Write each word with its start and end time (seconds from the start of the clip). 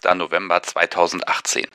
20. 0.00 0.18
November 0.18 0.62
2018. 0.62 1.66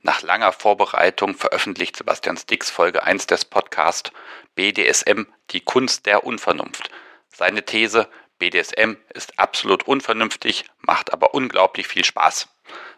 Nach 0.00 0.22
langer 0.22 0.52
Vorbereitung 0.52 1.34
veröffentlicht 1.34 1.96
Sebastian 1.96 2.36
Stix 2.36 2.70
Folge 2.70 3.02
1 3.02 3.26
des 3.26 3.44
Podcasts 3.44 4.10
BDSM, 4.54 5.26
die 5.50 5.60
Kunst 5.60 6.06
der 6.06 6.24
Unvernunft. 6.24 6.90
Seine 7.28 7.64
These, 7.64 8.08
BDSM 8.38 8.96
ist 9.12 9.38
absolut 9.38 9.86
unvernünftig, 9.86 10.64
macht 10.80 11.12
aber 11.12 11.34
unglaublich 11.34 11.86
viel 11.86 12.04
Spaß. 12.04 12.48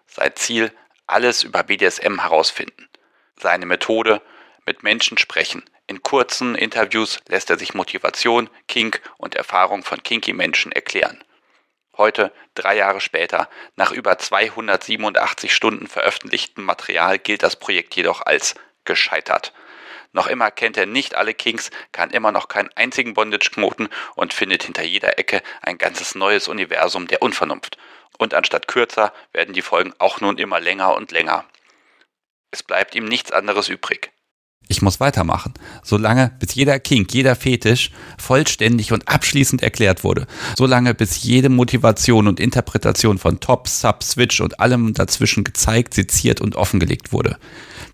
Sein 0.07 0.35
Ziel, 0.37 0.73
alles 1.07 1.43
über 1.43 1.63
BDSM 1.65 2.21
herausfinden. 2.21 2.89
Seine 3.39 3.67
Methode, 3.67 4.23
mit 4.67 4.83
Menschen 4.83 5.19
sprechen. 5.19 5.65
In 5.87 6.03
kurzen 6.03 6.57
Interviews 6.57 7.21
lässt 7.29 7.51
er 7.51 7.59
sich 7.59 7.75
Motivation, 7.75 8.51
Kink 8.67 9.01
und 9.17 9.37
Erfahrung 9.37 9.85
von 9.85 10.03
kinky 10.03 10.33
Menschen 10.33 10.73
erklären. 10.73 11.23
Heute, 11.99 12.33
drei 12.55 12.77
Jahre 12.77 13.01
später, 13.01 13.49
nach 13.75 13.91
über 13.91 14.19
287 14.19 15.55
Stunden 15.55 15.87
veröffentlichtem 15.87 16.63
Material 16.65 17.19
gilt 17.19 17.43
das 17.43 17.57
Projekt 17.57 17.97
jedoch 17.97 18.21
als 18.21 18.55
gescheitert. 18.85 19.55
Noch 20.13 20.27
immer 20.27 20.51
kennt 20.51 20.77
er 20.77 20.87
nicht 20.87 21.15
alle 21.15 21.35
Kings, 21.35 21.71
kann 21.93 22.11
immer 22.11 22.33
noch 22.33 22.49
keinen 22.49 22.71
einzigen 22.75 23.15
Bondage 23.15 23.51
knoten 23.51 23.89
und 24.15 24.35
findet 24.35 24.63
hinter 24.63 24.83
jeder 24.83 25.19
Ecke 25.19 25.43
ein 25.63 25.79
ganzes 25.79 26.15
neues 26.15 26.49
Universum 26.49 27.07
der 27.07 27.23
Unvernunft. 27.23 27.79
Und 28.19 28.35
anstatt 28.35 28.69
kürzer 28.69 29.13
werden 29.33 29.55
die 29.55 29.63
Folgen 29.63 29.93
auch 29.99 30.21
nun 30.21 30.39
immer 30.39 30.61
länger 30.61 30.95
und 30.95 31.13
länger. 31.13 31.45
Es 32.51 32.63
bleibt 32.63 32.95
ihm 32.95 33.05
nichts 33.05 33.33
anderes 33.33 33.69
übrig. 33.69 34.13
Ich 34.69 34.83
muss 34.83 34.99
weitermachen, 34.99 35.55
solange 35.85 36.33
bis 36.41 36.55
jeder 36.55 36.81
Kink, 36.81 37.15
jeder 37.15 37.37
Fetisch 37.37 37.93
vollständig 38.19 38.93
und 38.93 39.07
abschließend 39.09 39.63
erklärt 39.63 40.03
wurde. 40.03 40.27
Solange 40.57 40.93
bis 40.93 41.23
jede 41.23 41.49
Motivation 41.49 42.27
und 42.27 42.41
Interpretation 42.41 43.19
von 43.19 43.39
Top, 43.39 43.69
Sub, 43.69 44.03
Switch 44.03 44.41
und 44.41 44.59
allem 44.59 44.93
dazwischen 44.93 45.45
gezeigt, 45.45 45.95
seziert 45.95 46.41
und 46.41 46.57
offengelegt 46.57 47.13
wurde. 47.13 47.39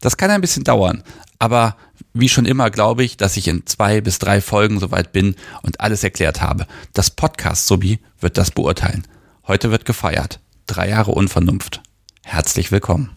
Das 0.00 0.16
kann 0.16 0.30
ein 0.30 0.40
bisschen 0.40 0.64
dauern, 0.64 1.02
aber 1.38 1.76
wie 2.14 2.28
schon 2.28 2.46
immer 2.46 2.70
glaube 2.70 3.04
ich, 3.04 3.16
dass 3.16 3.36
ich 3.36 3.48
in 3.48 3.66
zwei 3.66 4.00
bis 4.00 4.18
drei 4.18 4.40
Folgen 4.40 4.80
soweit 4.80 5.12
bin 5.12 5.34
und 5.62 5.80
alles 5.80 6.02
erklärt 6.04 6.40
habe. 6.40 6.66
Das 6.94 7.10
Podcast 7.10 7.66
Subi 7.66 7.98
wird 8.20 8.38
das 8.38 8.50
beurteilen. 8.50 9.06
Heute 9.46 9.70
wird 9.70 9.84
gefeiert. 9.84 10.40
Drei 10.66 10.88
Jahre 10.88 11.12
Unvernunft. 11.12 11.82
Herzlich 12.22 12.70
willkommen. 12.72 13.10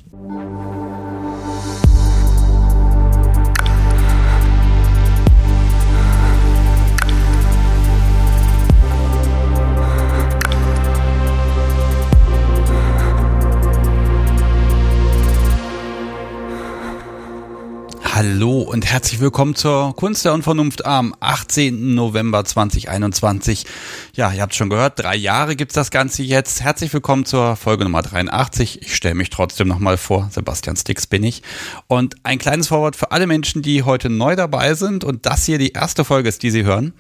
Hallo 18.16 18.62
und 18.62 18.86
herzlich 18.86 19.20
willkommen 19.20 19.56
zur 19.56 19.94
Kunst 19.94 20.24
der 20.24 20.34
Unvernunft 20.34 20.86
am 20.86 21.14
18. 21.20 21.96
November 21.96 22.46
2021. 22.46 23.66
Ja, 24.14 24.32
ihr 24.32 24.42
habt 24.42 24.56
schon 24.56 24.70
gehört, 24.70 24.98
drei 24.98 25.18
Jahre 25.18 25.58
gibt's 25.58 25.76
das 25.76 25.92
Ganze 25.92 26.24
jetzt. 26.24 26.62
Herzlich 26.62 26.94
willkommen 26.94 27.26
zur 27.26 27.58
Folge 27.58 27.84
Nummer 27.84 28.02
83. 28.04 28.84
Ich 28.84 28.96
stelle 28.96 29.16
mich 29.16 29.32
trotzdem 29.32 29.68
nochmal 29.68 29.98
vor. 29.98 30.30
Sebastian 30.32 30.78
Stix 30.78 31.08
bin 31.08 31.26
ich. 31.26 31.44
Und 31.88 32.16
ein 32.24 32.38
kleines 32.38 32.70
Vorwort 32.70 32.96
für 32.96 33.12
alle 33.12 33.28
Menschen, 33.28 33.62
die 33.62 33.84
heute 33.84 34.10
neu 34.10 34.38
dabei 34.38 34.76
sind 34.76 35.04
und 35.04 35.26
das 35.26 35.44
hier 35.44 35.58
die 35.58 35.74
erste 35.74 36.06
Folge 36.06 36.30
ist, 36.30 36.42
die 36.42 36.52
sie 36.52 36.64
hören. 36.64 36.94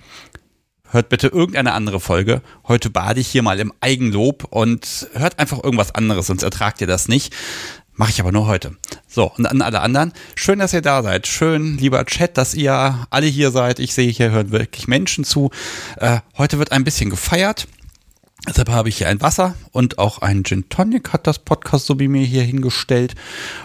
Hört 0.89 1.07
bitte 1.07 1.27
irgendeine 1.27 1.71
andere 1.71 2.01
Folge. 2.01 2.41
Heute 2.67 2.89
bade 2.89 3.21
ich 3.21 3.27
hier 3.27 3.41
mal 3.41 3.61
im 3.61 3.71
Eigenlob 3.79 4.43
und 4.49 5.07
hört 5.13 5.39
einfach 5.39 5.63
irgendwas 5.63 5.95
anderes, 5.95 6.27
sonst 6.27 6.43
ertragt 6.43 6.81
ihr 6.81 6.87
das 6.87 7.07
nicht. 7.07 7.33
Mache 7.97 8.11
ich 8.11 8.19
aber 8.19 8.33
nur 8.33 8.45
heute. 8.45 8.75
So, 9.07 9.31
und 9.37 9.45
an 9.45 9.61
alle 9.61 9.79
anderen, 9.79 10.11
schön, 10.35 10.59
dass 10.59 10.73
ihr 10.73 10.81
da 10.81 11.01
seid. 11.01 11.27
Schön, 11.27 11.77
lieber 11.77 12.05
Chat, 12.05 12.37
dass 12.37 12.53
ihr 12.53 13.07
alle 13.09 13.27
hier 13.27 13.51
seid. 13.51 13.79
Ich 13.79 13.93
sehe, 13.93 14.11
hier 14.11 14.31
hören 14.31 14.51
wirklich 14.51 14.89
Menschen 14.89 15.23
zu. 15.23 15.49
Äh, 15.97 16.19
heute 16.37 16.59
wird 16.59 16.73
ein 16.73 16.83
bisschen 16.83 17.09
gefeiert. 17.09 17.67
Deshalb 18.47 18.69
habe 18.69 18.89
ich 18.89 18.97
hier 18.97 19.07
ein 19.07 19.21
Wasser 19.21 19.55
und 19.71 19.97
auch 19.97 20.19
ein 20.19 20.43
Gin 20.43 20.69
Tonic 20.69 21.13
hat 21.13 21.25
das 21.25 21.39
Podcast 21.39 21.87
so 21.87 21.99
wie 21.99 22.07
mir 22.07 22.25
hier 22.25 22.43
hingestellt. 22.43 23.15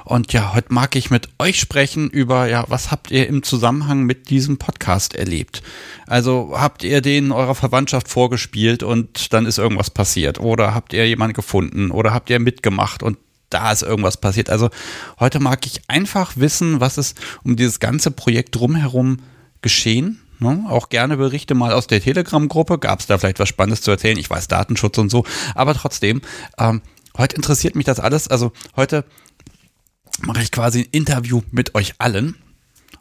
Und 0.04 0.32
ja, 0.32 0.54
heute 0.54 0.72
mag 0.72 0.96
ich 0.96 1.10
mit 1.10 1.28
euch 1.38 1.60
sprechen 1.60 2.08
über, 2.08 2.48
ja, 2.48 2.64
was 2.68 2.90
habt 2.90 3.10
ihr 3.10 3.26
im 3.26 3.42
Zusammenhang 3.42 4.04
mit 4.04 4.30
diesem 4.30 4.56
Podcast 4.56 5.16
erlebt? 5.16 5.62
Also 6.06 6.54
habt 6.54 6.82
ihr 6.82 7.02
den 7.02 7.30
eurer 7.30 7.56
Verwandtschaft 7.56 8.08
vorgespielt 8.08 8.82
und 8.82 9.34
dann 9.34 9.44
ist 9.44 9.58
irgendwas 9.58 9.90
passiert? 9.90 10.40
Oder 10.40 10.72
habt 10.72 10.94
ihr 10.94 11.06
jemanden 11.06 11.34
gefunden? 11.34 11.90
Oder 11.90 12.14
habt 12.14 12.30
ihr 12.30 12.38
mitgemacht 12.38 13.02
und 13.02 13.18
da 13.50 13.72
ist 13.72 13.82
irgendwas 13.82 14.16
passiert. 14.16 14.48
Also 14.48 14.70
heute 15.18 15.40
mag 15.40 15.66
ich 15.66 15.82
einfach 15.88 16.36
wissen, 16.36 16.80
was 16.80 16.98
ist 16.98 17.20
um 17.44 17.56
dieses 17.56 17.80
ganze 17.80 18.10
Projekt 18.10 18.56
drumherum 18.56 19.18
geschehen. 19.60 20.20
Ne? 20.38 20.64
Auch 20.68 20.88
gerne 20.88 21.16
Berichte 21.16 21.54
mal 21.54 21.72
aus 21.72 21.86
der 21.86 22.00
Telegram-Gruppe. 22.00 22.78
Gab 22.78 23.00
es 23.00 23.06
da 23.06 23.18
vielleicht 23.18 23.40
was 23.40 23.48
Spannendes 23.48 23.82
zu 23.82 23.90
erzählen? 23.90 24.18
Ich 24.18 24.30
weiß 24.30 24.48
Datenschutz 24.48 24.96
und 24.96 25.10
so. 25.10 25.24
Aber 25.54 25.74
trotzdem, 25.74 26.22
ähm, 26.58 26.80
heute 27.18 27.36
interessiert 27.36 27.74
mich 27.74 27.84
das 27.84 28.00
alles. 28.00 28.28
Also 28.28 28.52
heute 28.76 29.04
mache 30.22 30.42
ich 30.42 30.50
quasi 30.50 30.80
ein 30.80 30.88
Interview 30.92 31.42
mit 31.50 31.74
euch 31.74 31.94
allen. 31.98 32.36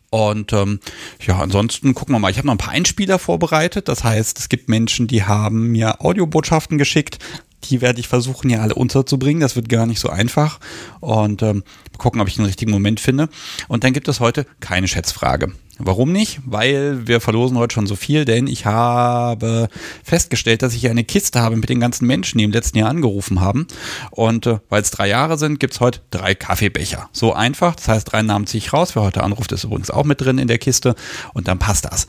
Und 0.10 0.54
ähm, 0.54 0.80
ja, 1.22 1.40
ansonsten 1.40 1.94
gucken 1.94 2.16
wir 2.16 2.20
mal. 2.20 2.32
Ich 2.32 2.38
habe 2.38 2.48
noch 2.48 2.56
ein 2.56 2.60
paar 2.60 2.74
Einspieler 2.74 3.20
vorbereitet. 3.20 3.88
Das 3.88 4.04
heißt, 4.04 4.40
es 4.40 4.50
gibt 4.50 4.68
Menschen, 4.68 5.08
die 5.08 5.24
haben 5.24 5.68
mir 5.68 6.02
Audiobotschaften 6.04 6.78
geschickt. 6.78 7.20
Die 7.66 7.82
werde 7.82 8.00
ich 8.00 8.08
versuchen, 8.08 8.50
ja 8.50 8.62
alle 8.62 8.76
unterzubringen. 8.76 9.42
Das 9.42 9.56
wird 9.56 9.70
gar 9.70 9.86
nicht 9.86 10.00
so 10.00 10.10
einfach. 10.10 10.60
Und 11.00 11.42
ähm, 11.42 11.64
gucken, 11.98 12.22
ob 12.22 12.28
ich 12.28 12.36
den 12.36 12.46
richtigen 12.46 12.72
Moment 12.72 13.00
finde. 13.00 13.30
Und 13.68 13.84
dann 13.84 13.94
gibt 13.94 14.08
es 14.08 14.20
heute 14.20 14.46
keine 14.60 14.88
Schätzfrage. 14.88 15.52
Warum 15.82 16.12
nicht? 16.12 16.42
Weil 16.46 17.08
wir 17.08 17.22
verlosen 17.22 17.58
heute 17.58 17.74
schon 17.74 17.88
so 17.88 17.96
viel, 17.96 18.26
denn 18.26 18.48
ich 18.48 18.66
habe 18.66 19.70
festgestellt, 20.04 20.62
dass 20.62 20.76
ich 20.76 20.90
eine 20.90 21.06
Kiste 21.06 21.40
habe 21.40 21.56
mit 21.56 21.70
den 21.70 21.80
ganzen 21.80 22.06
Menschen, 22.06 22.38
die 22.38 22.44
im 22.44 22.52
letzten 22.52 22.78
Jahr 22.78 22.90
angerufen 22.90 23.40
haben. 23.40 23.66
Und 24.12 24.46
äh, 24.46 24.60
weil 24.68 24.82
es 24.82 24.92
drei 24.92 25.08
Jahre 25.08 25.38
sind, 25.38 25.60
gibt 25.60 25.76
es 25.76 25.80
heute 25.80 26.02
drei 26.12 26.36
Kaffeebecher. 26.36 27.10
So 27.14 27.34
einfach. 27.34 27.76
Das 27.76 27.88
heißt, 27.88 28.12
drei 28.12 28.22
Namen 28.22 28.46
ziehe 28.46 28.60
ich 28.60 28.74
raus. 28.74 28.96
Wer 28.96 29.04
heute 29.04 29.24
anruft, 29.24 29.54
ist 29.54 29.64
übrigens 29.64 29.90
auch 29.90 30.04
mit 30.04 30.20
drin 30.20 30.38
in 30.38 30.50
der 30.50 30.58
Kiste. 30.58 30.96
Und 31.34 31.48
dann 31.48 31.60
passt 31.60 31.86
das. 31.86 32.08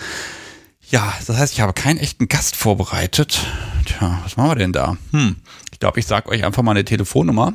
Ja, 0.90 1.14
das 1.24 1.36
heißt, 1.36 1.52
ich 1.52 1.60
habe 1.60 1.72
keinen 1.72 1.98
echten 1.98 2.26
Gast 2.26 2.56
vorbereitet. 2.56 3.46
Tja, 3.86 4.18
was 4.24 4.36
machen 4.36 4.50
wir 4.50 4.56
denn 4.56 4.72
da? 4.72 4.96
Hm, 5.12 5.36
ich 5.72 5.78
glaube, 5.78 6.00
ich 6.00 6.06
sage 6.06 6.28
euch 6.28 6.44
einfach 6.44 6.64
mal 6.64 6.72
eine 6.72 6.84
Telefonnummer. 6.84 7.54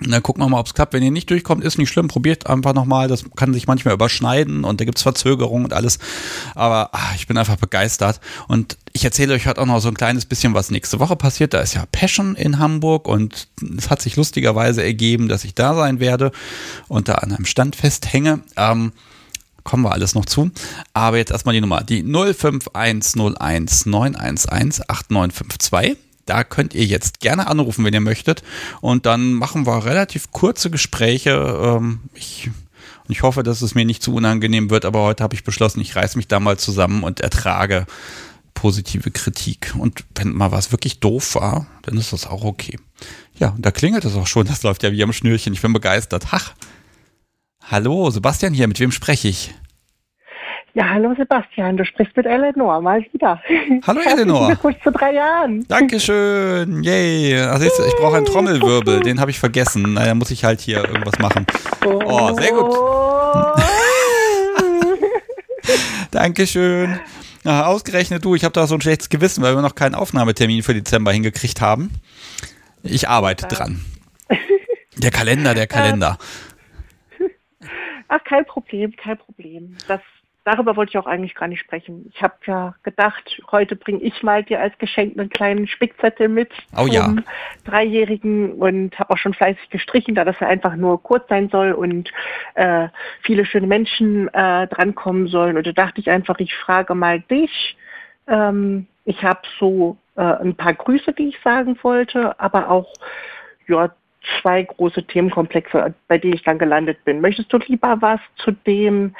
Und 0.00 0.10
dann 0.10 0.22
gucken 0.22 0.42
wir 0.42 0.48
mal, 0.48 0.60
ob 0.60 0.66
es 0.66 0.74
klappt. 0.74 0.92
Wenn 0.92 1.02
ihr 1.02 1.10
nicht 1.10 1.30
durchkommt, 1.30 1.64
ist 1.64 1.78
nicht 1.78 1.88
schlimm. 1.88 2.06
Probiert 2.06 2.48
einfach 2.48 2.72
nochmal. 2.72 3.08
Das 3.08 3.24
kann 3.34 3.54
sich 3.54 3.66
manchmal 3.66 3.94
überschneiden 3.94 4.64
und 4.64 4.80
da 4.80 4.84
gibt's 4.84 5.02
Verzögerungen 5.02 5.64
und 5.64 5.72
alles. 5.72 5.98
Aber 6.54 6.90
ach, 6.92 7.14
ich 7.16 7.26
bin 7.26 7.38
einfach 7.38 7.56
begeistert. 7.56 8.20
Und 8.46 8.76
ich 8.92 9.04
erzähle 9.04 9.34
euch 9.34 9.46
heute 9.46 9.60
auch 9.60 9.66
noch 9.66 9.80
so 9.80 9.88
ein 9.88 9.94
kleines 9.94 10.24
bisschen, 10.24 10.54
was 10.54 10.70
nächste 10.70 11.00
Woche 11.00 11.16
passiert. 11.16 11.54
Da 11.54 11.60
ist 11.60 11.74
ja 11.74 11.84
Passion 11.90 12.36
in 12.36 12.58
Hamburg 12.60 13.08
und 13.08 13.48
es 13.78 13.90
hat 13.90 14.00
sich 14.00 14.14
lustigerweise 14.14 14.82
ergeben, 14.82 15.28
dass 15.28 15.44
ich 15.44 15.54
da 15.54 15.74
sein 15.74 15.98
werde 15.98 16.30
und 16.86 17.08
da 17.08 17.14
an 17.14 17.32
einem 17.32 17.46
Stand 17.46 17.74
festhänge. 17.74 18.40
Ähm, 18.56 18.92
kommen 19.64 19.82
wir 19.82 19.92
alles 19.92 20.14
noch 20.14 20.26
zu. 20.26 20.50
Aber 20.92 21.16
jetzt 21.16 21.32
erstmal 21.32 21.54
die 21.54 21.60
Nummer, 21.60 21.82
die 21.82 22.02
05101 22.02 23.86
911 23.86 24.82
8952. 24.88 25.96
Da 26.26 26.44
könnt 26.44 26.74
ihr 26.74 26.84
jetzt 26.84 27.20
gerne 27.20 27.46
anrufen, 27.48 27.84
wenn 27.84 27.92
ihr 27.92 28.00
möchtet. 28.00 28.42
Und 28.80 29.06
dann 29.06 29.34
machen 29.34 29.66
wir 29.66 29.84
relativ 29.84 30.30
kurze 30.30 30.70
Gespräche. 30.70 31.32
Ähm, 31.32 32.00
ich, 32.14 32.50
ich 33.08 33.22
hoffe, 33.22 33.42
dass 33.42 33.62
es 33.62 33.74
mir 33.74 33.84
nicht 33.84 34.02
zu 34.02 34.14
unangenehm 34.14 34.70
wird, 34.70 34.84
aber 34.84 35.02
heute 35.02 35.22
habe 35.22 35.34
ich 35.34 35.44
beschlossen, 35.44 35.80
ich 35.80 35.96
reiß 35.96 36.16
mich 36.16 36.28
da 36.28 36.40
mal 36.40 36.58
zusammen 36.58 37.02
und 37.02 37.20
ertrage 37.20 37.86
positive 38.54 39.10
Kritik. 39.10 39.74
Und 39.76 40.04
wenn 40.14 40.32
mal 40.32 40.52
was 40.52 40.72
wirklich 40.72 41.00
doof 41.00 41.34
war, 41.34 41.66
dann 41.82 41.98
ist 41.98 42.12
das 42.12 42.26
auch 42.26 42.44
okay. 42.44 42.78
Ja, 43.38 43.50
und 43.50 43.66
da 43.66 43.70
klingelt 43.70 44.04
es 44.04 44.14
auch 44.14 44.26
schon. 44.26 44.46
Das 44.46 44.62
läuft 44.62 44.82
ja 44.82 44.92
wie 44.92 45.02
am 45.02 45.12
Schnürchen. 45.12 45.52
Ich 45.52 45.60
bin 45.60 45.72
begeistert. 45.72 46.28
Ach, 46.30 46.54
Hallo, 47.70 48.10
Sebastian 48.10 48.52
hier, 48.52 48.68
mit 48.68 48.78
wem 48.78 48.90
spreche 48.90 49.28
ich? 49.28 49.54
Ja, 50.74 50.90
hallo 50.90 51.14
Sebastian, 51.16 51.76
du 51.76 51.84
sprichst 51.84 52.16
mit 52.16 52.26
Eleanor, 52.26 52.80
mal 52.80 53.00
wieder. 53.12 53.40
Hallo 53.86 54.00
Eleanor. 54.00 54.48
Glückwunsch 54.48 54.76
zu 54.82 54.90
drei 54.90 55.14
Jahren. 55.14 55.64
Dankeschön, 55.68 56.82
yay. 56.82 57.40
Also 57.40 57.64
ich, 57.64 57.72
ich 57.86 57.94
brauche 57.96 58.16
einen 58.16 58.26
Trommelwirbel, 58.26 59.00
den 59.00 59.20
habe 59.20 59.30
ich 59.30 59.38
vergessen. 59.38 59.94
Naja, 59.94 60.14
muss 60.14 60.32
ich 60.32 60.44
halt 60.44 60.60
hier 60.60 60.84
irgendwas 60.84 61.18
machen. 61.20 61.46
Oh, 61.86 62.34
sehr 62.34 62.50
gut. 62.50 62.74
Dankeschön. 66.10 66.98
Ja, 67.44 67.66
ausgerechnet 67.66 68.24
du, 68.24 68.34
ich 68.34 68.44
habe 68.44 68.52
da 68.52 68.66
so 68.66 68.74
ein 68.74 68.80
schlechtes 68.80 69.08
Gewissen, 69.08 69.44
weil 69.44 69.54
wir 69.54 69.62
noch 69.62 69.76
keinen 69.76 69.94
Aufnahmetermin 69.94 70.62
für 70.62 70.74
Dezember 70.74 71.12
hingekriegt 71.12 71.60
haben. 71.60 71.90
Ich 72.82 73.08
arbeite 73.08 73.46
dran. 73.46 73.80
Der 74.96 75.10
Kalender, 75.10 75.54
der 75.54 75.66
Kalender. 75.66 76.18
Ach, 78.14 78.22
kein 78.22 78.44
Problem, 78.44 78.94
kein 78.94 79.18
Problem. 79.18 79.76
Das 79.88 80.00
darüber 80.44 80.76
wollte 80.76 80.90
ich 80.90 80.98
auch 80.98 81.06
eigentlich 81.06 81.34
gar 81.34 81.48
nicht 81.48 81.60
sprechen. 81.60 82.10
Ich 82.14 82.22
habe 82.22 82.34
ja 82.46 82.74
gedacht, 82.82 83.40
heute 83.50 83.74
bringe 83.74 84.02
ich 84.02 84.22
mal 84.22 84.44
dir 84.44 84.60
als 84.60 84.76
Geschenk 84.78 85.18
einen 85.18 85.30
kleinen 85.30 85.66
Spickzettel 85.66 86.28
mit 86.28 86.52
oh, 86.76 86.86
ja. 86.86 87.12
Dreijährigen 87.64 88.52
und 88.52 88.96
habe 88.98 89.14
auch 89.14 89.18
schon 89.18 89.34
fleißig 89.34 89.70
gestrichen, 89.70 90.14
da 90.14 90.24
das 90.24 90.38
ja 90.38 90.46
einfach 90.46 90.76
nur 90.76 91.02
kurz 91.02 91.26
sein 91.28 91.48
soll 91.48 91.72
und 91.72 92.12
äh, 92.54 92.88
viele 93.22 93.46
schöne 93.46 93.66
Menschen 93.66 94.28
äh, 94.28 94.68
drankommen 94.68 95.26
sollen. 95.26 95.56
Und 95.56 95.66
da 95.66 95.72
dachte 95.72 96.00
ich 96.00 96.08
einfach, 96.08 96.38
ich 96.38 96.54
frage 96.54 96.94
mal 96.94 97.20
dich. 97.20 97.76
Ähm, 98.28 98.86
ich 99.06 99.24
habe 99.24 99.40
so 99.58 99.96
äh, 100.16 100.22
ein 100.22 100.54
paar 100.54 100.74
Grüße, 100.74 101.14
die 101.14 101.28
ich 101.28 101.40
sagen 101.42 101.76
wollte, 101.82 102.38
aber 102.38 102.70
auch 102.70 102.92
ja, 103.66 103.90
zwei 104.40 104.62
große 104.62 105.04
Themenkomplexe, 105.04 105.94
bei 106.08 106.18
denen 106.18 106.34
ich 106.34 106.42
dann 106.42 106.58
gelandet 106.58 107.04
bin. 107.04 107.20
Möchtest 107.20 107.52
du 107.52 107.58
lieber 107.58 107.96
was 108.00 108.20
zu 108.36 108.52
dem, 108.52 109.14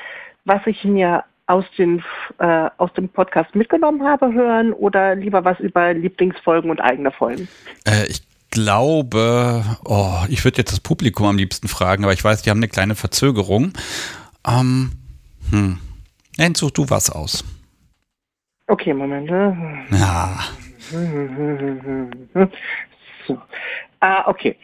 was 0.44 0.60
ich 0.66 0.84
mir 0.84 1.24
aus, 1.46 1.64
den, 1.76 2.02
äh, 2.38 2.70
aus 2.78 2.92
dem 2.94 3.08
Podcast 3.08 3.54
mitgenommen 3.54 4.02
habe, 4.02 4.32
hören 4.32 4.72
oder 4.72 5.14
lieber 5.14 5.44
was 5.44 5.60
über 5.60 5.92
Lieblingsfolgen 5.92 6.70
und 6.70 6.80
eigene 6.80 7.10
Folgen? 7.10 7.48
Äh, 7.84 8.06
ich 8.08 8.22
glaube, 8.50 9.64
oh, 9.84 10.24
ich 10.28 10.44
würde 10.44 10.58
jetzt 10.58 10.72
das 10.72 10.80
Publikum 10.80 11.26
am 11.26 11.36
liebsten 11.36 11.68
fragen, 11.68 12.04
aber 12.04 12.12
ich 12.12 12.24
weiß, 12.24 12.42
die 12.42 12.50
haben 12.50 12.58
eine 12.58 12.68
kleine 12.68 12.94
Verzögerung. 12.94 13.72
Ähm, 14.46 14.92
hm. 15.50 15.78
Nenn 16.38 16.54
such 16.54 16.70
du 16.70 16.88
was 16.88 17.10
aus. 17.10 17.44
Okay, 18.66 18.94
Moment. 18.94 19.30
Ja. 19.90 20.38
So. 23.26 23.40
Ah, 24.00 24.28
okay. 24.28 24.54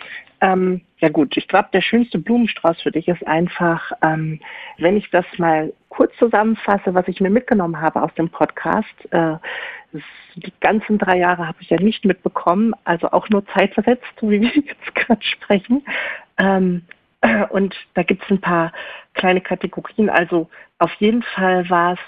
Ähm, 0.40 0.82
ja 0.98 1.08
gut, 1.08 1.36
ich 1.36 1.48
glaube, 1.48 1.68
der 1.72 1.82
schönste 1.82 2.18
Blumenstrauß 2.18 2.80
für 2.82 2.90
dich 2.90 3.08
ist 3.08 3.26
einfach, 3.26 3.92
ähm, 4.02 4.40
wenn 4.78 4.96
ich 4.96 5.10
das 5.10 5.26
mal 5.38 5.72
kurz 5.88 6.16
zusammenfasse, 6.16 6.94
was 6.94 7.08
ich 7.08 7.20
mir 7.20 7.30
mitgenommen 7.30 7.80
habe 7.80 8.02
aus 8.02 8.14
dem 8.14 8.30
Podcast. 8.30 8.94
Äh, 9.10 9.36
die 10.36 10.52
ganzen 10.60 10.98
drei 10.98 11.18
Jahre 11.18 11.46
habe 11.46 11.58
ich 11.60 11.70
ja 11.70 11.80
nicht 11.80 12.04
mitbekommen, 12.04 12.74
also 12.84 13.10
auch 13.10 13.28
nur 13.28 13.44
zeitversetzt, 13.46 14.06
so 14.20 14.30
wie 14.30 14.40
wir 14.40 14.50
jetzt 14.54 14.94
gerade 14.94 15.22
sprechen. 15.22 15.84
Ähm, 16.38 16.82
äh, 17.20 17.44
und 17.46 17.74
da 17.94 18.02
gibt 18.02 18.22
es 18.22 18.30
ein 18.30 18.40
paar 18.40 18.72
kleine 19.14 19.40
Kategorien. 19.40 20.08
Also 20.08 20.48
auf 20.78 20.92
jeden 20.94 21.22
Fall 21.22 21.68
war 21.68 21.94
es 21.94 21.98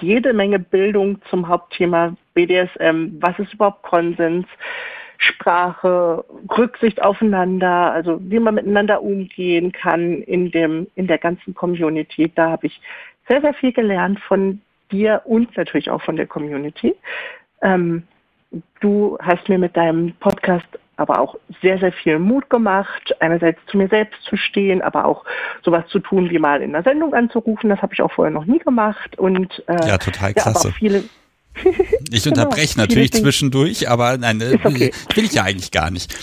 jede 0.00 0.32
Menge 0.32 0.58
Bildung 0.58 1.20
zum 1.28 1.48
Hauptthema 1.48 2.14
BDSM. 2.34 3.20
Was 3.20 3.38
ist 3.38 3.54
überhaupt 3.54 3.82
Konsens? 3.82 4.46
Sprache, 5.20 6.24
Rücksicht 6.56 7.02
aufeinander, 7.02 7.92
also 7.92 8.18
wie 8.22 8.38
man 8.38 8.54
miteinander 8.54 9.02
umgehen 9.02 9.70
kann 9.70 10.22
in 10.22 10.50
dem, 10.50 10.86
in 10.94 11.06
der 11.06 11.18
ganzen 11.18 11.54
Community. 11.54 12.32
Da 12.34 12.50
habe 12.50 12.66
ich 12.66 12.80
sehr, 13.28 13.42
sehr 13.42 13.52
viel 13.52 13.72
gelernt 13.72 14.18
von 14.20 14.62
dir 14.90 15.20
und 15.26 15.54
natürlich 15.56 15.90
auch 15.90 16.02
von 16.02 16.16
der 16.16 16.26
Community. 16.26 16.96
Ähm, 17.60 18.04
du 18.80 19.18
hast 19.20 19.48
mir 19.50 19.58
mit 19.58 19.76
deinem 19.76 20.14
Podcast 20.14 20.66
aber 20.96 21.18
auch 21.18 21.36
sehr, 21.62 21.78
sehr 21.78 21.92
viel 21.92 22.18
Mut 22.18 22.48
gemacht, 22.50 23.14
einerseits 23.20 23.58
zu 23.66 23.76
mir 23.76 23.88
selbst 23.88 24.22
zu 24.22 24.36
stehen, 24.36 24.82
aber 24.82 25.04
auch 25.04 25.24
sowas 25.62 25.86
zu 25.88 25.98
tun, 25.98 26.30
wie 26.30 26.38
mal 26.38 26.62
in 26.62 26.74
einer 26.74 26.84
Sendung 26.84 27.14
anzurufen. 27.14 27.70
Das 27.70 27.80
habe 27.80 27.94
ich 27.94 28.02
auch 28.02 28.12
vorher 28.12 28.32
noch 28.32 28.44
nie 28.44 28.58
gemacht. 28.58 29.18
Und, 29.18 29.62
äh, 29.66 29.88
ja, 29.88 29.98
total 29.98 30.34
klasse. 30.34 30.50
Ja, 30.50 30.60
aber 30.60 30.68
auch 30.68 30.78
viele, 30.78 31.04
ich 32.10 32.24
genau, 32.24 32.42
unterbreche 32.42 32.78
natürlich 32.78 33.12
zwischendurch, 33.12 33.88
aber 33.88 34.16
nein, 34.18 34.40
äh, 34.40 34.58
okay. 34.62 34.92
will 35.14 35.24
ich 35.24 35.32
ja 35.32 35.44
eigentlich 35.44 35.70
gar 35.70 35.90
nicht. 35.90 36.14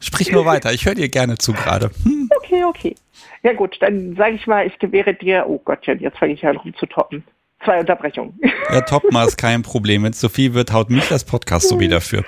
Sprich 0.00 0.32
nur 0.32 0.44
weiter, 0.46 0.72
ich 0.72 0.84
höre 0.84 0.94
dir 0.94 1.08
gerne 1.08 1.38
zu 1.38 1.52
gerade. 1.52 1.90
Hm. 2.02 2.28
Okay, 2.38 2.64
okay. 2.64 2.94
Ja 3.42 3.52
gut, 3.52 3.76
dann 3.80 4.14
sage 4.16 4.36
ich 4.36 4.46
mal, 4.46 4.66
ich 4.66 4.78
gewähre 4.78 5.14
dir, 5.14 5.44
oh 5.48 5.58
Gottchen, 5.58 6.00
jetzt 6.00 6.18
fange 6.18 6.32
ich 6.32 6.44
an 6.46 6.56
rum 6.56 6.74
zu 6.76 6.86
toppen. 6.86 7.24
Zwei 7.64 7.78
Unterbrechungen. 7.78 8.38
Ja, 8.70 8.80
toppen 8.80 9.16
ist 9.26 9.36
kein 9.36 9.62
Problem. 9.62 10.02
Wenn 10.02 10.12
es 10.12 10.20
so 10.20 10.28
viel 10.28 10.54
wird, 10.54 10.72
haut 10.72 10.90
mich 10.90 11.08
das 11.08 11.24
Podcast 11.24 11.68
so 11.68 11.78
wieder 11.78 12.00
für. 12.00 12.24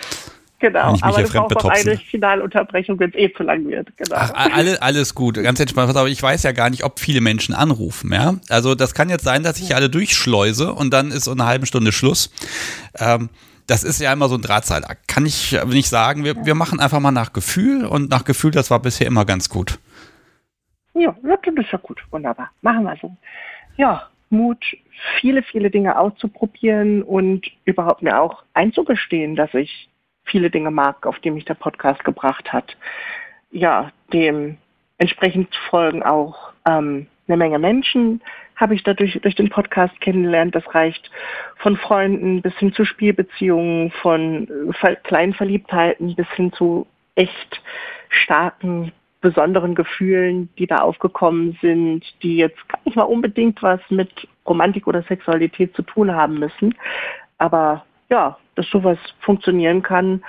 Genau, 0.65 0.97
aber 1.03 1.23
du 1.23 1.29
brauchst 1.29 1.57
noch 1.57 1.65
eine 1.67 1.99
Finalunterbrechung, 1.99 2.99
wenn 2.99 3.11
es 3.11 3.17
eh 3.17 3.31
zu 3.35 3.43
lang 3.43 3.69
wird. 3.69 3.95
Genau. 3.99 4.17
Ach, 4.19 4.33
alle, 4.35 4.81
alles 4.81 5.15
gut, 5.15 5.35
ganz 5.35 5.61
entspannt. 5.61 5.95
Aber 5.95 6.09
ich 6.09 6.23
weiß 6.23 6.43
ja 6.43 6.53
gar 6.53 6.71
nicht, 6.71 6.85
ob 6.85 7.01
viele 7.01 7.21
Menschen 7.21 7.55
anrufen. 7.55 8.11
Ja? 8.11 8.37
Also 8.49 8.75
das 8.75 8.95
kann 8.95 9.11
jetzt 9.11 9.25
sein, 9.25 9.43
dass 9.43 9.61
ich 9.61 9.77
alle 9.77 9.91
durchschleuse 9.91 10.73
und 10.73 10.91
dann 10.91 11.11
ist 11.11 11.25
so 11.25 11.33
eine 11.33 11.45
halbe 11.45 11.67
Stunde 11.67 11.93
Schluss. 11.93 12.33
Ähm, 12.99 13.29
das 13.67 13.85
ist 13.85 14.01
ja 14.01 14.11
immer 14.11 14.31
so 14.31 14.37
ein 14.37 14.41
Drahtseil. 14.41 14.81
Kann 15.07 15.27
ich 15.27 15.55
nicht 15.67 15.91
sagen, 15.91 16.25
wir, 16.25 16.47
wir 16.47 16.55
machen 16.55 16.81
einfach 16.81 17.01
mal 17.01 17.11
nach 17.11 17.35
Gefühl 17.35 17.85
und 17.85 18.09
nach 18.09 18.25
Gefühl, 18.25 18.51
das 18.51 18.71
war 18.71 18.81
bisher 18.81 19.07
immer 19.07 19.27
ganz 19.27 19.51
gut. 19.51 19.79
Ja, 20.95 21.15
das 21.23 21.55
ist 21.63 21.73
ja 21.73 21.79
gut, 21.79 22.01
wunderbar. 22.11 22.51
Machen 22.63 22.85
wir 22.85 22.97
so. 23.03 23.15
Ja, 23.77 24.09
Mut, 24.31 24.65
viele, 25.21 25.43
viele 25.43 25.71
Dinge 25.71 25.99
auszuprobieren 25.99 27.03
und 27.03 27.45
überhaupt 27.67 28.01
mir 28.01 28.19
auch 28.19 28.45
einzugestehen, 28.55 29.37
dass 29.37 29.53
ich 29.53 29.91
viele 30.25 30.51
Dinge 30.51 30.71
mag, 30.71 31.07
auf 31.07 31.19
die 31.21 31.31
mich 31.31 31.45
der 31.45 31.55
Podcast 31.55 32.05
gebracht 32.05 32.53
hat. 32.53 32.77
Ja, 33.51 33.93
dem 34.13 34.59
entsprechend 34.99 35.55
folgen 35.71 36.03
auch 36.03 36.53
ähm, 36.67 37.07
eine 37.29 37.37
Menge 37.37 37.59
Menschen, 37.59 38.23
habe 38.57 38.75
ich 38.75 38.83
dadurch 38.83 39.19
durch 39.23 39.35
den 39.35 39.51
Podcast 39.51 40.01
kennengelernt. 40.01 40.55
Das 40.55 40.75
reicht 40.75 41.11
von 41.57 41.77
Freunden 41.77 42.43
bis 42.43 42.55
hin 42.59 42.73
zu 42.73 42.85
Spielbeziehungen, 42.85 43.91
von 44.03 44.73
äh, 44.83 44.97
kleinen 45.03 45.35
Verliebtheiten 45.35 46.15
bis 46.15 46.29
hin 46.33 46.53
zu 46.53 46.87
echt 47.15 47.63
starken, 48.09 48.93
besonderen 49.21 49.75
Gefühlen, 49.75 50.51
die 50.59 50.67
da 50.67 50.77
aufgekommen 50.77 51.59
sind, 51.63 52.05
die 52.23 52.37
jetzt 52.37 52.69
gar 52.69 52.81
nicht 52.85 52.97
mal 52.97 53.05
unbedingt 53.05 53.63
was 53.63 53.81
mit 53.89 54.29
Romantik 54.47 54.87
oder 54.87 55.03
Sexualität 55.03 55.75
zu 55.75 55.83
tun 55.83 56.15
haben 56.15 56.39
müssen. 56.39 56.75
Aber 57.39 57.85
ja, 58.15 58.39
dass 58.55 58.67
sowas 58.71 58.99
funktionieren 59.21 59.83
kann, 59.83 60.25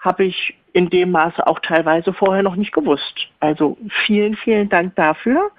habe 0.00 0.24
ich 0.24 0.56
in 0.72 0.90
dem 0.90 1.12
Maße 1.12 1.46
auch 1.46 1.60
teilweise 1.60 2.12
vorher 2.12 2.42
noch 2.42 2.56
nicht 2.56 2.72
gewusst. 2.72 3.28
Also 3.38 3.78
vielen, 4.06 4.36
vielen 4.36 4.68
Dank 4.68 4.96
dafür. 4.96 5.50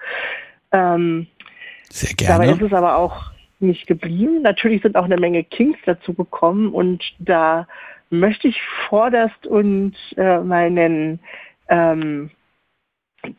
Ähm, 0.72 1.26
Sehr 1.88 2.14
gerne. 2.14 2.44
Dabei 2.44 2.52
ist 2.52 2.62
es 2.62 2.72
aber 2.72 2.98
auch 2.98 3.32
nicht 3.60 3.86
geblieben. 3.86 4.42
Natürlich 4.42 4.82
sind 4.82 4.96
auch 4.96 5.04
eine 5.04 5.16
Menge 5.16 5.42
Kings 5.42 5.78
dazu 5.86 6.12
gekommen 6.12 6.72
und 6.72 7.02
da 7.18 7.66
möchte 8.10 8.48
ich 8.48 8.60
vorderst 8.88 9.46
und 9.46 9.94
äh, 10.16 10.38
mal 10.40 10.70
nennen 10.70 11.20
ähm, 11.68 12.30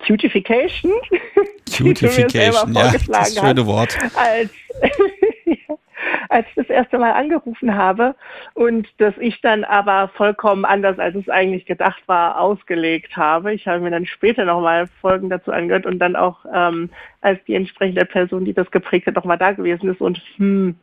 Cutification. 0.06 0.94
Cutification, 1.76 2.74
ja, 2.76 2.92
das 3.08 3.36
schöne 3.36 3.66
Wort. 3.66 3.98
Als 4.16 4.52
als 6.32 6.48
ich 6.48 6.56
das 6.56 6.70
erste 6.70 6.98
Mal 6.98 7.12
angerufen 7.12 7.76
habe 7.76 8.16
und 8.54 8.88
dass 9.00 9.14
ich 9.20 9.42
dann 9.42 9.64
aber 9.66 10.08
vollkommen 10.16 10.64
anders, 10.64 10.98
als 10.98 11.16
es 11.16 11.28
eigentlich 11.28 11.66
gedacht 11.66 12.02
war, 12.08 12.40
ausgelegt 12.40 13.18
habe. 13.18 13.54
Ich 13.54 13.68
habe 13.68 13.82
mir 13.82 13.92
dann 13.92 14.06
später 14.06 14.46
nochmal 14.46 14.88
Folgen 15.02 15.30
dazu 15.30 15.52
angehört 15.52 15.86
und 15.86 16.00
dann 16.00 16.16
auch 16.16 16.46
ähm, 16.54 16.90
als 17.20 17.44
die 17.46 17.56
entsprechende 17.56 18.06
Person, 18.06 18.46
die 18.46 18.54
das 18.54 18.72
geprägt 18.72 19.08
hat, 19.08 19.16
nochmal 19.16 19.38
da 19.38 19.52
gewesen 19.52 19.90
ist 19.90 20.00
und 20.00 20.22
hm, 20.38 20.76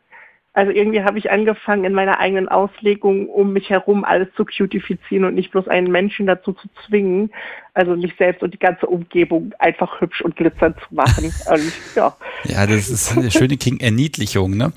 also 0.59 0.73
irgendwie 0.73 1.05
habe 1.05 1.21
ich 1.21 1.31
angefangen, 1.31 1.85
in 1.85 1.93
meiner 1.93 2.19
eigenen 2.19 2.49
Auslegung 2.49 3.29
um 3.29 3.53
mich 3.53 3.71
herum 3.71 4.03
alles 4.03 4.27
zu 4.37 4.45
cutifizieren 4.45 5.25
und 5.25 5.37
nicht 5.37 5.53
bloß 5.53 5.69
einen 5.69 5.89
Menschen 5.89 6.27
dazu 6.27 6.53
zu 6.53 6.67
zwingen, 6.85 7.31
also 7.75 7.95
mich 7.95 8.13
selbst 8.19 8.43
und 8.43 8.53
die 8.53 8.59
ganze 8.59 8.87
Umgebung 8.87 9.55
einfach 9.61 10.01
hübsch 10.01 10.21
und 10.21 10.35
glitzernd 10.35 10.77
zu 10.81 10.93
machen. 10.93 11.33
Und, 11.49 11.73
ja. 11.95 12.17
ja, 12.43 12.67
das 12.67 12.91
ist 12.91 13.17
eine 13.17 13.31
schöne 13.31 13.57
King-Erniedlichung. 13.57 14.57
Ne? 14.57 14.73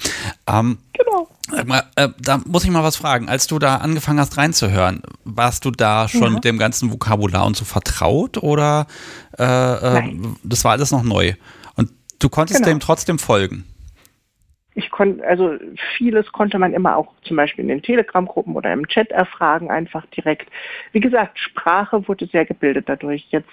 Ähm, 0.46 0.78
genau. 0.94 1.28
Äh, 1.96 2.10
da 2.20 2.40
muss 2.46 2.64
ich 2.64 2.70
mal 2.70 2.84
was 2.84 2.98
fragen. 2.98 3.28
Als 3.28 3.48
du 3.48 3.58
da 3.58 3.78
angefangen 3.78 4.20
hast 4.20 4.38
reinzuhören, 4.38 5.02
warst 5.24 5.66
du 5.66 5.72
da 5.72 6.08
schon 6.08 6.22
ja. 6.22 6.30
mit 6.30 6.46
dem 6.46 6.60
ganzen 6.60 6.92
Vokabular 6.92 7.48
und 7.48 7.58
so 7.58 7.66
vertraut 7.66 8.38
oder 8.38 8.86
äh, 9.40 9.44
äh, 9.44 10.14
das 10.44 10.64
war 10.64 10.74
alles 10.74 10.92
noch 10.92 11.02
neu? 11.02 11.34
Und 11.76 11.90
du 12.20 12.30
konntest 12.30 12.60
genau. 12.60 12.70
dem 12.72 12.80
trotzdem 12.80 13.18
folgen? 13.18 13.66
Ich 14.82 14.90
konnte, 14.90 15.26
also 15.26 15.58
vieles 15.98 16.32
konnte 16.32 16.58
man 16.58 16.74
immer 16.74 16.98
auch 16.98 17.14
zum 17.24 17.38
Beispiel 17.38 17.64
in 17.64 17.70
den 17.70 17.82
Telegram-Gruppen 17.84 18.56
oder 18.56 18.74
im 18.74 18.88
Chat 18.88 19.12
erfragen, 19.12 19.70
einfach 19.70 20.06
direkt. 20.08 20.50
Wie 20.92 21.00
gesagt, 21.00 21.38
Sprache 21.40 22.08
wurde 22.08 22.26
sehr 22.26 22.46
gebildet 22.46 22.90
dadurch. 22.90 23.28
Jetzt 23.30 23.50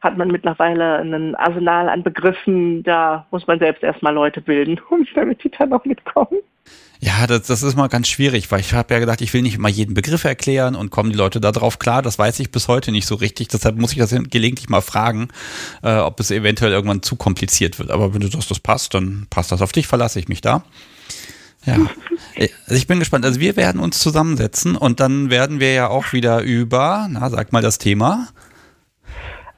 hat 0.00 0.16
man 0.16 0.28
mittlerweile 0.28 0.98
ein 0.98 1.34
Arsenal 1.34 1.88
an 1.88 2.02
Begriffen, 2.02 2.82
da 2.82 3.26
muss 3.30 3.46
man 3.46 3.58
selbst 3.58 3.82
erstmal 3.82 4.14
Leute 4.14 4.40
bilden, 4.40 4.80
damit 5.14 5.42
die 5.42 5.50
dann 5.50 5.72
auch 5.72 5.84
mitkommen. 5.84 6.38
Ja, 7.00 7.28
das, 7.28 7.42
das 7.42 7.62
ist 7.62 7.76
mal 7.76 7.86
ganz 7.88 8.08
schwierig, 8.08 8.50
weil 8.50 8.58
ich 8.58 8.72
habe 8.72 8.92
ja 8.92 8.98
gedacht, 8.98 9.20
ich 9.20 9.32
will 9.32 9.42
nicht 9.42 9.54
immer 9.54 9.68
jeden 9.68 9.94
Begriff 9.94 10.24
erklären 10.24 10.74
und 10.74 10.90
kommen 10.90 11.10
die 11.10 11.16
Leute 11.16 11.40
da 11.40 11.52
drauf 11.52 11.78
klar. 11.78 12.02
Das 12.02 12.18
weiß 12.18 12.40
ich 12.40 12.50
bis 12.50 12.66
heute 12.66 12.90
nicht 12.90 13.06
so 13.06 13.14
richtig. 13.14 13.48
Deshalb 13.48 13.76
muss 13.76 13.92
ich 13.92 13.98
das 13.98 14.10
gelegentlich 14.10 14.68
mal 14.68 14.80
fragen, 14.80 15.28
äh, 15.82 15.96
ob 15.98 16.18
es 16.18 16.32
eventuell 16.32 16.72
irgendwann 16.72 17.02
zu 17.02 17.14
kompliziert 17.14 17.78
wird. 17.78 17.92
Aber 17.92 18.14
wenn 18.14 18.20
du 18.20 18.26
sagst, 18.26 18.50
das 18.50 18.58
passt, 18.58 18.94
dann 18.94 19.28
passt 19.30 19.52
das. 19.52 19.62
Auf 19.62 19.70
dich 19.70 19.86
verlasse 19.86 20.18
ich 20.18 20.26
mich 20.26 20.40
da. 20.40 20.64
Ja, 21.64 21.76
äh, 22.34 22.48
also 22.66 22.74
ich 22.74 22.88
bin 22.88 22.98
gespannt. 22.98 23.24
Also 23.24 23.38
wir 23.38 23.54
werden 23.54 23.80
uns 23.80 24.00
zusammensetzen 24.00 24.74
und 24.74 24.98
dann 24.98 25.30
werden 25.30 25.60
wir 25.60 25.72
ja 25.72 25.88
auch 25.88 26.12
wieder 26.12 26.42
über, 26.42 27.06
na, 27.08 27.30
sag 27.30 27.52
mal 27.52 27.62
das 27.62 27.78
Thema. 27.78 28.28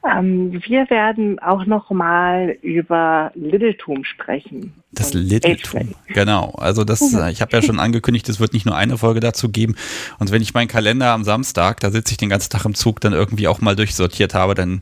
Ähm, 0.02 0.62
wir 0.66 0.88
werden 0.88 1.38
auch 1.40 1.66
noch 1.66 1.90
mal 1.90 2.56
über 2.62 3.32
Littletum 3.34 4.04
sprechen. 4.04 4.72
Das 4.92 5.12
Littletum, 5.12 5.94
genau. 6.08 6.52
Also 6.56 6.84
das, 6.84 7.00
mhm. 7.00 7.28
ich 7.28 7.42
habe 7.42 7.54
ja 7.54 7.62
schon 7.62 7.78
angekündigt, 7.78 8.28
es 8.28 8.40
wird 8.40 8.54
nicht 8.54 8.64
nur 8.64 8.76
eine 8.76 8.96
Folge 8.96 9.20
dazu 9.20 9.50
geben. 9.50 9.76
Und 10.18 10.32
wenn 10.32 10.40
ich 10.40 10.54
meinen 10.54 10.68
Kalender 10.68 11.12
am 11.12 11.22
Samstag, 11.22 11.80
da 11.80 11.90
sitze 11.90 12.12
ich 12.12 12.16
den 12.16 12.30
ganzen 12.30 12.50
Tag 12.50 12.64
im 12.64 12.74
Zug, 12.74 13.00
dann 13.00 13.12
irgendwie 13.12 13.46
auch 13.46 13.60
mal 13.60 13.76
durchsortiert 13.76 14.34
habe, 14.34 14.54
dann 14.54 14.80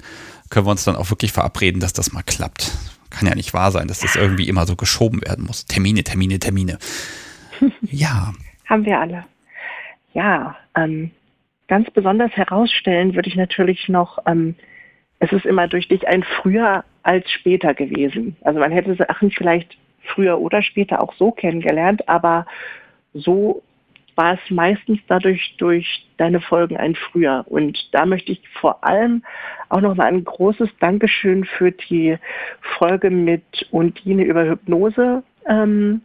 können 0.50 0.66
wir 0.66 0.70
uns 0.70 0.84
dann 0.84 0.96
auch 0.96 1.10
wirklich 1.10 1.32
verabreden, 1.32 1.80
dass 1.80 1.92
das 1.92 2.12
mal 2.12 2.22
klappt. 2.22 2.72
Kann 3.10 3.26
ja 3.26 3.34
nicht 3.34 3.54
wahr 3.54 3.72
sein, 3.72 3.88
dass 3.88 4.00
das 4.00 4.16
irgendwie 4.16 4.48
immer 4.48 4.66
so 4.66 4.76
geschoben 4.76 5.20
werden 5.22 5.44
muss. 5.46 5.66
Termine, 5.66 6.04
Termine, 6.04 6.38
Termine. 6.38 6.78
Ja. 7.82 8.32
Haben 8.66 8.84
wir 8.84 9.00
alle. 9.00 9.25
Ja, 10.14 10.56
ähm, 10.76 11.10
ganz 11.66 11.90
besonders 11.90 12.30
herausstellen 12.32 13.14
würde 13.14 13.28
ich 13.28 13.34
natürlich 13.34 13.88
noch, 13.88 14.18
ähm, 14.26 14.54
es 15.20 15.32
ist 15.32 15.46
immer 15.46 15.68
durch 15.68 15.88
dich 15.88 16.06
ein 16.08 16.22
früher 16.22 16.84
als 17.02 17.30
später 17.30 17.75
gewesen. 17.75 18.37
Also 18.42 18.60
man 18.60 18.72
hätte 18.72 18.94
Sachen 18.94 19.30
vielleicht 19.30 19.76
früher 20.14 20.38
oder 20.38 20.62
später 20.62 21.02
auch 21.02 21.12
so 21.14 21.30
kennengelernt, 21.30 22.08
aber 22.08 22.46
so 23.14 23.62
war 24.14 24.34
es 24.34 24.50
meistens 24.50 24.98
dadurch 25.06 25.54
durch 25.58 26.06
deine 26.16 26.40
Folgen 26.40 26.76
ein 26.76 26.96
früher. 26.96 27.44
Und 27.46 27.78
da 27.92 28.04
möchte 28.04 28.32
ich 28.32 28.40
vor 28.60 28.84
allem 28.84 29.22
auch 29.68 29.80
noch 29.80 29.94
mal 29.94 30.06
ein 30.06 30.25
großes 30.25 30.68
Dankeschön 30.80 31.44
für 31.44 31.70
die 31.70 32.16
Folge 32.78 33.10
mit 33.10 33.44
Undine 33.70 34.25
über 34.25 34.44
Hypnose 34.44 35.22
ähm, 35.46 36.02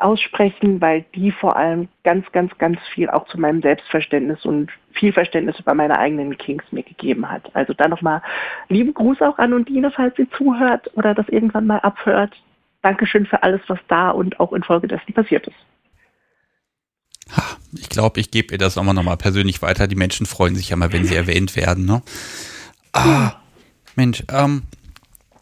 aussprechen, 0.00 0.80
weil 0.80 1.04
die 1.14 1.32
vor 1.32 1.56
allem 1.56 1.88
ganz, 2.04 2.30
ganz, 2.32 2.56
ganz 2.58 2.78
viel 2.94 3.08
auch 3.10 3.26
zu 3.26 3.38
meinem 3.38 3.62
Selbstverständnis 3.62 4.44
und 4.44 4.70
viel 4.92 5.12
Verständnis 5.12 5.58
über 5.58 5.74
meine 5.74 5.98
eigenen 5.98 6.36
Kings 6.38 6.64
mir 6.70 6.82
gegeben 6.82 7.30
hat. 7.30 7.54
Also 7.54 7.74
da 7.74 7.88
nochmal 7.88 8.22
lieben 8.68 8.94
Gruß 8.94 9.20
auch 9.22 9.38
an 9.38 9.52
Undine, 9.52 9.90
falls 9.90 10.16
sie 10.16 10.28
zuhört 10.30 10.90
oder 10.94 11.14
das 11.14 11.28
irgendwann 11.28 11.66
mal 11.66 11.78
abhört. 11.78 12.34
Dankeschön 12.82 13.26
für 13.26 13.42
alles, 13.42 13.60
was 13.68 13.78
da 13.88 14.10
und 14.10 14.40
auch 14.40 14.52
infolgedessen 14.52 15.12
passiert 15.12 15.46
ist. 15.46 15.56
Ich 17.78 17.88
glaube, 17.88 18.18
ich 18.18 18.30
gebe 18.30 18.52
ihr 18.52 18.58
das 18.58 18.76
nochmal 18.76 18.94
nochmal 18.94 19.16
persönlich 19.16 19.62
weiter. 19.62 19.86
Die 19.86 19.96
Menschen 19.96 20.26
freuen 20.26 20.56
sich 20.56 20.70
ja 20.70 20.76
mal, 20.76 20.92
wenn 20.92 21.04
sie 21.04 21.14
erwähnt 21.14 21.54
werden. 21.54 21.84
Ne? 21.84 22.02
Ah, 22.92 23.32
Mensch, 23.94 24.24
ähm, 24.32 24.62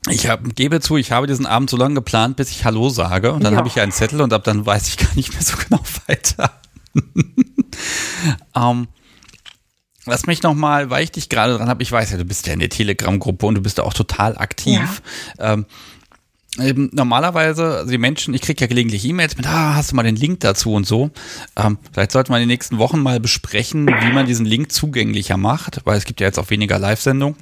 ich 0.09 0.29
hab, 0.29 0.55
gebe 0.55 0.81
zu, 0.81 0.97
ich 0.97 1.13
habe 1.13 1.27
diesen 1.27 1.47
Abend 1.47 1.71
so 1.71 1.77
lange 1.77 1.95
geplant, 1.95 2.37
bis 2.37 2.51
ich 2.51 2.65
Hallo 2.65 2.89
sage. 2.89 3.33
Und 3.33 3.45
dann 3.45 3.55
ja. 3.55 3.59
habe 3.59 3.69
ich 3.69 3.81
einen 3.81 3.93
Zettel 3.93 4.21
und 4.21 4.33
ab 4.33 4.45
dann 4.45 4.65
weiß 4.65 4.89
ich 4.89 4.97
gar 4.97 5.15
nicht 5.15 5.33
mehr 5.33 5.43
so 5.43 5.57
genau 5.69 5.83
weiter. 6.07 6.53
ähm, 8.57 8.89
lass 10.07 10.27
mich 10.27 10.43
noch 10.43 10.55
mal, 10.55 10.91
weil 10.91 11.05
ich 11.05 11.13
dich 11.13 11.29
gerade 11.29 11.57
dran 11.57 11.69
habe, 11.69 11.83
ich 11.83 11.93
weiß 11.93 12.11
ja, 12.11 12.17
du 12.17 12.25
bist 12.25 12.47
ja 12.47 12.53
in 12.53 12.61
der 12.61 12.71
Telegram-Gruppe 12.71 13.47
und 13.47 13.57
du 13.57 13.61
bist 13.61 13.79
da 13.79 13.83
auch 13.83 13.95
total 13.95 14.39
aktiv. 14.39 15.03
Ja. 15.39 15.53
Ähm, 15.53 15.67
eben, 16.59 16.91
normalerweise, 16.93 17.79
also 17.79 17.91
die 17.91 17.99
Menschen, 17.99 18.35
ich 18.35 18.41
kriege 18.41 18.61
ja 18.61 18.67
gelegentlich 18.67 19.05
E-Mails 19.05 19.37
mit, 19.37 19.47
ah, 19.47 19.75
hast 19.75 19.93
du 19.93 19.97
mal 19.97 20.03
den 20.03 20.17
Link 20.17 20.41
dazu 20.41 20.73
und 20.73 20.87
so. 20.87 21.11
Ähm, 21.57 21.79
vielleicht 21.93 22.13
sollte 22.13 22.31
man 22.31 22.41
in 22.41 22.49
den 22.49 22.55
nächsten 22.55 22.79
Wochen 22.79 23.01
mal 23.01 23.21
besprechen, 23.21 23.87
wie 23.87 24.13
man 24.13 24.27
diesen 24.27 24.47
Link 24.47 24.73
zugänglicher 24.73 25.37
macht, 25.37 25.81
weil 25.85 25.99
es 25.99 26.05
gibt 26.05 26.21
ja 26.21 26.27
jetzt 26.27 26.39
auch 26.39 26.51
weniger 26.51 26.79
Live-Sendungen. 26.79 27.37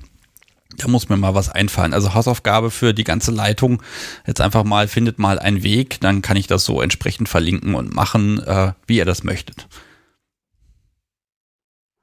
Da 0.76 0.88
muss 0.88 1.08
mir 1.08 1.16
mal 1.16 1.34
was 1.34 1.48
einfallen. 1.48 1.94
Also 1.94 2.14
Hausaufgabe 2.14 2.70
für 2.70 2.94
die 2.94 3.04
ganze 3.04 3.30
Leitung. 3.30 3.82
Jetzt 4.26 4.40
einfach 4.40 4.64
mal, 4.64 4.88
findet 4.88 5.18
mal 5.18 5.38
einen 5.38 5.62
Weg, 5.62 6.00
dann 6.00 6.22
kann 6.22 6.36
ich 6.36 6.46
das 6.46 6.64
so 6.64 6.80
entsprechend 6.80 7.28
verlinken 7.28 7.74
und 7.74 7.94
machen, 7.94 8.42
äh, 8.42 8.72
wie 8.86 8.98
ihr 8.98 9.04
das 9.04 9.24
möchtet. 9.24 9.66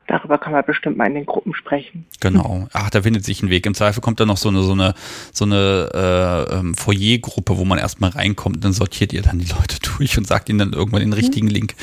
Darüber 0.08 0.38
kann 0.38 0.52
man 0.52 0.64
bestimmt 0.66 0.98
mal 0.98 1.08
in 1.08 1.16
den 1.16 1.26
Gruppen 1.26 1.56
sprechen. 1.56 2.06
Genau. 2.20 2.68
Ach, 2.74 2.90
da 2.90 3.02
findet 3.02 3.24
sich 3.24 3.42
ein 3.42 3.50
Weg. 3.50 3.66
Im 3.66 3.74
Zweifel 3.74 4.02
kommt 4.02 4.20
da 4.20 4.26
noch 4.26 4.38
so 4.38 4.50
eine, 4.50 4.62
so 4.62 4.74
eine, 4.74 4.94
so 5.32 5.46
eine 5.46 5.90
äh, 5.94 6.56
ähm, 6.56 6.76
Foyer-Gruppe, 6.76 7.58
wo 7.58 7.66
man 7.66 7.80
erstmal 7.80 8.10
reinkommt, 8.10 8.64
dann 8.64 8.74
sortiert 8.74 9.14
ihr 9.14 9.22
dann 9.22 9.40
die 9.40 9.52
Leute 9.52 9.78
durch 9.98 10.18
und 10.18 10.28
sagt 10.28 10.50
ihnen 10.50 10.60
dann 10.60 10.74
irgendwann 10.74 11.02
den 11.02 11.14
richtigen 11.14 11.48
mhm. 11.48 11.54
Link. 11.54 11.76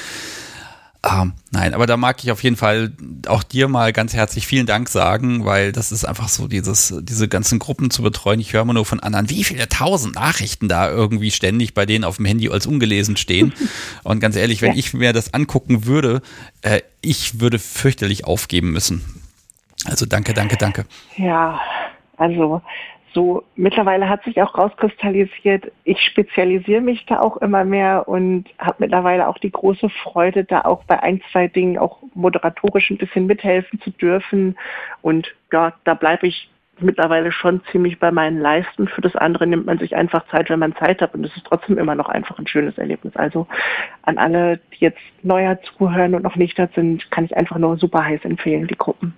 Ähm, 1.02 1.32
nein, 1.50 1.72
aber 1.72 1.86
da 1.86 1.96
mag 1.96 2.22
ich 2.22 2.30
auf 2.30 2.42
jeden 2.42 2.56
Fall 2.56 2.92
auch 3.26 3.42
dir 3.42 3.68
mal 3.68 3.90
ganz 3.92 4.12
herzlich 4.12 4.46
vielen 4.46 4.66
Dank 4.66 4.90
sagen, 4.90 5.46
weil 5.46 5.72
das 5.72 5.92
ist 5.92 6.04
einfach 6.04 6.28
so, 6.28 6.46
dieses, 6.46 6.94
diese 7.00 7.26
ganzen 7.26 7.58
Gruppen 7.58 7.90
zu 7.90 8.02
betreuen. 8.02 8.38
Ich 8.38 8.52
höre 8.52 8.62
immer 8.62 8.74
nur 8.74 8.84
von 8.84 9.00
anderen, 9.00 9.30
wie 9.30 9.42
viele 9.42 9.66
tausend 9.68 10.16
Nachrichten 10.16 10.68
da 10.68 10.90
irgendwie 10.90 11.30
ständig 11.30 11.72
bei 11.72 11.86
denen 11.86 12.04
auf 12.04 12.16
dem 12.16 12.26
Handy 12.26 12.50
als 12.50 12.66
ungelesen 12.66 13.16
stehen. 13.16 13.54
Und 14.02 14.20
ganz 14.20 14.36
ehrlich, 14.36 14.60
wenn 14.60 14.72
ja. 14.72 14.78
ich 14.78 14.92
mir 14.92 15.14
das 15.14 15.32
angucken 15.32 15.86
würde, 15.86 16.20
äh, 16.60 16.82
ich 17.00 17.40
würde 17.40 17.58
fürchterlich 17.58 18.26
aufgeben 18.26 18.70
müssen. 18.70 19.02
Also 19.86 20.04
danke, 20.04 20.34
danke, 20.34 20.58
danke. 20.58 20.84
Ja, 21.16 21.58
also 22.18 22.60
so 23.12 23.44
mittlerweile 23.56 24.08
hat 24.08 24.24
sich 24.24 24.40
auch 24.40 24.56
rauskristallisiert, 24.56 25.72
ich 25.84 26.00
spezialisiere 26.00 26.80
mich 26.80 27.06
da 27.06 27.20
auch 27.20 27.36
immer 27.38 27.64
mehr 27.64 28.08
und 28.08 28.44
habe 28.58 28.76
mittlerweile 28.78 29.28
auch 29.28 29.38
die 29.38 29.50
große 29.50 29.88
Freude, 30.02 30.44
da 30.44 30.62
auch 30.62 30.84
bei 30.84 31.02
ein, 31.02 31.20
zwei 31.32 31.48
Dingen 31.48 31.78
auch 31.78 31.98
moderatorisch 32.14 32.90
ein 32.90 32.98
bisschen 32.98 33.26
mithelfen 33.26 33.80
zu 33.80 33.90
dürfen. 33.90 34.56
Und 35.02 35.28
ja, 35.52 35.72
da 35.84 35.94
bleibe 35.94 36.26
ich 36.26 36.50
mittlerweile 36.82 37.32
schon 37.32 37.62
ziemlich 37.70 37.98
bei 37.98 38.10
meinen 38.10 38.40
Leisten. 38.40 38.88
Für 38.88 39.00
das 39.00 39.16
andere 39.16 39.46
nimmt 39.46 39.66
man 39.66 39.78
sich 39.78 39.94
einfach 39.96 40.26
Zeit, 40.28 40.50
wenn 40.50 40.58
man 40.58 40.76
Zeit 40.76 41.00
hat 41.02 41.14
und 41.14 41.24
es 41.24 41.36
ist 41.36 41.46
trotzdem 41.46 41.78
immer 41.78 41.94
noch 41.94 42.08
einfach 42.08 42.38
ein 42.38 42.46
schönes 42.46 42.78
Erlebnis. 42.78 43.16
Also 43.16 43.46
an 44.02 44.18
alle, 44.18 44.60
die 44.72 44.84
jetzt 44.84 45.00
neuer 45.22 45.58
zuhören 45.62 46.14
und 46.14 46.22
noch 46.22 46.36
nicht 46.36 46.58
da 46.58 46.68
sind, 46.74 47.10
kann 47.10 47.24
ich 47.24 47.36
einfach 47.36 47.58
nur 47.58 47.76
super 47.76 48.04
heiß 48.04 48.24
empfehlen, 48.24 48.66
die 48.66 48.76
Gruppen. 48.76 49.14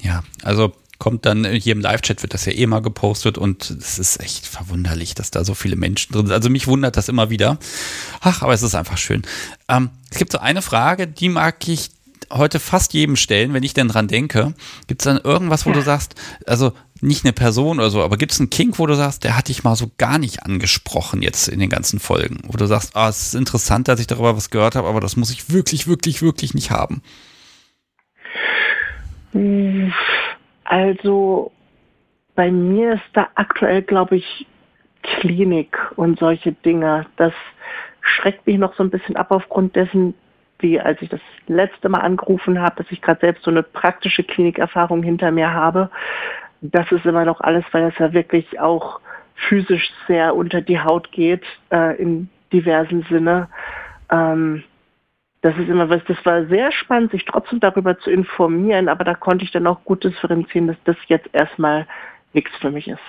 Ja, 0.00 0.22
also 0.44 0.72
kommt 1.00 1.26
dann 1.26 1.44
hier 1.44 1.72
im 1.72 1.80
Live-Chat 1.80 2.22
wird 2.22 2.34
das 2.34 2.44
ja 2.44 2.52
eh 2.52 2.66
mal 2.66 2.80
gepostet 2.82 3.38
und 3.38 3.70
es 3.70 3.98
ist 3.98 4.20
echt 4.20 4.46
verwunderlich, 4.46 5.14
dass 5.14 5.32
da 5.32 5.44
so 5.44 5.54
viele 5.54 5.74
Menschen 5.74 6.12
drin 6.12 6.26
sind. 6.26 6.34
Also 6.34 6.50
mich 6.50 6.68
wundert 6.68 6.96
das 6.96 7.08
immer 7.08 7.30
wieder. 7.30 7.58
Ach, 8.20 8.42
aber 8.42 8.52
es 8.52 8.62
ist 8.62 8.76
einfach 8.76 8.98
schön. 8.98 9.22
Ähm, 9.68 9.90
es 10.10 10.18
gibt 10.18 10.30
so 10.30 10.38
eine 10.38 10.62
Frage, 10.62 11.08
die 11.08 11.30
mag 11.30 11.66
ich 11.66 11.90
heute 12.30 12.60
fast 12.60 12.92
jedem 12.92 13.16
stellen, 13.16 13.54
wenn 13.54 13.62
ich 13.62 13.74
denn 13.74 13.88
dran 13.88 14.08
denke. 14.08 14.54
Gibt 14.86 15.02
es 15.02 15.06
dann 15.06 15.18
irgendwas, 15.18 15.66
wo 15.66 15.70
ja. 15.70 15.76
du 15.76 15.82
sagst, 15.82 16.14
also 16.46 16.72
nicht 17.00 17.24
eine 17.24 17.32
Person 17.32 17.78
oder 17.78 17.90
so, 17.90 18.02
aber 18.02 18.18
gibt 18.18 18.32
es 18.32 18.40
einen 18.40 18.50
Kink, 18.50 18.78
wo 18.78 18.86
du 18.86 18.94
sagst, 18.94 19.24
der 19.24 19.36
hat 19.36 19.48
dich 19.48 19.64
mal 19.64 19.76
so 19.76 19.90
gar 19.96 20.18
nicht 20.18 20.44
angesprochen 20.44 21.22
jetzt 21.22 21.48
in 21.48 21.58
den 21.58 21.70
ganzen 21.70 21.98
Folgen? 21.98 22.40
Wo 22.46 22.56
du 22.56 22.66
sagst, 22.66 22.94
ah, 22.94 23.08
es 23.08 23.28
ist 23.28 23.34
interessant, 23.34 23.88
dass 23.88 24.00
ich 24.00 24.06
darüber 24.06 24.36
was 24.36 24.50
gehört 24.50 24.74
habe, 24.74 24.86
aber 24.86 25.00
das 25.00 25.16
muss 25.16 25.30
ich 25.30 25.50
wirklich, 25.50 25.86
wirklich, 25.86 26.20
wirklich 26.20 26.52
nicht 26.52 26.70
haben. 26.70 27.02
Also 30.70 31.50
bei 32.36 32.52
mir 32.52 32.92
ist 32.92 33.10
da 33.14 33.26
aktuell, 33.34 33.82
glaube 33.82 34.18
ich, 34.18 34.46
Klinik 35.02 35.76
und 35.96 36.20
solche 36.20 36.52
Dinge. 36.52 37.06
Das 37.16 37.32
schreckt 38.00 38.46
mich 38.46 38.56
noch 38.56 38.76
so 38.76 38.84
ein 38.84 38.90
bisschen 38.90 39.16
ab 39.16 39.32
aufgrund 39.32 39.74
dessen, 39.74 40.14
wie 40.60 40.78
als 40.78 41.02
ich 41.02 41.08
das 41.08 41.20
letzte 41.48 41.88
Mal 41.88 42.02
angerufen 42.02 42.60
habe, 42.60 42.76
dass 42.76 42.92
ich 42.92 43.02
gerade 43.02 43.18
selbst 43.18 43.42
so 43.42 43.50
eine 43.50 43.64
praktische 43.64 44.22
Klinikerfahrung 44.22 45.02
hinter 45.02 45.32
mir 45.32 45.52
habe. 45.52 45.90
Das 46.60 46.92
ist 46.92 47.04
immer 47.04 47.24
noch 47.24 47.40
alles, 47.40 47.64
weil 47.72 47.88
es 47.88 47.98
ja 47.98 48.12
wirklich 48.12 48.60
auch 48.60 49.00
physisch 49.34 49.90
sehr 50.06 50.36
unter 50.36 50.60
die 50.60 50.78
Haut 50.78 51.10
geht 51.10 51.42
äh, 51.72 52.00
in 52.00 52.28
diversen 52.52 53.02
Sinne. 53.10 53.48
Ähm, 54.08 54.62
das 55.42 55.56
ist 55.56 55.68
immer 55.68 55.88
was, 55.88 56.02
das 56.06 56.18
war 56.24 56.46
sehr 56.46 56.70
spannend, 56.72 57.12
sich 57.12 57.24
trotzdem 57.24 57.60
darüber 57.60 57.98
zu 57.98 58.10
informieren, 58.10 58.88
aber 58.88 59.04
da 59.04 59.14
konnte 59.14 59.44
ich 59.44 59.50
dann 59.50 59.66
auch 59.66 59.84
gut 59.84 60.04
differenzieren, 60.04 60.66
dass 60.66 60.76
das 60.84 60.96
jetzt 61.08 61.28
erstmal 61.32 61.86
nichts 62.32 62.50
für 62.60 62.70
mich 62.70 62.88
ist. 62.88 63.00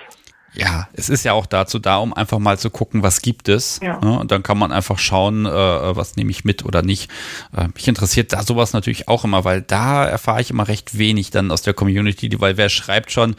Ja, 0.54 0.88
es 0.92 1.08
ist 1.08 1.24
ja 1.24 1.32
auch 1.32 1.46
dazu 1.46 1.78
da, 1.78 1.96
um 1.96 2.12
einfach 2.12 2.38
mal 2.38 2.58
zu 2.58 2.68
gucken, 2.68 3.02
was 3.02 3.22
gibt 3.22 3.48
es. 3.48 3.80
Ja. 3.82 3.98
Ne? 4.00 4.18
Und 4.18 4.32
dann 4.32 4.42
kann 4.42 4.58
man 4.58 4.70
einfach 4.70 4.98
schauen, 4.98 5.46
äh, 5.46 5.50
was 5.50 6.16
nehme 6.16 6.30
ich 6.30 6.44
mit 6.44 6.64
oder 6.64 6.82
nicht. 6.82 7.10
Äh, 7.56 7.68
mich 7.74 7.88
interessiert 7.88 8.34
da 8.34 8.42
sowas 8.42 8.74
natürlich 8.74 9.08
auch 9.08 9.24
immer, 9.24 9.44
weil 9.44 9.62
da 9.62 10.04
erfahre 10.04 10.42
ich 10.42 10.50
immer 10.50 10.68
recht 10.68 10.98
wenig 10.98 11.30
dann 11.30 11.50
aus 11.50 11.62
der 11.62 11.72
Community, 11.72 12.38
weil 12.38 12.58
wer 12.58 12.68
schreibt 12.68 13.12
schon, 13.12 13.34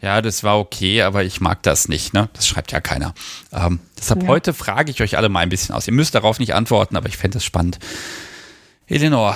ja, 0.00 0.22
das 0.22 0.44
war 0.44 0.58
okay, 0.58 1.02
aber 1.02 1.24
ich 1.24 1.42
mag 1.42 1.62
das 1.62 1.88
nicht. 1.88 2.14
Ne? 2.14 2.30
Das 2.32 2.46
schreibt 2.46 2.72
ja 2.72 2.80
keiner. 2.80 3.12
Ähm, 3.52 3.80
deshalb 3.98 4.22
ja. 4.22 4.28
heute 4.28 4.54
frage 4.54 4.90
ich 4.90 5.02
euch 5.02 5.18
alle 5.18 5.28
mal 5.28 5.40
ein 5.40 5.50
bisschen 5.50 5.74
aus. 5.74 5.86
Ihr 5.86 5.94
müsst 5.94 6.14
darauf 6.14 6.38
nicht 6.38 6.54
antworten, 6.54 6.96
aber 6.96 7.08
ich 7.08 7.18
fände 7.18 7.36
es 7.36 7.44
spannend. 7.44 7.78
Eleanor, 8.88 9.34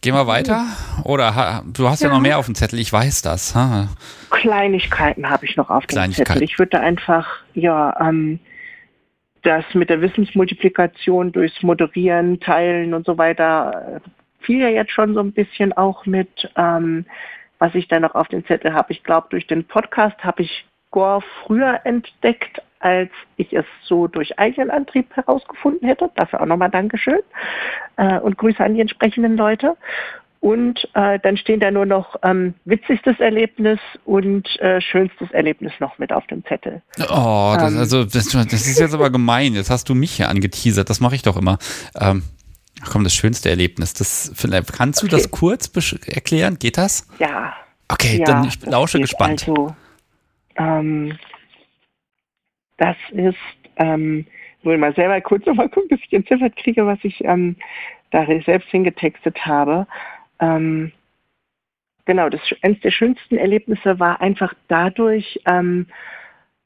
gehen 0.00 0.14
wir 0.14 0.26
weiter? 0.26 0.64
Oder 1.04 1.62
du 1.66 1.88
hast 1.88 2.02
ja, 2.02 2.08
ja 2.08 2.14
noch 2.14 2.20
mehr 2.20 2.38
auf 2.38 2.46
dem 2.46 2.54
Zettel, 2.54 2.78
ich 2.78 2.92
weiß 2.92 3.22
das. 3.22 3.54
Ha? 3.54 3.88
Kleinigkeiten 4.30 5.28
habe 5.28 5.44
ich 5.44 5.56
noch 5.56 5.70
auf 5.70 5.86
dem 5.86 6.12
Zettel. 6.12 6.42
Ich 6.42 6.58
würde 6.58 6.80
einfach, 6.80 7.28
ja, 7.54 7.94
ähm, 8.00 8.40
das 9.42 9.64
mit 9.74 9.90
der 9.90 10.00
Wissensmultiplikation 10.00 11.32
durchs 11.32 11.62
Moderieren, 11.62 12.40
Teilen 12.40 12.94
und 12.94 13.04
so 13.04 13.18
weiter 13.18 14.00
fiel 14.42 14.60
ja 14.60 14.68
jetzt 14.68 14.92
schon 14.92 15.14
so 15.14 15.20
ein 15.20 15.32
bisschen 15.32 15.72
auch 15.72 16.06
mit, 16.06 16.50
ähm, 16.56 17.06
was 17.58 17.74
ich 17.74 17.88
da 17.88 18.00
noch 18.00 18.14
auf 18.14 18.28
dem 18.28 18.44
Zettel 18.46 18.72
habe. 18.74 18.92
Ich 18.92 19.02
glaube, 19.02 19.28
durch 19.30 19.46
den 19.46 19.64
Podcast 19.64 20.22
habe 20.24 20.42
ich 20.42 20.64
Gore 20.90 21.22
früher 21.42 21.80
entdeckt 21.84 22.60
als 22.82 23.10
ich 23.36 23.52
es 23.52 23.64
so 23.84 24.06
durch 24.06 24.38
eigenen 24.38 24.70
Antrieb 24.70 25.14
herausgefunden 25.14 25.86
hätte. 25.88 26.10
Dafür 26.16 26.40
auch 26.40 26.46
nochmal 26.46 26.70
Dankeschön 26.70 27.20
äh, 27.96 28.18
und 28.18 28.38
Grüße 28.38 28.62
an 28.62 28.74
die 28.74 28.80
entsprechenden 28.80 29.36
Leute. 29.36 29.76
Und 30.40 30.88
äh, 30.94 31.20
dann 31.20 31.36
stehen 31.36 31.60
da 31.60 31.70
nur 31.70 31.86
noch 31.86 32.16
ähm, 32.24 32.54
witzigstes 32.64 33.20
Erlebnis 33.20 33.78
und 34.04 34.48
äh, 34.60 34.80
schönstes 34.80 35.30
Erlebnis 35.30 35.72
noch 35.78 35.98
mit 35.98 36.12
auf 36.12 36.26
dem 36.26 36.44
Zettel. 36.46 36.82
Oh, 36.98 37.54
das, 37.56 37.72
ähm, 37.72 37.78
also 37.78 38.04
das, 38.04 38.26
das, 38.26 38.52
ist 38.52 38.80
jetzt 38.80 38.92
aber 38.92 39.10
gemein. 39.10 39.54
Jetzt 39.54 39.70
hast 39.70 39.88
du 39.88 39.94
mich 39.94 40.10
hier 40.10 40.28
angeteasert. 40.28 40.90
Das 40.90 40.98
mache 40.98 41.14
ich 41.14 41.22
doch 41.22 41.36
immer. 41.36 41.58
Ähm, 41.94 42.24
ach 42.82 42.90
komm, 42.90 43.04
das 43.04 43.14
schönste 43.14 43.50
Erlebnis. 43.50 43.94
Das, 43.94 44.32
vielleicht, 44.34 44.72
kannst 44.72 45.02
du 45.02 45.06
okay. 45.06 45.14
das 45.14 45.30
kurz 45.30 45.70
erklären? 46.06 46.58
Geht 46.58 46.76
das? 46.76 47.06
Ja. 47.20 47.54
Okay, 47.86 48.18
ja, 48.18 48.24
dann 48.24 48.44
ich 48.44 48.60
lausche 48.66 48.98
gespannt. 48.98 49.46
Also, 49.46 49.76
ähm, 50.56 51.18
das 52.76 52.96
ist, 53.12 53.36
ähm, 53.76 54.26
will 54.62 54.78
mal 54.78 54.94
selber 54.94 55.20
kurz 55.20 55.44
nochmal 55.46 55.68
gucken, 55.68 55.88
dass 55.90 56.00
ich 56.00 56.12
entziffert 56.12 56.56
kriege, 56.56 56.86
was 56.86 56.98
ich 57.02 57.22
ähm, 57.24 57.56
da 58.10 58.26
selbst 58.44 58.68
hingetextet 58.68 59.44
habe. 59.44 59.86
Ähm, 60.40 60.92
genau, 62.04 62.28
das 62.28 62.40
eines 62.62 62.80
der 62.80 62.90
schönsten 62.90 63.36
Erlebnisse 63.36 63.98
war 63.98 64.20
einfach 64.20 64.54
dadurch, 64.68 65.40
ähm, 65.46 65.86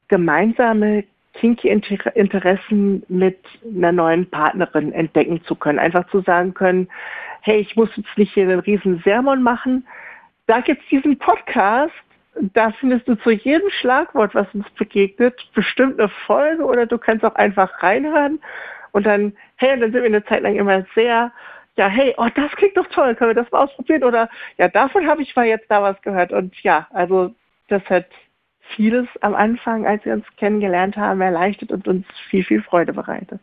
gemeinsame 0.07 1.03
kinky 1.33 1.69
Interessen 1.69 3.03
mit 3.07 3.37
einer 3.63 3.91
neuen 3.91 4.29
Partnerin 4.29 4.91
entdecken 4.91 5.43
zu 5.43 5.55
können. 5.55 5.79
Einfach 5.79 6.07
zu 6.09 6.21
sagen 6.21 6.53
können, 6.53 6.87
hey, 7.41 7.57
ich 7.59 7.75
muss 7.75 7.95
jetzt 7.95 8.17
nicht 8.17 8.33
hier 8.33 8.43
einen 8.43 8.59
riesen 8.59 9.01
Sermon 9.03 9.43
machen. 9.43 9.85
Da 10.47 10.61
gibt 10.61 10.81
es 10.81 10.89
diesen 10.89 11.17
Podcast, 11.19 11.93
da 12.53 12.71
findest 12.79 13.07
du 13.07 13.15
zu 13.15 13.31
jedem 13.31 13.69
Schlagwort, 13.69 14.35
was 14.35 14.47
uns 14.53 14.69
begegnet, 14.71 15.35
bestimmt 15.53 15.99
eine 15.99 16.09
Folge 16.25 16.63
oder 16.63 16.85
du 16.85 16.97
kannst 16.97 17.25
auch 17.25 17.35
einfach 17.35 17.81
reinhören 17.81 18.39
und 18.91 19.05
dann, 19.05 19.33
hey, 19.55 19.79
dann 19.79 19.91
sind 19.91 20.01
wir 20.01 20.05
eine 20.05 20.25
Zeit 20.25 20.41
lang 20.41 20.55
immer 20.55 20.85
sehr 20.95 21.31
ja, 21.77 21.87
hey, 21.87 22.13
oh, 22.17 22.27
das 22.33 22.51
klingt 22.53 22.75
doch 22.75 22.87
toll, 22.87 23.15
können 23.15 23.35
wir 23.35 23.43
das 23.43 23.51
mal 23.51 23.63
ausprobieren? 23.63 24.03
Oder 24.03 24.29
ja, 24.57 24.67
davon 24.67 25.07
habe 25.07 25.21
ich 25.21 25.35
mal 25.35 25.45
jetzt 25.45 25.69
da 25.69 25.81
was 25.81 26.01
gehört. 26.01 26.33
Und 26.33 26.55
ja, 26.63 26.87
also 26.91 27.33
das 27.67 27.83
hat 27.85 28.07
vieles 28.75 29.07
am 29.21 29.35
Anfang, 29.35 29.85
als 29.85 30.03
wir 30.03 30.13
uns 30.13 30.25
kennengelernt 30.37 30.97
haben, 30.97 31.21
erleichtert 31.21 31.71
und 31.71 31.87
uns 31.87 32.05
viel, 32.29 32.43
viel 32.43 32.63
Freude 32.63 32.93
bereitet. 32.93 33.41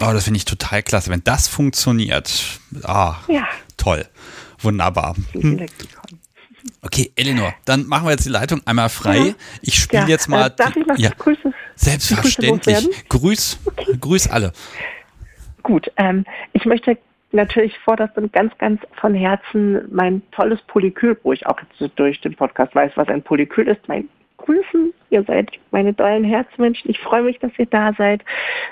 Oh, 0.00 0.12
das 0.12 0.24
finde 0.24 0.38
ich 0.38 0.44
total 0.44 0.82
klasse. 0.82 1.10
Wenn 1.10 1.24
das 1.24 1.46
funktioniert, 1.48 2.58
ah, 2.84 3.16
ja. 3.28 3.46
toll. 3.76 4.06
Wunderbar. 4.58 5.14
Hm. 5.32 5.66
Okay, 6.82 7.12
Eleanor, 7.16 7.54
dann 7.64 7.86
machen 7.86 8.06
wir 8.06 8.12
jetzt 8.12 8.24
die 8.24 8.30
Leitung 8.30 8.60
einmal 8.64 8.88
frei. 8.88 9.18
Ja. 9.18 9.34
Ich 9.62 9.74
spiele 9.74 10.02
ja. 10.02 10.08
jetzt 10.08 10.28
mal. 10.28 10.46
Äh, 10.46 10.50
darf 10.56 10.76
ich 10.76 10.86
noch 10.86 10.98
ja. 10.98 11.10
Grüße? 11.16 11.52
Selbstverständlich. 11.74 13.08
Grüß, 13.08 13.58
okay. 13.64 13.96
grüß 14.00 14.28
alle. 14.28 14.52
Gut, 15.62 15.90
ähm, 15.96 16.24
ich 16.52 16.64
möchte 16.64 16.96
natürlich 17.32 17.76
vorderst 17.78 18.16
und 18.16 18.32
ganz, 18.32 18.56
ganz 18.58 18.80
von 19.00 19.14
Herzen 19.14 19.82
mein 19.90 20.22
tolles 20.32 20.60
Polykyl, 20.68 21.18
wo 21.22 21.32
ich 21.32 21.46
auch 21.46 21.58
jetzt 21.78 21.98
durch 21.98 22.20
den 22.20 22.34
Podcast 22.34 22.74
weiß, 22.74 22.92
was 22.94 23.08
ein 23.08 23.22
Polykyl 23.22 23.68
ist, 23.68 23.86
mein 23.88 24.08
Grüßen. 24.38 24.92
Ihr 25.10 25.24
seid 25.24 25.50
meine 25.70 25.94
tollen 25.94 26.24
Herzmenschen. 26.24 26.90
Ich 26.90 26.98
freue 27.00 27.22
mich, 27.22 27.38
dass 27.38 27.52
ihr 27.58 27.66
da 27.66 27.92
seid. 27.94 28.22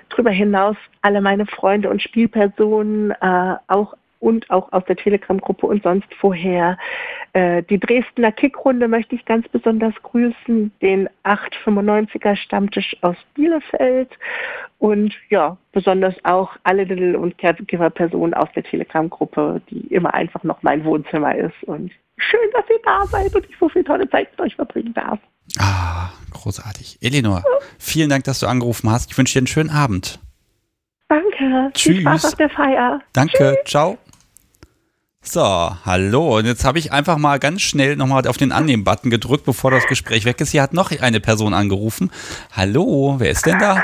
Darüber 0.09 0.31
hinaus 0.31 0.77
alle 1.03 1.21
meine 1.21 1.47
Freunde 1.47 1.91
und 1.91 2.03
Spielpersonen, 2.03 3.11
äh, 3.11 3.55
auch 3.67 3.95
und 4.25 4.49
auch 4.51 4.73
aus 4.73 4.83
der 4.87 4.97
Telegram-Gruppe 4.97 5.67
und 5.67 5.83
sonst 5.83 6.09
vorher. 6.19 6.79
Äh, 7.35 7.63
die 7.65 7.79
Dresdner 7.79 8.33
Kickrunde 8.33 8.89
möchte 8.89 9.15
ich 9.15 9.25
ganz 9.27 9.47
besonders 9.49 9.95
grüßen, 10.03 10.73
den 10.81 11.09
895er 11.25 12.35
Stammtisch 12.37 12.97
aus 13.03 13.17
Bielefeld 13.35 14.11
und 14.79 15.13
ja, 15.29 15.59
besonders 15.73 16.15
auch 16.25 16.57
alle 16.63 16.85
Little- 16.85 17.19
und 17.19 17.37
Caregiver-Personen 17.37 18.33
aus 18.33 18.49
der 18.57 18.65
Telegram-Gruppe, 18.65 19.61
die 19.69 19.87
immer 19.89 20.15
einfach 20.15 20.43
noch 20.43 20.63
mein 20.63 20.85
Wohnzimmer 20.85 21.35
ist. 21.37 21.63
Und 21.65 21.93
schön, 22.17 22.51
dass 22.55 22.65
ihr 22.71 22.81
da 22.83 23.05
seid 23.07 23.35
und 23.35 23.45
ich 23.49 23.57
so 23.61 23.69
viel 23.69 23.85
tolle 23.85 24.09
Zeit 24.09 24.31
mit 24.33 24.41
euch 24.41 24.55
verbringen 24.57 24.95
darf. 24.95 25.19
Ah, 25.59 26.09
großartig. 26.33 26.99
Elinor, 27.03 27.45
vielen 27.79 28.09
Dank, 28.09 28.25
dass 28.25 28.41
du 28.41 28.47
angerufen 28.47 28.91
hast. 28.91 29.11
Ich 29.11 29.19
wünsche 29.19 29.35
dir 29.35 29.41
einen 29.41 29.47
schönen 29.49 29.71
Abend. 29.71 30.19
Danke. 31.09 31.71
Tschüss. 31.75 31.93
Viel 31.93 32.01
Spaß 32.01 32.25
auf 32.25 32.35
der 32.37 32.49
Feier. 32.49 33.01
Danke. 33.13 33.59
Tschüss. 33.59 33.71
Ciao. 33.71 33.99
So, 35.27 35.43
hallo. 35.87 36.37
Und 36.37 36.45
jetzt 36.45 36.67
habe 36.67 36.79
ich 36.79 36.93
einfach 36.93 37.17
mal 37.17 37.39
ganz 37.39 37.63
schnell 37.63 37.97
nochmal 37.97 38.29
auf 38.29 38.37
den 38.37 38.53
Annehmen-Button 38.53 39.09
gedrückt, 39.11 39.47
bevor 39.47 39.71
das 39.71 39.87
Gespräch 39.87 40.27
weg 40.27 40.39
ist. 40.43 40.51
Hier 40.51 40.61
hat 40.61 40.75
noch 40.75 40.91
eine 41.01 41.19
Person 41.19 41.55
angerufen. 41.55 42.11
Hallo, 42.55 43.15
wer 43.19 43.31
ist 43.31 43.47
denn 43.47 43.59
da? 43.59 43.83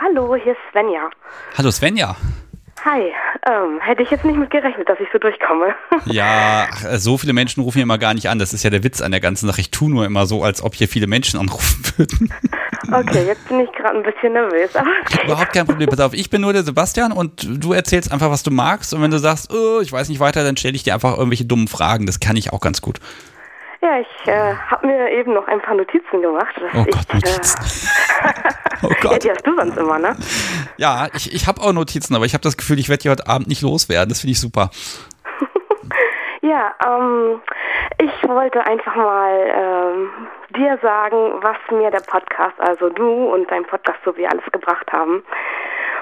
Hallo, 0.00 0.34
hier 0.34 0.52
ist 0.52 0.58
Svenja. 0.72 1.10
Hallo 1.58 1.70
Svenja. 1.70 2.16
Hi, 2.84 3.12
ähm, 3.46 3.80
hätte 3.80 4.02
ich 4.02 4.10
jetzt 4.10 4.24
nicht 4.24 4.38
mit 4.38 4.50
gerechnet, 4.50 4.88
dass 4.88 4.98
ich 5.00 5.08
so 5.12 5.18
durchkomme. 5.18 5.74
ja, 6.06 6.68
ach, 6.70 6.84
so 6.96 7.18
viele 7.18 7.32
Menschen 7.32 7.62
rufen 7.62 7.78
hier 7.78 7.82
immer 7.82 7.98
gar 7.98 8.14
nicht 8.14 8.28
an. 8.28 8.38
Das 8.38 8.52
ist 8.52 8.62
ja 8.62 8.70
der 8.70 8.84
Witz 8.84 9.00
an 9.00 9.10
der 9.10 9.20
ganzen 9.20 9.46
Sache. 9.46 9.60
Ich 9.60 9.70
tue 9.70 9.90
nur 9.90 10.06
immer 10.06 10.26
so, 10.26 10.42
als 10.44 10.62
ob 10.62 10.74
hier 10.74 10.88
viele 10.88 11.06
Menschen 11.06 11.40
anrufen 11.40 11.82
würden. 11.96 12.32
okay, 12.92 13.26
jetzt 13.26 13.48
bin 13.48 13.60
ich 13.60 13.72
gerade 13.72 13.96
ein 13.96 14.02
bisschen 14.02 14.32
nervös. 14.32 14.70
Okay. 14.74 15.24
Überhaupt 15.24 15.52
kein 15.52 15.66
Problem. 15.66 15.88
Pass 15.88 16.00
auf, 16.00 16.14
ich 16.14 16.30
bin 16.30 16.40
nur 16.40 16.52
der 16.52 16.62
Sebastian 16.62 17.12
und 17.12 17.46
du 17.62 17.72
erzählst 17.72 18.12
einfach, 18.12 18.30
was 18.30 18.42
du 18.42 18.50
magst. 18.50 18.94
Und 18.94 19.02
wenn 19.02 19.10
du 19.10 19.18
sagst, 19.18 19.52
oh, 19.52 19.80
ich 19.80 19.92
weiß 19.92 20.08
nicht 20.08 20.20
weiter, 20.20 20.44
dann 20.44 20.56
stelle 20.56 20.76
ich 20.76 20.84
dir 20.84 20.94
einfach 20.94 21.16
irgendwelche 21.16 21.44
dummen 21.44 21.68
Fragen. 21.68 22.06
Das 22.06 22.20
kann 22.20 22.36
ich 22.36 22.52
auch 22.52 22.60
ganz 22.60 22.80
gut. 22.80 23.00
Ja, 23.80 24.00
ich 24.00 24.26
äh, 24.26 24.54
habe 24.54 24.86
mir 24.86 25.10
eben 25.12 25.34
noch 25.34 25.46
ein 25.46 25.60
paar 25.60 25.74
Notizen 25.74 26.20
gemacht. 26.20 26.54
oh 26.60 26.84
Gott, 26.84 26.88
ich, 26.88 27.08
Notizen. 27.08 27.62
Äh, 28.22 28.32
oh 28.82 28.88
Gott. 29.00 29.12
Ja, 29.12 29.18
die 29.18 29.30
hast 29.30 29.46
du 29.46 29.54
sonst 29.56 29.76
immer, 29.76 29.98
ne? 29.98 30.16
Ja, 30.76 31.06
ich, 31.14 31.32
ich 31.32 31.46
habe 31.46 31.60
auch 31.60 31.72
Notizen, 31.72 32.16
aber 32.16 32.24
ich 32.24 32.34
habe 32.34 32.42
das 32.42 32.56
Gefühl, 32.56 32.78
ich 32.80 32.88
werde 32.88 33.02
die 33.02 33.10
heute 33.10 33.28
Abend 33.28 33.46
nicht 33.46 33.62
loswerden. 33.62 34.08
Das 34.08 34.20
finde 34.20 34.32
ich 34.32 34.40
super. 34.40 34.70
ja, 36.42 36.74
ähm, 36.84 37.40
ich 37.98 38.28
wollte 38.28 38.66
einfach 38.66 38.96
mal 38.96 39.32
ähm, 39.54 40.10
dir 40.56 40.76
sagen, 40.82 41.34
was 41.40 41.56
mir 41.70 41.90
der 41.92 42.00
Podcast, 42.00 42.58
also 42.58 42.88
du 42.88 43.32
und 43.32 43.48
dein 43.50 43.64
Podcast 43.64 43.98
so 44.04 44.16
wie 44.16 44.26
alles 44.26 44.44
gebracht 44.52 44.90
haben. 44.92 45.22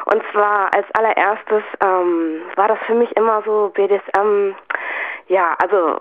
Und 0.06 0.22
zwar 0.32 0.72
als 0.74 0.86
allererstes 0.94 1.62
ähm, 1.84 2.40
war 2.54 2.68
das 2.68 2.78
für 2.86 2.94
mich 2.94 3.14
immer 3.16 3.42
so 3.44 3.70
BDSM, 3.74 4.54
ja, 5.28 5.56
also 5.60 5.98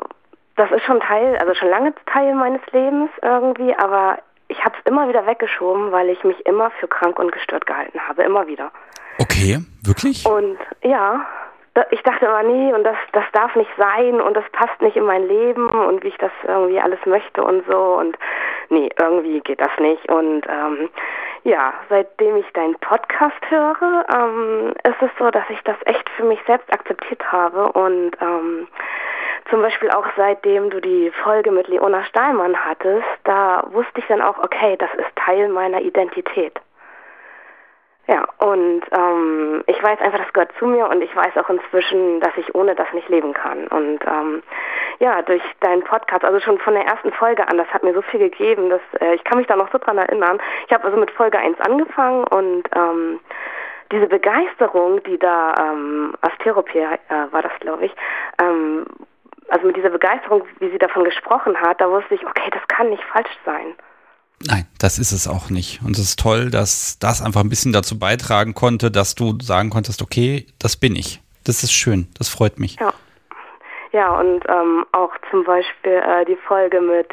das 0.55 0.71
ist 0.71 0.83
schon 0.83 0.99
Teil, 0.99 1.37
also 1.37 1.53
schon 1.53 1.69
lange 1.69 1.93
Teil 2.05 2.33
meines 2.35 2.61
Lebens 2.71 3.09
irgendwie, 3.21 3.75
aber 3.75 4.19
ich 4.47 4.63
habe 4.63 4.75
es 4.77 4.89
immer 4.89 5.09
wieder 5.09 5.25
weggeschoben, 5.25 5.91
weil 5.91 6.09
ich 6.09 6.23
mich 6.23 6.45
immer 6.45 6.71
für 6.79 6.87
krank 6.87 7.19
und 7.19 7.31
gestört 7.31 7.65
gehalten 7.65 7.99
habe, 8.07 8.23
immer 8.23 8.47
wieder. 8.47 8.71
Okay, 9.17 9.59
wirklich? 9.83 10.25
Und 10.25 10.57
ja, 10.83 11.25
ich 11.91 12.01
dachte 12.03 12.25
immer, 12.25 12.43
nee, 12.43 12.73
und 12.73 12.83
das, 12.83 12.97
das 13.11 13.25
darf 13.33 13.55
nicht 13.55 13.71
sein 13.77 14.21
und 14.21 14.35
das 14.35 14.45
passt 14.51 14.81
nicht 14.81 14.95
in 14.95 15.05
mein 15.05 15.27
Leben 15.27 15.67
und 15.67 16.03
wie 16.03 16.09
ich 16.09 16.17
das 16.17 16.31
irgendwie 16.47 16.79
alles 16.79 16.99
möchte 17.05 17.43
und 17.43 17.65
so 17.69 17.95
und 17.95 18.17
nee, 18.69 18.89
irgendwie 18.97 19.41
geht 19.41 19.59
das 19.59 19.77
nicht. 19.79 20.09
Und 20.09 20.45
ähm, 20.47 20.89
ja, 21.43 21.73
seitdem 21.89 22.38
ich 22.38 22.51
deinen 22.53 22.75
Podcast 22.75 23.39
höre, 23.49 24.05
ähm, 24.13 24.73
ist 24.83 25.01
es 25.01 25.11
so, 25.19 25.29
dass 25.31 25.49
ich 25.49 25.61
das 25.63 25.77
echt 25.85 26.09
für 26.11 26.23
mich 26.23 26.39
selbst 26.47 26.71
akzeptiert 26.71 27.31
habe 27.31 27.71
und 27.73 28.11
ähm, 28.21 28.67
zum 29.49 29.61
Beispiel 29.61 29.91
auch 29.91 30.07
seitdem 30.17 30.69
du 30.69 30.81
die 30.81 31.11
Folge 31.23 31.51
mit 31.51 31.67
Leona 31.67 32.03
Stahlmann 32.05 32.57
hattest, 32.65 33.05
da 33.25 33.63
wusste 33.71 33.99
ich 33.99 34.07
dann 34.07 34.21
auch, 34.21 34.39
okay, 34.39 34.75
das 34.77 34.89
ist 34.95 35.15
Teil 35.15 35.49
meiner 35.49 35.81
Identität. 35.81 36.59
Ja, 38.07 38.27
und 38.37 38.81
ähm, 38.91 39.63
ich 39.65 39.81
weiß 39.81 39.99
einfach, 39.99 40.19
das 40.19 40.33
gehört 40.33 40.51
zu 40.59 40.67
mir 40.67 40.87
und 40.87 41.01
ich 41.01 41.15
weiß 41.15 41.35
auch 41.37 41.49
inzwischen, 41.49 42.19
dass 42.19 42.37
ich 42.37 42.53
ohne 42.53 42.75
das 42.75 42.91
nicht 42.93 43.09
leben 43.09 43.33
kann. 43.33 43.67
Und 43.67 43.99
ähm, 44.05 44.43
ja, 44.99 45.23
durch 45.23 45.41
deinen 45.61 45.83
Podcast, 45.83 46.23
also 46.23 46.39
schon 46.39 46.59
von 46.59 46.75
der 46.75 46.85
ersten 46.85 47.11
Folge 47.13 47.47
an, 47.47 47.57
das 47.57 47.67
hat 47.69 47.81
mir 47.81 47.95
so 47.95 48.03
viel 48.03 48.19
gegeben, 48.19 48.69
dass 48.69 48.81
äh, 49.01 49.15
ich 49.15 49.23
kann 49.23 49.39
mich 49.39 49.47
da 49.47 49.55
noch 49.55 49.71
so 49.71 49.79
dran 49.79 49.97
erinnern. 49.97 50.39
Ich 50.67 50.73
habe 50.73 50.83
also 50.83 50.97
mit 50.97 51.09
Folge 51.11 51.39
1 51.39 51.59
angefangen 51.61 52.25
und 52.25 52.63
ähm, 52.75 53.19
diese 53.91 54.07
Begeisterung, 54.07 55.01
die 55.03 55.17
da 55.17 55.55
ähm, 55.59 56.13
Asteropie 56.21 56.79
äh, 56.79 57.31
war 57.31 57.41
das, 57.41 57.53
glaube 57.59 57.85
ich, 57.85 57.95
ähm, 58.39 58.85
also 59.49 59.65
mit 59.65 59.77
dieser 59.77 59.89
Begeisterung, 59.89 60.43
wie 60.59 60.69
sie 60.69 60.77
davon 60.77 61.03
gesprochen 61.03 61.59
hat, 61.59 61.81
da 61.81 61.89
wusste 61.89 62.15
ich, 62.15 62.25
okay, 62.25 62.49
das 62.51 62.67
kann 62.67 62.89
nicht 62.89 63.03
falsch 63.03 63.37
sein. 63.45 63.75
Nein, 64.43 64.65
das 64.80 65.00
ist 65.00 65.12
es 65.12 65.28
auch 65.28 65.50
nicht. 65.50 65.82
Und 65.84 65.91
es 65.91 66.00
ist 66.00 66.19
toll, 66.19 66.50
dass 66.50 67.00
das 67.00 67.21
einfach 67.21 67.41
ein 67.41 67.50
bisschen 67.50 67.74
dazu 67.74 67.98
beitragen 67.98 68.54
konnte, 68.54 68.91
dass 68.91 69.15
du 69.15 69.38
sagen 69.41 69.69
konntest, 69.69 70.02
okay, 70.02 70.45
das 70.60 70.76
bin 70.78 70.95
ich. 70.95 71.21
Das 71.45 71.63
ist 71.63 71.71
schön, 71.71 72.08
das 72.17 72.28
freut 72.30 72.60
mich. 72.60 72.78
Ja, 72.80 72.93
ja 73.91 74.19
und 74.19 74.43
ähm, 74.50 74.86
auch 74.91 75.12
zum 75.32 75.43
Beispiel 75.43 75.93
äh, 75.93 76.26
die 76.26 76.36
Folge 76.36 76.82
mit 76.82 77.10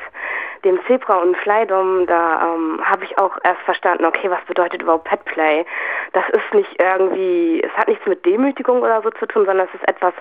dem 0.65 0.79
Zebra 0.87 1.17
und 1.17 1.37
Flydom, 1.39 2.07
da 2.07 2.55
ähm, 2.55 2.81
habe 2.85 3.05
ich 3.05 3.19
auch 3.19 3.37
erst 3.43 3.61
verstanden, 3.63 4.05
okay, 4.05 4.31
was 4.31 4.43
bedeutet 4.47 4.83
überhaupt 4.83 5.05
Petplay? 5.05 5.65
Das 6.13 6.25
ist 6.31 6.55
nicht 6.55 6.71
irgendwie, 6.81 7.61
es 7.65 7.73
hat 7.73 7.89
nichts 7.89 8.07
mit 8.07 8.25
Demütigung 8.25 8.81
oder 8.81 9.03
so 9.03 9.11
zu 9.11 9.27
tun, 9.27 9.45
sondern 9.45 9.67
es 9.69 9.75
ist 9.75 9.89
etwas, 9.89 10.15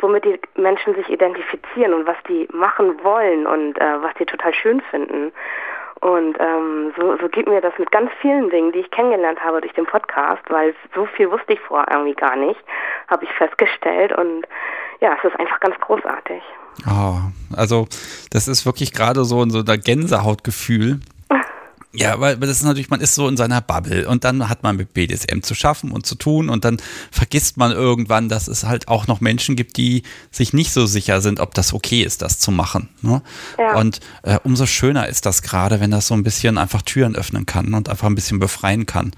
womit 0.00 0.24
die 0.24 0.38
Menschen 0.60 0.94
sich 0.94 1.08
identifizieren 1.08 1.94
und 1.94 2.06
was 2.06 2.16
die 2.28 2.46
machen 2.52 3.02
wollen 3.02 3.46
und 3.46 3.80
äh, 3.80 4.02
was 4.02 4.12
die 4.18 4.26
total 4.26 4.52
schön 4.52 4.82
finden. 4.90 5.32
Und 6.00 6.36
ähm, 6.38 6.92
so, 6.98 7.16
so 7.18 7.28
geht 7.28 7.48
mir 7.48 7.60
das 7.60 7.72
mit 7.78 7.90
ganz 7.90 8.10
vielen 8.20 8.50
Dingen, 8.50 8.72
die 8.72 8.80
ich 8.80 8.90
kennengelernt 8.90 9.40
habe 9.42 9.60
durch 9.60 9.72
den 9.72 9.86
Podcast, 9.86 10.42
weil 10.48 10.74
so 10.94 11.06
viel 11.06 11.30
wusste 11.30 11.54
ich 11.54 11.60
vorher 11.60 11.90
irgendwie 11.90 12.14
gar 12.14 12.36
nicht, 12.36 12.60
habe 13.08 13.24
ich 13.24 13.30
festgestellt. 13.32 14.16
Und 14.16 14.46
ja, 15.00 15.16
es 15.18 15.30
ist 15.30 15.38
einfach 15.40 15.60
ganz 15.60 15.74
großartig. 15.80 16.42
Oh, 16.86 17.16
also 17.56 17.86
das 18.30 18.48
ist 18.48 18.66
wirklich 18.66 18.92
gerade 18.92 19.24
so, 19.24 19.48
so 19.48 19.58
ein 19.66 19.80
Gänsehautgefühl. 19.80 21.00
Ja, 21.92 22.20
weil 22.20 22.36
das 22.36 22.50
ist 22.50 22.64
natürlich, 22.64 22.90
man 22.90 23.00
ist 23.00 23.14
so 23.14 23.26
in 23.26 23.36
seiner 23.36 23.60
Bubble 23.62 24.06
und 24.06 24.24
dann 24.24 24.48
hat 24.50 24.62
man 24.62 24.76
mit 24.76 24.92
BDSM 24.92 25.40
zu 25.40 25.54
schaffen 25.54 25.92
und 25.92 26.04
zu 26.04 26.14
tun 26.14 26.50
und 26.50 26.64
dann 26.64 26.76
vergisst 27.10 27.56
man 27.56 27.72
irgendwann, 27.72 28.28
dass 28.28 28.48
es 28.48 28.64
halt 28.64 28.88
auch 28.88 29.06
noch 29.06 29.20
Menschen 29.20 29.56
gibt, 29.56 29.78
die 29.78 30.02
sich 30.30 30.52
nicht 30.52 30.72
so 30.72 30.84
sicher 30.84 31.20
sind, 31.20 31.40
ob 31.40 31.54
das 31.54 31.72
okay 31.72 32.02
ist, 32.02 32.20
das 32.20 32.38
zu 32.38 32.50
machen. 32.50 32.90
Ne? 33.00 33.22
Ja. 33.58 33.76
Und 33.76 34.00
äh, 34.24 34.38
umso 34.44 34.66
schöner 34.66 35.08
ist 35.08 35.24
das 35.24 35.42
gerade, 35.42 35.80
wenn 35.80 35.90
das 35.90 36.06
so 36.06 36.14
ein 36.14 36.22
bisschen 36.22 36.58
einfach 36.58 36.82
Türen 36.82 37.16
öffnen 37.16 37.46
kann 37.46 37.72
und 37.72 37.88
einfach 37.88 38.08
ein 38.08 38.14
bisschen 38.14 38.40
befreien 38.40 38.84
kann. 38.84 39.12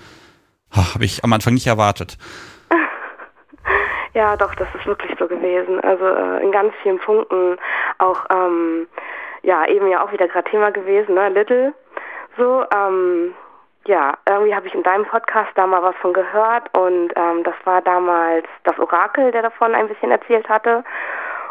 Habe 0.70 1.04
ich 1.04 1.24
am 1.24 1.33
Anfang 1.33 1.54
nicht 1.54 1.66
erwartet. 1.66 2.16
Ja, 4.14 4.37
doch, 4.37 4.52
das 4.54 4.66
ist 4.74 4.87
wirklich 4.87 5.16
so 5.16 5.28
gewesen. 5.28 5.78
Also 5.81 6.04
äh, 6.04 6.42
in 6.42 6.50
ganz 6.50 6.72
vielen 6.83 6.98
Punkten 6.98 7.57
auch, 7.98 8.24
ähm, 8.31 8.88
ja, 9.42 9.68
eben 9.68 9.87
ja 9.87 10.02
auch 10.02 10.11
wieder 10.11 10.26
gerade 10.26 10.50
Thema 10.50 10.70
gewesen, 10.70 11.14
ne, 11.14 11.28
Little 11.28 11.74
so, 12.38 12.64
ähm, 12.74 13.35
ja, 13.87 14.14
irgendwie 14.29 14.55
habe 14.55 14.66
ich 14.66 14.74
in 14.74 14.83
deinem 14.83 15.07
Podcast 15.07 15.51
da 15.55 15.66
mal 15.66 15.83
was 15.83 15.96
von 15.96 16.12
gehört 16.12 16.77
und 16.77 17.11
ähm, 17.16 17.42
das 17.44 17.55
war 17.64 17.81
damals 17.83 18.46
das 18.64 18.79
Orakel, 18.79 19.31
der 19.33 19.42
davon 19.42 19.74
ein 19.74 19.88
bisschen 19.88 20.11
erzählt 20.11 20.48
hatte. 20.48 20.85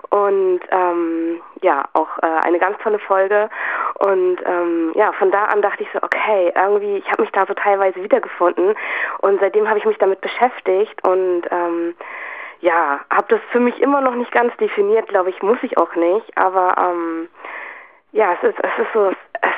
Und 0.10 0.62
ähm, 0.72 1.42
ja, 1.62 1.84
auch 1.94 2.08
äh, 2.20 2.46
eine 2.46 2.60
ganz 2.60 2.78
tolle 2.80 3.00
Folge. 3.00 3.50
Und 3.96 4.38
ähm, 4.46 4.94
ja, 4.96 5.12
von 5.14 5.32
da 5.32 5.46
an 5.46 5.62
dachte 5.62 5.84
ich 5.84 5.90
so, 5.92 6.00
okay, 6.02 6.54
irgendwie, 6.56 6.98
ich 6.98 7.12
habe 7.12 7.24
mich 7.24 7.32
da 7.32 7.46
so 7.46 7.54
teilweise 7.54 8.02
wiedergefunden. 8.02 8.76
Und 9.20 9.40
seitdem 9.42 9.68
habe 9.68 9.80
ich 9.80 9.86
mich 9.86 9.98
damit 9.98 10.22
beschäftigt 10.22 11.06
und 11.06 11.44
ähm, 11.52 11.96
ja, 12.62 13.02
habe 13.10 13.28
das 13.30 13.42
für 13.52 13.60
mich 13.60 13.82
immer 13.82 14.02
noch 14.02 14.16
nicht 14.16 14.32
ganz 14.32 14.56
definiert, 14.58 15.08
glaube 15.10 15.30
ich, 15.30 15.42
muss 15.42 15.58
ich 15.62 15.78
auch 15.78 15.94
nicht. 15.96 16.38
Aber 16.38 16.76
ähm, 16.78 17.28
ja, 18.14 18.34
es 18.34 18.50
ist, 18.50 18.60
es 18.60 18.86
ist 18.86 18.94
so, 18.94 19.12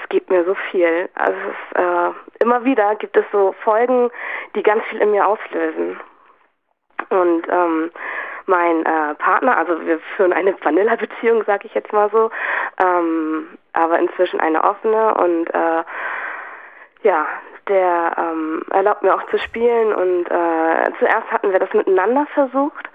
gibt 0.09 0.29
mir 0.29 0.43
so 0.45 0.55
viel. 0.71 1.09
Also 1.15 1.37
ist, 1.37 1.77
äh, 1.79 2.43
immer 2.43 2.63
wieder 2.65 2.95
gibt 2.95 3.15
es 3.15 3.25
so 3.31 3.53
Folgen, 3.63 4.09
die 4.55 4.63
ganz 4.63 4.83
viel 4.85 4.99
in 4.99 5.11
mir 5.11 5.27
auslösen. 5.27 5.99
Und 7.09 7.47
ähm, 7.49 7.91
mein 8.45 8.85
äh, 8.85 9.15
Partner, 9.15 9.57
also 9.57 9.85
wir 9.85 9.99
führen 10.15 10.33
eine 10.33 10.55
Vanilla-Beziehung, 10.61 11.43
sag 11.45 11.65
ich 11.65 11.73
jetzt 11.73 11.93
mal 11.93 12.09
so, 12.09 12.29
ähm, 12.83 13.47
aber 13.73 13.99
inzwischen 13.99 14.39
eine 14.39 14.63
offene 14.63 15.13
und 15.15 15.47
äh, 15.53 15.83
ja, 17.03 17.27
der 17.67 18.15
ähm, 18.17 18.63
erlaubt 18.71 19.03
mir 19.03 19.13
auch 19.13 19.25
zu 19.27 19.37
spielen 19.37 19.93
und 19.93 20.25
äh, 20.25 20.91
zuerst 20.97 21.31
hatten 21.31 21.51
wir 21.51 21.59
das 21.59 21.73
miteinander 21.73 22.25
versucht 22.33 22.89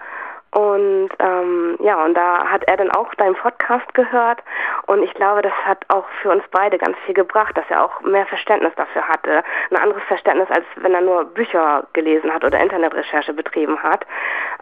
und 0.55 1.09
ähm, 1.19 1.77
ja, 1.81 2.01
und 2.05 2.13
da 2.13 2.47
hat 2.47 2.63
er 2.69 2.77
dann 2.77 2.89
auch 2.91 3.13
deinen 3.15 3.35
Podcast 3.35 3.93
gehört 3.93 4.41
und 4.87 5.03
ich 5.03 5.13
glaube, 5.13 5.41
das 5.41 5.51
hat 5.65 5.83
auch 5.89 6.05
für 6.21 6.31
uns 6.31 6.43
beide 6.49 6.77
ganz 6.77 6.97
viel 7.05 7.13
gebracht, 7.13 7.57
dass 7.57 7.65
er 7.67 7.83
auch 7.83 7.99
mehr 8.01 8.25
Verständnis 8.25 8.71
dafür 8.77 9.05
hatte. 9.05 9.43
Ein 9.69 9.77
anderes 9.77 10.03
Verständnis, 10.03 10.47
als 10.49 10.63
wenn 10.77 10.93
er 10.93 11.01
nur 11.01 11.25
Bücher 11.25 11.85
gelesen 11.91 12.33
hat 12.33 12.45
oder 12.45 12.57
Internetrecherche 12.61 13.33
betrieben 13.33 13.83
hat. 13.83 14.05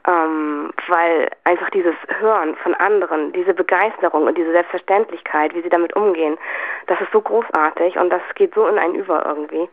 Ähm, 0.08 0.73
weil 0.88 1.29
einfach 1.43 1.69
dieses 1.69 1.95
Hören 2.19 2.56
von 2.56 2.73
anderen, 2.73 3.32
diese 3.32 3.53
Begeisterung 3.53 4.23
und 4.25 4.36
diese 4.36 4.51
Selbstverständlichkeit, 4.51 5.53
wie 5.53 5.62
sie 5.62 5.69
damit 5.69 5.95
umgehen, 5.95 6.39
das 6.88 6.99
ist 7.01 7.12
so 7.12 7.21
großartig 7.21 7.97
und 7.99 8.10
das 8.10 8.23
geht 8.34 8.56
so 8.56 8.65
in 8.65 8.79
einen 8.79 8.95
über 8.95 9.23
irgendwie. 9.27 9.69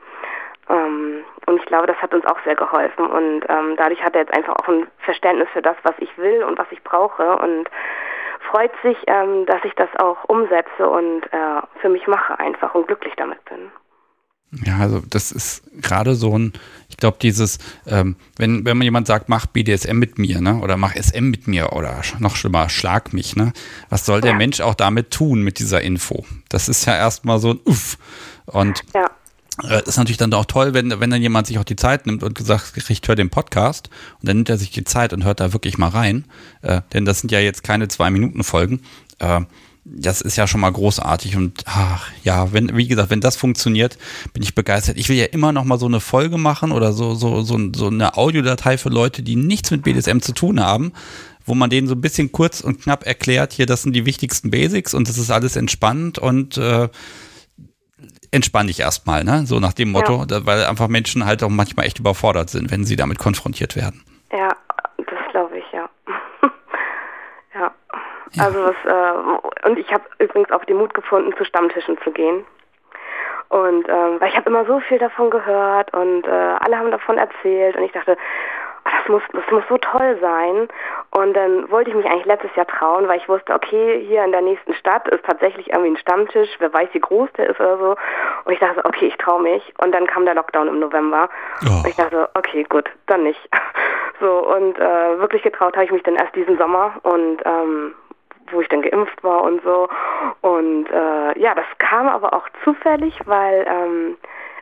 Ähm, 0.70 1.24
und 1.46 1.56
ich 1.56 1.66
glaube, 1.66 1.86
das 1.86 1.96
hat 1.98 2.14
uns 2.14 2.24
auch 2.26 2.38
sehr 2.44 2.56
geholfen. 2.56 3.06
Und 3.06 3.42
ähm, 3.48 3.74
dadurch 3.76 4.02
hat 4.02 4.14
er 4.14 4.22
jetzt 4.22 4.34
einfach 4.34 4.54
auch 4.56 4.68
ein 4.68 4.86
Verständnis 5.00 5.48
für 5.52 5.62
das, 5.62 5.76
was 5.82 5.94
ich 5.98 6.16
will 6.16 6.44
und 6.44 6.58
was 6.58 6.68
ich 6.70 6.82
brauche. 6.82 7.36
Und 7.38 7.68
freut 8.50 8.72
sich, 8.82 8.96
ähm, 9.06 9.46
dass 9.46 9.64
ich 9.64 9.74
das 9.74 9.88
auch 9.98 10.24
umsetze 10.24 10.88
und 10.88 11.22
äh, 11.32 11.60
für 11.80 11.88
mich 11.88 12.06
mache 12.06 12.38
einfach 12.38 12.74
und 12.74 12.86
glücklich 12.86 13.14
damit 13.16 13.44
bin. 13.44 13.70
Ja, 14.64 14.78
also 14.78 15.00
das 15.08 15.30
ist 15.30 15.62
gerade 15.80 16.16
so 16.16 16.36
ein, 16.36 16.52
ich 16.88 16.96
glaube, 16.96 17.18
dieses, 17.22 17.58
ähm, 17.86 18.16
wenn, 18.36 18.64
wenn 18.64 18.76
man 18.76 18.84
jemand 18.84 19.06
sagt, 19.06 19.28
mach 19.28 19.46
BDSM 19.46 19.96
mit 19.96 20.18
mir, 20.18 20.40
ne? 20.40 20.58
Oder 20.60 20.76
mach 20.76 20.96
SM 20.96 21.30
mit 21.30 21.46
mir 21.46 21.72
oder 21.72 22.00
noch 22.18 22.34
schlimmer, 22.34 22.68
schlag 22.68 23.12
mich, 23.12 23.36
ne? 23.36 23.52
Was 23.90 24.06
soll 24.06 24.20
der 24.20 24.34
Mensch 24.34 24.60
auch 24.60 24.74
damit 24.74 25.12
tun 25.12 25.42
mit 25.42 25.60
dieser 25.60 25.82
Info? 25.82 26.24
Das 26.48 26.68
ist 26.68 26.84
ja 26.86 26.96
erstmal 26.96 27.38
so 27.38 27.50
ein 27.50 27.60
Uff. 27.64 27.96
Und 28.46 28.82
ja. 28.92 29.08
Äh, 29.68 29.82
ist 29.86 29.96
natürlich 29.96 30.16
dann 30.16 30.32
auch 30.34 30.44
toll, 30.44 30.74
wenn, 30.74 31.00
wenn 31.00 31.10
dann 31.10 31.22
jemand 31.22 31.46
sich 31.46 31.58
auch 31.58 31.64
die 31.64 31.76
Zeit 31.76 32.06
nimmt 32.06 32.22
und 32.22 32.34
gesagt, 32.34 32.72
ich 32.88 33.00
höre 33.06 33.16
den 33.16 33.30
Podcast 33.30 33.90
und 34.20 34.28
dann 34.28 34.38
nimmt 34.38 34.48
er 34.48 34.58
sich 34.58 34.70
die 34.70 34.84
Zeit 34.84 35.12
und 35.12 35.24
hört 35.24 35.40
da 35.40 35.52
wirklich 35.52 35.78
mal 35.78 35.88
rein. 35.88 36.24
Äh, 36.62 36.82
denn 36.92 37.04
das 37.04 37.20
sind 37.20 37.32
ja 37.32 37.40
jetzt 37.40 37.62
keine 37.62 37.88
zwei 37.88 38.10
Minuten 38.10 38.44
Folgen. 38.44 38.80
Äh, 39.18 39.42
das 39.84 40.20
ist 40.20 40.36
ja 40.36 40.46
schon 40.46 40.60
mal 40.60 40.70
großartig 40.70 41.36
und 41.36 41.62
ach, 41.66 42.06
ja, 42.22 42.52
wenn, 42.52 42.76
wie 42.76 42.86
gesagt, 42.86 43.10
wenn 43.10 43.20
das 43.20 43.36
funktioniert, 43.36 43.96
bin 44.32 44.42
ich 44.42 44.54
begeistert. 44.54 44.98
Ich 44.98 45.08
will 45.08 45.16
ja 45.16 45.24
immer 45.24 45.52
noch 45.52 45.64
mal 45.64 45.78
so 45.78 45.86
eine 45.86 46.00
Folge 46.00 46.38
machen 46.38 46.70
oder 46.70 46.92
so, 46.92 47.14
so, 47.14 47.42
so, 47.42 47.58
so 47.74 47.86
eine 47.86 48.16
Audiodatei 48.16 48.78
für 48.78 48.90
Leute, 48.90 49.22
die 49.22 49.36
nichts 49.36 49.70
mit 49.70 49.82
BDSM 49.82 50.20
zu 50.20 50.32
tun 50.32 50.60
haben, 50.60 50.92
wo 51.46 51.54
man 51.54 51.70
denen 51.70 51.88
so 51.88 51.94
ein 51.94 52.00
bisschen 52.00 52.30
kurz 52.30 52.60
und 52.60 52.82
knapp 52.82 53.06
erklärt, 53.06 53.52
hier, 53.54 53.66
das 53.66 53.82
sind 53.82 53.94
die 53.94 54.04
wichtigsten 54.04 54.50
Basics 54.50 54.92
und 54.92 55.08
das 55.08 55.18
ist 55.18 55.30
alles 55.30 55.56
entspannt 55.56 56.18
und 56.18 56.58
äh, 56.58 56.88
entspann 58.32 58.66
dich 58.66 58.80
erstmal, 58.80 59.24
ne? 59.24 59.42
So 59.44 59.58
nach 59.60 59.72
dem 59.72 59.92
Motto, 59.92 60.24
ja. 60.30 60.46
weil 60.46 60.64
einfach 60.64 60.88
Menschen 60.88 61.26
halt 61.26 61.42
auch 61.42 61.48
manchmal 61.48 61.86
echt 61.86 61.98
überfordert 61.98 62.50
sind, 62.50 62.70
wenn 62.70 62.84
sie 62.84 62.96
damit 62.96 63.18
konfrontiert 63.18 63.76
werden. 63.76 64.04
Ja, 64.32 64.48
das 64.96 65.18
glaube 65.30 65.58
ich, 65.58 65.64
ja. 65.72 65.88
ja. 67.54 67.72
ja. 68.32 68.44
Also 68.44 68.64
was, 68.64 68.76
äh, 68.84 69.68
und 69.68 69.78
ich 69.78 69.92
habe 69.92 70.04
übrigens 70.18 70.50
auch 70.50 70.64
den 70.64 70.76
Mut 70.76 70.94
gefunden, 70.94 71.34
zu 71.36 71.44
Stammtischen 71.44 71.98
zu 72.04 72.10
gehen. 72.12 72.44
Und 73.48 73.88
ähm, 73.88 74.20
weil 74.20 74.28
ich 74.28 74.36
habe 74.36 74.48
immer 74.48 74.64
so 74.64 74.78
viel 74.78 74.98
davon 74.98 75.28
gehört 75.28 75.92
und 75.92 76.24
äh, 76.24 76.30
alle 76.30 76.78
haben 76.78 76.92
davon 76.92 77.18
erzählt 77.18 77.74
und 77.74 77.82
ich 77.82 77.90
dachte, 77.90 78.16
das 78.84 79.08
muss, 79.08 79.22
das 79.32 79.44
muss 79.50 79.62
so 79.68 79.78
toll 79.78 80.18
sein. 80.20 80.68
Und 81.10 81.34
dann 81.34 81.70
wollte 81.70 81.90
ich 81.90 81.96
mich 81.96 82.06
eigentlich 82.06 82.26
letztes 82.26 82.54
Jahr 82.56 82.66
trauen, 82.66 83.08
weil 83.08 83.18
ich 83.18 83.28
wusste, 83.28 83.54
okay, 83.54 84.04
hier 84.06 84.24
in 84.24 84.32
der 84.32 84.42
nächsten 84.42 84.74
Stadt 84.74 85.08
ist 85.08 85.24
tatsächlich 85.24 85.70
irgendwie 85.70 85.90
ein 85.90 85.96
Stammtisch, 85.96 86.48
wer 86.58 86.72
weiß, 86.72 86.88
wie 86.92 87.00
groß 87.00 87.30
der 87.36 87.50
ist 87.50 87.60
oder 87.60 87.78
so. 87.78 87.96
Und 88.44 88.52
ich 88.52 88.60
dachte, 88.60 88.84
okay, 88.84 89.06
ich 89.06 89.16
traue 89.16 89.42
mich. 89.42 89.72
Und 89.82 89.92
dann 89.92 90.06
kam 90.06 90.24
der 90.24 90.34
Lockdown 90.34 90.68
im 90.68 90.80
November. 90.80 91.28
Oh. 91.66 91.78
Und 91.78 91.88
ich 91.88 91.96
dachte, 91.96 92.28
okay, 92.34 92.64
gut, 92.68 92.88
dann 93.06 93.24
nicht. 93.24 93.40
So, 94.22 94.46
und 94.54 94.78
äh, 94.78 95.18
wirklich 95.18 95.42
getraut 95.42 95.74
habe 95.76 95.86
ich 95.86 95.92
mich 95.92 96.02
dann 96.02 96.14
erst 96.14 96.36
diesen 96.36 96.58
Sommer 96.58 96.92
und 97.04 97.38
ähm, 97.46 97.94
wo 98.50 98.60
ich 98.60 98.68
dann 98.68 98.82
geimpft 98.82 99.24
war 99.24 99.40
und 99.40 99.62
so. 99.62 99.88
Und 100.42 100.90
äh, 100.90 101.38
ja, 101.40 101.54
das 101.54 101.64
kam 101.78 102.06
aber 102.06 102.34
auch 102.34 102.46
zufällig, 102.62 103.18
weil 103.24 103.64
ähm, 103.66 104.18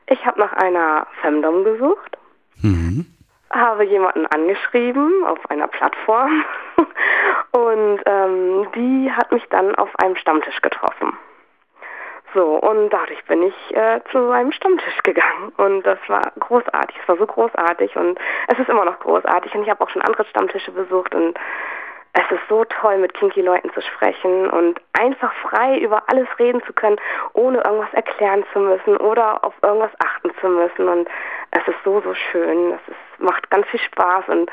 ich 0.06 0.24
habe 0.24 0.38
nach 0.38 0.52
einer 0.52 1.08
Femdom 1.20 1.64
gesucht. 1.64 2.16
Mhm 2.62 3.17
habe 3.50 3.84
jemanden 3.84 4.26
angeschrieben 4.26 5.24
auf 5.24 5.38
einer 5.50 5.68
Plattform 5.68 6.44
und 7.52 8.00
ähm, 8.06 8.68
die 8.74 9.10
hat 9.12 9.32
mich 9.32 9.44
dann 9.50 9.74
auf 9.76 9.90
einem 9.98 10.16
Stammtisch 10.16 10.60
getroffen. 10.60 11.16
So, 12.34 12.44
und 12.56 12.90
dadurch 12.90 13.24
bin 13.24 13.42
ich 13.42 13.76
äh, 13.76 14.00
zu 14.12 14.30
einem 14.30 14.52
Stammtisch 14.52 15.02
gegangen 15.02 15.50
und 15.56 15.82
das 15.84 15.98
war 16.08 16.32
großartig, 16.38 16.96
es 17.02 17.08
war 17.08 17.16
so 17.16 17.26
großartig 17.26 17.96
und 17.96 18.18
es 18.48 18.58
ist 18.58 18.68
immer 18.68 18.84
noch 18.84 19.00
großartig 19.00 19.54
und 19.54 19.62
ich 19.62 19.70
habe 19.70 19.82
auch 19.82 19.88
schon 19.88 20.02
andere 20.02 20.26
Stammtische 20.26 20.70
besucht 20.70 21.14
und 21.14 21.38
es 22.12 22.30
ist 22.30 22.48
so 22.48 22.64
toll, 22.64 22.98
mit 22.98 23.14
kinky 23.14 23.42
Leuten 23.42 23.72
zu 23.72 23.80
sprechen 23.80 24.48
und 24.50 24.80
einfach 24.92 25.32
frei 25.34 25.78
über 25.78 26.02
alles 26.08 26.26
reden 26.38 26.62
zu 26.64 26.72
können, 26.72 26.96
ohne 27.32 27.58
irgendwas 27.58 27.92
erklären 27.92 28.44
zu 28.52 28.58
müssen 28.58 28.96
oder 28.96 29.44
auf 29.44 29.54
irgendwas 29.62 29.92
achten 30.00 30.32
zu 30.40 30.48
müssen. 30.48 30.88
Und 30.88 31.08
es 31.52 31.68
ist 31.68 31.78
so, 31.84 32.00
so 32.00 32.14
schön. 32.14 32.72
Es 32.72 32.88
ist, 32.88 33.07
macht 33.18 33.50
ganz 33.50 33.66
viel 33.68 33.80
Spaß 33.80 34.24
und 34.28 34.50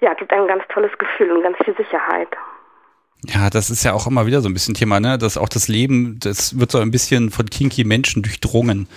ja, 0.00 0.14
gibt 0.14 0.32
ein 0.32 0.46
ganz 0.46 0.62
tolles 0.72 0.92
Gefühl 0.98 1.32
und 1.32 1.42
ganz 1.42 1.56
viel 1.64 1.76
Sicherheit. 1.76 2.28
Ja, 3.24 3.50
das 3.50 3.68
ist 3.68 3.82
ja 3.82 3.94
auch 3.94 4.06
immer 4.06 4.26
wieder 4.26 4.40
so 4.40 4.48
ein 4.48 4.54
bisschen 4.54 4.74
Thema, 4.74 5.00
ne? 5.00 5.18
Dass 5.18 5.36
auch 5.36 5.48
das 5.48 5.66
Leben, 5.66 6.20
das 6.20 6.60
wird 6.60 6.70
so 6.70 6.78
ein 6.78 6.92
bisschen 6.92 7.30
von 7.30 7.46
kinky 7.46 7.82
Menschen 7.82 8.22
durchdrungen. 8.22 8.88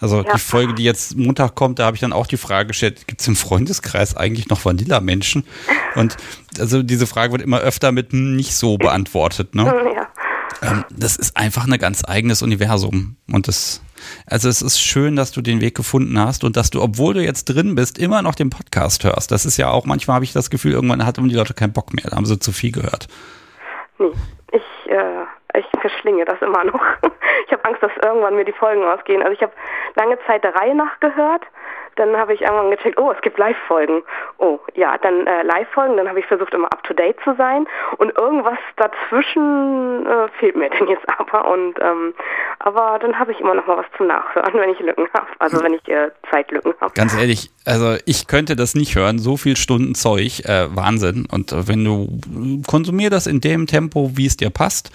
Also 0.00 0.22
ja. 0.22 0.32
die 0.32 0.38
Folge, 0.38 0.74
die 0.74 0.84
jetzt 0.84 1.16
Montag 1.16 1.54
kommt, 1.54 1.78
da 1.78 1.84
habe 1.84 1.96
ich 1.96 2.00
dann 2.00 2.12
auch 2.12 2.26
die 2.26 2.38
Frage 2.38 2.68
gestellt, 2.68 3.06
gibt 3.06 3.20
es 3.20 3.28
im 3.28 3.36
Freundeskreis 3.36 4.16
eigentlich 4.16 4.48
noch 4.48 4.64
Vanilla-Menschen? 4.64 5.46
Und 5.94 6.16
also 6.58 6.82
diese 6.82 7.06
Frage 7.06 7.32
wird 7.32 7.42
immer 7.42 7.60
öfter 7.60 7.92
mit 7.92 8.12
nicht 8.12 8.54
so 8.54 8.78
beantwortet, 8.78 9.54
ne? 9.54 9.64
Ja. 9.94 10.05
Ähm, 10.62 10.84
das 10.90 11.16
ist 11.16 11.36
einfach 11.36 11.66
ein 11.66 11.78
ganz 11.78 12.04
eigenes 12.06 12.42
Universum. 12.42 13.16
Und 13.32 13.48
das, 13.48 13.82
also 14.26 14.48
es 14.48 14.62
ist 14.62 14.80
schön, 14.80 15.16
dass 15.16 15.32
du 15.32 15.42
den 15.42 15.60
Weg 15.60 15.74
gefunden 15.74 16.18
hast 16.18 16.44
und 16.44 16.56
dass 16.56 16.70
du, 16.70 16.82
obwohl 16.82 17.14
du 17.14 17.22
jetzt 17.22 17.44
drin 17.46 17.74
bist, 17.74 17.98
immer 17.98 18.22
noch 18.22 18.34
den 18.34 18.50
Podcast 18.50 19.04
hörst. 19.04 19.30
Das 19.30 19.44
ist 19.44 19.56
ja 19.56 19.70
auch, 19.70 19.84
manchmal 19.84 20.16
habe 20.16 20.24
ich 20.24 20.32
das 20.32 20.50
Gefühl, 20.50 20.72
irgendwann 20.72 21.04
hatten 21.04 21.28
die 21.28 21.34
Leute 21.34 21.54
keinen 21.54 21.72
Bock 21.72 21.92
mehr, 21.92 22.06
da 22.08 22.16
haben 22.16 22.26
sie 22.26 22.38
zu 22.38 22.52
viel 22.52 22.72
gehört. 22.72 23.08
Nee, 23.98 24.12
ich, 24.52 24.90
äh, 24.90 25.58
ich 25.58 25.66
verschlinge 25.80 26.24
das 26.24 26.40
immer 26.42 26.64
noch. 26.64 26.80
Ich 27.46 27.52
habe 27.52 27.64
Angst, 27.66 27.80
dass 27.80 27.92
irgendwann 28.02 28.34
mir 28.34 28.44
die 28.44 28.52
Folgen 28.52 28.82
ausgehen. 28.82 29.22
Also 29.22 29.34
ich 29.34 29.42
habe 29.42 29.52
lange 29.94 30.18
Zeit 30.26 30.42
der 30.42 30.54
Reihe 30.56 30.74
nach 30.74 30.98
gehört, 30.98 31.42
dann 31.96 32.16
habe 32.16 32.34
ich 32.34 32.42
irgendwann 32.42 32.70
gecheckt, 32.70 32.98
oh, 32.98 33.10
es 33.10 33.20
gibt 33.22 33.38
Live-Folgen. 33.38 34.02
Oh, 34.38 34.58
ja, 34.74 34.96
dann 34.98 35.26
äh, 35.26 35.42
Live-Folgen, 35.42 35.96
dann 35.96 36.08
habe 36.08 36.20
ich 36.20 36.26
versucht, 36.26 36.54
immer 36.54 36.72
up-to-date 36.72 37.16
zu 37.24 37.34
sein. 37.36 37.66
Und 37.96 38.16
irgendwas 38.16 38.58
dazwischen 38.76 40.06
äh, 40.06 40.28
fehlt 40.38 40.56
mir 40.56 40.70
denn 40.78 40.88
jetzt 40.88 41.06
aber. 41.18 41.50
Und 41.50 41.78
ähm, 41.80 42.14
aber 42.58 42.98
dann 43.00 43.18
habe 43.18 43.32
ich 43.32 43.40
immer 43.40 43.54
noch 43.54 43.66
mal 43.66 43.78
was 43.78 43.86
zum 43.96 44.06
Nachhören, 44.06 44.54
wenn 44.60 44.70
ich 44.70 44.80
Lücken 44.80 45.08
habe, 45.14 45.26
also 45.38 45.62
wenn 45.62 45.74
ich 45.74 45.88
äh, 45.88 46.10
Zeitlücken 46.30 46.74
habe. 46.80 46.92
Ganz 46.94 47.16
ehrlich, 47.16 47.50
also 47.64 47.96
ich 48.04 48.26
könnte 48.28 48.56
das 48.56 48.74
nicht 48.74 48.94
hören, 48.96 49.18
so 49.18 49.36
viel 49.36 49.56
Stunden 49.56 49.94
Zeug, 49.94 50.44
äh, 50.44 50.74
Wahnsinn. 50.74 51.26
Und 51.30 51.52
äh, 51.52 51.68
wenn 51.68 51.84
du 51.84 52.20
konsumier 52.66 53.10
das 53.10 53.26
in 53.26 53.40
dem 53.40 53.66
Tempo, 53.66 54.10
wie 54.14 54.26
es 54.26 54.36
dir 54.36 54.50
passt, 54.50 54.90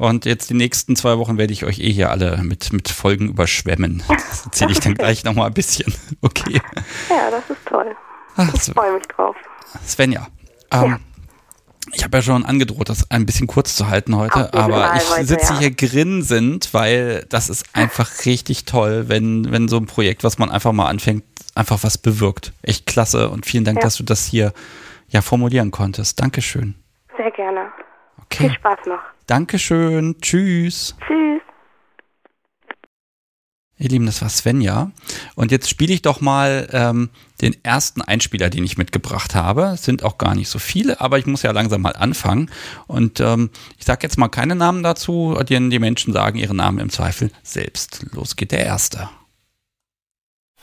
und 0.00 0.24
jetzt 0.24 0.48
die 0.48 0.54
nächsten 0.54 0.96
zwei 0.96 1.18
Wochen 1.18 1.36
werde 1.36 1.52
ich 1.52 1.64
euch 1.66 1.78
eh 1.78 1.92
hier 1.92 2.10
alle 2.10 2.38
mit, 2.38 2.72
mit 2.72 2.88
Folgen 2.88 3.28
überschwemmen. 3.28 4.02
Das 4.30 4.46
erzähle 4.46 4.72
ich 4.72 4.80
dann 4.80 4.94
gleich 4.94 5.24
nochmal 5.24 5.48
ein 5.48 5.54
bisschen. 5.54 5.92
Okay. 6.22 6.60
Ja, 7.08 7.30
das 7.30 7.50
ist 7.50 7.66
toll. 7.66 7.94
Ach, 8.36 8.54
ich 8.54 8.62
freue 8.72 8.94
mich 8.94 9.06
drauf. 9.08 9.36
Svenja, 9.86 10.28
ähm, 10.70 10.90
ja. 10.90 10.98
ich 11.92 12.04
habe 12.04 12.18
ja 12.18 12.22
schon 12.22 12.44
angedroht, 12.44 12.88
das 12.88 13.10
ein 13.10 13.26
bisschen 13.26 13.46
kurz 13.46 13.76
zu 13.76 13.88
halten 13.88 14.16
heute, 14.16 14.54
aber 14.54 14.94
ich 14.96 15.26
sitze 15.26 15.54
ja. 15.54 15.58
hier 15.58 15.70
grinsend, 15.70 16.72
weil 16.72 17.26
das 17.28 17.50
ist 17.50 17.66
einfach 17.74 18.24
richtig 18.24 18.64
toll, 18.64 19.08
wenn, 19.08 19.50
wenn 19.50 19.68
so 19.68 19.76
ein 19.76 19.86
Projekt, 19.86 20.24
was 20.24 20.38
man 20.38 20.50
einfach 20.50 20.72
mal 20.72 20.86
anfängt, 20.86 21.24
einfach 21.54 21.82
was 21.82 21.98
bewirkt. 21.98 22.52
Echt 22.62 22.86
klasse 22.86 23.28
und 23.30 23.46
vielen 23.46 23.64
Dank, 23.64 23.78
ja. 23.78 23.82
dass 23.82 23.96
du 23.96 24.02
das 24.02 24.24
hier 24.24 24.52
ja 25.08 25.20
formulieren 25.20 25.70
konntest. 25.70 26.20
Dankeschön. 26.20 26.74
Sehr 27.16 27.30
gerne. 27.32 27.70
Okay. 28.32 28.48
Viel 28.48 28.52
Spaß 28.52 28.78
noch. 28.86 29.00
Dankeschön. 29.26 30.16
Tschüss. 30.20 30.94
Tschüss. 31.06 31.42
Ihr 33.80 33.88
Lieben, 33.88 34.04
das 34.04 34.20
war 34.20 34.28
Svenja. 34.28 34.90
Und 35.36 35.50
jetzt 35.50 35.70
spiele 35.70 35.94
ich 35.94 36.02
doch 36.02 36.20
mal 36.20 36.68
ähm, 36.72 37.08
den 37.40 37.56
ersten 37.64 38.02
Einspieler, 38.02 38.50
den 38.50 38.62
ich 38.62 38.76
mitgebracht 38.76 39.34
habe. 39.34 39.70
Es 39.74 39.84
sind 39.84 40.04
auch 40.04 40.18
gar 40.18 40.34
nicht 40.34 40.50
so 40.50 40.58
viele, 40.58 41.00
aber 41.00 41.18
ich 41.18 41.24
muss 41.26 41.42
ja 41.42 41.50
langsam 41.50 41.80
mal 41.80 41.96
anfangen. 41.96 42.50
Und 42.86 43.20
ähm, 43.20 43.48
ich 43.78 43.86
sage 43.86 44.00
jetzt 44.02 44.18
mal 44.18 44.28
keine 44.28 44.54
Namen 44.54 44.82
dazu, 44.82 45.34
denn 45.48 45.70
die 45.70 45.78
Menschen 45.78 46.12
sagen 46.12 46.38
ihre 46.38 46.54
Namen 46.54 46.78
im 46.78 46.90
Zweifel 46.90 47.30
selbst. 47.42 48.04
Los 48.12 48.36
geht 48.36 48.52
der 48.52 48.66
erste. 48.66 49.08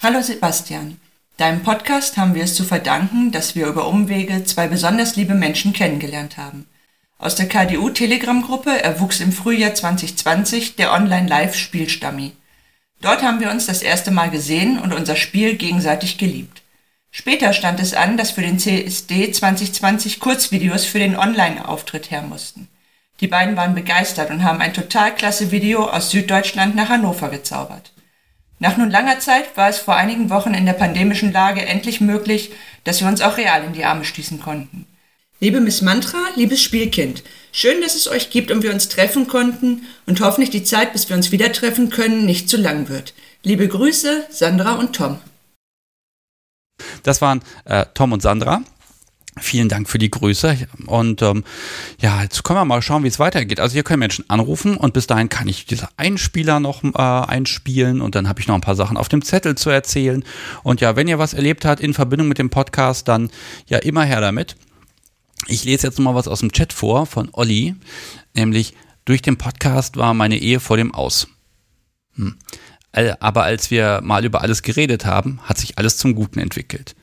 Hallo 0.04 0.22
Sebastian. 0.22 1.02
Deinem 1.38 1.64
Podcast 1.64 2.18
haben 2.18 2.36
wir 2.36 2.44
es 2.44 2.54
zu 2.54 2.64
verdanken, 2.64 3.32
dass 3.32 3.56
wir 3.56 3.66
über 3.66 3.88
Umwege 3.88 4.44
zwei 4.44 4.68
besonders 4.68 5.16
liebe 5.16 5.34
Menschen 5.34 5.74
kennengelernt 5.74 6.38
haben. 6.38 6.68
Aus 7.20 7.34
der 7.34 7.48
KDU-Telegram-Gruppe 7.48 8.84
erwuchs 8.84 9.22
im 9.22 9.32
Frühjahr 9.32 9.74
2020 9.74 10.76
der 10.76 10.94
Online-Live-Spielstammi. 10.94 12.34
Dort 13.02 13.24
haben 13.24 13.40
wir 13.40 13.50
uns 13.50 13.66
das 13.66 13.82
erste 13.82 14.12
Mal 14.12 14.30
gesehen 14.30 14.78
und 14.78 14.94
unser 14.94 15.16
Spiel 15.16 15.56
gegenseitig 15.56 16.20
geliebt. 16.20 16.62
Später 17.10 17.54
stand 17.54 17.80
es 17.80 17.96
an, 17.96 18.18
dass 18.18 18.32
für 18.32 18.42
den 18.42 18.60
CSD 18.60 19.32
2020 19.32 20.20
Kurzvideos 20.20 20.86
für 20.86 21.00
den 21.00 21.16
Online-Auftritt 21.16 22.12
her 22.12 22.22
mussten. 22.22 22.68
Die 23.20 23.28
beiden 23.28 23.56
waren 23.56 23.74
begeistert 23.74 24.30
und 24.30 24.44
haben 24.44 24.62
ein 24.62 24.76
total 24.76 25.16
klasse 25.16 25.50
Video 25.50 25.90
aus 25.90 26.12
Süddeutschland 26.12 26.76
nach 26.76 26.90
Hannover 26.90 27.30
gezaubert. 27.30 27.94
Nach 28.60 28.78
nun 28.78 28.92
langer 28.92 29.20
Zeit 29.20 29.58
war 29.58 29.70
es 29.70 29.80
vor 29.80 29.96
einigen 29.96 30.30
Wochen 30.30 30.54
in 30.54 30.68
der 30.68 30.74
pandemischen 30.74 31.32
Lage 31.32 31.66
endlich 31.66 32.00
möglich, 32.00 32.52
dass 32.84 33.02
wir 33.02 33.08
uns 33.08 33.22
auch 33.22 33.38
real 33.38 33.64
in 33.64 33.74
die 33.74 33.86
Arme 33.86 34.06
stießen 34.06 34.40
konnten. 34.40 34.86
Liebe 35.40 35.62
Miss 35.62 35.84
Mantra, 35.84 36.18
liebes 36.36 36.64
Spielkind, 36.64 37.22
schön, 37.52 37.80
dass 37.82 37.94
es 37.94 38.08
euch 38.08 38.32
gibt 38.32 38.50
und 38.50 38.64
wir 38.64 38.74
uns 38.74 38.90
treffen 38.90 39.28
konnten 39.28 39.84
und 40.08 40.20
hoffentlich 40.20 40.50
die 40.50 40.64
Zeit, 40.64 40.94
bis 40.94 41.10
wir 41.10 41.16
uns 41.16 41.32
wieder 41.32 41.52
treffen 41.52 41.92
können, 41.92 42.26
nicht 42.26 42.50
zu 42.50 42.58
lang 42.58 42.90
wird. 42.90 43.14
Liebe 43.44 43.68
Grüße, 43.68 44.26
Sandra 44.32 44.74
und 44.74 44.96
Tom. 44.96 45.20
Das 47.04 47.22
waren 47.22 47.44
äh, 47.66 47.86
Tom 47.94 48.14
und 48.14 48.24
Sandra. 48.24 48.64
Vielen 49.40 49.70
Dank 49.70 49.88
für 49.88 50.00
die 50.00 50.10
Grüße. 50.10 50.58
Und 50.88 51.22
ähm, 51.22 51.44
ja, 52.02 52.24
jetzt 52.24 52.44
können 52.44 52.58
wir 52.58 52.66
mal 52.66 52.82
schauen, 52.82 53.04
wie 53.04 53.08
es 53.08 53.20
weitergeht. 53.20 53.60
Also 53.60 53.74
hier 53.74 53.84
können 53.84 54.00
Menschen 54.00 54.28
anrufen 54.32 54.76
und 54.76 54.96
bis 54.96 55.06
dahin 55.06 55.30
kann 55.30 55.48
ich 55.48 55.68
diese 55.68 55.88
Einspieler 55.98 56.60
noch 56.60 56.84
äh, 56.84 56.98
einspielen 56.98 58.02
und 58.02 58.16
dann 58.16 58.28
habe 58.28 58.40
ich 58.40 58.48
noch 58.48 58.56
ein 58.56 58.62
paar 58.62 58.76
Sachen 58.76 58.98
auf 58.98 59.08
dem 59.08 59.22
Zettel 59.22 59.54
zu 59.54 59.70
erzählen. 59.70 60.24
Und 60.64 60.82
ja, 60.82 60.96
wenn 60.96 61.08
ihr 61.08 61.20
was 61.20 61.36
erlebt 61.36 61.64
habt 61.64 61.80
in 61.80 61.94
Verbindung 61.94 62.28
mit 62.28 62.40
dem 62.40 62.50
Podcast, 62.50 63.08
dann 63.08 63.30
ja 63.68 63.78
immer 63.78 64.04
her 64.04 64.20
damit. 64.20 64.56
Ich 65.46 65.64
lese 65.64 65.88
jetzt 65.88 66.00
mal 66.00 66.16
was 66.16 66.28
aus 66.28 66.40
dem 66.40 66.52
Chat 66.52 66.74
vor 66.74 67.06
von 67.06 67.30
Olli, 67.32 67.76
nämlich 68.34 68.74
durch 69.06 69.22
den 69.22 69.38
Podcast 69.38 69.96
war 69.96 70.14
meine 70.14 70.38
Ehe 70.38 70.60
vor 70.60 70.78
dem 70.78 70.94
Aus. 70.94 71.28
Hm. 72.16 72.36
Aber 73.20 73.44
als 73.44 73.70
wir 73.70 74.02
mal 74.04 74.26
über 74.26 74.42
alles 74.42 74.64
geredet 74.64 75.06
haben, 75.06 75.40
hat 75.44 75.60
sich 75.60 75.78
alles 75.78 75.98
zum 75.98 76.16
Guten 76.16 76.40
entwickelt. 76.40 76.96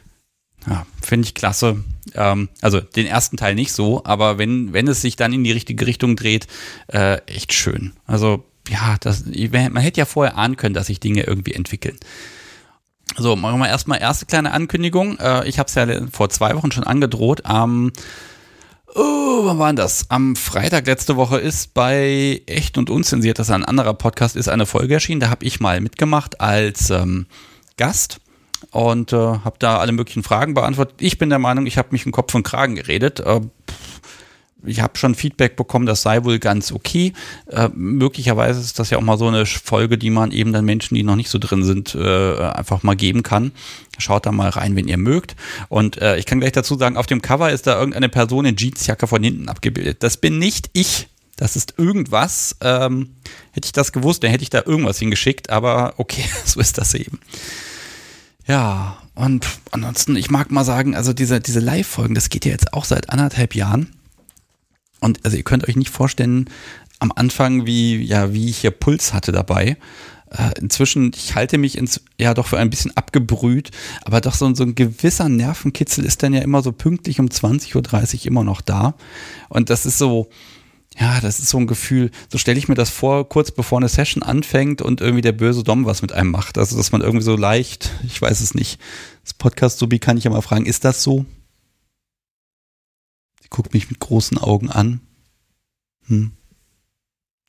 Ja, 0.66 0.86
finde 1.00 1.26
ich 1.26 1.34
klasse. 1.34 1.84
Ähm, 2.14 2.48
also 2.60 2.80
den 2.80 3.06
ersten 3.06 3.36
Teil 3.36 3.54
nicht 3.54 3.72
so, 3.72 4.04
aber 4.04 4.38
wenn, 4.38 4.72
wenn 4.72 4.88
es 4.88 5.02
sich 5.02 5.16
dann 5.16 5.32
in 5.32 5.44
die 5.44 5.52
richtige 5.52 5.86
Richtung 5.86 6.16
dreht, 6.16 6.46
äh, 6.88 7.18
echt 7.26 7.52
schön. 7.52 7.92
Also 8.06 8.44
ja, 8.68 8.96
das, 9.00 9.24
man 9.26 9.76
hätte 9.76 10.00
ja 10.00 10.06
vorher 10.06 10.36
ahnen 10.36 10.56
können, 10.56 10.74
dass 10.74 10.86
sich 10.86 11.00
Dinge 11.00 11.22
irgendwie 11.24 11.52
entwickeln. 11.52 11.98
So, 13.16 13.36
machen 13.36 13.60
wir 13.60 13.68
erstmal 13.68 14.00
erste 14.00 14.26
kleine 14.26 14.52
Ankündigung. 14.52 15.18
Äh, 15.18 15.48
ich 15.48 15.58
habe 15.58 15.68
es 15.68 15.74
ja 15.74 15.86
vor 16.10 16.30
zwei 16.30 16.56
Wochen 16.56 16.72
schon 16.72 16.84
angedroht. 16.84 17.46
Am, 17.46 17.92
oh, 18.94 19.44
wann 19.44 19.58
war 19.58 19.72
das? 19.72 20.10
Am 20.10 20.34
Freitag 20.34 20.86
letzte 20.86 21.16
Woche 21.16 21.38
ist 21.38 21.74
bei 21.74 22.42
Echt 22.46 22.76
und 22.76 22.90
Unzensiert, 22.90 23.38
das 23.38 23.48
ist 23.48 23.54
ein 23.54 23.64
anderer 23.64 23.94
Podcast, 23.94 24.34
ist 24.34 24.48
eine 24.48 24.66
Folge 24.66 24.94
erschienen. 24.94 25.20
Da 25.20 25.30
habe 25.30 25.44
ich 25.44 25.60
mal 25.60 25.80
mitgemacht 25.80 26.40
als 26.40 26.90
ähm, 26.90 27.26
Gast 27.76 28.18
und 28.72 29.12
äh, 29.12 29.16
habe 29.16 29.56
da 29.60 29.78
alle 29.78 29.92
möglichen 29.92 30.24
Fragen 30.24 30.54
beantwortet. 30.54 30.96
Ich 31.00 31.18
bin 31.18 31.28
der 31.28 31.38
Meinung, 31.38 31.66
ich 31.66 31.78
habe 31.78 31.88
mich 31.92 32.06
in 32.06 32.12
Kopf 32.12 32.34
und 32.34 32.42
Kragen 32.42 32.74
geredet. 32.74 33.20
Äh, 33.20 33.42
ich 34.64 34.80
habe 34.80 34.98
schon 34.98 35.14
Feedback 35.14 35.56
bekommen, 35.56 35.86
das 35.86 36.02
sei 36.02 36.24
wohl 36.24 36.38
ganz 36.38 36.72
okay. 36.72 37.12
Äh, 37.50 37.68
möglicherweise 37.74 38.60
ist 38.60 38.78
das 38.78 38.90
ja 38.90 38.98
auch 38.98 39.02
mal 39.02 39.18
so 39.18 39.28
eine 39.28 39.46
Folge, 39.46 39.98
die 39.98 40.10
man 40.10 40.30
eben 40.30 40.52
dann 40.52 40.64
Menschen, 40.64 40.94
die 40.94 41.02
noch 41.02 41.16
nicht 41.16 41.30
so 41.30 41.38
drin 41.38 41.64
sind, 41.64 41.94
äh, 41.94 42.38
einfach 42.38 42.82
mal 42.82 42.96
geben 42.96 43.22
kann. 43.22 43.52
Schaut 43.98 44.26
da 44.26 44.32
mal 44.32 44.48
rein, 44.50 44.76
wenn 44.76 44.88
ihr 44.88 44.98
mögt. 44.98 45.36
Und 45.68 46.00
äh, 46.00 46.16
ich 46.16 46.26
kann 46.26 46.40
gleich 46.40 46.52
dazu 46.52 46.76
sagen, 46.76 46.96
auf 46.96 47.06
dem 47.06 47.22
Cover 47.22 47.50
ist 47.50 47.66
da 47.66 47.78
irgendeine 47.78 48.08
Person 48.08 48.44
in 48.44 48.56
Jeansjacke 48.56 49.06
von 49.06 49.22
hinten 49.22 49.48
abgebildet. 49.48 50.02
Das 50.02 50.16
bin 50.16 50.38
nicht 50.38 50.70
ich. 50.72 51.08
Das 51.36 51.56
ist 51.56 51.74
irgendwas. 51.78 52.56
Ähm, 52.60 53.10
hätte 53.52 53.66
ich 53.66 53.72
das 53.72 53.92
gewusst, 53.92 54.22
dann 54.22 54.30
hätte 54.30 54.44
ich 54.44 54.50
da 54.50 54.62
irgendwas 54.64 54.98
hingeschickt. 54.98 55.50
Aber 55.50 55.94
okay, 55.96 56.24
so 56.44 56.60
ist 56.60 56.78
das 56.78 56.94
eben. 56.94 57.20
Ja, 58.46 58.98
und 59.14 59.46
ansonsten, 59.70 60.16
ich 60.16 60.30
mag 60.30 60.50
mal 60.50 60.64
sagen, 60.64 60.94
also 60.94 61.12
diese, 61.12 61.40
diese 61.40 61.60
Live-Folgen, 61.60 62.14
das 62.14 62.28
geht 62.28 62.44
ja 62.44 62.52
jetzt 62.52 62.72
auch 62.72 62.84
seit 62.84 63.10
anderthalb 63.10 63.54
Jahren. 63.54 63.94
Und 65.04 65.22
also 65.22 65.36
ihr 65.36 65.42
könnt 65.42 65.68
euch 65.68 65.76
nicht 65.76 65.90
vorstellen, 65.90 66.48
am 66.98 67.12
Anfang, 67.14 67.66
wie, 67.66 68.02
ja, 68.02 68.32
wie 68.32 68.48
ich 68.48 68.56
hier 68.56 68.70
Puls 68.70 69.12
hatte 69.12 69.32
dabei. 69.32 69.76
Äh, 70.30 70.58
inzwischen, 70.58 71.12
ich 71.14 71.34
halte 71.34 71.58
mich 71.58 71.76
ins, 71.76 72.00
ja 72.18 72.32
doch 72.32 72.46
für 72.46 72.58
ein 72.58 72.70
bisschen 72.70 72.96
abgebrüht, 72.96 73.70
aber 74.06 74.22
doch 74.22 74.32
so, 74.32 74.54
so 74.54 74.62
ein 74.62 74.74
gewisser 74.74 75.28
Nervenkitzel 75.28 76.06
ist 76.06 76.22
dann 76.22 76.32
ja 76.32 76.40
immer 76.40 76.62
so 76.62 76.72
pünktlich 76.72 77.20
um 77.20 77.26
20.30 77.26 77.74
Uhr 78.20 78.26
immer 78.28 78.44
noch 78.44 78.62
da. 78.62 78.94
Und 79.50 79.68
das 79.68 79.84
ist 79.84 79.98
so, 79.98 80.30
ja, 80.98 81.20
das 81.20 81.38
ist 81.38 81.50
so 81.50 81.58
ein 81.58 81.66
Gefühl, 81.66 82.10
so 82.32 82.38
stelle 82.38 82.58
ich 82.58 82.68
mir 82.68 82.74
das 82.74 82.88
vor, 82.88 83.28
kurz 83.28 83.50
bevor 83.50 83.76
eine 83.76 83.90
Session 83.90 84.22
anfängt 84.22 84.80
und 84.80 85.02
irgendwie 85.02 85.20
der 85.20 85.32
böse 85.32 85.64
Dom 85.64 85.84
was 85.84 86.00
mit 86.00 86.12
einem 86.12 86.30
macht. 86.30 86.56
Also, 86.56 86.78
dass 86.78 86.92
man 86.92 87.02
irgendwie 87.02 87.24
so 87.26 87.36
leicht, 87.36 87.90
ich 88.06 88.22
weiß 88.22 88.40
es 88.40 88.54
nicht, 88.54 88.80
das 89.22 89.34
Podcast-Subi 89.34 89.98
kann 89.98 90.16
ich 90.16 90.24
ja 90.24 90.30
mal 90.30 90.40
fragen, 90.40 90.64
ist 90.64 90.86
das 90.86 91.02
so? 91.02 91.26
Guckt 93.54 93.72
mich 93.72 93.88
mit 93.88 94.00
großen 94.00 94.36
Augen 94.36 94.68
an. 94.68 95.00
Hm. 96.06 96.32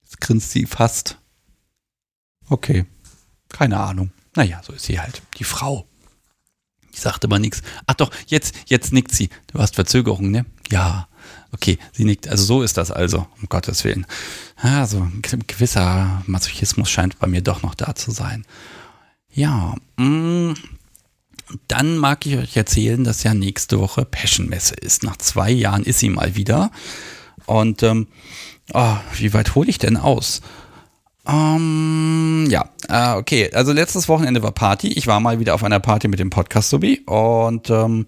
Jetzt 0.03 0.21
grinst 0.21 0.51
sie 0.51 0.67
fast. 0.67 1.17
Okay. 2.47 2.85
Keine 3.49 3.79
Ahnung. 3.79 4.11
Naja, 4.35 4.61
so 4.63 4.73
ist 4.73 4.85
sie 4.85 4.99
halt. 4.99 5.23
Die 5.39 5.43
Frau. 5.43 5.87
Ich 6.93 7.01
sagte 7.01 7.25
aber 7.25 7.39
nichts. 7.39 7.63
Ach 7.87 7.95
doch, 7.95 8.11
jetzt, 8.27 8.53
jetzt 8.67 8.93
nickt 8.93 9.15
sie. 9.15 9.29
Du 9.47 9.57
hast 9.57 9.73
Verzögerung, 9.73 10.29
ne? 10.29 10.45
Ja. 10.69 11.07
Okay, 11.51 11.79
sie 11.91 12.05
nickt. 12.05 12.27
Also 12.27 12.43
so 12.43 12.61
ist 12.61 12.77
das 12.77 12.91
also, 12.91 13.25
um 13.41 13.49
Gottes 13.49 13.83
Willen. 13.83 14.05
Ja, 14.61 14.85
so 14.85 14.99
ein 14.99 15.23
gewisser 15.47 16.21
Masochismus 16.27 16.87
scheint 16.87 17.17
bei 17.17 17.25
mir 17.25 17.41
doch 17.41 17.63
noch 17.63 17.73
da 17.73 17.95
zu 17.95 18.11
sein. 18.11 18.45
Ja, 19.33 19.73
mh, 19.97 20.05
mm, 20.05 20.55
dann 21.67 21.97
mag 21.97 22.25
ich 22.25 22.37
euch 22.37 22.57
erzählen, 22.57 23.03
dass 23.03 23.23
ja 23.23 23.33
nächste 23.33 23.79
Woche 23.79 24.05
Passion-Messe 24.05 24.75
ist. 24.75 25.03
Nach 25.03 25.17
zwei 25.17 25.51
Jahren 25.51 25.83
ist 25.83 25.99
sie 25.99 26.09
mal 26.09 26.35
wieder. 26.35 26.71
Und 27.45 27.83
ähm, 27.83 28.07
oh, 28.73 28.95
wie 29.15 29.33
weit 29.33 29.55
hole 29.55 29.69
ich 29.69 29.77
denn 29.77 29.97
aus? 29.97 30.41
Ähm, 31.27 32.47
ja, 32.49 32.69
äh, 32.87 33.17
okay. 33.17 33.51
Also 33.53 33.71
letztes 33.71 34.07
Wochenende 34.07 34.43
war 34.43 34.51
Party. 34.51 34.89
Ich 34.89 35.07
war 35.07 35.19
mal 35.19 35.39
wieder 35.39 35.55
auf 35.55 35.63
einer 35.63 35.79
Party 35.79 36.07
mit 36.07 36.19
dem 36.19 36.29
Podcast 36.29 36.69
Subi 36.69 37.01
und 37.05 37.69
ähm, 37.69 38.07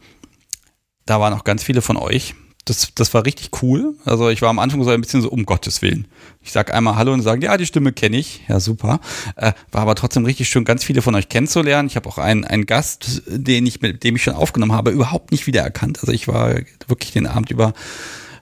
da 1.05 1.19
waren 1.19 1.33
auch 1.33 1.43
ganz 1.43 1.63
viele 1.63 1.81
von 1.81 1.97
euch. 1.97 2.35
Das, 2.69 2.93
das 2.93 3.13
war 3.13 3.25
richtig 3.25 3.49
cool. 3.61 3.95
Also 4.05 4.29
ich 4.29 4.41
war 4.41 4.49
am 4.49 4.59
Anfang 4.59 4.83
so 4.83 4.89
ein 4.89 5.01
bisschen 5.01 5.21
so, 5.21 5.29
um 5.29 5.45
Gottes 5.45 5.81
Willen. 5.81 6.07
Ich 6.41 6.51
sag 6.51 6.73
einmal 6.73 6.95
Hallo 6.95 7.13
und 7.13 7.21
sagen, 7.21 7.41
ja, 7.41 7.57
die 7.57 7.65
Stimme 7.65 7.93
kenne 7.93 8.17
ich. 8.17 8.41
Ja, 8.47 8.59
super. 8.59 8.99
Äh, 9.35 9.53
war 9.71 9.81
aber 9.81 9.95
trotzdem 9.95 10.25
richtig 10.25 10.49
schön, 10.49 10.65
ganz 10.65 10.83
viele 10.83 11.01
von 11.01 11.15
euch 11.15 11.29
kennenzulernen. 11.29 11.87
Ich 11.87 11.95
habe 11.95 12.09
auch 12.09 12.17
einen, 12.17 12.43
einen 12.43 12.65
Gast, 12.65 13.23
den 13.27 13.65
ich, 13.65 13.81
mit 13.81 14.03
dem 14.03 14.17
ich 14.17 14.23
schon 14.23 14.35
aufgenommen 14.35 14.73
habe, 14.73 14.91
überhaupt 14.91 15.31
nicht 15.31 15.47
wiedererkannt. 15.47 15.99
Also 16.01 16.11
ich 16.11 16.27
war 16.27 16.55
wirklich 16.87 17.11
den 17.11 17.27
Abend 17.27 17.51
über 17.51 17.73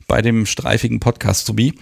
bei 0.07 0.21
dem 0.21 0.45
streifigen 0.45 0.99
Podcast 0.99 1.45
Subi. 1.45 1.73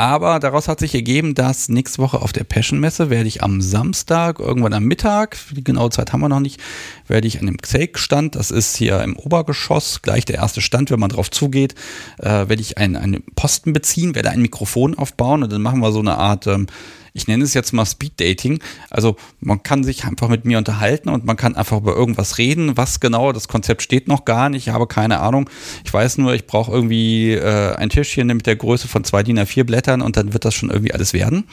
Aber 0.00 0.40
daraus 0.40 0.66
hat 0.66 0.80
sich 0.80 0.94
ergeben, 0.94 1.34
dass 1.34 1.68
nächste 1.68 1.98
Woche 1.98 2.22
auf 2.22 2.32
der 2.32 2.44
Passion-Messe 2.44 3.10
werde 3.10 3.28
ich 3.28 3.42
am 3.42 3.60
Samstag, 3.60 4.40
irgendwann 4.40 4.72
am 4.72 4.84
Mittag, 4.84 5.36
die 5.50 5.62
genaue 5.62 5.90
Zeit 5.90 6.14
haben 6.14 6.22
wir 6.22 6.30
noch 6.30 6.40
nicht, 6.40 6.58
werde 7.06 7.28
ich 7.28 7.38
an 7.38 7.44
dem 7.44 7.58
Xake-Stand, 7.58 8.34
das 8.34 8.50
ist 8.50 8.74
hier 8.76 9.02
im 9.02 9.14
Obergeschoss, 9.14 10.00
gleich 10.00 10.24
der 10.24 10.36
erste 10.36 10.62
Stand, 10.62 10.90
wenn 10.90 11.00
man 11.00 11.10
drauf 11.10 11.30
zugeht, 11.30 11.74
äh, 12.16 12.48
werde 12.48 12.62
ich 12.62 12.78
einen, 12.78 12.96
einen 12.96 13.22
Posten 13.36 13.74
beziehen, 13.74 14.14
werde 14.14 14.30
ein 14.30 14.40
Mikrofon 14.40 14.96
aufbauen 14.96 15.42
und 15.42 15.52
dann 15.52 15.60
machen 15.60 15.80
wir 15.80 15.92
so 15.92 16.00
eine 16.00 16.16
Art 16.16 16.46
ähm, 16.46 16.66
ich 17.12 17.26
nenne 17.26 17.44
es 17.44 17.54
jetzt 17.54 17.72
mal 17.72 17.84
Speed 17.86 18.20
Dating. 18.20 18.60
Also 18.90 19.16
man 19.40 19.62
kann 19.62 19.84
sich 19.84 20.04
einfach 20.04 20.28
mit 20.28 20.44
mir 20.44 20.58
unterhalten 20.58 21.08
und 21.08 21.24
man 21.24 21.36
kann 21.36 21.56
einfach 21.56 21.78
über 21.78 21.94
irgendwas 21.94 22.38
reden. 22.38 22.76
Was 22.76 23.00
genau, 23.00 23.32
das 23.32 23.48
Konzept 23.48 23.82
steht 23.82 24.08
noch 24.08 24.24
gar 24.24 24.48
nicht. 24.48 24.66
Ich 24.66 24.72
habe 24.72 24.86
keine 24.86 25.20
Ahnung. 25.20 25.48
Ich 25.84 25.92
weiß 25.92 26.18
nur, 26.18 26.34
ich 26.34 26.46
brauche 26.46 26.70
irgendwie 26.72 27.32
äh, 27.32 27.74
ein 27.74 27.90
Tischchen 27.90 28.28
mit 28.28 28.46
der 28.46 28.56
Größe 28.56 28.88
von 28.88 29.04
zwei 29.04 29.22
DIN 29.22 29.38
A4 29.38 29.64
Blättern 29.64 30.02
und 30.02 30.16
dann 30.16 30.32
wird 30.32 30.44
das 30.44 30.54
schon 30.54 30.70
irgendwie 30.70 30.92
alles 30.92 31.12
werden. 31.12 31.44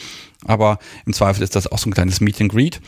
Aber 0.45 0.79
im 1.05 1.13
Zweifel 1.13 1.43
ist 1.43 1.55
das 1.55 1.71
auch 1.71 1.77
so 1.77 1.89
ein 1.89 1.93
kleines 1.93 2.21
Meet 2.21 2.41
and 2.41 2.51
Greet. 2.51 2.81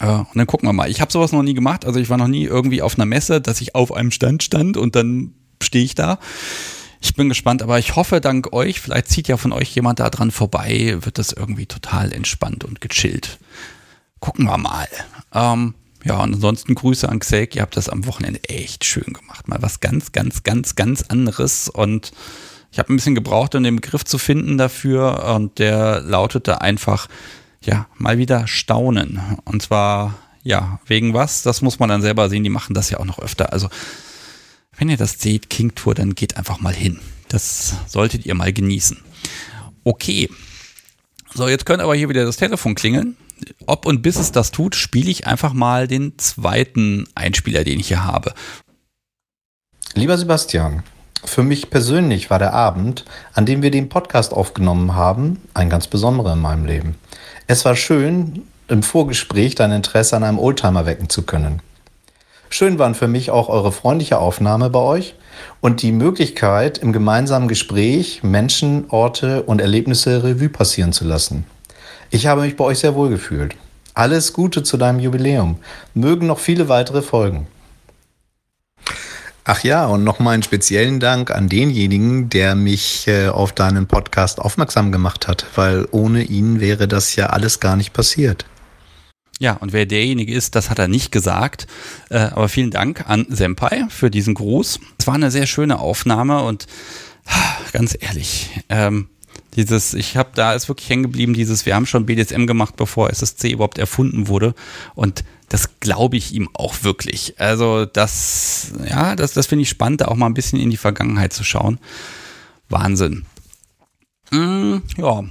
Uh, 0.00 0.20
und 0.20 0.36
dann 0.36 0.46
gucken 0.46 0.68
wir 0.68 0.72
mal. 0.72 0.88
Ich 0.88 1.00
habe 1.00 1.10
sowas 1.10 1.32
noch 1.32 1.42
nie 1.42 1.54
gemacht. 1.54 1.84
Also 1.84 1.98
ich 1.98 2.08
war 2.08 2.18
noch 2.18 2.28
nie 2.28 2.44
irgendwie 2.44 2.82
auf 2.82 2.94
einer 2.94 3.06
Messe, 3.06 3.40
dass 3.40 3.60
ich 3.60 3.74
auf 3.74 3.92
einem 3.92 4.12
Stand 4.12 4.44
stand 4.44 4.76
und 4.76 4.94
dann 4.94 5.34
stehe 5.60 5.84
ich 5.84 5.96
da. 5.96 6.18
Ich 7.00 7.14
bin 7.14 7.28
gespannt, 7.28 7.62
aber 7.62 7.78
ich 7.78 7.96
hoffe, 7.96 8.20
dank 8.20 8.52
euch, 8.52 8.80
vielleicht 8.80 9.08
zieht 9.08 9.28
ja 9.28 9.36
von 9.36 9.52
euch 9.52 9.74
jemand 9.74 10.00
da 10.00 10.10
dran 10.10 10.30
vorbei, 10.30 10.96
wird 11.00 11.18
das 11.18 11.32
irgendwie 11.32 11.66
total 11.66 12.12
entspannt 12.12 12.64
und 12.64 12.80
gechillt. 12.80 13.38
Gucken 14.20 14.46
wir 14.46 14.58
mal. 14.58 14.88
Ähm, 15.32 15.74
ja, 16.04 16.22
und 16.22 16.34
ansonsten 16.34 16.74
Grüße 16.74 17.08
an 17.08 17.20
Xake. 17.20 17.56
Ihr 17.56 17.62
habt 17.62 17.76
das 17.76 17.88
am 17.88 18.06
Wochenende 18.06 18.42
echt 18.44 18.84
schön 18.84 19.12
gemacht. 19.12 19.48
Mal 19.48 19.62
was 19.62 19.80
ganz, 19.80 20.12
ganz, 20.12 20.42
ganz, 20.42 20.74
ganz 20.76 21.02
anderes. 21.02 21.68
Und 21.68 22.12
ich 22.72 22.78
habe 22.78 22.92
ein 22.92 22.96
bisschen 22.96 23.14
gebraucht, 23.14 23.54
um 23.54 23.62
den 23.62 23.76
Begriff 23.76 24.04
zu 24.04 24.18
finden 24.18 24.58
dafür. 24.58 25.34
Und 25.34 25.58
der 25.58 26.00
lautete 26.00 26.60
einfach, 26.60 27.08
ja, 27.62 27.86
mal 27.96 28.18
wieder 28.18 28.46
staunen. 28.46 29.20
Und 29.44 29.62
zwar, 29.62 30.14
ja, 30.42 30.80
wegen 30.86 31.14
was? 31.14 31.42
Das 31.42 31.62
muss 31.62 31.78
man 31.78 31.88
dann 31.88 32.02
selber 32.02 32.28
sehen. 32.28 32.44
Die 32.44 32.50
machen 32.50 32.74
das 32.74 32.90
ja 32.90 32.98
auch 32.98 33.04
noch 33.04 33.18
öfter. 33.18 33.52
Also, 33.52 33.68
wenn 34.78 34.88
ihr 34.88 34.96
das 34.96 35.20
seht, 35.20 35.50
King 35.50 35.74
Tour, 35.74 35.94
dann 35.94 36.14
geht 36.14 36.36
einfach 36.36 36.60
mal 36.60 36.74
hin. 36.74 37.00
Das 37.28 37.74
solltet 37.86 38.24
ihr 38.24 38.34
mal 38.34 38.52
genießen. 38.52 38.96
Okay. 39.84 40.30
So, 41.34 41.48
jetzt 41.48 41.66
könnte 41.66 41.84
aber 41.84 41.94
hier 41.94 42.08
wieder 42.08 42.24
das 42.24 42.36
Telefon 42.36 42.74
klingeln. 42.74 43.16
Ob 43.66 43.86
und 43.86 44.02
bis 44.02 44.16
es 44.16 44.32
das 44.32 44.50
tut, 44.50 44.74
spiele 44.74 45.10
ich 45.10 45.26
einfach 45.26 45.52
mal 45.52 45.86
den 45.86 46.18
zweiten 46.18 47.06
Einspieler, 47.14 47.64
den 47.64 47.80
ich 47.80 47.88
hier 47.88 48.04
habe. 48.04 48.32
Lieber 49.94 50.16
Sebastian, 50.16 50.82
für 51.24 51.42
mich 51.42 51.70
persönlich 51.70 52.30
war 52.30 52.38
der 52.38 52.54
Abend, 52.54 53.04
an 53.34 53.46
dem 53.46 53.62
wir 53.62 53.70
den 53.70 53.88
Podcast 53.88 54.32
aufgenommen 54.32 54.94
haben, 54.94 55.40
ein 55.54 55.70
ganz 55.70 55.86
besonderer 55.86 56.32
in 56.32 56.40
meinem 56.40 56.64
Leben. 56.64 56.94
Es 57.46 57.64
war 57.64 57.76
schön, 57.76 58.42
im 58.68 58.82
Vorgespräch 58.82 59.54
dein 59.54 59.72
Interesse 59.72 60.16
an 60.16 60.24
einem 60.24 60.38
Oldtimer 60.38 60.86
wecken 60.86 61.08
zu 61.08 61.22
können. 61.22 61.62
Schön 62.50 62.78
waren 62.78 62.94
für 62.94 63.08
mich 63.08 63.30
auch 63.30 63.48
eure 63.48 63.72
freundliche 63.72 64.18
Aufnahme 64.18 64.70
bei 64.70 64.78
euch 64.78 65.14
und 65.60 65.82
die 65.82 65.92
Möglichkeit, 65.92 66.78
im 66.78 66.92
gemeinsamen 66.92 67.46
Gespräch 67.46 68.22
Menschen, 68.22 68.86
Orte 68.88 69.42
und 69.42 69.60
Erlebnisse 69.60 70.24
Revue 70.24 70.48
passieren 70.48 70.92
zu 70.92 71.04
lassen. 71.04 71.44
Ich 72.10 72.26
habe 72.26 72.40
mich 72.40 72.56
bei 72.56 72.64
euch 72.64 72.78
sehr 72.78 72.94
wohl 72.94 73.10
gefühlt. 73.10 73.54
Alles 73.92 74.32
Gute 74.32 74.62
zu 74.62 74.76
deinem 74.78 74.98
Jubiläum. 74.98 75.56
Mögen 75.92 76.26
noch 76.26 76.38
viele 76.38 76.68
weitere 76.68 77.02
folgen. 77.02 77.46
Ach 79.44 79.62
ja, 79.64 79.86
und 79.86 80.04
nochmal 80.04 80.34
einen 80.34 80.42
speziellen 80.42 81.00
Dank 81.00 81.30
an 81.30 81.48
denjenigen, 81.48 82.28
der 82.28 82.54
mich 82.54 83.08
äh, 83.08 83.28
auf 83.28 83.52
deinen 83.52 83.86
Podcast 83.86 84.40
aufmerksam 84.40 84.92
gemacht 84.92 85.26
hat, 85.26 85.46
weil 85.54 85.88
ohne 85.90 86.22
ihn 86.22 86.60
wäre 86.60 86.86
das 86.86 87.16
ja 87.16 87.28
alles 87.28 87.58
gar 87.58 87.74
nicht 87.76 87.92
passiert. 87.92 88.44
Ja, 89.38 89.52
und 89.54 89.72
wer 89.72 89.86
derjenige 89.86 90.34
ist, 90.34 90.56
das 90.56 90.68
hat 90.68 90.78
er 90.78 90.88
nicht 90.88 91.12
gesagt. 91.12 91.66
Äh, 92.10 92.18
aber 92.18 92.48
vielen 92.48 92.70
Dank 92.70 93.08
an 93.08 93.26
Senpai 93.28 93.84
für 93.88 94.10
diesen 94.10 94.34
Gruß. 94.34 94.80
Es 94.98 95.06
war 95.06 95.14
eine 95.14 95.30
sehr 95.30 95.46
schöne 95.46 95.78
Aufnahme 95.78 96.42
und 96.42 96.66
ganz 97.72 97.96
ehrlich, 97.98 98.50
ähm, 98.68 99.08
dieses, 99.54 99.94
ich 99.94 100.16
habe 100.16 100.30
da 100.34 100.52
ist 100.52 100.68
wirklich 100.68 100.88
hängen 100.88 101.04
geblieben, 101.04 101.34
dieses, 101.34 101.66
wir 101.66 101.74
haben 101.74 101.86
schon 101.86 102.06
BDSM 102.06 102.46
gemacht, 102.46 102.76
bevor 102.76 103.10
SSC 103.10 103.50
überhaupt 103.50 103.78
erfunden 103.78 104.28
wurde. 104.28 104.54
Und 104.94 105.24
das 105.48 105.80
glaube 105.80 106.16
ich 106.16 106.32
ihm 106.32 106.48
auch 106.52 106.82
wirklich. 106.82 107.40
Also 107.40 107.84
das, 107.84 108.72
ja, 108.88 109.16
das, 109.16 109.32
das 109.32 109.46
finde 109.46 109.62
ich 109.62 109.68
spannend, 109.68 110.00
da 110.00 110.06
auch 110.06 110.16
mal 110.16 110.26
ein 110.26 110.34
bisschen 110.34 110.60
in 110.60 110.70
die 110.70 110.76
Vergangenheit 110.76 111.32
zu 111.32 111.44
schauen. 111.44 111.78
Wahnsinn. 112.68 113.24
Mm, 114.30 114.76
ja, 114.96 115.24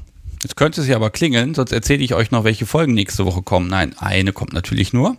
Jetzt 0.43 0.55
könnte 0.55 0.81
es 0.81 0.87
ja 0.87 0.95
aber 0.95 1.09
klingeln, 1.09 1.55
sonst 1.55 1.71
erzähle 1.71 2.03
ich 2.03 2.13
euch 2.13 2.29
noch, 2.29 2.43
welche 2.43 2.65
Folgen 2.65 2.93
nächste 2.93 3.25
Woche 3.25 3.41
kommen. 3.41 3.67
Nein, 3.67 3.95
eine 3.97 4.33
kommt 4.33 4.53
natürlich 4.53 4.93
nur. 4.93 5.17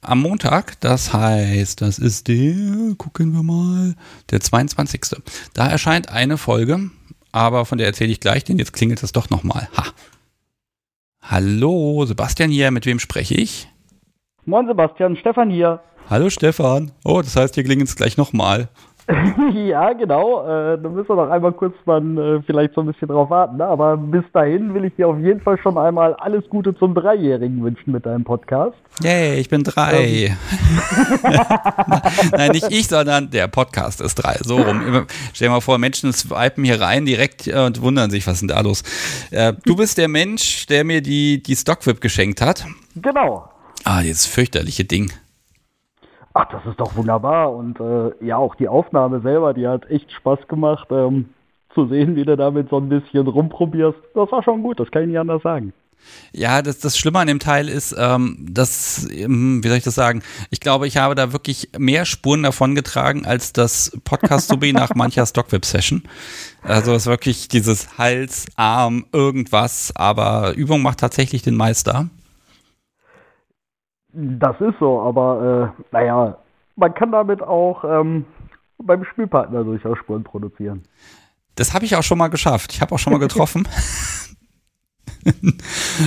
Am 0.00 0.20
Montag, 0.20 0.80
das 0.80 1.12
heißt, 1.12 1.82
das 1.82 1.98
ist 1.98 2.28
der, 2.28 2.94
gucken 2.96 3.32
wir 3.32 3.42
mal, 3.42 3.94
der 4.30 4.40
22. 4.40 5.16
Da 5.52 5.66
erscheint 5.66 6.10
eine 6.10 6.38
Folge, 6.38 6.90
aber 7.32 7.66
von 7.66 7.76
der 7.76 7.86
erzähle 7.86 8.12
ich 8.12 8.20
gleich, 8.20 8.44
denn 8.44 8.58
jetzt 8.58 8.72
klingelt 8.72 9.02
es 9.02 9.12
doch 9.12 9.30
nochmal. 9.30 9.68
Ha. 9.76 9.84
Hallo, 11.22 12.04
Sebastian 12.06 12.50
hier, 12.50 12.70
mit 12.70 12.86
wem 12.86 12.98
spreche 12.98 13.34
ich? 13.34 13.68
Moin 14.44 14.66
Sebastian, 14.66 15.16
Stefan 15.16 15.50
hier. 15.50 15.80
Hallo 16.08 16.30
Stefan. 16.30 16.92
Oh, 17.04 17.20
das 17.20 17.34
heißt, 17.34 17.56
hier 17.56 17.64
klingelt 17.64 17.88
es 17.88 17.96
gleich 17.96 18.16
nochmal. 18.16 18.68
ja, 19.54 19.92
genau. 19.92 20.42
Äh, 20.42 20.82
da 20.82 20.88
müssen 20.88 21.08
wir 21.08 21.16
noch 21.16 21.30
einmal 21.30 21.52
kurz 21.52 21.74
dann 21.86 22.18
äh, 22.18 22.42
vielleicht 22.42 22.74
so 22.74 22.80
ein 22.80 22.88
bisschen 22.88 23.06
drauf 23.06 23.30
warten. 23.30 23.58
Ne? 23.58 23.64
Aber 23.64 23.96
bis 23.96 24.24
dahin 24.32 24.74
will 24.74 24.84
ich 24.84 24.96
dir 24.96 25.06
auf 25.06 25.18
jeden 25.18 25.40
Fall 25.40 25.58
schon 25.58 25.78
einmal 25.78 26.14
alles 26.14 26.48
Gute 26.48 26.76
zum 26.76 26.94
Dreijährigen 26.94 27.62
wünschen 27.62 27.92
mit 27.92 28.04
deinem 28.04 28.24
Podcast. 28.24 28.74
Yay, 29.02 29.38
ich 29.38 29.48
bin 29.48 29.62
drei. 29.62 30.26
Ähm. 30.26 30.36
Nein, 32.32 32.50
nicht 32.50 32.70
ich, 32.70 32.88
sondern 32.88 33.30
der 33.30 33.46
Podcast 33.46 34.00
ist 34.00 34.16
drei. 34.16 34.38
So 34.42 34.56
rum. 34.56 35.06
Stell 35.32 35.48
dir 35.48 35.52
mal 35.52 35.60
vor, 35.60 35.78
Menschen 35.78 36.12
swipen 36.12 36.64
hier 36.64 36.80
rein 36.80 37.06
direkt 37.06 37.46
äh, 37.46 37.64
und 37.64 37.80
wundern 37.82 38.10
sich, 38.10 38.26
was 38.26 38.34
ist 38.34 38.40
denn 38.40 38.48
da 38.48 38.60
los? 38.60 38.82
Äh, 39.30 39.52
du 39.64 39.76
bist 39.76 39.98
der 39.98 40.08
Mensch, 40.08 40.66
der 40.66 40.82
mir 40.82 41.00
die, 41.00 41.40
die 41.40 41.54
Stockwhip 41.54 42.00
geschenkt 42.00 42.40
hat. 42.40 42.66
Genau. 42.96 43.48
Ah, 43.84 44.02
dieses 44.02 44.26
fürchterliche 44.26 44.84
Ding. 44.84 45.12
Ach, 46.38 46.48
das 46.50 46.66
ist 46.66 46.78
doch 46.78 46.94
wunderbar. 46.96 47.54
Und 47.54 47.80
äh, 47.80 48.12
ja, 48.24 48.36
auch 48.36 48.54
die 48.56 48.68
Aufnahme 48.68 49.20
selber, 49.20 49.54
die 49.54 49.66
hat 49.66 49.90
echt 49.90 50.12
Spaß 50.12 50.48
gemacht. 50.48 50.88
Ähm, 50.90 51.30
zu 51.76 51.86
sehen, 51.86 52.16
wie 52.16 52.24
du 52.24 52.36
damit 52.36 52.70
so 52.70 52.78
ein 52.78 52.88
bisschen 52.88 53.26
rumprobierst, 53.26 53.98
das 54.14 54.32
war 54.32 54.42
schon 54.42 54.62
gut, 54.62 54.80
das 54.80 54.90
kann 54.90 55.02
ich 55.02 55.08
nicht 55.08 55.18
anders 55.18 55.42
sagen. 55.42 55.72
Ja, 56.32 56.62
das, 56.62 56.78
das 56.78 56.96
Schlimme 56.96 57.18
an 57.18 57.26
dem 57.26 57.38
Teil 57.38 57.68
ist, 57.68 57.94
ähm, 57.98 58.38
dass, 58.40 59.08
ähm, 59.10 59.62
wie 59.62 59.68
soll 59.68 59.78
ich 59.78 59.84
das 59.84 59.94
sagen? 59.94 60.22
Ich 60.50 60.60
glaube, 60.60 60.86
ich 60.86 60.96
habe 60.96 61.14
da 61.14 61.32
wirklich 61.32 61.70
mehr 61.78 62.04
Spuren 62.04 62.44
davon 62.44 62.74
getragen 62.74 63.26
als 63.26 63.52
das 63.52 63.92
Podcast-Subi 64.04 64.72
nach 64.72 64.90
mancher 64.94 65.26
Stockweb-Session. 65.26 66.02
Also 66.62 66.92
es 66.92 67.02
ist 67.02 67.08
wirklich 67.08 67.48
dieses 67.48 67.98
Hals, 67.98 68.46
Arm, 68.56 69.06
irgendwas, 69.12 69.92
aber 69.96 70.54
Übung 70.54 70.82
macht 70.82 71.00
tatsächlich 71.00 71.42
den 71.42 71.56
Meister. 71.56 72.08
Das 74.18 74.58
ist 74.62 74.78
so, 74.80 75.00
aber 75.02 75.74
äh, 75.78 75.82
naja, 75.92 76.38
man 76.74 76.94
kann 76.94 77.12
damit 77.12 77.42
auch 77.42 77.84
ähm, 77.84 78.24
beim 78.78 79.04
Spielpartner 79.04 79.62
durchaus 79.62 79.98
Spuren 79.98 80.24
produzieren. 80.24 80.84
Das 81.54 81.74
habe 81.74 81.84
ich 81.84 81.96
auch 81.96 82.02
schon 82.02 82.16
mal 82.16 82.28
geschafft. 82.28 82.72
Ich 82.72 82.80
habe 82.80 82.94
auch 82.94 82.98
schon 82.98 83.12
mal 83.12 83.18
getroffen. 83.28 83.68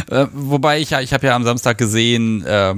äh, 0.09 0.25
wobei 0.33 0.79
ich 0.79 0.89
ja, 0.89 1.01
ich 1.01 1.13
habe 1.13 1.27
ja 1.27 1.35
am 1.35 1.43
Samstag 1.43 1.77
gesehen, 1.77 2.43
äh, 2.45 2.73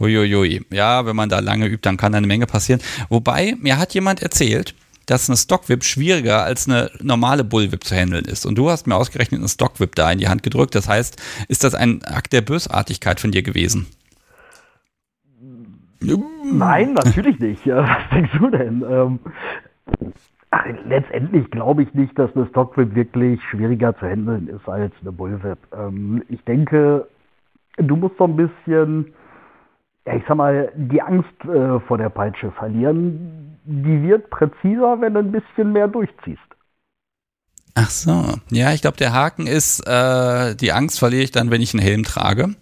huiuiui, 0.00 0.64
ja, 0.70 1.04
wenn 1.04 1.16
man 1.16 1.28
da 1.28 1.40
lange 1.40 1.66
übt, 1.66 1.82
dann 1.82 1.98
kann 1.98 2.14
eine 2.14 2.26
Menge 2.26 2.46
passieren. 2.46 2.80
Wobei, 3.10 3.56
mir 3.60 3.76
hat 3.76 3.92
jemand 3.92 4.22
erzählt, 4.22 4.74
dass 5.04 5.28
eine 5.28 5.36
Stockwhip 5.36 5.84
schwieriger 5.84 6.44
als 6.44 6.66
eine 6.66 6.90
normale 7.02 7.44
Bullwhip 7.44 7.84
zu 7.84 7.94
handeln 7.94 8.24
ist. 8.24 8.46
Und 8.46 8.54
du 8.54 8.70
hast 8.70 8.86
mir 8.86 8.96
ausgerechnet 8.96 9.40
eine 9.40 9.48
Stockwhip 9.50 9.96
da 9.96 10.10
in 10.10 10.18
die 10.18 10.28
Hand 10.28 10.42
gedrückt. 10.42 10.74
Das 10.74 10.88
heißt, 10.88 11.20
ist 11.48 11.62
das 11.62 11.74
ein 11.74 12.02
Akt 12.04 12.32
der 12.32 12.40
Bösartigkeit 12.40 13.20
von 13.20 13.32
dir 13.32 13.42
gewesen? 13.42 13.86
Nein, 16.44 16.94
natürlich 16.94 17.38
nicht. 17.38 17.66
Was 17.66 18.08
denkst 18.12 18.32
du 18.38 18.50
denn? 18.50 18.84
Ähm, 18.88 19.18
ach, 20.50 20.64
letztendlich 20.86 21.50
glaube 21.50 21.82
ich 21.82 21.94
nicht, 21.94 22.18
dass 22.18 22.34
eine 22.34 22.46
Stockwhip 22.46 22.94
wirklich 22.94 23.42
schwieriger 23.44 23.96
zu 23.98 24.06
handeln 24.06 24.48
ist 24.48 24.68
als 24.68 24.92
eine 25.00 25.12
Bullwhip. 25.12 25.58
Ähm, 25.72 26.22
ich 26.28 26.42
denke, 26.44 27.06
du 27.76 27.96
musst 27.96 28.16
so 28.18 28.24
ein 28.24 28.36
bisschen, 28.36 29.12
ich 30.04 30.22
sag 30.26 30.36
mal, 30.36 30.72
die 30.76 31.02
Angst 31.02 31.44
äh, 31.44 31.80
vor 31.80 31.98
der 31.98 32.10
Peitsche 32.10 32.50
verlieren. 32.52 33.58
die 33.64 34.02
wird 34.02 34.28
präziser, 34.30 35.00
wenn 35.00 35.14
du 35.14 35.20
ein 35.20 35.32
bisschen 35.32 35.72
mehr 35.72 35.88
durchziehst. 35.88 36.40
Ach 37.74 37.90
so. 37.90 38.34
Ja, 38.50 38.72
ich 38.72 38.82
glaube, 38.82 38.98
der 38.98 39.12
Haken 39.12 39.46
ist, 39.46 39.86
äh, 39.86 40.54
die 40.56 40.72
Angst 40.72 40.98
verliere 40.98 41.22
ich 41.22 41.30
dann, 41.30 41.50
wenn 41.50 41.62
ich 41.62 41.72
einen 41.72 41.82
Helm 41.82 42.02
trage. 42.02 42.54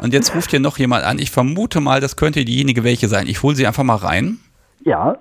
Und 0.00 0.12
jetzt 0.12 0.34
ruft 0.34 0.50
hier 0.50 0.60
noch 0.60 0.78
jemand 0.78 1.04
an. 1.04 1.18
Ich 1.18 1.30
vermute 1.30 1.80
mal, 1.80 2.00
das 2.00 2.16
könnte 2.16 2.44
diejenige 2.44 2.84
welche 2.84 3.08
sein. 3.08 3.26
Ich 3.26 3.42
hole 3.42 3.56
sie 3.56 3.66
einfach 3.66 3.84
mal 3.84 3.96
rein. 3.96 4.38
Ja. 4.84 5.18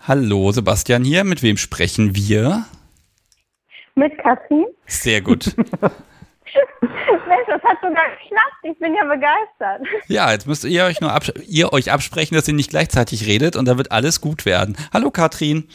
Hallo, 0.00 0.52
Sebastian 0.52 1.04
hier. 1.04 1.24
Mit 1.24 1.42
wem 1.42 1.56
sprechen 1.56 2.14
wir? 2.14 2.64
Mit 3.94 4.16
Katrin. 4.18 4.66
Sehr 4.86 5.20
gut. 5.20 5.54
Mensch, 7.30 7.46
das 7.46 7.62
hat 7.62 7.76
sogar 7.80 8.04
geklappt. 8.10 8.56
Ich 8.62 8.78
bin 8.78 8.94
ja 8.94 9.04
begeistert. 9.04 9.86
Ja, 10.08 10.32
jetzt 10.32 10.46
müsst 10.46 10.64
ihr 10.64 10.84
euch 10.84 11.00
nur 11.00 11.16
ihr 11.46 11.72
euch 11.72 11.92
absprechen, 11.92 12.34
dass 12.34 12.48
ihr 12.48 12.54
nicht 12.54 12.70
gleichzeitig 12.70 13.26
redet 13.26 13.56
und 13.56 13.66
dann 13.66 13.76
wird 13.76 13.92
alles 13.92 14.20
gut 14.20 14.46
werden. 14.46 14.76
Hallo 14.92 15.10
Katrin. 15.10 15.68